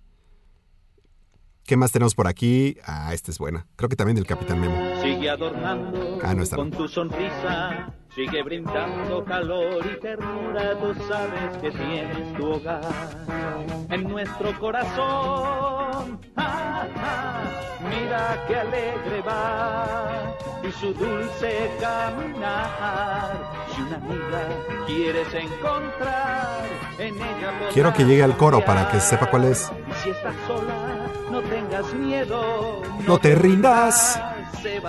¿Qué 1.63 1.75
más 1.77 1.91
tenemos 1.91 2.15
por 2.15 2.27
aquí? 2.27 2.77
Ah, 2.85 3.13
esta 3.13 3.29
es 3.29 3.37
buena. 3.39 3.67
Creo 3.75 3.89
que 3.89 3.95
también 3.95 4.15
del 4.15 4.25
Capitán 4.25 4.59
Memo. 4.59 4.75
Sigue 5.03 5.29
adornando 5.29 6.19
Ah, 6.23 6.33
no. 6.33 6.43
con 6.55 6.71
tu 6.71 6.87
sonrisa, 6.87 7.93
sigue 8.15 8.41
brindando 8.41 9.23
calor 9.25 9.85
y 9.85 9.99
ternura, 9.99 10.77
tú 10.79 10.95
sabes 11.07 11.57
que 11.61 11.71
tienes 11.71 12.33
tu 12.37 12.45
hogar 12.51 13.85
en 13.89 14.03
nuestro 14.03 14.57
corazón. 14.59 16.19
Ah, 16.37 16.87
ah, 16.95 17.43
mira 17.89 18.45
qué 18.47 18.55
alegre 18.55 19.21
va 19.21 20.33
y 20.67 20.71
su 20.79 20.93
dulce 20.93 21.71
caminar. 21.79 23.51
Si 23.75 23.81
una 23.81 23.95
amiga 23.97 24.47
quieres 24.85 25.33
encontrar, 25.33 26.65
en 26.97 27.15
ella 27.15 27.51
podrás 27.57 27.73
Quiero 27.73 27.93
que 27.93 28.03
llegue 28.05 28.23
al 28.23 28.35
coro 28.37 28.63
para 28.65 28.89
que 28.89 28.99
sepa 28.99 29.29
cuál 29.29 29.45
es. 29.45 29.71
Y 29.89 30.03
si 30.03 30.09
estás 30.09 30.35
sola, 30.47 31.07
no 31.31 31.41
tengas 31.41 31.93
miedo. 31.93 32.81
No 33.05 33.17
te 33.17 33.35
rindas. 33.35 34.19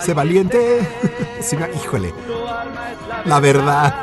Sé 0.01 0.15
valiente. 0.15 0.81
Sí, 1.41 1.57
me- 1.57 1.71
híjole. 1.71 2.13
La 3.25 3.39
verdad. 3.39 3.95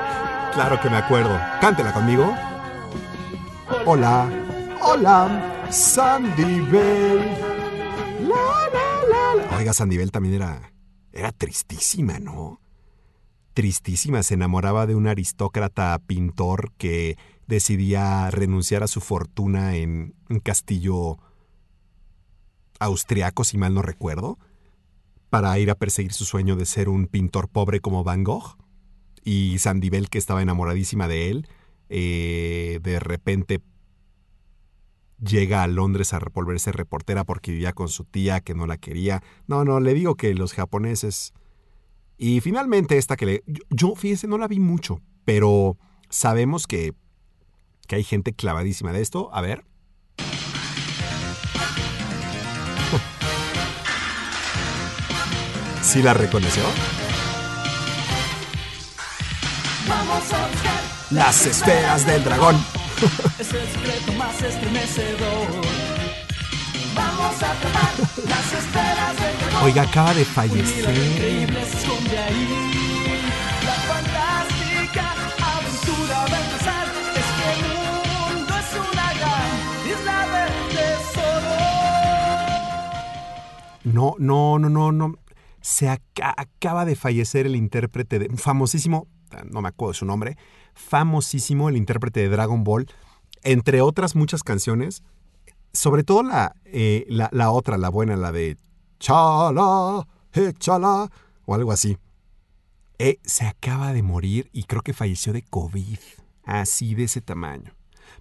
Claro 0.53 0.80
que 0.80 0.89
me 0.89 0.95
acuerdo. 0.95 1.38
Cántela 1.60 1.91
conmigo. 1.91 2.34
Hola. 3.85 4.27
Hola. 4.81 5.65
Sandy 5.69 6.61
Bell. 6.61 7.38
La, 8.22 8.35
la, 8.73 9.35
la, 9.35 9.43
la. 9.52 9.57
Oiga, 9.57 9.73
Sandy 9.73 9.97
Bell 9.97 10.11
también 10.11 10.35
era. 10.35 10.61
Era 11.16 11.32
tristísima, 11.32 12.20
¿no? 12.20 12.60
Tristísima. 13.54 14.22
Se 14.22 14.34
enamoraba 14.34 14.86
de 14.86 14.96
un 14.96 15.08
aristócrata 15.08 15.98
pintor 16.06 16.74
que 16.78 17.18
decidía 17.48 18.30
renunciar 18.32 18.84
a 18.84 18.88
su 18.88 19.00
fortuna 19.00 19.78
en 19.78 20.14
un 20.30 20.40
castillo 20.42 21.18
austriaco, 22.80 23.46
si 23.46 23.58
mal 23.58 23.74
no 23.74 23.82
recuerdo, 23.82 24.38
para 25.30 25.58
ir 25.58 25.72
a 25.72 25.76
perseguir 25.76 26.12
su 26.12 26.26
sueño 26.26 26.58
de 26.58 26.66
ser 26.66 26.90
un 26.90 27.08
pintor 27.08 27.48
pobre 27.48 27.80
como 27.80 28.04
Van 28.04 28.26
Gogh. 28.26 28.58
Y 29.24 29.58
Sandy 29.60 29.90
Bell, 29.90 30.10
que 30.10 30.18
estaba 30.18 30.42
enamoradísima 30.42 31.08
de 31.08 31.30
él, 31.32 31.48
eh, 31.88 32.80
de 32.84 33.00
repente 33.00 33.62
llega 35.20 35.64
a 35.64 35.68
Londres 35.68 36.14
a 36.14 36.20
volverse 36.34 36.72
reportera 36.72 37.24
porque 37.24 37.52
vivía 37.52 37.74
con 37.74 37.90
su 37.90 38.06
tía 38.06 38.42
que 38.42 38.56
no 38.56 38.68
la 38.68 38.78
quería. 38.78 39.24
No, 39.48 39.66
no, 39.66 39.80
le 39.80 39.94
digo 39.94 40.16
que 40.16 40.34
los 40.34 40.54
japoneses... 40.54 41.34
Y 42.18 42.40
finalmente 42.40 42.98
esta 42.98 43.18
que 43.18 43.26
le... 43.26 43.44
Yo, 43.46 43.62
yo, 43.70 43.96
fíjese, 43.96 44.28
no 44.28 44.38
la 44.38 44.48
vi 44.48 44.60
mucho, 44.60 45.02
pero 45.26 45.78
sabemos 46.10 46.66
que, 46.66 46.94
que 47.88 47.98
hay 47.98 48.04
gente 48.04 48.34
clavadísima 48.34 48.94
de 48.94 49.02
esto. 49.02 49.30
A 49.34 49.42
ver. 49.42 49.66
¿Sí 55.82 56.02
la 56.02 56.14
reconoció? 56.14 56.64
Vamos 59.88 60.34
a 60.34 60.48
buscar 60.48 60.82
Las 61.12 61.46
esferas 61.46 62.06
del 62.06 62.24
dragón. 62.24 62.56
es 63.39 63.53
el 63.53 63.67
secreto 63.67 64.13
más 64.13 64.41
estremecedor. 64.41 65.47
Vamos 66.95 67.43
a 67.43 67.51
atrapar 67.51 67.93
las 68.30 68.53
esferas 68.53 69.15
del 69.19 69.38
dragón. 69.39 69.63
Oiga, 69.65 69.81
acaba 69.84 70.13
de 70.13 70.22
Un 70.22 70.26
fallecer. 70.27 70.95
increíble 70.95 71.65
se 71.65 71.77
esconde 71.77 72.17
ahí. 72.17 72.47
La 73.65 73.73
fantástica 73.73 75.11
aventura 75.57 76.26
va 76.31 76.38
a 76.38 76.39
empezar. 76.45 76.88
Es 77.15 77.27
que 77.35 77.47
el 77.53 77.59
mundo 78.38 78.53
es 78.55 78.69
una 78.93 79.07
gran 79.13 79.51
isla 79.91 80.17
de 80.34 80.43
tesoro. 80.76 81.55
No, 83.84 84.15
no, 84.19 84.57
no, 84.59 84.69
no, 84.69 84.91
no. 84.91 85.15
Se 85.61 85.89
aca- 85.89 86.34
acaba 86.38 86.85
de 86.85 86.95
fallecer 86.95 87.45
el 87.45 87.55
intérprete 87.55 88.19
de. 88.19 88.30
Famosísimo, 88.38 89.07
no 89.51 89.61
me 89.61 89.67
acuerdo 89.69 89.91
de 89.91 89.97
su 89.97 90.05
nombre. 90.05 90.38
Famosísimo 90.76 91.69
el 91.69 91.77
intérprete 91.77 92.19
de 92.19 92.30
Dragon 92.30 92.64
Ball. 92.64 92.88
Entre 93.43 93.81
otras 93.81 94.15
muchas 94.15 94.43
canciones. 94.43 95.02
Sobre 95.73 96.03
todo 96.03 96.23
la, 96.23 96.56
eh, 96.65 97.06
la, 97.10 97.52
otra, 97.52 97.77
la 97.77 97.89
buena, 97.89 98.15
la 98.15 98.31
de 98.31 98.57
Chala, 98.99 100.07
échala, 100.31 101.10
o 101.45 101.56
algo 101.56 101.72
así. 101.72 101.97
Eh, 102.97 103.19
se 103.23 103.45
acaba 103.45 103.91
de 103.91 104.03
morir 104.03 104.49
y 104.53 104.64
creo 104.64 104.81
que 104.81 104.93
falleció 104.93 105.34
de 105.34 105.41
COVID. 105.41 105.99
Así 106.45 106.95
de 106.95 107.06
ese 107.06 107.22
tamaño. 107.22 107.73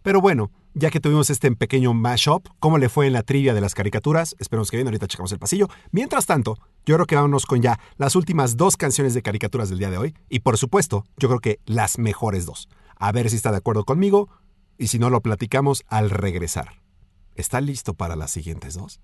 Pero 0.03 0.21
bueno, 0.21 0.51
ya 0.75 0.91
que 0.91 1.01
tuvimos 1.01 1.31
este 1.31 1.51
pequeño 1.53 1.95
mashup, 1.95 2.49
¿cómo 2.59 2.79
le 2.79 2.89
fue 2.89 3.07
en 3.07 3.13
la 3.13 3.23
trivia 3.23 3.55
de 3.55 3.61
las 3.61 3.75
caricaturas? 3.75 4.35
Esperemos 4.39 4.71
que 4.71 4.77
bien, 4.77 4.89
ahorita 4.89 5.07
checamos 5.07 5.33
el 5.33 5.39
pasillo. 5.39 5.69
Mientras 5.93 6.27
tanto, 6.27 6.59
yo 6.85 6.97
creo 6.97 7.07
que 7.07 7.15
vámonos 7.15 7.47
con 7.47 7.63
ya 7.63 7.79
las 7.97 8.17
últimas 8.17 8.57
dos 8.57 8.77
canciones 8.77 9.15
de 9.15 9.23
caricaturas 9.23 9.69
del 9.69 9.79
día 9.79 9.91
de 9.91 9.99
hoy. 9.99 10.15
Y 10.29 10.41
por 10.41 10.59
supuesto, 10.59 11.05
yo 11.17 11.29
creo 11.29 11.41
que 11.41 11.61
las 11.65 11.99
mejores 11.99 12.45
dos. 12.45 12.69
A 12.97 13.13
ver 13.13 13.31
si 13.31 13.37
está 13.37 13.53
de 13.53 13.59
acuerdo 13.59 13.85
conmigo 13.85 14.29
y 14.77 14.89
si 14.89 14.99
no 14.99 15.11
lo 15.11 15.21
platicamos 15.21 15.85
al 15.87 16.11
regresar. 16.11 16.83
¿Está 17.37 17.61
listo 17.61 17.95
para 17.95 18.17
las 18.17 18.33
siguientes 18.33 18.75
dos? 18.75 19.01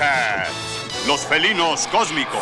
Thundercats, 0.00 1.06
los 1.06 1.20
felinos 1.20 1.86
cósmicos. 1.88 2.40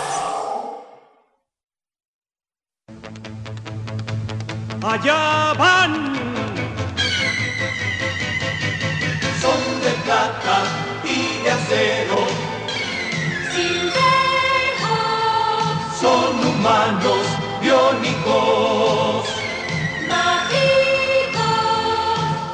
Allá 4.80 5.54
van. 5.58 6.14
Son 9.40 9.60
de 9.82 9.90
plata 10.04 10.62
y 11.04 11.42
de 11.42 11.50
acero. 11.50 12.26
Son 16.00 16.46
humanos 16.46 17.26
biónicos. 17.60 19.28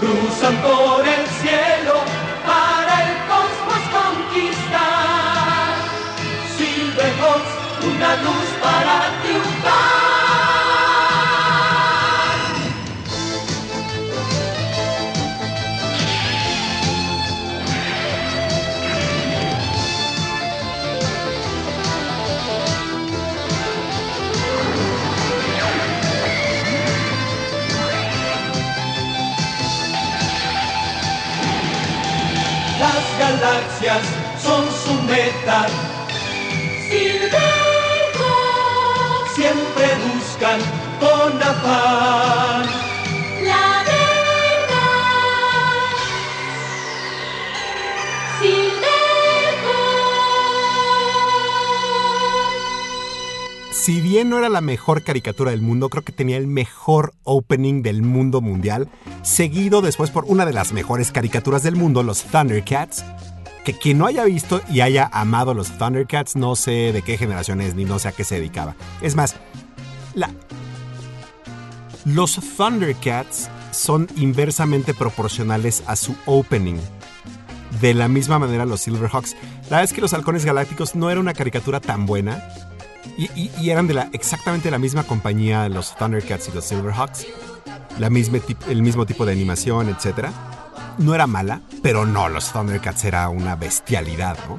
Cruzan 0.00 0.56
por 0.62 0.93
galaxias 33.24 34.04
son 34.42 34.64
su 34.82 34.94
meta. 35.04 35.66
Siempre 39.34 39.86
buscan 40.04 40.60
con 41.00 41.42
afán. 41.42 42.83
Si 53.84 54.00
bien 54.00 54.30
no 54.30 54.38
era 54.38 54.48
la 54.48 54.62
mejor 54.62 55.02
caricatura 55.02 55.50
del 55.50 55.60
mundo, 55.60 55.90
creo 55.90 56.02
que 56.02 56.10
tenía 56.10 56.38
el 56.38 56.46
mejor 56.46 57.12
opening 57.22 57.82
del 57.82 58.00
mundo 58.00 58.40
mundial, 58.40 58.88
seguido 59.20 59.82
después 59.82 60.08
por 60.08 60.24
una 60.24 60.46
de 60.46 60.54
las 60.54 60.72
mejores 60.72 61.12
caricaturas 61.12 61.62
del 61.62 61.76
mundo, 61.76 62.02
los 62.02 62.22
Thundercats. 62.22 63.04
Que 63.62 63.76
quien 63.76 63.98
no 63.98 64.06
haya 64.06 64.24
visto 64.24 64.62
y 64.70 64.80
haya 64.80 65.10
amado 65.12 65.52
los 65.52 65.76
Thundercats, 65.76 66.34
no 66.34 66.56
sé 66.56 66.92
de 66.94 67.02
qué 67.02 67.18
generación 67.18 67.60
es 67.60 67.74
ni 67.74 67.84
no 67.84 67.98
sé 67.98 68.08
a 68.08 68.12
qué 68.12 68.24
se 68.24 68.36
dedicaba. 68.36 68.74
Es 69.02 69.16
más, 69.16 69.36
la... 70.14 70.30
los 72.06 72.40
Thundercats 72.56 73.50
son 73.70 74.08
inversamente 74.16 74.94
proporcionales 74.94 75.82
a 75.86 75.96
su 75.96 76.16
opening. 76.24 76.78
De 77.82 77.92
la 77.92 78.08
misma 78.08 78.38
manera 78.38 78.64
los 78.64 78.80
Silverhawks. 78.80 79.34
La 79.64 79.76
verdad 79.76 79.84
es 79.84 79.92
que 79.92 80.00
los 80.00 80.14
Halcones 80.14 80.46
Galácticos 80.46 80.94
no 80.94 81.10
era 81.10 81.20
una 81.20 81.34
caricatura 81.34 81.80
tan 81.80 82.06
buena. 82.06 82.42
Y, 83.16 83.70
eran 83.70 83.86
de 83.86 83.94
la, 83.94 84.10
exactamente 84.12 84.70
la 84.70 84.78
misma 84.78 85.04
compañía, 85.04 85.68
los 85.68 85.96
Thundercats 85.96 86.48
y 86.48 86.52
los 86.52 86.64
Silverhawks. 86.64 87.26
La 87.98 88.10
misma 88.10 88.38
el 88.68 88.82
mismo 88.82 89.06
tipo 89.06 89.24
de 89.24 89.32
animación, 89.32 89.88
etc. 89.88 90.28
No 90.98 91.14
era 91.14 91.26
mala, 91.26 91.60
pero 91.82 92.06
no, 92.06 92.28
los 92.28 92.52
Thundercats 92.52 93.04
era 93.04 93.28
una 93.28 93.54
bestialidad, 93.56 94.36
¿no? 94.48 94.56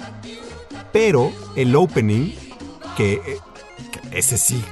Pero 0.94 1.32
el 1.56 1.76
opening, 1.76 2.32
que, 2.96 3.16
eh, 3.16 3.40
ese 4.12 4.38
sí, 4.38 4.64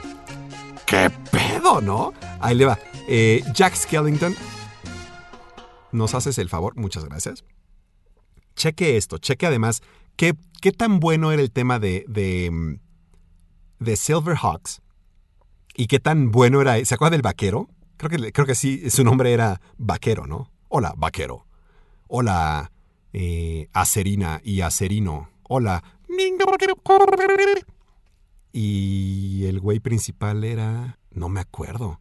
qué 0.85 1.11
pedo, 1.31 1.81
¿no? 1.81 2.13
Ahí 2.39 2.55
le 2.55 2.65
va. 2.65 2.79
Eh, 3.09 3.43
Jack 3.53 3.75
Skellington, 3.75 4.33
¿nos 5.91 6.13
haces 6.13 6.37
el 6.37 6.47
favor? 6.47 6.77
Muchas 6.77 7.03
gracias. 7.03 7.43
Cheque 8.55 8.95
esto, 8.95 9.17
cheque 9.17 9.45
además 9.45 9.81
qué, 10.15 10.35
qué 10.61 10.71
tan 10.71 10.99
bueno 10.99 11.31
era 11.31 11.41
el 11.41 11.51
tema 11.51 11.79
de, 11.79 12.05
de, 12.07 12.49
mm, 12.51 12.79
de 13.83 13.95
Silverhawks 13.95 14.81
y 15.75 15.87
qué 15.87 15.99
tan 15.99 16.31
bueno 16.31 16.61
era. 16.61 16.83
¿Se 16.85 16.95
acuerda 16.95 17.11
del 17.13 17.21
vaquero? 17.21 17.69
Creo 17.97 18.09
que, 18.09 18.31
creo 18.31 18.45
que 18.45 18.55
sí, 18.55 18.89
su 18.89 19.03
nombre 19.03 19.33
era 19.33 19.61
Vaquero, 19.77 20.27
¿no? 20.27 20.51
Hola, 20.67 20.93
Vaquero. 20.97 21.45
Hola, 22.07 22.71
eh, 23.13 23.69
Acerina 23.73 24.41
y 24.43 24.61
Acerino. 24.61 25.29
Hola. 25.43 25.83
Y 28.51 29.45
el 29.45 29.59
güey 29.59 29.79
principal 29.79 30.43
era. 30.43 30.99
No 31.11 31.29
me 31.29 31.39
acuerdo. 31.39 31.99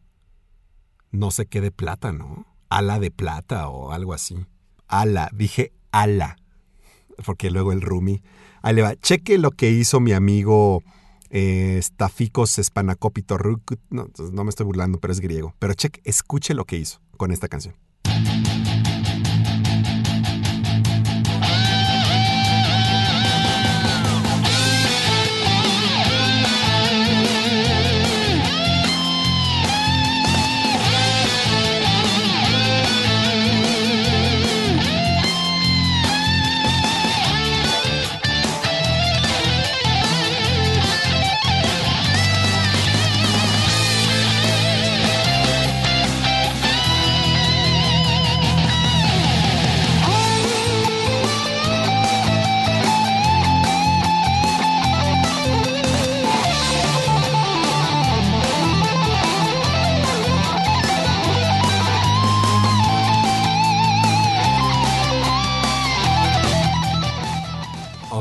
No 1.11 1.31
sé 1.31 1.45
qué 1.45 1.61
de 1.61 1.71
plata, 1.71 2.11
¿no? 2.11 2.45
Ala 2.69 2.99
de 2.99 3.11
plata 3.11 3.69
o 3.69 3.91
algo 3.91 4.13
así. 4.13 4.45
Ala, 4.87 5.29
dije 5.33 5.71
ala. 5.91 6.37
Porque 7.25 7.49
luego 7.49 7.71
el 7.71 7.81
Rumi. 7.81 8.21
Ahí 8.61 8.75
le 8.75 8.81
va. 8.81 8.95
Cheque 8.95 9.37
lo 9.37 9.51
que 9.51 9.69
hizo 9.69 9.99
mi 9.99 10.13
amigo 10.13 10.83
eh, 11.33 11.79
Staficos. 11.81 12.59
No, 13.89 14.07
no 14.31 14.43
me 14.43 14.49
estoy 14.49 14.65
burlando, 14.65 14.99
pero 14.99 15.11
es 15.11 15.19
griego. 15.19 15.55
Pero 15.59 15.73
cheque, 15.73 15.99
escuche 16.05 16.53
lo 16.53 16.65
que 16.65 16.77
hizo 16.77 17.01
con 17.17 17.31
esta 17.31 17.47
canción. 17.49 17.75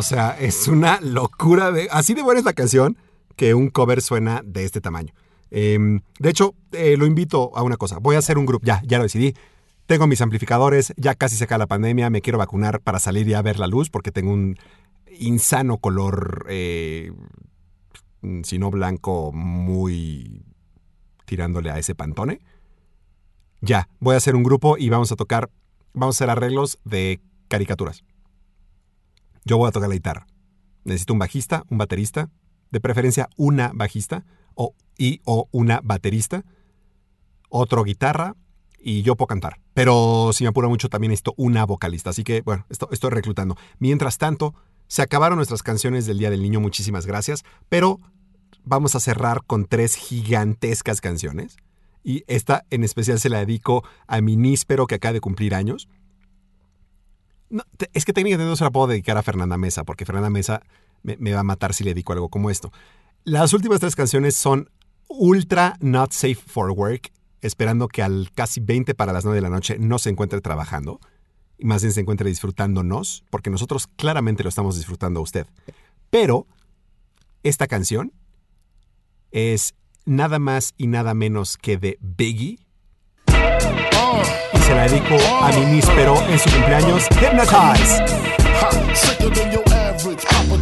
O 0.03 0.05
sea, 0.05 0.37
es 0.37 0.67
una 0.67 1.01
locura 1.01 1.71
de. 1.71 1.87
Así 1.93 2.13
de 2.13 2.25
buena 2.25 2.41
es 2.41 2.45
la 2.45 2.55
canción 2.55 2.97
que 3.37 3.55
un 3.55 3.71
cover 3.71 4.03
suena 4.03 4.43
de 4.45 4.65
este 4.65 4.81
tamaño. 4.81 5.15
Em, 5.53 6.01
de 6.19 6.29
hecho, 6.29 6.57
eh, 6.73 6.97
lo 6.97 7.07
invito 7.07 7.57
a 7.57 7.63
una 7.63 7.77
cosa. 7.77 7.99
Voy 8.01 8.17
a 8.17 8.19
hacer 8.19 8.37
un 8.37 8.45
grupo. 8.45 8.67
Ya, 8.67 8.83
ya 8.85 8.99
lo 8.99 9.05
decidí. 9.05 9.33
Tengo 9.87 10.09
mis 10.09 10.21
amplificadores, 10.21 10.93
ya 10.97 11.15
casi 11.15 11.37
se 11.37 11.45
acaba 11.45 11.61
la 11.61 11.67
pandemia, 11.69 12.11
me 12.11 12.21
quiero 12.21 12.37
vacunar 12.37 12.81
para 12.81 12.99
salir 12.99 13.29
y 13.29 13.35
a 13.35 13.43
ver 13.43 13.61
la 13.61 13.69
luz 13.69 13.91
porque 13.91 14.11
tengo 14.11 14.33
un 14.33 14.57
insano 15.21 15.79
color, 15.79 16.47
eh, 16.49 17.13
si 18.43 18.59
no 18.59 18.73
blanco, 18.73 19.31
muy 19.33 20.43
tirándole 21.27 21.71
a 21.71 21.79
ese 21.79 21.95
pantone. 21.95 22.41
Ya, 23.61 23.89
voy 24.01 24.15
a 24.15 24.19
hacer 24.19 24.35
un 24.35 24.43
grupo 24.43 24.77
y 24.79 24.89
vamos 24.89 25.13
a 25.13 25.17
tocar, 25.17 25.49
vamos 25.93 26.17
a 26.17 26.25
hacer 26.25 26.31
arreglos 26.31 26.81
de 26.85 27.21
caricaturas. 27.47 28.03
Yo 29.45 29.59
voy 29.59 29.69
a 29.69 29.73
tocar 29.73 29.89
la 29.89 29.95
guitarra. 29.95 30.27
Necesito 30.85 31.13
un 31.13 31.19
bajista, 31.19 31.65
un 31.69 31.79
baterista, 31.79 32.31
de 32.71 32.81
preferencia 32.81 33.29
una 33.37 33.71
bajista 33.75 34.25
o, 34.55 34.75
y 34.99 35.21
o 35.25 35.49
una 35.53 35.81
baterista, 35.83 36.45
otro 37.49 37.85
guitarra 37.85 38.35
y 38.79 39.03
yo 39.03 39.17
puedo 39.17 39.29
cantar. 39.29 39.61
Pero 39.75 40.31
si 40.33 40.45
me 40.45 40.49
apura 40.49 40.69
mucho 40.69 40.89
también 40.89 41.11
necesito 41.11 41.35
una 41.37 41.65
vocalista. 41.65 42.11
Así 42.11 42.25
que 42.25 42.41
bueno, 42.43 42.67
esto, 42.69 42.89
estoy 42.91 43.11
reclutando. 43.11 43.57
Mientras 43.79 44.19
tanto, 44.19 44.55
se 44.89 45.03
acabaron 45.03 45.37
nuestras 45.37 45.63
canciones 45.63 46.07
del 46.07 46.19
Día 46.19 46.31
del 46.31 46.43
Niño, 46.43 46.61
muchísimas 46.61 47.07
gracias, 47.07 47.45
pero 47.69 47.99
vamos 48.65 48.95
a 48.95 49.01
cerrar 49.01 49.45
con 49.47 49.67
tres 49.67 49.95
gigantescas 49.95 51.01
canciones. 51.01 51.57
Y 52.05 52.25
esta 52.27 52.65
en 52.71 52.83
especial 52.83 53.21
se 53.21 53.29
la 53.29 53.39
dedico 53.39 53.85
a 54.07 54.21
mi 54.21 54.37
níspero 54.37 54.87
que 54.87 54.97
acaba 54.97 55.13
de 55.13 55.21
cumplir 55.21 55.55
años. 55.55 55.89
Es 57.93 58.05
que 58.05 58.13
técnicamente 58.13 58.49
no 58.49 58.57
se 58.57 58.65
la 58.65 58.71
puedo 58.71 58.87
dedicar 58.87 59.17
a 59.19 59.23
Fernanda 59.23 59.57
Mesa, 59.59 59.85
porque 59.85 60.05
Fernanda 60.05 60.31
Mesa 60.31 60.63
me, 61.03 61.17
me 61.19 61.33
va 61.33 61.41
a 61.41 61.45
matar 61.45 61.75
si 61.75 61.85
le 61.85 61.91
dedico 61.91 62.13
algo 62.13 62.29
como 62.29 62.51
esto. 62.51 62.73
Las 63.25 63.53
últimas 63.53 63.81
tres 63.81 63.95
canciones 63.95 64.35
son 64.35 64.69
ultra 65.09 65.77
not 65.81 66.13
safe 66.13 66.35
for 66.35 66.71
work, 66.71 67.13
esperando 67.41 67.89
que 67.89 68.03
al 68.03 68.31
casi 68.35 68.61
20 68.61 68.95
para 68.95 69.13
las 69.13 69.25
9 69.25 69.37
de 69.37 69.43
la 69.43 69.51
noche 69.51 69.79
no 69.79 69.99
se 69.99 70.11
encuentre 70.11 70.41
trabajando. 70.41 71.01
y 71.59 71.65
más 71.65 71.83
bien 71.83 71.93
se 71.93 72.01
encuentre 72.01 72.29
disfrutándonos, 72.29 73.23
porque 73.31 73.49
nosotros 73.49 73.87
claramente 73.87 74.43
lo 74.43 74.49
estamos 74.49 74.77
disfrutando 74.77 75.21
a 75.21 75.23
usted. 75.23 75.47
Pero 76.11 76.47
esta 77.45 77.69
canción 77.69 78.13
es 79.31 79.75
nada 80.05 80.39
más 80.39 80.75
y 80.77 80.89
nada 80.89 81.15
menos 81.15 81.57
que 81.57 81.77
de 81.77 81.99
Biggie. 82.01 82.59
Y 84.53 84.59
se 84.59 84.75
la 84.75 84.89
dedico 84.89 85.17
a 85.41 85.51
mi 85.53 85.67
níspero 85.67 86.21
en 86.29 86.39
su 86.39 86.51
cumpleaños, 86.51 87.09
Hypnotize. 87.21 88.03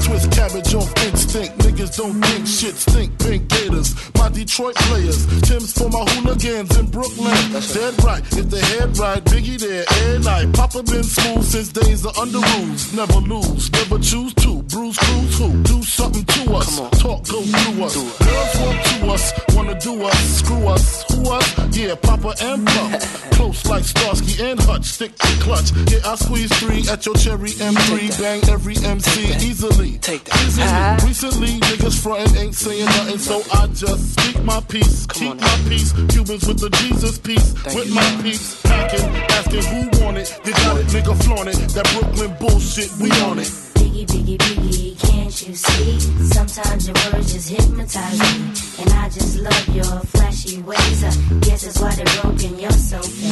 Twist 0.01 0.33
cabbage 0.33 0.75
off 0.75 0.91
instinct. 1.05 1.59
Niggas 1.59 1.97
don't 1.97 2.23
think 2.25 2.47
shit 2.47 2.75
stink. 2.75 3.19
Pink 3.19 3.49
gators, 3.49 3.95
my 4.15 4.31
Detroit 4.31 4.75
players. 4.77 5.27
Tim's 5.43 5.73
for 5.75 5.91
my 5.91 6.05
hooligans 6.12 6.75
in 6.79 6.87
Brooklyn. 6.87 7.37
Dead 7.53 8.03
right, 8.03 8.23
if 8.33 8.49
they 8.49 8.61
head 8.61 8.97
right, 8.99 9.23
Biggie 9.25 9.61
there 9.61 9.85
every 9.87 10.25
night. 10.25 10.55
Papa 10.55 10.83
been 10.85 11.05
smooth 11.05 11.45
since 11.45 11.69
days 11.69 12.07
of 12.07 12.17
under 12.17 12.39
rules. 12.39 12.95
Never 12.95 13.21
lose, 13.21 13.71
never 13.73 13.99
choose 13.99 14.33
to. 14.35 14.62
Bruise, 14.71 14.97
cruise, 14.99 15.39
who? 15.39 15.63
Do 15.65 15.83
something 15.83 16.25
to 16.25 16.55
us. 16.55 16.77
Talk, 17.01 17.27
go 17.27 17.43
through 17.43 17.85
us. 17.85 17.97
Girls 17.97 18.61
want 18.61 18.85
to 18.85 19.11
us, 19.11 19.33
wanna 19.57 19.81
do 19.81 20.05
us, 20.05 20.39
screw 20.39 20.69
us. 20.69 21.03
Who 21.11 21.29
us? 21.29 21.77
Yeah, 21.77 21.97
Papa 21.97 22.35
and 22.41 22.65
Pump. 22.65 23.01
Close 23.33 23.67
like 23.67 23.83
Starsky 23.83 24.41
and 24.45 24.61
Hutch, 24.61 24.85
stick 24.85 25.17
to 25.17 25.27
clutch. 25.43 25.73
Yeah, 25.91 26.07
I 26.07 26.15
squeeze 26.15 26.53
three 26.61 26.89
at 26.89 27.05
your 27.05 27.17
cherry 27.17 27.51
M3. 27.51 28.21
Bang 28.21 28.49
every 28.49 28.77
MC 28.77 29.33
easily. 29.45 29.99
Take 29.99 30.25
that. 30.25 30.41
Easily. 30.47 31.09
Recently, 31.09 31.61
niggas 31.67 32.01
frontin' 32.01 32.37
ain't 32.37 32.55
saying 32.55 32.85
nothing, 32.85 33.19
so 33.19 33.43
I 33.53 33.67
just 33.69 34.21
speak 34.21 34.41
my 34.45 34.61
peace. 34.69 35.07
Keep 35.07 35.41
my 35.41 35.57
peace. 35.69 35.93
Cubans 36.11 36.47
with 36.47 36.61
the 36.61 36.71
Jesus 36.79 37.19
peace. 37.19 37.55
with 37.75 37.93
my 37.93 38.21
peace. 38.23 38.63
Packing, 38.63 39.07
asking 39.35 39.65
who 39.65 40.05
want 40.05 40.19
it. 40.19 40.39
You 40.45 40.53
got 40.53 40.77
it, 40.77 40.87
nigga, 40.87 41.25
flaunt 41.25 41.49
it. 41.49 41.57
That 41.75 41.91
Brooklyn 41.99 42.37
bullshit, 42.39 42.91
we 42.99 43.11
on 43.23 43.41
it. 43.41 43.70
Biggie, 43.93 44.07
biggie, 44.07 44.39
biggie, 44.39 45.10
can't 45.31 45.48
you 45.48 45.55
see? 45.55 46.01
Sometimes 46.24 46.89
your 46.89 46.97
words 47.12 47.32
just 47.32 47.51
hypnotize 47.51 48.19
me. 48.19 48.82
And 48.82 48.90
I 48.94 49.09
just 49.11 49.39
love 49.39 49.69
your 49.69 50.01
flashy 50.11 50.61
ways. 50.62 51.05
I 51.05 51.39
guess 51.40 51.62
that's 51.62 51.81
why 51.81 51.94
they're 51.94 52.23
broken, 52.23 52.59
you're 52.59 52.70
so 52.73 53.01
fake. 53.01 53.31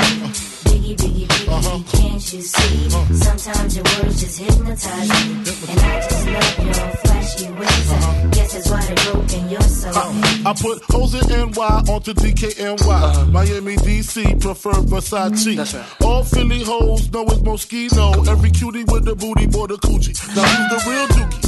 Biggie, 0.68 0.96
biggie, 0.96 1.26
biggie, 1.26 1.48
uh-huh. 1.48 1.98
can't 1.98 2.32
you 2.32 2.40
see? 2.40 2.86
Uh-huh. 2.86 3.14
Sometimes 3.14 3.76
your 3.76 3.84
words 3.84 4.20
just 4.20 4.38
hypnotize 4.38 5.08
me. 5.08 5.34
And 5.70 5.80
I 5.80 6.00
just 6.02 6.26
love 6.28 6.66
your 6.66 6.88
flashy 7.02 7.50
ways. 7.50 7.90
I 7.90 7.96
uh-huh. 7.96 8.28
guess 8.30 8.52
that's 8.52 8.70
why 8.70 8.80
they're 8.86 9.12
broken, 9.12 9.48
you're 9.50 9.60
so 9.62 9.90
fake. 9.90 10.46
Uh, 10.46 10.50
I 10.50 10.54
put 10.54 10.82
hoes 10.84 11.14
in 11.14 11.50
NY 11.50 11.82
onto 11.90 12.14
DKNY. 12.14 13.32
Miami, 13.32 13.76
DC, 13.76 14.40
prefer 14.40 14.70
Versace. 14.72 15.56
Mm-hmm. 15.56 16.04
All 16.04 16.22
Philly 16.22 16.62
hoes 16.62 17.10
know 17.10 17.24
it's 17.24 17.40
Moschino. 17.40 18.28
Every 18.28 18.52
cutie 18.52 18.84
with 18.84 19.04
the 19.04 19.16
booty, 19.16 19.46
boy, 19.46 19.66
the 19.66 19.74
coochie. 19.74 20.14
Now 20.36 20.44
who's 20.44 20.84
the 20.84 20.90
real 20.90 21.06
dookie? 21.08 21.47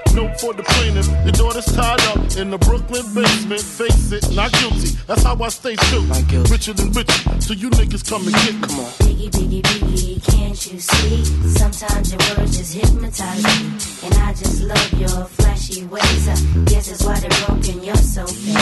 note 0.13 0.39
for 0.39 0.53
the 0.53 0.63
plaintiff. 0.63 1.07
Your 1.23 1.31
daughter's 1.33 1.65
tied 1.65 2.01
up 2.11 2.19
in 2.37 2.49
the 2.49 2.57
Brooklyn 2.57 3.05
basement. 3.13 3.61
Face 3.61 4.11
it, 4.11 4.31
not 4.35 4.51
guilty. 4.53 4.97
That's 5.07 5.23
how 5.23 5.35
I 5.41 5.49
stay 5.49 5.75
true. 5.75 6.03
Richer 6.49 6.73
than 6.73 6.91
richer, 6.91 7.41
so 7.41 7.53
you 7.53 7.69
niggas 7.71 8.07
come 8.07 8.25
and 8.27 8.35
get 8.35 8.55
come 8.67 8.79
on. 8.79 8.91
Biggie, 9.03 9.29
biggie, 9.29 9.61
biggie, 9.61 10.23
can't 10.23 10.71
you 10.71 10.79
see? 10.79 11.25
Sometimes 11.59 12.11
your 12.11 12.19
words 12.37 12.57
just 12.57 12.73
hypnotize 12.73 13.43
me. 13.43 14.07
And 14.07 14.13
I 14.15 14.33
just 14.33 14.61
love 14.61 14.93
your 14.93 15.25
flashy 15.25 15.83
ways. 15.85 16.27
I 16.27 16.35
guess 16.65 16.89
that's 16.89 17.03
why 17.03 17.19
they're 17.19 17.45
broken, 17.45 17.83
you're 17.83 17.95
so 17.95 18.25
fake. 18.25 18.55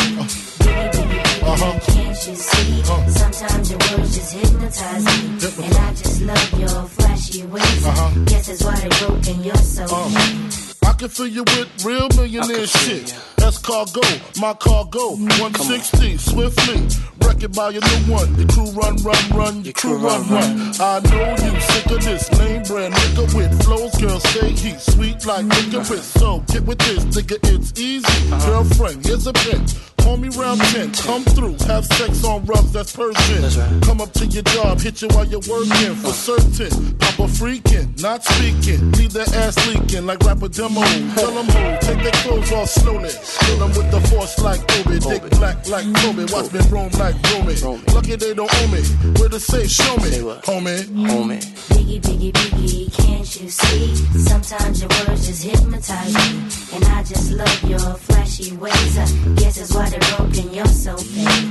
Biggie, 0.60 0.92
biggie, 0.92 1.24
biggie, 1.24 1.44
uh-huh. 1.44 1.66
Uh-huh. 1.66 1.80
can't 1.92 2.28
you 2.28 2.36
see? 2.36 2.82
Uh-huh. 2.82 3.10
Sometimes 3.10 3.72
your 3.72 3.80
words 3.80 4.16
just 4.16 4.34
hypnotize 4.34 5.06
me. 5.06 5.66
And 5.66 5.76
I 5.76 5.94
just 5.94 6.22
love 6.22 6.60
your 6.60 6.84
flashy 6.98 7.46
ways. 7.46 7.86
I 7.86 8.24
guess 8.26 8.48
that's 8.48 8.64
why 8.64 8.76
they're 8.76 9.08
broken, 9.08 9.44
you're 9.44 9.56
so 9.56 9.88
fake. 9.88 10.69
I 10.90 10.94
can 10.94 11.10
fill 11.10 11.28
you 11.28 11.44
with 11.44 11.86
real 11.86 12.10
millionaire 12.16 12.66
shit. 12.66 13.16
That's 13.38 13.60
cargo, 13.60 14.02
my 14.42 14.54
cargo. 14.56 15.12
160, 15.12 16.18
swiftly. 16.18 16.82
Wreck 17.22 17.44
it 17.44 17.56
by 17.56 17.70
your 17.70 17.84
new 17.84 18.14
one. 18.14 18.36
Your 18.36 18.48
crew 18.48 18.72
run, 18.72 18.96
run, 19.04 19.30
run. 19.30 19.64
Your 19.64 19.74
crew 19.74 19.98
run, 19.98 20.28
run. 20.30 20.74
I 20.80 21.00
know 21.06 21.30
you 21.46 21.62
sick 21.62 21.86
of 21.92 22.04
this 22.04 22.32
name 22.40 22.64
brand 22.64 22.96
nigga 22.96 23.36
with 23.36 23.64
flows. 23.64 23.96
Girl, 24.02 24.20
say 24.20 24.50
he's 24.50 24.82
sweet 24.82 25.24
like 25.28 25.46
licorice. 25.46 26.06
So 26.06 26.40
get 26.48 26.66
with 26.66 26.80
this, 26.80 27.06
nigga, 27.06 27.38
it's 27.44 27.80
easy. 27.80 28.30
Girlfriend, 28.48 29.06
here's 29.06 29.28
a 29.28 29.34
pen. 29.34 29.68
Call 30.02 30.18
me 30.18 30.30
round 30.30 30.62
10, 30.62 30.92
come 30.94 31.24
through, 31.24 31.56
have 31.68 31.86
sex 31.86 32.24
on 32.24 32.46
rubs, 32.46 32.72
that's 32.72 32.96
Persian. 32.96 33.82
Come 33.82 34.02
up 34.02 34.12
to 34.14 34.26
your 34.26 34.44
job, 34.44 34.80
hit 34.80 35.02
you 35.02 35.08
while 35.10 35.26
you're 35.26 35.42
working, 35.50 35.96
for 35.96 36.14
certain. 36.14 36.98
Papa 36.98 37.24
freaking, 37.28 38.02
not 38.02 38.24
speaking, 38.24 38.92
leave 38.94 39.14
their 39.14 39.30
ass 39.36 39.56
leaking 39.68 40.06
like 40.06 40.20
rapper 40.22 40.50
demo. 40.50 40.82
Tell 41.16 41.32
them 41.32 41.46
who, 41.46 41.78
take 41.82 42.02
their 42.04 42.18
clothes 42.24 42.52
off 42.52 42.70
slowly. 42.70 43.10
Kill 43.40 43.58
them 43.60 43.70
with 43.70 43.92
the 43.92 44.02
force 44.10 44.40
like 44.40 44.66
Kobe, 44.68 45.00
dick 45.00 45.30
black 45.38 45.68
like 45.68 45.86
Kobe, 45.96 46.26
watch 46.32 46.52
me 46.52 46.60
roam 46.70 46.92
like 46.98 47.16
Romy. 47.32 47.56
Lucky 47.94 48.16
they 48.16 48.34
don't 48.34 48.52
owe 48.52 48.68
me, 48.68 48.82
where 49.20 49.30
to 49.30 49.40
say, 49.40 49.68
show 49.68 49.96
me, 49.98 50.12
homie. 50.44 50.84
Homie. 51.10 51.42
Biggie, 51.70 52.02
biggie, 52.02 52.32
biggie, 52.32 52.94
can't 52.94 53.42
you 53.42 53.50
see? 53.50 53.96
Sometimes 54.20 54.82
your 54.82 54.90
words 54.90 55.28
just 55.28 55.44
hypnotize 55.44 56.14
me. 56.14 56.40
And 56.74 56.86
I 56.86 57.04
just 57.04 57.32
love 57.32 57.64
your 57.64 57.80
flashy 57.80 58.56
ways. 58.58 58.98
I 58.98 59.06
guess 59.36 59.58
that's 59.58 59.74
why 59.74 59.89
they're 59.90 60.18
broken, 60.18 60.54
you're 60.54 60.66
so 60.66 60.96
fake. 60.98 61.49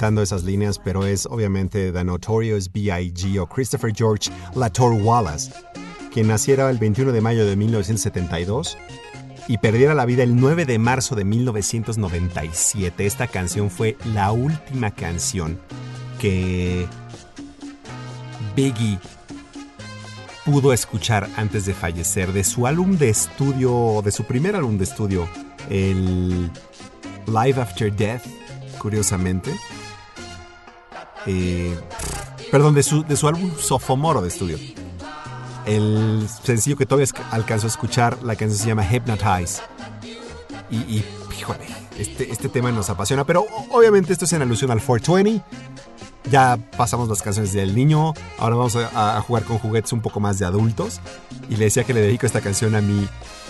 Esas 0.00 0.44
líneas, 0.44 0.78
pero 0.78 1.04
es 1.04 1.26
obviamente 1.26 1.92
The 1.92 2.04
Notorious 2.04 2.72
B.I.G. 2.72 3.38
o 3.38 3.46
Christopher 3.46 3.92
George 3.94 4.30
Lator 4.54 4.94
Wallace, 4.94 5.52
quien 6.10 6.26
naciera 6.26 6.70
el 6.70 6.78
21 6.78 7.12
de 7.12 7.20
mayo 7.20 7.44
de 7.44 7.54
1972 7.54 8.78
y 9.46 9.58
perdiera 9.58 9.94
la 9.94 10.06
vida 10.06 10.22
el 10.22 10.36
9 10.36 10.64
de 10.64 10.78
marzo 10.78 11.16
de 11.16 11.24
1997. 11.26 13.04
Esta 13.04 13.26
canción 13.26 13.68
fue 13.68 13.98
la 14.14 14.32
última 14.32 14.90
canción 14.90 15.60
que 16.18 16.86
Biggie 18.56 18.98
pudo 20.46 20.72
escuchar 20.72 21.28
antes 21.36 21.66
de 21.66 21.74
fallecer 21.74 22.32
de 22.32 22.42
su 22.42 22.66
álbum 22.66 22.96
de 22.96 23.10
estudio, 23.10 24.00
de 24.02 24.12
su 24.12 24.24
primer 24.24 24.56
álbum 24.56 24.78
de 24.78 24.84
estudio, 24.84 25.28
el 25.68 26.50
Live 27.26 27.60
After 27.60 27.94
Death, 27.94 28.22
curiosamente. 28.78 29.54
Eh, 31.26 31.78
perdón, 32.50 32.74
de 32.74 32.82
su, 32.82 33.04
de 33.04 33.16
su 33.16 33.28
álbum 33.28 33.50
Sophomoro 33.58 34.22
de 34.22 34.28
estudio. 34.28 34.58
El 35.66 36.26
sencillo 36.42 36.76
que 36.76 36.86
todavía 36.86 37.12
alcanzó 37.30 37.66
a 37.66 37.70
escuchar, 37.70 38.22
la 38.22 38.34
canción 38.36 38.58
se 38.58 38.66
llama 38.68 38.84
Hypnotize. 38.84 39.62
Y, 40.70 40.76
y, 40.76 41.04
híjole, 41.38 41.66
este, 41.98 42.30
este 42.30 42.48
tema 42.48 42.72
nos 42.72 42.88
apasiona, 42.88 43.24
pero 43.24 43.44
obviamente 43.70 44.12
esto 44.12 44.24
es 44.24 44.32
en 44.32 44.42
alusión 44.42 44.70
al 44.70 44.80
420. 44.80 45.44
Ya 46.30 46.58
pasamos 46.76 47.08
las 47.08 47.22
canciones 47.22 47.52
del 47.52 47.74
niño, 47.74 48.14
ahora 48.38 48.56
vamos 48.56 48.76
a, 48.76 49.20
jugar 49.22 49.44
con 49.44 49.58
juguetes 49.58 49.92
un 49.92 50.00
poco 50.00 50.20
más 50.20 50.38
de 50.38 50.46
adultos. 50.46 51.00
Y 51.48 51.56
le 51.56 51.66
decía 51.66 51.84
que 51.84 51.94
le 51.94 52.00
dedico 52.00 52.26
esta 52.26 52.40
canción 52.40 52.74
a 52.74 52.80
mi, 52.80 53.08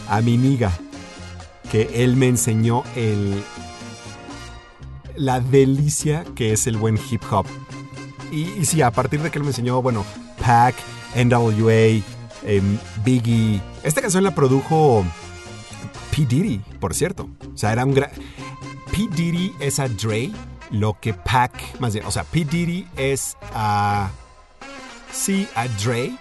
a 0.09 0.21
mi 0.21 0.37
niga, 0.37 0.73
que 1.71 2.05
él 2.05 2.17
me 2.17 2.29
enseñó 2.29 2.85
el, 2.97 3.43
la 5.17 5.41
delicia 5.41 6.25
que 6.35 6.53
es 6.53 6.67
el 6.67 6.77
buen 6.77 6.99
hip 7.11 7.23
hop. 7.31 7.47
Y, 8.31 8.65
sí, 8.65 8.83
a 8.83 8.91
partir 8.91 9.21
de 9.23 9.31
que 9.31 9.39
él 9.39 9.45
me 9.45 9.51
enseñó, 9.51 9.83
bueno, 9.83 10.05
Pac, 10.41 10.75
NWA, 11.17 12.03
em, 12.45 12.79
Biggie. 13.05 13.61
Esta 13.83 14.01
canción 14.01 14.25
la 14.25 14.35
produjo 14.35 15.05
P. 16.11 16.27
Diddy, 16.27 16.59
por 16.79 16.95
cierto. 16.95 17.29
O 17.53 17.59
sea, 17.59 17.73
era 17.73 17.85
un 17.85 17.95
gran... 17.95 18.11
P. 18.93 19.09
Diddy 19.11 19.55
es 19.61 19.79
a 19.79 19.89
Dre, 19.89 20.31
lo 20.71 20.99
que 21.01 21.15
Pac, 21.15 21.53
más 21.81 21.93
bien, 21.93 22.07
o 22.07 22.11
sea, 22.11 22.25
P. 22.25 22.45
Diddy 22.45 22.87
es 22.97 23.37
a... 23.55 24.11
Sí, 25.13 25.49
a 25.57 25.67
Dre, 25.67 26.13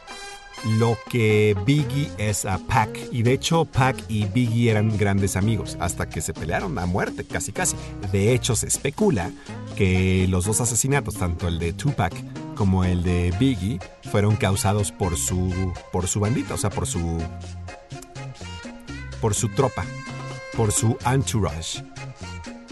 lo 0.65 0.97
que 1.09 1.55
Biggie 1.65 2.09
es 2.17 2.45
a 2.45 2.57
Pac. 2.57 2.89
Y 3.11 3.23
de 3.23 3.33
hecho, 3.33 3.65
Pac 3.65 3.95
y 4.09 4.25
Biggie 4.25 4.69
eran 4.71 4.97
grandes 4.97 5.35
amigos 5.35 5.77
hasta 5.79 6.09
que 6.09 6.21
se 6.21 6.33
pelearon 6.33 6.77
a 6.79 6.85
muerte, 6.85 7.23
casi 7.25 7.51
casi. 7.51 7.75
De 8.11 8.33
hecho, 8.33 8.55
se 8.55 8.67
especula 8.67 9.31
que 9.75 10.27
los 10.29 10.45
dos 10.45 10.59
asesinatos, 10.61 11.15
tanto 11.15 11.47
el 11.47 11.59
de 11.59 11.73
Tupac 11.73 12.13
como 12.55 12.83
el 12.83 13.03
de 13.03 13.33
Biggie, 13.39 13.79
fueron 14.11 14.35
causados 14.35 14.91
por 14.91 15.15
su 15.17 15.71
por 15.91 16.07
su 16.07 16.19
bandita, 16.19 16.53
o 16.55 16.57
sea, 16.57 16.69
por 16.69 16.85
su 16.87 17.19
por 19.21 19.33
su 19.35 19.49
tropa, 19.49 19.85
por 20.55 20.71
su 20.71 20.97
entourage. 21.05 21.83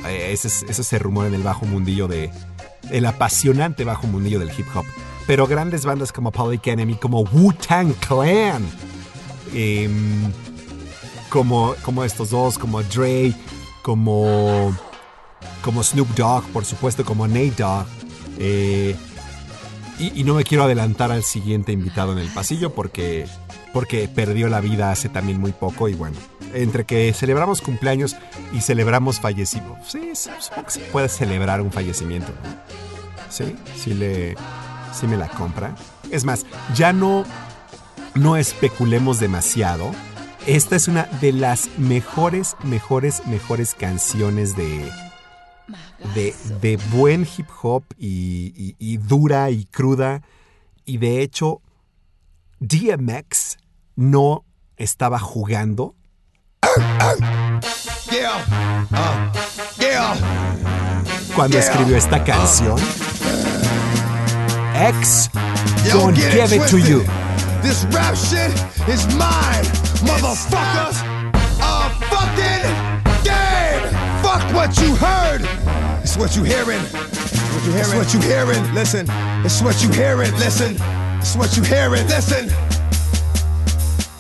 Eh, 0.05 0.31
Ese, 0.31 0.47
es- 0.47 0.63
ese 0.69 0.83
se 0.83 0.99
rumora 0.99 1.27
en 1.27 1.33
el 1.33 1.43
bajo 1.43 1.65
mundillo 1.65 2.07
de 2.07 2.29
el 2.91 3.05
apasionante 3.05 3.83
bajo 3.83 4.07
mundillo 4.07 4.39
del 4.39 4.49
hip 4.57 4.65
hop. 4.75 4.85
Pero 5.27 5.45
grandes 5.45 5.85
bandas 5.85 6.11
como 6.11 6.31
Public 6.31 6.65
Enemy, 6.67 6.95
como 6.95 7.21
Wu-Tang 7.21 7.93
Clan, 7.95 8.65
em, 9.53 10.31
como, 11.29 11.75
como 11.83 12.03
estos 12.03 12.29
dos, 12.29 12.57
como 12.57 12.81
Dre, 12.81 13.33
como, 13.81 14.75
como 15.61 15.83
Snoop 15.83 16.07
Dogg, 16.15 16.45
por 16.53 16.63
supuesto, 16.65 17.03
como 17.03 17.27
Nate 17.27 17.55
Dogg. 17.57 17.85
eh, 18.39 18.95
y, 19.99 20.23
no 20.23 20.35
me 20.35 20.43
quiero 20.43 20.63
adelantar 20.63 21.11
al 21.11 21.23
siguiente 21.23 21.71
invitado 21.71 22.11
en 22.11 22.19
el 22.19 22.27
pasillo 22.27 22.71
porque, 22.71 23.25
porque 23.73 24.07
perdió 24.07 24.47
la 24.47 24.61
vida 24.61 24.91
hace 24.91 25.09
también 25.09 25.39
muy 25.39 25.53
poco 25.53 25.89
y 25.89 25.95
bueno, 25.95 26.15
entre 26.53 26.85
que 26.85 27.11
celebramos 27.13 27.61
cumpleaños 27.61 28.15
y 28.53 28.61
celebramos 28.61 29.19
fallecimiento, 29.19 29.75
sí, 29.87 30.11
supongo 30.15 30.65
que 30.65 30.71
se 30.71 30.79
puede 30.81 31.09
celebrar 31.09 31.61
un 31.61 31.71
fallecimiento. 31.71 32.31
Sí, 33.29 33.55
sí 33.75 33.95
le, 33.95 34.35
sí 34.97 35.07
me 35.07 35.17
la 35.17 35.27
compra. 35.29 35.75
Es 36.11 36.23
más, 36.25 36.45
ya 36.75 36.93
no, 36.93 37.23
no 38.15 38.35
especulemos 38.37 39.19
demasiado. 39.19 39.91
Esta 40.45 40.75
es 40.75 40.87
una 40.87 41.03
de 41.21 41.33
las 41.33 41.69
mejores, 41.77 42.55
mejores, 42.63 43.25
mejores 43.27 43.75
canciones 43.75 44.55
de, 44.55 44.89
de, 46.15 46.33
de 46.61 46.77
buen 46.91 47.27
hip 47.37 47.47
hop 47.61 47.83
y, 47.97 48.53
y- 48.55 48.75
y 48.79 48.97
dura 48.97 49.49
y 49.49 49.65
cruda. 49.65 50.21
Y 50.85 50.97
de 50.99 51.21
hecho, 51.21 51.61
DMX 52.59 53.57
no 53.95 54.45
estaba 54.77 55.19
jugando. 55.19 55.95
Cuando 61.35 61.57
escribió 61.59 61.97
esta 61.97 62.23
canción. 62.23 62.77
X 64.77 65.27
get 65.33 66.15
Give 66.15 66.53
It 66.53 66.67
To 66.67 66.69
twisted. 66.69 66.87
You. 66.87 66.99
This 67.63 67.83
rap 67.85 68.15
shit 68.15 68.51
is 68.87 69.07
mine, 69.17 69.65
motherfucker. 70.05 70.93
A 71.59 71.89
fucking 72.13 72.63
game. 73.23 73.81
Fuck 74.21 74.53
what 74.53 74.77
you 74.77 74.95
heard. 74.95 75.41
It's 76.03 76.15
what 76.15 76.35
you 76.35 76.43
hearing. 76.43 76.79
What 76.79 77.65
you 77.65 77.71
hearing? 77.71 77.89
It's 77.89 77.93
what 77.95 78.13
you 78.13 78.21
hearing. 78.21 78.73
Listen. 78.75 79.07
It's 79.43 79.61
what 79.63 79.81
you 79.81 79.89
hearing. 79.89 80.31
Listen. 80.33 80.77
It's 81.19 81.35
what 81.35 81.57
you 81.57 81.63
hearing. 81.63 82.05
Listen. 82.07 82.76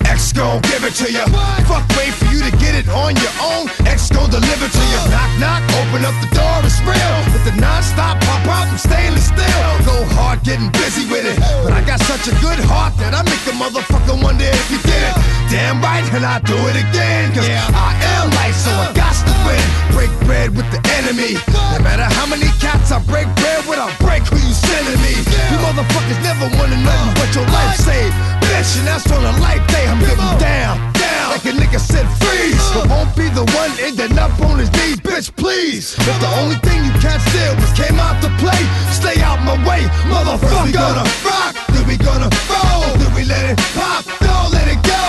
X 0.07 0.31
gon' 0.31 0.61
give 0.71 0.83
it 0.83 0.95
to 1.03 1.11
you. 1.11 1.25
Fuck, 1.67 1.83
wait 1.99 2.13
for 2.15 2.25
you 2.31 2.39
to 2.41 2.51
get 2.57 2.73
it 2.75 2.87
on 2.89 3.15
your 3.19 3.35
own. 3.43 3.67
X 3.85 4.09
gon' 4.09 4.29
deliver 4.29 4.67
to 4.67 4.83
you. 4.91 4.99
Knock, 5.11 5.31
knock, 5.39 5.61
open 5.83 6.07
up 6.07 6.15
the 6.23 6.31
door, 6.31 6.63
it's 6.63 6.79
real. 6.87 7.17
With 7.35 7.43
the 7.43 7.55
non-stop 7.59 8.19
pop 8.23 8.43
out 8.47 8.67
and 8.71 8.79
stainless 8.79 9.27
steel. 9.27 9.67
Go 9.83 10.07
hard, 10.15 10.43
getting 10.43 10.71
busy 10.71 11.05
with 11.11 11.27
it. 11.27 11.37
But 11.63 11.73
I 11.73 11.81
got 11.83 11.99
such 12.07 12.31
a 12.31 12.35
good 12.39 12.59
heart 12.65 12.95
that 13.03 13.13
I 13.13 13.21
make 13.27 13.43
a 13.51 13.55
motherfucker 13.55 14.15
wonder 14.23 14.47
if 14.47 14.65
you 14.71 14.79
did 14.87 15.01
it. 15.03 15.15
Damn 15.51 15.83
right, 15.83 16.05
and 16.15 16.23
I 16.23 16.39
do 16.39 16.57
it 16.71 16.77
again. 16.79 17.33
Cause 17.35 17.47
yeah. 17.47 17.67
I 17.75 17.93
am 18.17 18.31
life, 18.39 18.55
so 18.55 18.71
I 18.71 18.91
got 18.95 19.13
to 19.27 19.35
win. 19.43 19.65
Break 19.91 20.11
bread 20.23 20.55
with 20.55 20.67
the 20.71 20.81
enemy. 21.03 21.35
No 21.75 21.79
matter 21.83 22.07
how 22.07 22.25
many 22.25 22.47
cats 22.63 22.91
I 22.91 22.99
break 23.03 23.27
bread 23.43 23.65
with, 23.67 23.79
I'll 23.79 23.91
break 23.99 24.23
who 24.27 24.37
you 24.39 24.53
sending 24.53 24.99
me. 25.03 25.13
You 25.51 25.57
motherfuckers 25.63 26.19
never 26.23 26.47
wanna 26.55 26.79
know 26.79 27.01
what 27.19 27.29
your 27.35 27.47
life 27.51 27.75
saved. 27.75 28.36
Bitch, 28.57 28.79
and 28.79 28.87
that's 28.89 29.05
on 29.13 29.21
a 29.21 29.37
life 29.37 29.61
day. 29.69 29.85
I'm 29.85 30.01
getting 30.01 30.17
down, 30.41 30.81
down. 30.97 31.29
Like 31.29 31.45
a 31.45 31.53
nigga 31.53 31.77
said 31.77 32.09
freeze. 32.17 32.57
But 32.73 32.89
won't 32.89 33.13
be 33.13 33.29
the 33.29 33.45
one 33.53 33.69
ending 33.77 34.17
up 34.17 34.33
on 34.41 34.57
his 34.57 34.73
knees, 34.73 34.97
bitch, 34.97 35.29
please. 35.37 35.93
If 35.93 36.17
the 36.17 36.31
only 36.41 36.57
thing 36.65 36.81
you 36.81 36.89
can't 36.97 37.21
steal 37.29 37.53
was 37.61 37.69
came 37.77 38.01
out 38.01 38.17
to 38.25 38.33
play, 38.41 38.57
stay 38.89 39.21
out 39.21 39.37
my 39.45 39.53
way, 39.61 39.85
motherfucker. 40.09 40.65
We 40.65 40.73
gonna 40.73 41.05
rock, 41.21 41.53
then 41.69 41.85
we 41.85 42.01
gonna 42.01 42.33
roll, 42.49 42.97
then 42.97 43.13
we 43.13 43.29
let 43.29 43.45
it 43.45 43.61
pop, 43.77 44.01
don't 44.25 44.49
let 44.49 44.65
it 44.65 44.81
go. 44.81 45.01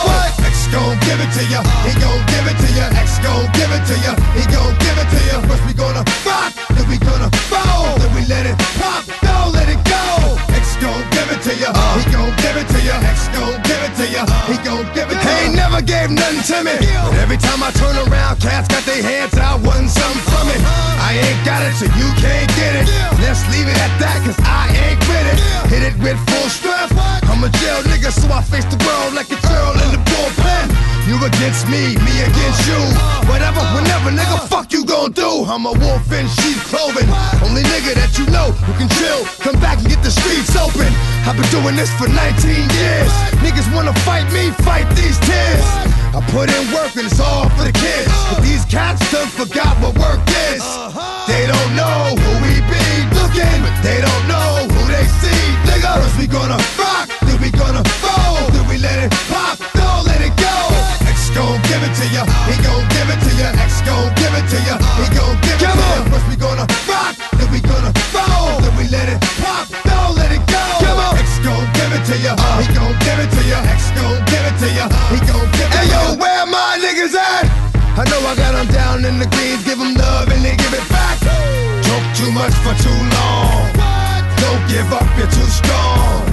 X 0.45 0.69
gon' 0.69 1.01
give 1.09 1.16
it 1.16 1.33
to 1.33 1.43
ya, 1.49 1.65
he 1.89 1.97
gon' 2.05 2.20
give 2.29 2.45
it 2.53 2.57
to 2.61 2.69
ya. 2.77 2.93
X 3.01 3.16
gon' 3.25 3.49
give 3.57 3.73
it 3.73 3.81
to 3.89 3.97
ya, 4.05 4.12
he 4.37 4.45
gon' 4.53 4.77
give 4.77 4.99
it 5.01 5.09
to 5.09 5.20
ya. 5.25 5.41
First 5.49 5.65
we 5.65 5.73
gonna 5.73 6.05
rock, 6.29 6.53
then 6.77 6.85
we 6.85 7.01
gonna 7.01 7.33
roll, 7.49 7.97
then 7.97 8.12
we 8.12 8.29
let 8.29 8.45
it 8.45 8.61
pop, 8.77 9.09
don't 9.25 9.57
let 9.57 9.73
it 9.73 9.81
go. 9.88 9.88
Gon' 10.79 11.03
give 11.11 11.27
it 11.35 11.43
to 11.43 11.53
ya, 11.59 11.75
he 11.99 12.07
gon' 12.15 12.31
give 12.39 12.55
it 12.55 12.69
to 12.71 12.79
ya. 12.87 13.03
X 13.03 13.27
gon' 13.35 13.59
give 13.67 13.83
it 13.83 13.95
to 13.99 14.07
ya, 14.07 14.23
he 14.47 14.55
gon' 14.63 14.87
give 14.95 15.11
it 15.11 15.19
to 15.19 15.27
ya. 15.27 15.27
He 15.27 15.51
ain't 15.51 15.57
never 15.59 15.83
gave 15.83 16.11
nothing 16.11 16.43
to 16.55 16.63
me, 16.63 16.75
but 16.79 17.19
every 17.19 17.37
time 17.37 17.67
I 17.67 17.71
turn 17.75 17.99
around, 18.07 18.39
cats 18.39 18.69
got 18.69 18.87
their 18.87 19.03
hands 19.03 19.35
out, 19.39 19.59
wanting 19.67 19.91
something 19.91 20.23
from 20.31 20.47
it. 20.55 20.61
I 21.03 21.19
ain't 21.19 21.43
got 21.45 21.67
it, 21.67 21.75
so 21.75 21.87
you 21.99 22.09
can't 22.23 22.47
get 22.55 22.79
it. 22.79 22.87
Let's 23.19 23.43
leave 23.51 23.67
it 23.67 23.75
at 23.75 23.93
that, 23.99 24.23
cause 24.23 24.39
I 24.47 24.71
ain't 24.87 25.03
with 25.03 25.27
it. 25.35 25.39
Hit 25.67 25.83
it 25.83 25.97
with 25.99 26.19
full 26.31 26.49
strength. 26.49 26.95
I'm 27.27 27.43
a 27.43 27.51
jail 27.59 27.83
nigga, 27.91 28.15
so 28.15 28.31
I 28.31 28.43
face 28.43 28.65
the 28.71 28.79
world 28.87 29.15
like 29.15 29.31
a 29.35 29.41
girl 29.51 29.75
in 29.83 29.91
the 29.99 30.03
bullpen. 30.07 30.88
You 31.09 31.16
against 31.24 31.64
me, 31.72 31.97
me 32.05 32.14
against 32.20 32.68
you. 32.68 32.76
Whatever, 33.32 33.64
whenever, 33.72 34.12
nigga, 34.12 34.44
fuck 34.44 34.76
you 34.76 34.85
gon' 34.85 35.12
do. 35.12 35.40
I'm 35.48 35.64
a 35.64 35.72
wolf 35.72 36.05
in 36.12 36.28
sheep 36.28 36.60
clothing. 36.68 37.09
Only 37.40 37.64
nigga 37.64 37.97
that 37.97 38.12
you 38.20 38.28
know 38.28 38.52
who 38.68 38.76
can 38.76 38.93
chill. 39.01 39.24
Come 39.40 39.56
back 39.56 39.80
and 39.80 39.89
get 39.89 40.05
the 40.05 40.12
streets 40.12 40.52
open. 40.52 40.93
I've 41.24 41.32
been 41.32 41.48
doing 41.48 41.80
this 41.80 41.89
for 41.97 42.12
19 42.12 42.12
years. 42.12 43.09
Niggas 43.40 43.64
wanna 43.72 43.97
fight 44.05 44.28
me, 44.36 44.52
fight 44.68 44.85
these 44.93 45.16
tears. 45.24 45.64
I 46.12 46.20
put 46.28 46.52
in 46.52 46.64
work 46.76 46.93
and 47.01 47.09
it's 47.09 47.16
all 47.24 47.48
for 47.56 47.64
the 47.64 47.72
kids. 47.72 48.12
But 48.28 48.44
these 48.44 48.68
cats 48.68 49.01
done 49.09 49.32
forgot 49.32 49.80
what 49.80 49.97
work 49.97 50.20
is. 50.52 50.60
They 51.24 51.48
don't 51.48 51.72
know 51.72 52.20
who 52.20 52.32
we 52.44 52.60
be 52.68 52.85
looking, 53.16 53.56
but 53.64 53.72
they 53.80 54.05
don't 54.05 54.24
know 54.28 54.68
who 54.76 54.82
they 54.93 55.09
see. 55.24 55.40
Nigga, 55.72 56.05
we 56.20 56.28
gonna 56.28 56.60
rock, 56.76 57.09
then 57.24 57.40
we 57.40 57.48
gonna 57.48 57.80
roll, 58.05 58.28
give 61.79 61.91
it 61.91 61.95
to 61.95 62.07
ya, 62.11 62.23
he 62.51 62.55
gon' 62.63 62.83
give 62.91 63.07
it 63.07 63.21
to 63.23 63.31
ya. 63.39 63.49
X 63.63 63.83
gon' 63.87 64.11
give 64.19 64.35
it 64.35 64.47
to 64.51 64.59
ya, 64.67 64.75
he 64.99 65.07
gon' 65.15 65.37
give 65.47 65.55
it 65.55 65.63
to 65.63 65.79
ya. 65.79 66.11
First 66.11 66.27
we 66.27 66.35
gonna 66.35 66.67
rock, 66.91 67.15
then 67.39 67.49
we 67.55 67.61
gonna 67.63 67.93
roll, 68.11 68.59
then 68.59 68.75
we 68.75 68.91
let 68.91 69.07
it 69.07 69.21
pop, 69.39 69.71
don't 69.87 70.19
let 70.19 70.31
it 70.35 70.43
go. 70.51 70.59
Come 70.83 70.99
on, 70.99 71.15
X 71.23 71.39
gon' 71.39 71.63
give 71.79 71.93
it 71.95 72.03
to 72.11 72.17
ya, 72.19 72.35
he 72.59 72.67
gon' 72.75 72.95
give 73.07 73.19
it 73.23 73.31
to 73.31 73.43
ya. 73.47 73.59
X 73.63 73.95
gon' 73.95 74.19
give 74.27 74.43
it 74.43 74.57
to 74.59 74.69
ya, 74.75 74.87
he 75.15 75.19
gon' 75.23 75.47
give 75.55 75.71
it 75.71 75.79
to 75.79 75.83
ya. 75.87 75.87
Hey 75.87 75.87
yo, 75.95 76.03
where 76.19 76.47
my 76.51 76.83
niggas 76.83 77.15
at? 77.15 77.47
I 77.95 78.03
know 78.11 78.21
I 78.27 78.35
got 78.35 78.59
them 78.59 78.67
down 78.75 79.05
in 79.05 79.19
the 79.23 79.29
greens, 79.31 79.63
give 79.63 79.79
them 79.79 79.95
love 79.95 80.27
and 80.35 80.43
they 80.43 80.57
give 80.59 80.75
it 80.75 80.87
back. 80.91 81.19
Talk 81.87 82.05
too 82.19 82.31
much 82.35 82.55
for 82.67 82.75
too 82.83 83.01
long. 83.15 83.71
Don't 84.43 84.63
give 84.67 84.91
up, 84.91 85.07
you're 85.15 85.31
too 85.31 85.51
strong. 85.51 86.27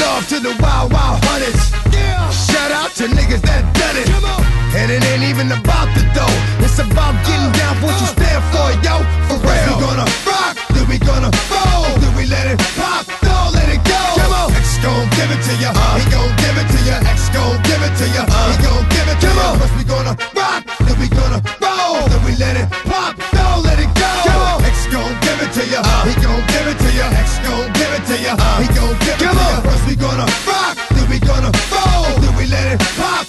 Love 0.00 0.28
to 0.28 0.40
the 0.40 0.52
wild, 0.60 0.92
wild 0.92 1.24
hunters. 1.24 1.72
Yeah. 1.92 2.28
Shout 2.30 2.70
out 2.70 2.92
to 2.96 3.04
niggas 3.04 3.40
that 3.48 3.64
done 3.76 3.96
it. 3.96 4.63
And 4.74 4.90
it 4.90 5.02
ain't 5.06 5.22
even 5.30 5.48
about 5.52 5.88
the 5.94 6.02
dough. 6.12 6.38
It's 6.64 6.78
about 6.78 7.14
getting 7.24 7.52
down 7.54 7.74
for 7.78 7.86
what 7.86 8.00
you 8.00 8.08
stand 8.10 8.42
for, 8.50 8.68
yo. 8.82 8.94
For 9.30 9.38
real. 9.40 9.64
We 9.70 9.74
gonna 9.80 10.06
rock, 10.26 10.54
then 10.74 10.84
we 10.90 10.98
gonna 10.98 11.30
roll, 11.48 11.86
then 12.02 12.12
we 12.18 12.26
let 12.26 12.46
it 12.50 12.58
pop, 12.74 13.06
don't 13.22 13.54
let 13.54 13.68
it 13.70 13.80
go. 13.86 14.00
Come 14.18 14.34
on. 14.34 14.50
X 14.58 14.78
gon' 14.82 15.06
give 15.14 15.30
it 15.30 15.40
to 15.46 15.54
ya. 15.62 15.70
He 15.94 16.04
gon' 16.10 16.32
give 16.42 16.56
it 16.58 16.68
to 16.74 16.80
ya. 16.90 16.96
X 17.06 17.30
gon' 17.30 17.56
give 17.62 17.82
it 17.86 17.94
to 18.02 18.06
ya. 18.12 18.22
He 18.26 18.54
gon' 18.66 18.84
give 18.90 19.08
it 19.08 19.18
to 19.22 19.30
ya. 19.30 19.46
First 19.62 19.74
we 19.78 19.84
gonna 19.86 20.14
rock, 20.34 20.60
then 20.84 20.96
we 20.98 21.08
gonna 21.08 21.38
roll, 21.62 22.02
then 22.10 22.20
we 22.26 22.32
let 22.42 22.58
it 22.58 22.68
pop, 22.90 23.14
don't 23.30 23.62
let 23.62 23.78
it 23.78 23.90
go. 23.94 24.10
Come 24.26 24.42
on. 24.42 24.64
X 24.66 24.90
gon' 24.90 25.14
give 25.22 25.38
it 25.38 25.50
to 25.54 25.62
ya. 25.70 25.80
He 26.02 26.12
gon' 26.18 26.42
give 26.50 26.66
it 26.66 26.78
to 26.82 26.90
ya. 26.98 27.06
X 27.24 27.38
gon' 27.46 27.70
give 27.78 27.92
it 27.94 28.04
to 28.10 28.16
ya. 28.26 28.34
He 28.58 28.66
gon' 28.74 28.94
give 29.06 29.22
it 29.22 29.30
to 29.30 29.38
ya. 29.38 29.62
First 29.62 29.86
we 29.86 29.94
gonna 29.94 30.26
rock, 30.50 30.74
then 30.92 31.06
we 31.08 31.18
gonna 31.22 31.50
roll, 31.70 32.10
then 32.18 32.34
we 32.36 32.44
let 32.50 32.74
it 32.74 32.80
pop, 32.98 33.24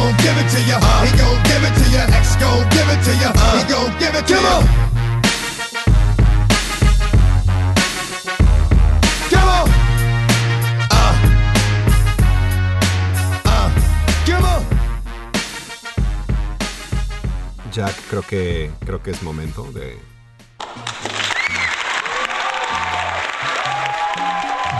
gon' 0.00 0.16
give 0.24 0.36
it 0.42 0.48
to 0.54 0.60
ya. 0.68 0.78
He 1.04 1.10
gon' 1.20 1.38
give 1.48 1.62
it 1.68 1.74
to 1.80 1.86
ya. 1.94 2.02
X 2.22 2.36
gon' 2.42 2.64
give 2.74 2.88
it 2.94 3.00
to 3.06 3.12
ya. 3.22 3.30
He 3.56 3.62
go, 3.72 3.80
give 4.00 4.14
it 4.20 4.26
to 4.30 4.36
me. 4.44 4.54
Come 9.32 9.48
on. 9.58 9.66
Uh. 10.90 11.14
Uh. 13.54 13.68
Come 14.26 14.46
on. 14.54 14.62
Jack, 17.72 17.94
creo 18.08 18.22
que 18.22 18.70
creo 18.86 19.02
que 19.02 19.10
es 19.10 19.22
momento 19.22 19.64
de 19.72 19.98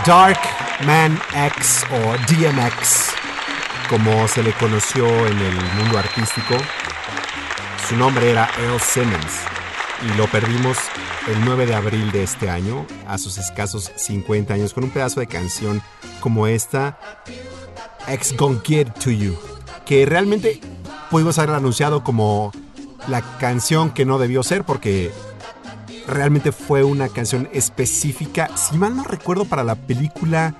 Dark 0.05 0.39
Man 0.85 1.21
X 1.33 1.85
o 1.91 2.17
DMX, 2.27 3.13
como 3.91 4.25
se 4.29 4.41
le 4.41 4.53
conoció 4.53 5.05
en 5.27 5.37
el 5.37 5.53
mundo 5.75 5.99
artístico. 5.99 6.55
Su 7.89 7.97
nombre 7.97 8.31
era 8.31 8.49
Earl 8.57 8.79
Simmons 8.79 9.41
y 10.01 10.17
lo 10.17 10.27
perdimos 10.27 10.77
el 11.27 11.43
9 11.43 11.65
de 11.65 11.75
abril 11.75 12.09
de 12.13 12.23
este 12.23 12.49
año, 12.49 12.87
a 13.05 13.17
sus 13.17 13.37
escasos 13.37 13.91
50 13.97 14.53
años, 14.53 14.73
con 14.73 14.85
un 14.85 14.91
pedazo 14.91 15.19
de 15.19 15.27
canción 15.27 15.81
como 16.21 16.47
esta, 16.47 16.97
X 18.07 18.37
Gon 18.37 18.63
Get 18.63 18.93
To 19.03 19.11
You, 19.11 19.37
que 19.85 20.05
realmente 20.05 20.61
pudimos 21.09 21.37
haber 21.37 21.55
anunciado 21.55 22.01
como 22.01 22.53
la 23.09 23.21
canción 23.39 23.91
que 23.91 24.05
no 24.05 24.19
debió 24.19 24.41
ser 24.41 24.63
porque 24.63 25.11
realmente 26.07 26.53
fue 26.53 26.85
una 26.85 27.09
canción 27.09 27.49
específica, 27.51 28.49
si 28.55 28.77
mal 28.77 28.95
no 28.95 29.03
recuerdo, 29.03 29.43
para 29.43 29.65
la 29.65 29.75
película 29.75 30.55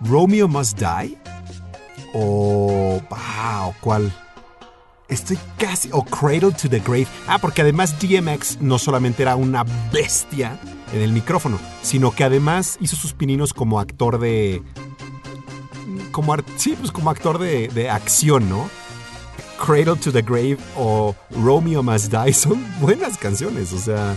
Romeo 0.00 0.48
Must 0.48 0.76
Die. 0.76 1.27
O. 2.14 3.00
Ah, 3.10 3.66
¿o 3.68 3.74
cuál? 3.80 4.12
Estoy 5.08 5.38
casi. 5.58 5.90
O 5.92 6.04
Cradle 6.04 6.52
to 6.52 6.68
the 6.68 6.80
Grave. 6.80 7.06
Ah, 7.26 7.38
porque 7.38 7.62
además 7.62 7.98
DMX 7.98 8.60
no 8.60 8.78
solamente 8.78 9.22
era 9.22 9.36
una 9.36 9.64
bestia 9.92 10.58
en 10.92 11.02
el 11.02 11.12
micrófono, 11.12 11.58
sino 11.82 12.12
que 12.12 12.24
además 12.24 12.78
hizo 12.80 12.96
sus 12.96 13.12
pininos 13.12 13.52
como 13.52 13.80
actor 13.80 14.18
de. 14.18 14.62
Como, 16.12 16.36
sí, 16.56 16.74
pues 16.78 16.92
como 16.92 17.10
actor 17.10 17.38
de, 17.38 17.68
de 17.68 17.90
acción, 17.90 18.48
¿no? 18.48 18.68
Cradle 19.58 19.96
to 19.96 20.12
the 20.12 20.22
Grave 20.22 20.58
o 20.76 21.14
Romeo 21.30 21.82
Must 21.82 22.12
Die 22.12 22.32
son 22.34 22.64
buenas 22.80 23.18
canciones, 23.18 23.72
o 23.72 23.78
sea, 23.78 24.16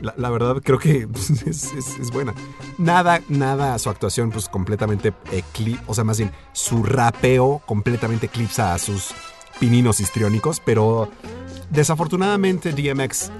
la, 0.00 0.30
verdad 0.30 0.56
creo 0.64 0.78
que 0.78 1.06
es, 1.46 1.72
es- 1.72 1.98
es 2.00 2.10
buena. 2.10 2.34
Nada, 2.78 3.20
nada, 3.28 3.78
su 3.78 3.90
actuación 3.90 4.30
pues 4.30 4.48
completamente 4.48 5.12
eclipsa, 5.32 5.82
o 5.86 5.94
sea, 5.94 6.04
más 6.04 6.18
bien 6.18 6.30
su 6.52 6.82
rapeo 6.82 7.62
completamente 7.66 8.26
eclipsa 8.26 8.74
a 8.74 8.78
sus 8.78 9.10
pininos 9.58 10.00
histriónicos, 10.00 10.60
pero 10.64 11.08
desafortunadamente 11.70 12.72
DMX, 12.72 13.30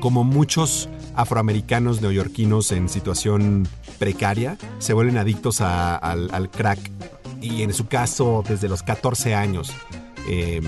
como 0.00 0.24
muchos 0.24 0.88
afroamericanos 1.14 2.00
neoyorquinos 2.00 2.72
en 2.72 2.88
situación 2.88 3.66
precaria, 3.98 4.56
se 4.78 4.92
vuelven 4.92 5.18
adictos 5.18 5.60
al, 5.60 6.30
al 6.32 6.50
crack 6.50 6.78
y 7.40 7.62
en 7.62 7.72
su 7.72 7.86
caso 7.88 8.44
desde 8.48 8.68
los 8.68 8.82
14 8.82 9.34
años 9.34 9.72
eh, 10.28 10.60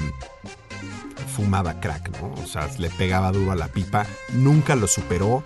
fumaba 1.31 1.81
crack, 1.81 2.11
¿no? 2.21 2.33
O 2.43 2.47
sea, 2.47 2.69
le 2.79 2.91
pegaba 2.91 3.33
duro 3.33 3.53
a 3.53 3.57
la 3.57 3.69
pipa, 3.69 4.07
nunca 4.35 4.75
lo 4.77 4.87
superó. 4.87 5.43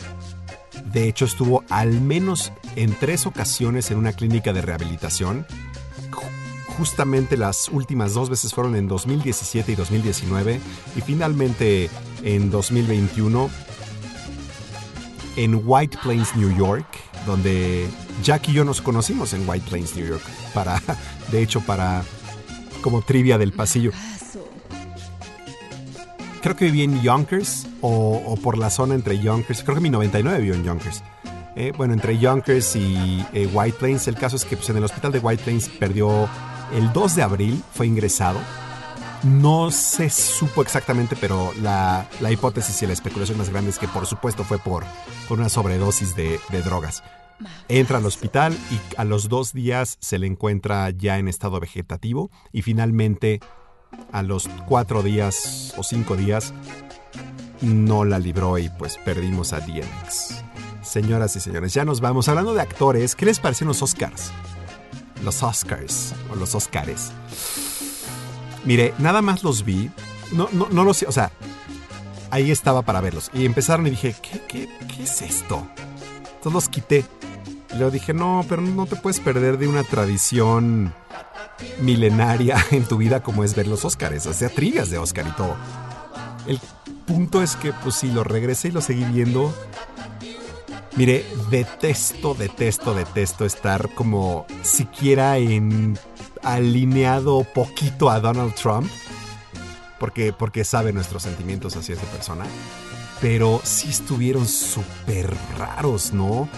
De 0.93 1.09
hecho, 1.09 1.25
estuvo 1.25 1.63
al 1.71 2.01
menos 2.01 2.53
en 2.77 2.95
tres 2.99 3.27
ocasiones 3.27 3.91
en 3.91 3.99
una 3.99 4.13
clínica 4.13 4.53
de 4.53 4.63
rehabilitación. 4.63 5.47
Ju- 6.11 6.23
Justamente 6.77 7.37
las 7.37 7.69
últimas 7.69 8.15
dos 8.15 8.29
veces 8.31 8.53
fueron 8.53 8.75
en 8.75 8.89
2017 8.89 9.71
y 9.71 9.75
2019 9.77 10.61
y 10.97 11.01
finalmente 11.03 11.89
en 12.25 12.51
2021 12.51 13.49
en 15.37 15.61
White 15.65 15.99
Plains, 16.03 16.35
New 16.37 16.57
York, 16.57 16.87
donde 17.27 17.89
Jack 18.23 18.49
y 18.49 18.53
yo 18.53 18.65
nos 18.65 18.81
conocimos 18.81 19.33
en 19.33 19.49
White 19.49 19.67
Plains, 19.69 19.97
New 19.97 20.07
York, 20.07 20.23
para, 20.53 20.81
de 21.31 21.43
hecho, 21.43 21.61
para 21.61 22.03
como 22.83 23.03
trivia 23.03 23.39
del 23.39 23.53
pasillo. 23.53 23.91
Creo 26.45 26.57
que 26.57 26.67
viví 26.67 26.83
en 26.83 27.01
Yonkers 27.01 27.67
o, 27.81 28.23
o 28.27 28.37
por 28.37 28.59
la 28.59 28.69
zona 28.69 28.95
entre 28.95 29.19
Yonkers. 29.19 29.63
Creo 29.63 29.77
que 29.77 29.81
mi 29.81 29.89
99 29.89 30.41
vivió 30.41 30.55
en 30.55 30.63
Yonkers. 30.63 31.03
Eh, 31.57 31.73
bueno, 31.75 31.95
entre 31.95 32.19
Yonkers 32.19 32.77
y 32.77 33.25
eh, 33.33 33.49
White 33.51 33.79
Plains. 33.79 34.07
El 34.09 34.17
caso 34.17 34.37
es 34.37 34.45
que 34.45 34.55
pues, 34.55 34.69
en 34.69 34.77
el 34.77 34.85
hospital 34.85 35.11
de 35.11 35.21
White 35.21 35.43
Plains 35.43 35.71
perdió 35.71 36.29
el 36.75 36.93
2 36.93 37.17
de 37.17 37.23
abril, 37.23 37.65
fue 37.73 37.87
ingresado. 37.87 38.39
No 39.23 39.71
se 39.71 40.11
supo 40.11 40.61
exactamente, 40.61 41.17
pero 41.19 41.51
la, 41.63 42.07
la 42.21 42.31
hipótesis 42.31 42.83
y 42.83 42.87
la 42.87 42.93
especulación 42.93 43.39
más 43.39 43.49
grande 43.49 43.71
es 43.71 43.79
que 43.79 43.89
por 43.89 44.05
supuesto 44.05 44.45
fue 44.45 44.59
por, 44.59 44.85
por 45.27 45.39
una 45.39 45.49
sobredosis 45.49 46.15
de, 46.15 46.39
de 46.51 46.61
drogas. 46.61 47.03
Entra 47.69 47.97
al 47.97 48.05
hospital 48.05 48.55
y 48.71 48.97
a 48.99 49.05
los 49.05 49.31
dos 49.31 49.55
días 49.55 49.97
se 49.99 50.19
le 50.19 50.27
encuentra 50.27 50.91
ya 50.91 51.19
en 51.19 51.27
estado 51.29 51.59
vegetativo 51.59 52.31
y 52.53 52.61
finalmente 52.61 53.41
a 54.13 54.23
los 54.23 54.49
cuatro 54.67 55.03
días 55.03 55.75
o 55.77 55.83
cinco 55.83 56.17
días 56.17 56.53
no 57.61 58.05
la 58.05 58.19
libró 58.19 58.59
y 58.59 58.69
pues 58.69 58.99
perdimos 58.99 59.53
a 59.53 59.61
DMX. 59.61 60.43
Señoras 60.83 61.35
y 61.37 61.41
señores, 61.41 61.73
ya 61.75 61.85
nos 61.85 62.01
vamos. 62.01 62.29
Hablando 62.29 62.55
de 62.55 62.61
actores, 62.61 63.15
¿qué 63.15 63.27
les 63.27 63.41
parecen 63.41 63.69
los 63.69 63.83
Oscars? 63.83 64.31
Los 65.23 65.43
Oscars 65.43 66.15
o 66.31 66.37
los 66.37 66.55
Oscars. 66.55 67.11
Mire, 68.65 68.95
nada 68.99 69.23
más 69.23 69.43
los 69.43 69.65
vi. 69.65 69.91
No, 70.33 70.49
no, 70.53 70.69
no 70.71 70.85
los... 70.85 71.03
O 71.05 71.13
sea, 71.13 71.31
ahí 72.31 72.51
estaba 72.51 72.83
para 72.83 73.01
verlos. 73.01 73.31
Y 73.33 73.47
empezaron 73.47 73.87
y 73.87 73.91
dije, 73.91 74.15
¿qué, 74.23 74.41
qué, 74.47 74.69
qué 74.95 75.03
es 75.03 75.23
esto? 75.23 75.67
Entonces 76.37 76.53
los 76.53 76.69
quité. 76.69 77.05
Y 77.73 77.77
luego 77.77 77.91
dije, 77.91 78.13
no, 78.15 78.45
pero 78.49 78.63
no 78.63 78.87
te 78.87 78.97
puedes 78.97 79.21
perder 79.21 79.59
de 79.59 79.69
una 79.69 79.83
tradición 79.85 80.95
milenaria 81.81 82.57
en 82.71 82.85
tu 82.85 82.97
vida 82.97 83.23
como 83.23 83.45
es 83.45 83.55
ver 83.55 83.67
los 83.67 83.85
Oscars. 83.85 84.27
O 84.27 84.33
sea, 84.33 84.49
trivias 84.49 84.91
de 84.91 84.99
Oscar 84.99 85.27
y 85.27 85.33
todo. 85.33 85.57
El 86.47 86.61
punto 87.07 87.43
es 87.43 87.57
que, 87.57 87.73
pues 87.73 87.95
sí, 87.95 88.11
lo 88.11 88.25
regresé 88.25 88.69
y 88.69 88.73
lo 88.73 88.81
seguí 88.81 89.05
viendo. 89.05 89.55
Mire, 90.97 91.25
detesto, 91.51 92.35
detesto, 92.35 92.95
detesto 92.95 93.45
estar 93.45 93.93
como 93.95 94.47
siquiera 94.63 95.39
en 95.39 95.99
alineado 96.43 97.45
poquito 97.55 98.11
a 98.11 98.21
Donald 98.21 98.55
Trump. 98.55 98.89
Porque, 99.99 100.33
porque 100.33 100.65
sabe 100.65 100.93
nuestros 100.93 101.23
sentimientos 101.23 101.77
hacia 101.77 101.95
esa 101.95 102.07
persona. 102.07 102.45
Pero 103.21 103.61
sí 103.65 103.89
estuvieron 103.91 104.47
súper 104.47 105.35
raros, 105.57 106.13
¿no? 106.13 106.49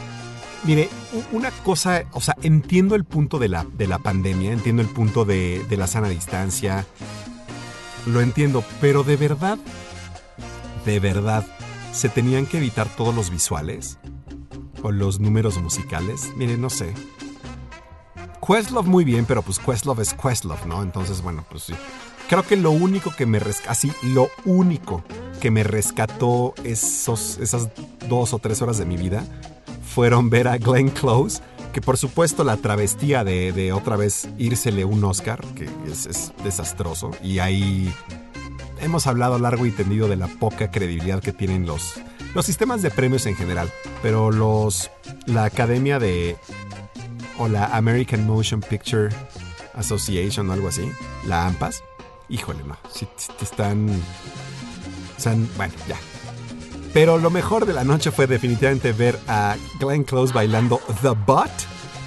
Mire, 0.64 0.88
una 1.32 1.50
cosa, 1.50 2.04
o 2.12 2.20
sea, 2.20 2.36
entiendo 2.42 2.94
el 2.94 3.04
punto 3.04 3.38
de 3.38 3.48
la, 3.48 3.64
de 3.76 3.86
la 3.86 3.98
pandemia, 3.98 4.52
entiendo 4.52 4.82
el 4.82 4.88
punto 4.88 5.24
de, 5.24 5.64
de 5.68 5.76
la 5.76 5.86
sana 5.86 6.08
distancia, 6.08 6.86
lo 8.06 8.20
entiendo, 8.20 8.64
pero 8.80 9.04
de 9.04 9.16
verdad, 9.16 9.58
de 10.84 11.00
verdad, 11.00 11.44
¿se 11.92 12.08
tenían 12.08 12.46
que 12.46 12.58
evitar 12.58 12.88
todos 12.88 13.14
los 13.14 13.30
visuales? 13.30 13.98
¿O 14.82 14.92
los 14.92 15.20
números 15.20 15.58
musicales? 15.58 16.30
Mire, 16.36 16.56
no 16.56 16.70
sé. 16.70 16.94
Questlove 18.46 18.86
muy 18.86 19.04
bien, 19.04 19.24
pero 19.24 19.42
pues 19.42 19.58
Questlove 19.58 20.02
es 20.02 20.14
Questlove, 20.14 20.66
¿no? 20.66 20.82
Entonces, 20.82 21.22
bueno, 21.22 21.44
pues 21.50 21.64
sí. 21.64 21.74
Creo 22.28 22.44
que 22.44 22.56
lo 22.56 22.70
único 22.70 23.14
que 23.14 23.26
me 23.26 23.38
rescató, 23.38 23.70
así, 23.70 23.92
lo 24.02 24.28
único 24.44 25.04
que 25.40 25.50
me 25.50 25.64
rescató 25.64 26.54
esos, 26.64 27.38
esas 27.38 27.68
dos 28.08 28.32
o 28.32 28.38
tres 28.38 28.62
horas 28.62 28.78
de 28.78 28.84
mi 28.84 28.96
vida 28.96 29.24
fueron 29.96 30.28
ver 30.28 30.46
a 30.46 30.58
Glenn 30.58 30.90
Close, 30.90 31.40
que 31.72 31.80
por 31.80 31.96
supuesto 31.96 32.44
la 32.44 32.58
travestía 32.58 33.24
de, 33.24 33.50
de 33.52 33.72
otra 33.72 33.96
vez 33.96 34.28
írsele 34.36 34.84
un 34.84 35.02
Oscar, 35.02 35.42
que 35.54 35.70
es, 35.90 36.04
es 36.04 36.34
desastroso, 36.44 37.12
y 37.22 37.38
ahí 37.38 37.90
hemos 38.82 39.06
hablado 39.06 39.38
largo 39.38 39.64
y 39.64 39.70
tendido 39.70 40.06
de 40.06 40.16
la 40.16 40.28
poca 40.28 40.70
credibilidad 40.70 41.22
que 41.22 41.32
tienen 41.32 41.64
los, 41.64 41.94
los 42.34 42.44
sistemas 42.44 42.82
de 42.82 42.90
premios 42.90 43.24
en 43.24 43.36
general, 43.36 43.72
pero 44.02 44.30
los, 44.30 44.90
la 45.24 45.44
Academia 45.44 45.98
de, 45.98 46.36
o 47.38 47.48
la 47.48 47.64
American 47.64 48.26
Motion 48.26 48.60
Picture 48.60 49.08
Association 49.72 50.50
o 50.50 50.52
algo 50.52 50.68
así, 50.68 50.92
la 51.26 51.46
AMPAS, 51.46 51.82
híjole, 52.28 52.64
no, 52.64 52.76
si, 52.92 53.08
si 53.16 53.32
están, 53.42 53.88
están, 55.16 55.48
bueno, 55.56 55.72
ya, 55.88 55.96
pero 56.96 57.18
lo 57.18 57.28
mejor 57.28 57.66
de 57.66 57.74
la 57.74 57.84
noche 57.84 58.10
fue 58.10 58.26
definitivamente 58.26 58.90
ver 58.92 59.20
a 59.28 59.56
Glenn 59.78 60.02
Close 60.02 60.32
bailando 60.32 60.80
The 61.02 61.10
Butt 61.10 61.50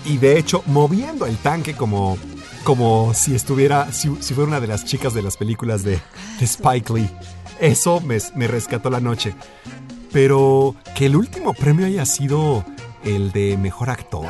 y 0.03 0.17
de 0.17 0.39
hecho 0.39 0.63
moviendo 0.65 1.27
el 1.27 1.37
tanque 1.37 1.75
como, 1.75 2.17
como 2.63 3.13
si 3.13 3.35
estuviera, 3.35 3.91
si, 3.91 4.09
si 4.19 4.33
fuera 4.33 4.47
una 4.47 4.59
de 4.59 4.65
las 4.65 4.85
chicas 4.85 5.13
de 5.13 5.21
las 5.21 5.37
películas 5.37 5.83
de, 5.83 5.99
Spike 6.41 6.91
Lee. 6.91 7.07
Eso 7.59 8.01
me, 8.01 8.17
me 8.33 8.47
rescató 8.47 8.89
la 8.89 8.99
noche. 8.99 9.35
Pero 10.11 10.75
que 10.95 11.05
el 11.05 11.15
último 11.15 11.53
premio 11.53 11.85
haya 11.85 12.07
sido 12.07 12.65
el 13.03 13.31
de 13.31 13.57
mejor 13.57 13.91
actor. 13.91 14.25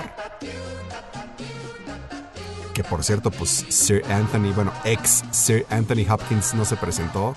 Que 2.73 2.83
por 2.83 3.05
cierto, 3.05 3.31
pues 3.31 3.65
Sir 3.69 4.03
Anthony, 4.11 4.51
bueno, 4.53 4.73
ex 4.83 5.23
Sir 5.31 5.65
Anthony 5.69 6.03
Hopkins 6.09 6.53
no 6.53 6.65
se 6.65 6.75
presentó. 6.75 7.33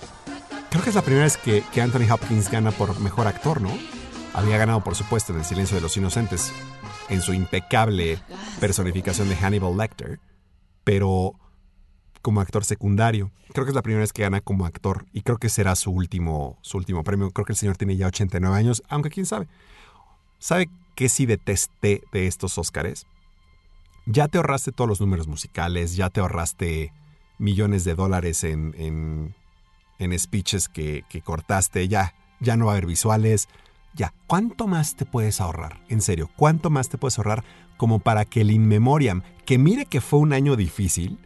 Creo 0.73 0.83
que 0.83 0.89
es 0.89 0.97
la 0.97 1.03
primera 1.03 1.25
vez 1.25 1.37
que, 1.37 1.83
Anthony 1.83 2.11
Hopkins 2.11 2.51
gana 2.51 2.71
por 2.71 2.99
mejor 2.99 3.27
actor, 3.27 3.61
¿no? 3.61 3.69
Había 4.33 4.57
ganado, 4.57 4.83
por 4.83 4.95
supuesto, 4.95 5.35
en 5.35 5.41
El 5.41 5.45
Silencio 5.45 5.75
de 5.75 5.83
los 5.83 5.99
Inocentes, 5.99 6.51
en 7.11 7.21
su 7.21 7.35
impecable 7.35 8.19
personificación 8.59 9.29
de 9.29 9.37
Hannibal 9.37 9.77
Lecter, 9.77 10.19
pero 10.83 11.35
como 12.23 12.41
actor 12.41 12.65
secundario. 12.65 13.33
Creo 13.53 13.67
que 13.67 13.73
es 13.73 13.75
la 13.75 13.83
primera 13.83 14.01
vez 14.01 14.15
que 14.15 14.23
gana 14.23 14.41
como 14.41 14.65
actor 14.65 15.05
y 15.13 15.21
creo 15.21 15.37
que 15.37 15.51
será 15.51 15.77
su 15.77 15.91
último, 15.91 16.59
su 16.63 16.79
último 16.79 17.05
premio. 17.05 17.31
Creo 17.33 17.45
que 17.45 17.53
el 17.53 17.59
señor 17.59 17.77
tiene 17.77 17.99
ya 17.99 18.07
89 18.07 18.57
años, 18.57 18.83
aunque 18.89 19.11
quién 19.11 19.27
sabe. 19.27 19.49
¿Sabe 20.39 20.71
qué 20.95 21.11
sí 21.11 21.27
detesté 21.27 22.03
de 22.15 22.27
estos 22.27 22.57
Óscares? 22.57 23.07
Ya 24.07 24.27
te 24.27 24.39
ahorraste 24.39 24.73
todos 24.73 24.89
los 24.89 25.03
números 25.03 25.29
musicales, 25.29 25.97
ya 25.97 26.09
te 26.09 26.21
ahorraste 26.21 26.95
millones 27.37 27.85
de 27.85 27.95
dólares 27.95 28.43
en, 28.43 29.35
en 30.03 30.19
speeches 30.19 30.69
que, 30.69 31.05
cortaste, 31.25 31.89
ya, 31.89 32.15
ya 32.41 32.57
no 32.57 32.67
va 32.67 32.73
a 32.73 32.75
haber 32.75 32.87
visuales, 32.87 33.49
ya, 33.95 34.15
¿cuánto 34.27 34.67
más 34.67 34.97
te 34.97 35.05
puedes 35.05 35.41
ahorrar? 35.41 35.81
En 35.89 36.01
serio, 36.01 36.31
¿cuánto 36.37 36.71
más 36.71 36.89
te 36.89 36.99
puedes 36.99 37.19
ahorrar 37.19 37.45
como 37.77 37.99
para 37.99 38.25
que 38.25 38.41
el 38.41 38.51
In 38.51 38.67
Memoriam, 38.67 39.23
que 39.45 39.59
mire 39.59 39.87
que 39.87 40.01
fue 40.01 40.21
un 40.21 40.33
año 40.33 40.57
difícil, 40.57 41.19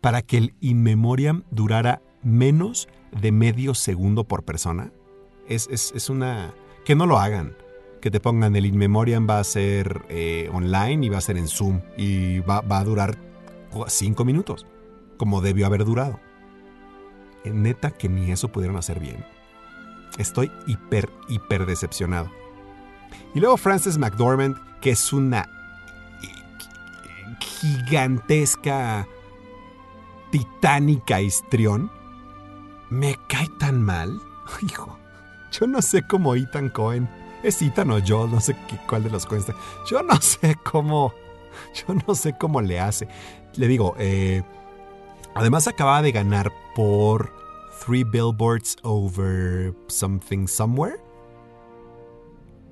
para 0.00 0.22
que 0.22 0.38
el 0.38 0.54
In 0.60 0.82
Memoriam 0.82 1.44
durara 1.50 2.02
menos 2.22 2.88
de 3.18 3.32
medio 3.32 3.74
segundo 3.74 4.24
por 4.24 4.44
persona? 4.44 4.92
Es, 5.48 5.68
es, 5.70 5.92
es 5.94 6.10
una... 6.10 6.54
Que 6.84 6.94
no 6.94 7.06
lo 7.06 7.18
hagan. 7.18 7.56
Que 8.00 8.10
te 8.10 8.20
pongan 8.20 8.56
el 8.56 8.66
In 8.66 8.76
Memoriam 8.76 9.26
va 9.28 9.38
a 9.38 9.44
ser 9.44 10.04
eh, 10.08 10.50
online 10.52 11.06
y 11.06 11.08
va 11.08 11.18
a 11.18 11.22
ser 11.22 11.38
en 11.38 11.48
Zoom 11.48 11.80
y 11.96 12.40
va, 12.40 12.60
va 12.60 12.80
a 12.80 12.84
durar 12.84 13.16
cinco 13.86 14.24
minutos, 14.24 14.66
como 15.16 15.40
debió 15.40 15.66
haber 15.66 15.84
durado. 15.84 16.20
Neta 17.50 17.90
que 17.90 18.08
ni 18.08 18.30
eso 18.30 18.48
pudieron 18.48 18.76
hacer 18.76 19.00
bien. 19.00 19.24
Estoy 20.18 20.52
hiper, 20.66 21.10
hiper 21.28 21.66
decepcionado. 21.66 22.30
Y 23.34 23.40
luego 23.40 23.56
Frances 23.56 23.98
McDormand, 23.98 24.56
que 24.80 24.90
es 24.90 25.12
una 25.12 25.48
gigantesca, 27.40 29.06
titánica 30.30 31.20
histrión, 31.20 31.90
me 32.90 33.16
cae 33.28 33.48
tan 33.58 33.82
mal. 33.82 34.20
Hijo, 34.62 34.98
yo 35.50 35.66
no 35.66 35.80
sé 35.82 36.06
cómo 36.06 36.34
Ethan 36.34 36.68
Cohen, 36.68 37.08
es 37.42 37.62
Ethan 37.62 37.90
o 37.90 37.98
yo, 37.98 38.26
no 38.26 38.40
sé 38.40 38.56
qué, 38.68 38.78
cuál 38.88 39.04
de 39.04 39.10
los 39.10 39.26
Cohen 39.26 39.40
está. 39.40 39.54
Yo 39.88 40.02
no 40.02 40.20
sé 40.20 40.56
cómo, 40.62 41.14
yo 41.74 41.94
no 42.06 42.14
sé 42.14 42.36
cómo 42.36 42.60
le 42.60 42.80
hace. 42.80 43.08
Le 43.54 43.68
digo, 43.68 43.94
eh, 43.98 44.42
además 45.34 45.68
acababa 45.68 46.02
de 46.02 46.12
ganar 46.12 46.52
por 46.74 47.32
Three 47.84 48.04
Billboards 48.04 48.76
Over 48.82 49.74
Something 49.88 50.46
Somewhere. 50.46 50.96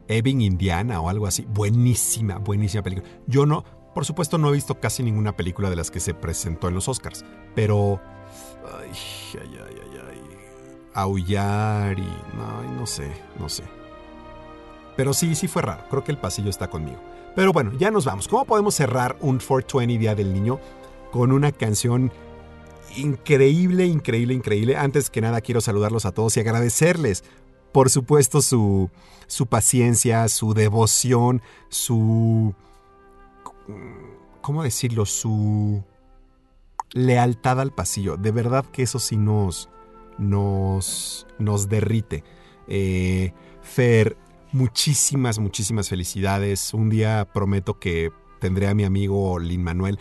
Ebbing, 0.08 0.40
Indiana 0.40 1.00
o 1.00 1.08
algo 1.08 1.26
así. 1.26 1.46
Buenísima, 1.48 2.38
buenísima 2.38 2.82
película. 2.82 3.08
Yo 3.26 3.46
no, 3.46 3.64
por 3.94 4.04
supuesto, 4.04 4.38
no 4.38 4.48
he 4.48 4.52
visto 4.52 4.80
casi 4.80 5.02
ninguna 5.02 5.36
película 5.36 5.70
de 5.70 5.76
las 5.76 5.90
que 5.90 6.00
se 6.00 6.14
presentó 6.14 6.68
en 6.68 6.74
los 6.74 6.88
Oscars, 6.88 7.24
pero. 7.54 8.00
Ay, 8.78 8.90
ay, 9.40 9.58
ay, 9.66 9.76
ay, 9.82 10.00
ay. 10.10 10.20
Aullar 10.94 11.98
y. 11.98 12.02
No, 12.36 12.62
no 12.78 12.86
sé, 12.86 13.10
no 13.38 13.48
sé. 13.48 13.64
Pero 14.96 15.12
sí, 15.14 15.34
sí 15.34 15.48
fue 15.48 15.62
raro. 15.62 15.84
Creo 15.88 16.04
que 16.04 16.12
el 16.12 16.18
pasillo 16.18 16.50
está 16.50 16.68
conmigo. 16.68 16.98
Pero 17.34 17.52
bueno, 17.52 17.72
ya 17.78 17.90
nos 17.90 18.04
vamos. 18.04 18.28
¿Cómo 18.28 18.44
podemos 18.44 18.74
cerrar 18.74 19.16
un 19.20 19.38
420 19.38 19.98
Día 19.98 20.14
del 20.14 20.32
Niño 20.32 20.58
con 21.12 21.32
una 21.32 21.52
canción 21.52 22.12
increíble, 22.96 23.86
increíble, 23.86 24.34
increíble. 24.34 24.76
Antes 24.76 25.10
que 25.10 25.20
nada 25.20 25.40
quiero 25.40 25.60
saludarlos 25.60 26.06
a 26.06 26.12
todos 26.12 26.36
y 26.36 26.40
agradecerles, 26.40 27.24
por 27.72 27.90
supuesto, 27.90 28.42
su, 28.42 28.90
su 29.26 29.46
paciencia, 29.46 30.28
su 30.28 30.54
devoción, 30.54 31.42
su... 31.68 32.54
¿Cómo 34.40 34.62
decirlo? 34.62 35.06
Su 35.06 35.84
lealtad 36.92 37.60
al 37.60 37.72
pasillo. 37.72 38.16
De 38.16 38.32
verdad 38.32 38.64
que 38.66 38.82
eso 38.82 38.98
sí 38.98 39.16
nos, 39.16 39.68
nos, 40.18 41.26
nos 41.38 41.68
derrite. 41.68 42.24
Eh, 42.66 43.32
Fer, 43.62 44.16
muchísimas, 44.52 45.38
muchísimas 45.38 45.88
felicidades. 45.88 46.74
Un 46.74 46.90
día 46.90 47.28
prometo 47.32 47.78
que 47.78 48.10
tendré 48.40 48.68
a 48.68 48.74
mi 48.74 48.84
amigo 48.84 49.38
Lin 49.38 49.62
Manuel 49.62 49.98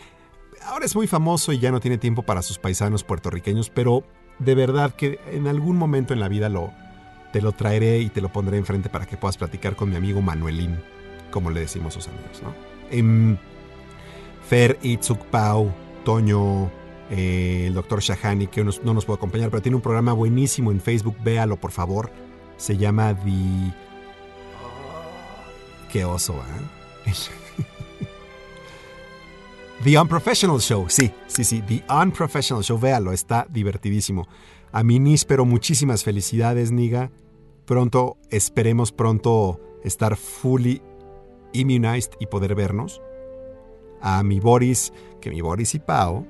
ahora 0.64 0.86
es 0.86 0.94
muy 0.94 1.06
famoso 1.06 1.52
y 1.52 1.58
ya 1.58 1.70
no 1.70 1.80
tiene 1.80 1.98
tiempo 1.98 2.22
para 2.22 2.42
sus 2.42 2.58
paisanos 2.58 3.04
puertorriqueños, 3.04 3.70
pero 3.70 4.04
de 4.38 4.54
verdad 4.54 4.94
que 4.94 5.20
en 5.30 5.46
algún 5.46 5.76
momento 5.76 6.14
en 6.14 6.20
la 6.20 6.28
vida 6.28 6.48
lo, 6.48 6.72
te 7.32 7.40
lo 7.40 7.52
traeré 7.52 8.00
y 8.00 8.08
te 8.08 8.20
lo 8.20 8.30
pondré 8.30 8.58
enfrente 8.58 8.88
para 8.88 9.06
que 9.06 9.16
puedas 9.16 9.36
platicar 9.36 9.76
con 9.76 9.90
mi 9.90 9.96
amigo 9.96 10.22
Manuelín, 10.22 10.80
como 11.30 11.50
le 11.50 11.60
decimos 11.60 11.94
sus 11.94 12.08
amigos, 12.08 12.42
¿no? 12.42 12.54
Em, 12.90 13.36
Fer, 14.48 14.78
Itzuk 14.82 15.24
Pau, 15.26 15.72
Toño, 16.04 16.70
eh, 17.10 17.64
el 17.66 17.74
doctor 17.74 18.00
Shahani, 18.00 18.46
que 18.46 18.64
no, 18.64 18.72
no 18.82 18.94
nos 18.94 19.04
puede 19.04 19.18
acompañar, 19.18 19.50
pero 19.50 19.62
tiene 19.62 19.76
un 19.76 19.82
programa 19.82 20.12
buenísimo 20.12 20.70
en 20.72 20.80
Facebook, 20.80 21.16
véalo 21.22 21.56
por 21.56 21.70
favor. 21.70 22.10
Se 22.56 22.76
llama 22.76 23.14
The... 23.14 23.72
Qué 25.92 26.04
oso, 26.04 26.34
¿eh? 27.06 27.12
The 29.82 29.98
Unprofessional 29.98 30.60
Show, 30.60 30.90
sí, 30.90 31.10
sí, 31.26 31.42
sí, 31.42 31.62
The 31.62 31.82
Unprofessional 31.90 32.62
Show, 32.62 32.78
véalo, 32.78 33.12
está 33.12 33.46
divertidísimo. 33.48 34.28
A 34.72 34.82
mi 34.82 34.98
níspero, 34.98 35.46
muchísimas 35.46 36.04
felicidades, 36.04 36.70
Niga. 36.70 37.10
Pronto, 37.64 38.18
esperemos 38.28 38.92
pronto 38.92 39.58
estar 39.82 40.18
fully 40.18 40.82
immunized 41.54 42.12
y 42.20 42.26
poder 42.26 42.54
vernos. 42.54 43.00
A 44.02 44.22
mi 44.22 44.38
Boris, 44.38 44.92
que 45.22 45.30
mi 45.30 45.40
Boris 45.40 45.74
y 45.74 45.78
Pau, 45.78 46.26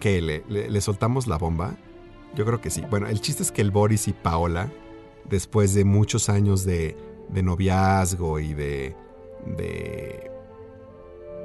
que 0.00 0.20
le, 0.20 0.42
le, 0.48 0.68
le 0.68 0.80
soltamos 0.80 1.28
la 1.28 1.38
bomba. 1.38 1.76
Yo 2.34 2.44
creo 2.44 2.60
que 2.60 2.70
sí. 2.70 2.82
Bueno, 2.90 3.06
el 3.06 3.20
chiste 3.20 3.44
es 3.44 3.52
que 3.52 3.62
el 3.62 3.70
Boris 3.70 4.08
y 4.08 4.12
Paola, 4.12 4.72
después 5.30 5.74
de 5.74 5.84
muchos 5.84 6.28
años 6.28 6.64
de, 6.64 6.96
de 7.28 7.42
noviazgo 7.44 8.40
y 8.40 8.52
de, 8.52 8.96
de 9.46 10.28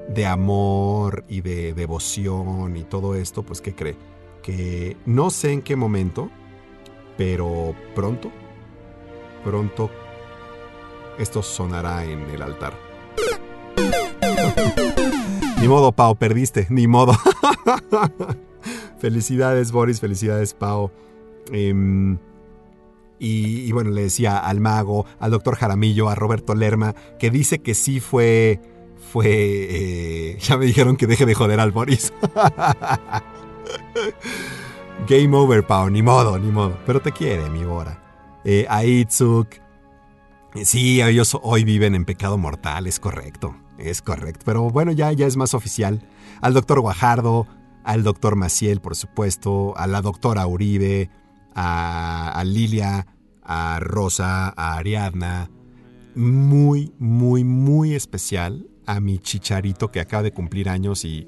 de 0.10 0.26
amor 0.26 1.24
y 1.28 1.42
de 1.42 1.74
devoción 1.74 2.76
y 2.76 2.84
todo 2.84 3.16
esto, 3.16 3.44
pues 3.44 3.62
¿qué 3.62 3.74
cree? 3.74 3.96
Que 4.42 4.98
no 5.06 5.30
sé 5.30 5.52
en 5.52 5.62
qué 5.62 5.76
momento, 5.76 6.30
pero 7.18 7.76
pronto, 7.96 8.32
pronto 9.44 9.90
esto 11.18 11.42
sonará 11.42 12.06
en 12.06 12.30
el 12.30 12.42
altar. 12.42 12.74
ni 15.62 15.68
modo, 15.68 15.92
Pau, 15.92 16.16
perdiste, 16.16 16.68
ni 16.70 16.88
modo. 16.88 17.14
felicidades, 19.00 19.72
Boris, 19.72 20.00
felicidades, 20.00 20.54
Pau. 20.54 20.92
Y, 21.52 21.72
y, 23.20 23.72
bueno, 23.72 23.92
le 23.92 24.04
decía 24.04 24.38
al 24.38 24.60
mago, 24.60 25.06
al 25.20 25.32
doctor 25.32 25.56
Jaramillo, 25.56 26.10
a 26.10 26.16
Roberto 26.16 26.56
Lerma, 26.56 26.96
que 27.20 27.30
dice 27.30 27.60
que 27.60 27.76
sí 27.76 28.00
fue 28.00 28.60
fue... 29.14 29.28
Eh, 29.30 30.38
ya 30.40 30.58
me 30.58 30.66
dijeron 30.66 30.98
que 30.98 31.06
deje 31.06 31.28
de 31.28 31.36
joder 31.36 31.60
al 31.60 31.72
Boris. 31.72 32.12
Game 35.08 35.38
over, 35.38 35.68
Pau. 35.68 35.92
Ni 35.92 36.02
modo, 36.02 36.40
ni 36.40 36.50
modo. 36.50 36.80
Pero 36.88 37.00
te 37.00 37.12
quiere, 37.12 37.48
mi 37.52 37.64
Bora. 37.64 38.02
Eh, 38.44 38.66
Aitzuk. 38.68 39.50
Sí, 40.64 41.00
ellos 41.00 41.38
hoy 41.44 41.64
viven 41.64 41.94
en 41.94 42.06
pecado 42.06 42.40
mortal, 42.40 42.88
es 42.88 43.00
correcto. 43.00 43.56
Es 43.78 44.02
correcto. 44.02 44.42
Pero 44.46 44.72
bueno, 44.72 44.92
ya, 44.92 45.12
ya 45.12 45.28
es 45.28 45.38
más 45.38 45.54
oficial. 45.54 46.02
Al 46.42 46.56
doctor 46.56 46.80
Guajardo, 46.80 47.46
al 47.84 48.02
doctor 48.02 48.36
Maciel, 48.36 48.82
por 48.82 48.96
supuesto, 48.96 49.78
a 49.78 49.86
la 49.86 50.02
doctora 50.02 50.48
Uribe, 50.48 51.12
a, 51.54 52.32
a 52.32 52.44
Lilia, 52.44 53.06
a 53.44 53.78
Rosa, 53.80 54.52
a 54.58 54.78
Ariadna. 54.78 55.52
Muy, 56.16 56.94
muy, 56.98 57.44
muy 57.44 57.94
especial 57.94 58.73
a 58.86 59.00
mi 59.00 59.20
chicharito 59.20 59.92
que 59.92 60.00
acaba 60.00 60.24
de 60.24 60.32
cumplir 60.32 60.70
años 60.70 61.06
y, 61.06 61.28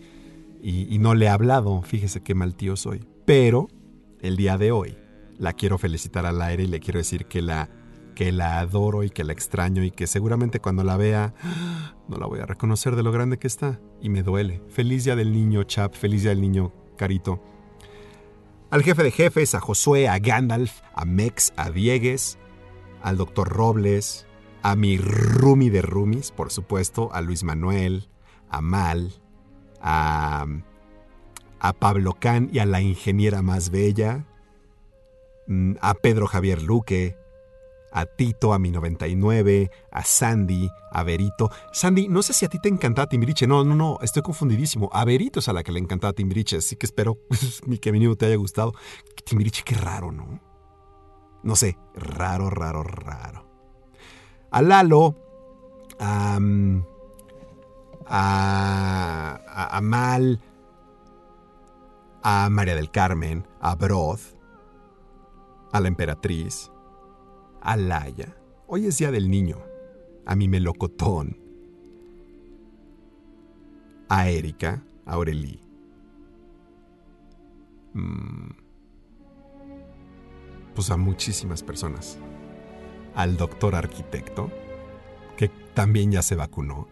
y, 0.61 0.97
no 0.99 1.13
le 1.13 1.25
he 1.25 1.29
hablado. 1.29 1.81
Fíjese 1.81 2.21
qué 2.21 2.35
mal 2.35 2.55
tío 2.55 2.75
soy. 2.75 3.05
Pero 3.25 3.67
el 4.21 4.37
día 4.37 4.57
de 4.57 4.71
hoy 4.71 4.97
la 5.37 5.53
quiero 5.53 5.77
felicitar 5.77 6.25
al 6.25 6.41
aire 6.41 6.63
y 6.63 6.67
le 6.67 6.79
quiero 6.79 6.99
decir 6.99 7.25
que 7.25 7.41
la, 7.41 7.69
que 8.15 8.31
la 8.31 8.59
adoro 8.59 9.03
y 9.03 9.09
que 9.09 9.23
la 9.23 9.33
extraño 9.33 9.83
y 9.83 9.91
que 9.91 10.07
seguramente 10.07 10.59
cuando 10.59 10.83
la 10.83 10.97
vea 10.97 11.33
no 12.07 12.17
la 12.17 12.25
voy 12.25 12.39
a 12.39 12.45
reconocer 12.45 12.95
de 12.95 13.03
lo 13.03 13.11
grande 13.11 13.37
que 13.37 13.47
está. 13.47 13.79
Y 14.01 14.09
me 14.09 14.23
duele. 14.23 14.61
Feliz 14.69 15.03
día 15.05 15.15
del 15.15 15.33
niño 15.33 15.63
Chap, 15.63 15.93
feliz 15.93 16.23
día 16.23 16.31
del 16.31 16.41
niño 16.41 16.73
Carito. 16.97 17.41
Al 18.71 18.83
jefe 18.83 19.03
de 19.03 19.11
jefes, 19.11 19.55
a 19.55 19.59
Josué, 19.59 20.09
a 20.09 20.19
Gandalf, 20.19 20.81
a 20.93 21.05
Mex, 21.05 21.53
a 21.55 21.69
Diegues, 21.69 22.37
al 23.01 23.17
doctor 23.17 23.47
Robles, 23.49 24.24
a 24.65 24.75
mi 24.75 24.97
Rumi 24.97 25.69
de 25.69 25.83
Rumis, 25.83 26.31
por 26.31 26.51
supuesto, 26.51 27.13
a 27.13 27.21
Luis 27.21 27.43
Manuel, 27.43 28.09
a 28.49 28.61
Mal, 28.61 29.13
a, 29.79 30.47
a 31.59 31.73
Pablo 31.73 32.13
Can 32.19 32.49
y 32.51 32.57
a 32.57 32.65
la 32.65 32.81
ingeniera 32.81 33.43
más 33.43 33.69
bella, 33.69 34.25
mm, 35.45 35.73
a 35.81 35.93
Pedro 35.93 36.25
Javier 36.25 36.63
Luque, 36.63 37.15
a 37.91 38.07
Tito, 38.07 38.53
a 38.53 38.57
mi 38.57 38.71
99, 38.71 39.69
a 39.91 40.03
Sandy, 40.03 40.67
a 40.91 41.03
Verito. 41.03 41.51
Sandy, 41.71 42.07
no 42.07 42.23
sé 42.23 42.33
si 42.33 42.45
a 42.45 42.49
ti 42.49 42.57
te 42.57 42.67
encantaba 42.67 43.07
Timbiriche. 43.07 43.45
No, 43.45 43.63
no, 43.63 43.75
no, 43.75 43.99
estoy 44.01 44.23
confundidísimo. 44.23 44.89
A 44.91 45.05
Verito 45.05 45.41
es 45.41 45.47
a 45.47 45.53
la 45.53 45.61
que 45.61 45.73
le 45.73 45.79
encantaba 45.79 46.13
Timbiriche, 46.13 46.57
así 46.57 46.75
que 46.75 46.87
espero 46.87 47.19
que 47.81 47.91
mi 47.91 47.99
niño 47.99 48.15
te 48.15 48.25
haya 48.25 48.35
gustado. 48.35 48.73
Timbiriche, 49.25 49.61
qué 49.63 49.75
raro, 49.75 50.11
¿no? 50.11 50.41
No 51.43 51.55
sé, 51.55 51.77
raro, 51.93 52.49
raro, 52.49 52.81
raro. 52.81 53.54
A 54.55 54.61
Lalo, 54.61 55.13
a, 55.99 56.39
mm, 56.39 56.81
a, 58.05 59.41
a, 59.49 59.77
a 59.77 59.81
Mal, 59.81 60.39
a 62.23 62.49
María 62.49 62.73
del 62.75 62.89
Carmen, 62.89 63.45
a 63.59 63.75
Broth, 63.75 64.37
a 65.73 65.81
la 65.81 65.89
Emperatriz, 65.89 66.71
a 67.59 67.75
Laia. 67.75 68.33
Hoy 68.67 68.85
es 68.85 68.97
Día 68.97 69.11
del 69.11 69.29
Niño. 69.29 69.57
A 70.25 70.37
mi 70.37 70.47
melocotón. 70.47 71.37
A 74.07 74.29
Erika, 74.29 74.81
a 75.05 75.15
Aureli. 75.15 75.59
Mm. 77.93 78.51
Pues 80.73 80.89
a 80.91 80.95
muchísimas 80.95 81.61
personas. 81.61 82.17
Al 83.15 83.37
doctor 83.37 83.75
arquitecto, 83.75 84.51
que 85.37 85.49
también 85.73 86.11
ya 86.11 86.21
se 86.21 86.35
vacunó. 86.35 86.87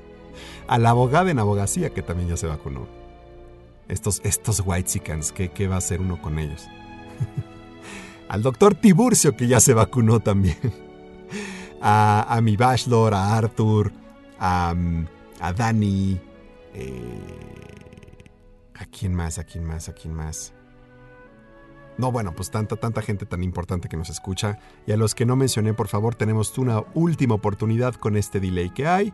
a 0.68 0.78
la 0.78 0.90
abogada 0.90 1.30
en 1.30 1.38
abogacía, 1.38 1.90
que 1.90 2.02
también 2.02 2.28
ya 2.28 2.36
se 2.36 2.46
vacunó. 2.46 2.86
Estos, 3.88 4.20
estos 4.24 4.62
whitesicans, 4.64 5.32
¿qué, 5.32 5.48
¿qué 5.50 5.66
va 5.68 5.76
a 5.76 5.78
hacer 5.78 6.00
uno 6.00 6.20
con 6.20 6.38
ellos? 6.38 6.66
al 8.28 8.42
doctor 8.42 8.74
Tiburcio, 8.74 9.34
que 9.36 9.46
ya 9.46 9.60
se 9.60 9.74
vacunó 9.74 10.20
también. 10.20 10.58
A, 11.80 12.26
a 12.28 12.40
mi 12.40 12.56
bachelor, 12.56 13.14
a 13.14 13.36
Arthur, 13.36 13.92
a, 14.40 14.74
mm, 14.76 15.06
a 15.38 15.52
Dani. 15.52 16.20
eh, 16.74 17.20
¿A 18.74 18.84
quién 18.86 19.14
más? 19.14 19.38
¿A 19.38 19.44
quién 19.44 19.64
más? 19.64 19.88
¿A 19.88 19.92
quién 19.92 20.12
más? 20.12 20.52
No, 21.98 22.12
bueno, 22.12 22.32
pues 22.34 22.50
tanta, 22.50 22.76
tanta 22.76 23.02
gente 23.02 23.26
tan 23.26 23.42
importante 23.42 23.88
que 23.88 23.96
nos 23.96 24.08
escucha. 24.08 24.60
Y 24.86 24.92
a 24.92 24.96
los 24.96 25.16
que 25.16 25.26
no 25.26 25.34
mencioné, 25.34 25.74
por 25.74 25.88
favor, 25.88 26.14
tenemos 26.14 26.56
una 26.56 26.84
última 26.94 27.34
oportunidad 27.34 27.96
con 27.96 28.16
este 28.16 28.38
delay 28.38 28.70
que 28.70 28.86
hay. 28.86 29.12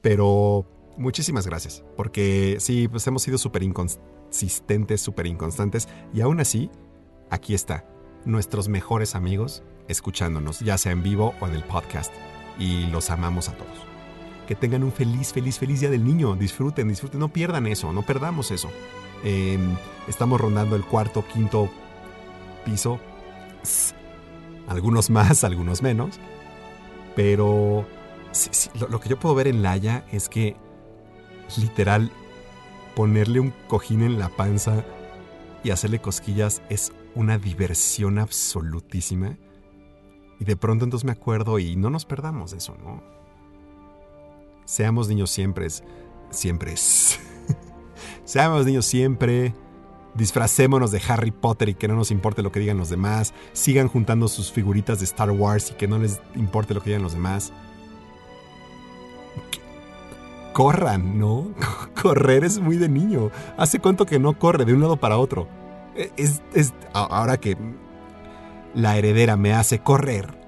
Pero 0.00 0.66
muchísimas 0.96 1.46
gracias. 1.46 1.84
Porque 1.98 2.56
sí, 2.60 2.88
pues 2.88 3.06
hemos 3.06 3.22
sido 3.22 3.36
súper 3.36 3.62
inconsistentes, 3.62 5.02
súper 5.02 5.26
inconstantes. 5.26 5.86
Y 6.14 6.22
aún 6.22 6.40
así, 6.40 6.70
aquí 7.30 7.52
está, 7.52 7.86
nuestros 8.24 8.68
mejores 8.68 9.14
amigos 9.14 9.62
escuchándonos, 9.86 10.60
ya 10.60 10.78
sea 10.78 10.92
en 10.92 11.02
vivo 11.02 11.34
o 11.40 11.46
en 11.46 11.54
el 11.54 11.62
podcast. 11.62 12.12
Y 12.58 12.86
los 12.86 13.10
amamos 13.10 13.50
a 13.50 13.52
todos. 13.52 13.76
Que 14.48 14.54
tengan 14.54 14.82
un 14.82 14.92
feliz, 14.92 15.34
feliz, 15.34 15.58
feliz 15.58 15.80
día 15.80 15.90
del 15.90 16.04
niño. 16.04 16.36
Disfruten, 16.36 16.88
disfruten. 16.88 17.20
No 17.20 17.28
pierdan 17.28 17.66
eso, 17.66 17.92
no 17.92 18.00
perdamos 18.00 18.50
eso. 18.50 18.70
Eh, 19.24 19.58
estamos 20.06 20.40
rondando 20.40 20.76
el 20.76 20.84
cuarto, 20.84 21.24
quinto 21.26 21.70
piso. 22.64 23.00
Algunos 24.68 25.10
más, 25.10 25.42
algunos 25.44 25.82
menos. 25.82 26.20
Pero 27.16 27.86
lo, 28.90 29.00
que 29.00 29.08
yo 29.08 29.18
puedo 29.18 29.34
ver 29.34 29.48
en 29.48 29.62
Laia 29.62 30.04
es 30.12 30.28
que 30.28 30.56
literal 31.56 32.10
ponerle 32.94 33.40
un 33.40 33.52
cojín 33.68 34.02
en 34.02 34.18
la 34.18 34.28
panza 34.28 34.84
y 35.62 35.70
hacerle 35.70 36.00
cosquillas 36.00 36.62
es 36.68 36.92
una 37.14 37.38
diversión 37.38 38.18
absolutísima. 38.18 39.38
Y 40.38 40.44
de 40.44 40.56
pronto 40.56 40.84
entonces 40.84 41.04
me 41.04 41.12
acuerdo 41.12 41.58
y 41.58 41.76
no 41.76 41.90
nos 41.90 42.04
perdamos 42.04 42.52
eso, 42.52 42.76
¿no? 42.82 43.02
Seamos 44.64 45.08
niños 45.08 45.30
siempre, 45.30 45.68
siempre. 46.30 46.74
Seamos 48.24 48.66
niños 48.66 48.86
siempre. 48.86 49.54
Disfracémonos 50.14 50.92
de 50.92 51.02
Harry 51.08 51.32
Potter 51.32 51.70
y 51.70 51.74
que 51.74 51.88
no 51.88 51.96
nos 51.96 52.12
importe 52.12 52.42
lo 52.42 52.52
que 52.52 52.60
digan 52.60 52.78
los 52.78 52.88
demás. 52.88 53.34
Sigan 53.52 53.88
juntando 53.88 54.28
sus 54.28 54.52
figuritas 54.52 55.00
de 55.00 55.04
Star 55.06 55.30
Wars 55.30 55.72
y 55.72 55.74
que 55.74 55.88
no 55.88 55.98
les 55.98 56.20
importe 56.36 56.72
lo 56.72 56.80
que 56.80 56.90
digan 56.90 57.02
los 57.02 57.14
demás. 57.14 57.52
Corran, 60.52 61.18
¿no? 61.18 61.48
Correr 62.00 62.44
es 62.44 62.60
muy 62.60 62.76
de 62.76 62.88
niño. 62.88 63.30
¿Hace 63.56 63.80
cuánto 63.80 64.06
que 64.06 64.20
no 64.20 64.38
corre 64.38 64.64
de 64.64 64.72
un 64.72 64.80
lado 64.80 64.96
para 64.96 65.18
otro? 65.18 65.48
Es, 66.16 66.42
es 66.54 66.72
ahora 66.92 67.38
que 67.38 67.56
la 68.72 68.96
heredera 68.96 69.36
me 69.36 69.52
hace 69.52 69.80
correr. 69.80 70.38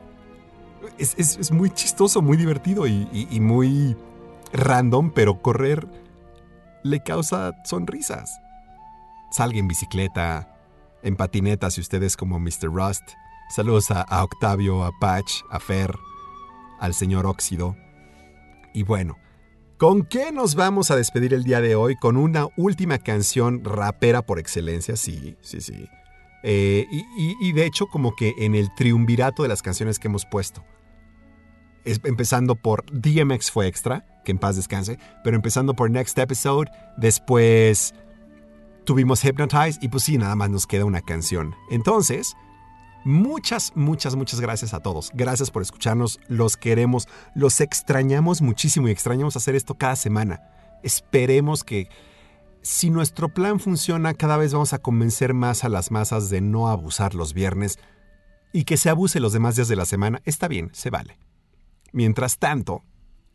Es, 0.99 1.15
es, 1.19 1.37
es 1.39 1.51
muy 1.51 1.71
chistoso, 1.71 2.23
muy 2.23 2.37
divertido 2.37 2.87
y 2.87 3.41
muy 3.41 3.97
random, 4.53 5.11
pero 5.11 5.41
correr 5.43 5.87
le 6.87 7.03
causa 7.03 7.53
sonrisas. 7.65 8.31
Salga 9.31 9.59
en 9.59 9.69
bicicleta, 9.69 10.49
en 11.03 11.17
patineta 11.17 11.71
si 11.71 11.81
usted 11.81 12.03
es 12.03 12.17
como 12.17 12.39
Mr. 12.39 12.71
Rust. 12.73 13.03
Saludos 13.55 13.91
a, 13.91 14.25
Octavio, 14.25 14.85
a 14.85 14.91
Patch, 15.01 15.43
a 15.51 15.61
Fer, 15.61 15.95
al 16.81 16.95
señor 16.95 17.27
Óxido. 17.27 17.77
Y 18.75 18.83
bueno, 18.83 19.17
¿con 19.79 20.05
qué 20.05 20.33
nos 20.33 20.55
vamos 20.55 20.91
a 20.91 20.97
despedir 20.97 21.33
el 21.35 21.45
día 21.45 21.61
de 21.61 21.77
hoy? 21.77 21.97
Con 21.97 22.17
una 22.17 22.47
última 22.57 22.99
canción 22.99 23.65
rapera 23.65 24.23
por 24.23 24.39
excelencia, 24.39 24.97
sí, 24.97 25.37
sí, 25.43 25.61
sí. 25.61 25.87
Eh, 26.43 26.87
y- 26.91 27.37
y 27.41 27.53
de 27.53 27.67
hecho 27.67 27.87
como 27.87 28.15
que 28.15 28.35
en 28.39 28.55
el 28.55 28.69
triunvirato 28.75 29.43
de 29.43 29.49
las 29.49 29.63
canciones 29.63 29.99
que 29.99 30.09
hemos 30.09 30.27
puesto. 30.27 30.65
Empezando 31.87 32.57
por 32.57 32.85
DMX 32.93 33.51
fue 33.51 33.69
extra, 33.69 34.05
que 34.25 34.33
en 34.33 34.39
paz 34.39 34.57
descanse, 34.57 34.99
pero 35.23 35.37
empezando 35.37 35.75
por 35.75 35.89
Next 35.89 36.19
Episode, 36.19 36.69
después 36.97 37.95
tuvimos 38.85 39.25
Hypnotize 39.25 39.79
y 39.81 39.89
pues 39.89 40.03
sí, 40.03 40.19
nada 40.19 40.35
más 40.35 40.51
nos 40.51 40.67
queda 40.67 40.85
una 40.85 41.01
canción. 41.01 41.55
Entonces, 41.71 42.35
muchas, 43.05 43.73
muchas, 43.77 44.17
muchas 44.17 44.41
gracias 44.41 44.75
a 44.75 44.81
todos. 44.81 45.11
Gracias 45.15 45.53
por 45.53 45.63
escucharnos, 45.63 46.19
los 46.29 46.57
queremos, 46.57 47.07
los 47.35 47.61
extrañamos 47.61 48.43
muchísimo 48.43 48.89
y 48.89 48.91
extrañamos 48.91 49.37
hacer 49.37 49.55
esto 49.55 49.75
cada 49.75 49.95
semana. 49.95 50.41
Esperemos 50.83 51.63
que 51.63 51.89
si 52.63 52.91
nuestro 52.91 53.29
plan 53.29 53.61
funciona, 53.61 54.15
cada 54.15 54.37
vez 54.37 54.53
vamos 54.53 54.73
a 54.73 54.79
convencer 54.79 55.35
más 55.35 55.63
a 55.63 55.69
las 55.69 55.93
masas 55.93 56.31
de 56.31 56.41
no 56.41 56.69
abusar 56.69 57.15
los 57.15 57.33
viernes 57.33 57.79
y 58.53 58.65
que 58.65 58.77
se 58.77 58.91
abuse 58.91 59.21
los 59.21 59.33
demás 59.33 59.55
días 59.55 59.69
de 59.69 59.77
la 59.77 59.85
semana. 59.85 60.21
Está 60.25 60.49
bien, 60.49 60.71
se 60.73 60.91
vale. 60.91 61.26
Mientras 61.97 62.37
tanto, 62.37 62.83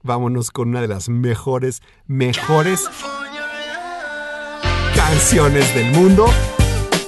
vámonos 0.03 0.51
con 0.51 0.69
una 0.69 0.81
de 0.81 0.88
las 0.88 1.09
mejores, 1.09 1.81
mejores 2.05 2.88
canciones 4.95 5.73
del 5.73 5.91
mundo. 5.93 6.27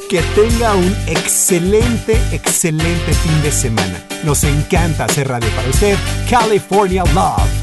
Que 0.10 0.24
tenga 0.34 0.74
un 0.74 0.96
excelente, 1.06 2.20
excelente 2.32 3.14
fin 3.14 3.42
de 3.44 3.52
semana. 3.52 4.04
Nos 4.24 4.44
encanta 4.44 5.06
hacer 5.06 5.28
radio 5.28 5.52
para 5.56 5.70
usted. 5.70 5.96
California 6.28 7.04
Love. 7.14 7.63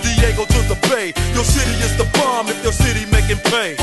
go 0.41 0.53
to 0.53 0.61
the 0.67 0.79
bay. 0.89 1.13
Your 1.33 1.43
city 1.43 1.75
is 1.85 1.95
the 1.97 2.07
bomb 2.17 2.47
if 2.49 2.57
your 2.63 2.73
city 2.73 3.05
making 3.11 3.41
pay. 3.51 3.75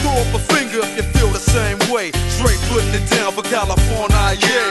Throw 0.00 0.12
up 0.12 0.34
a 0.34 0.42
finger 0.54 0.80
if 0.82 0.96
you 0.96 1.02
feel 1.14 1.28
the 1.28 1.38
same 1.42 1.78
way. 1.92 2.12
Straight 2.28 2.60
putting 2.70 2.94
it 2.94 3.08
down 3.10 3.32
for 3.32 3.42
California, 3.42 4.38
yeah. 4.38 4.63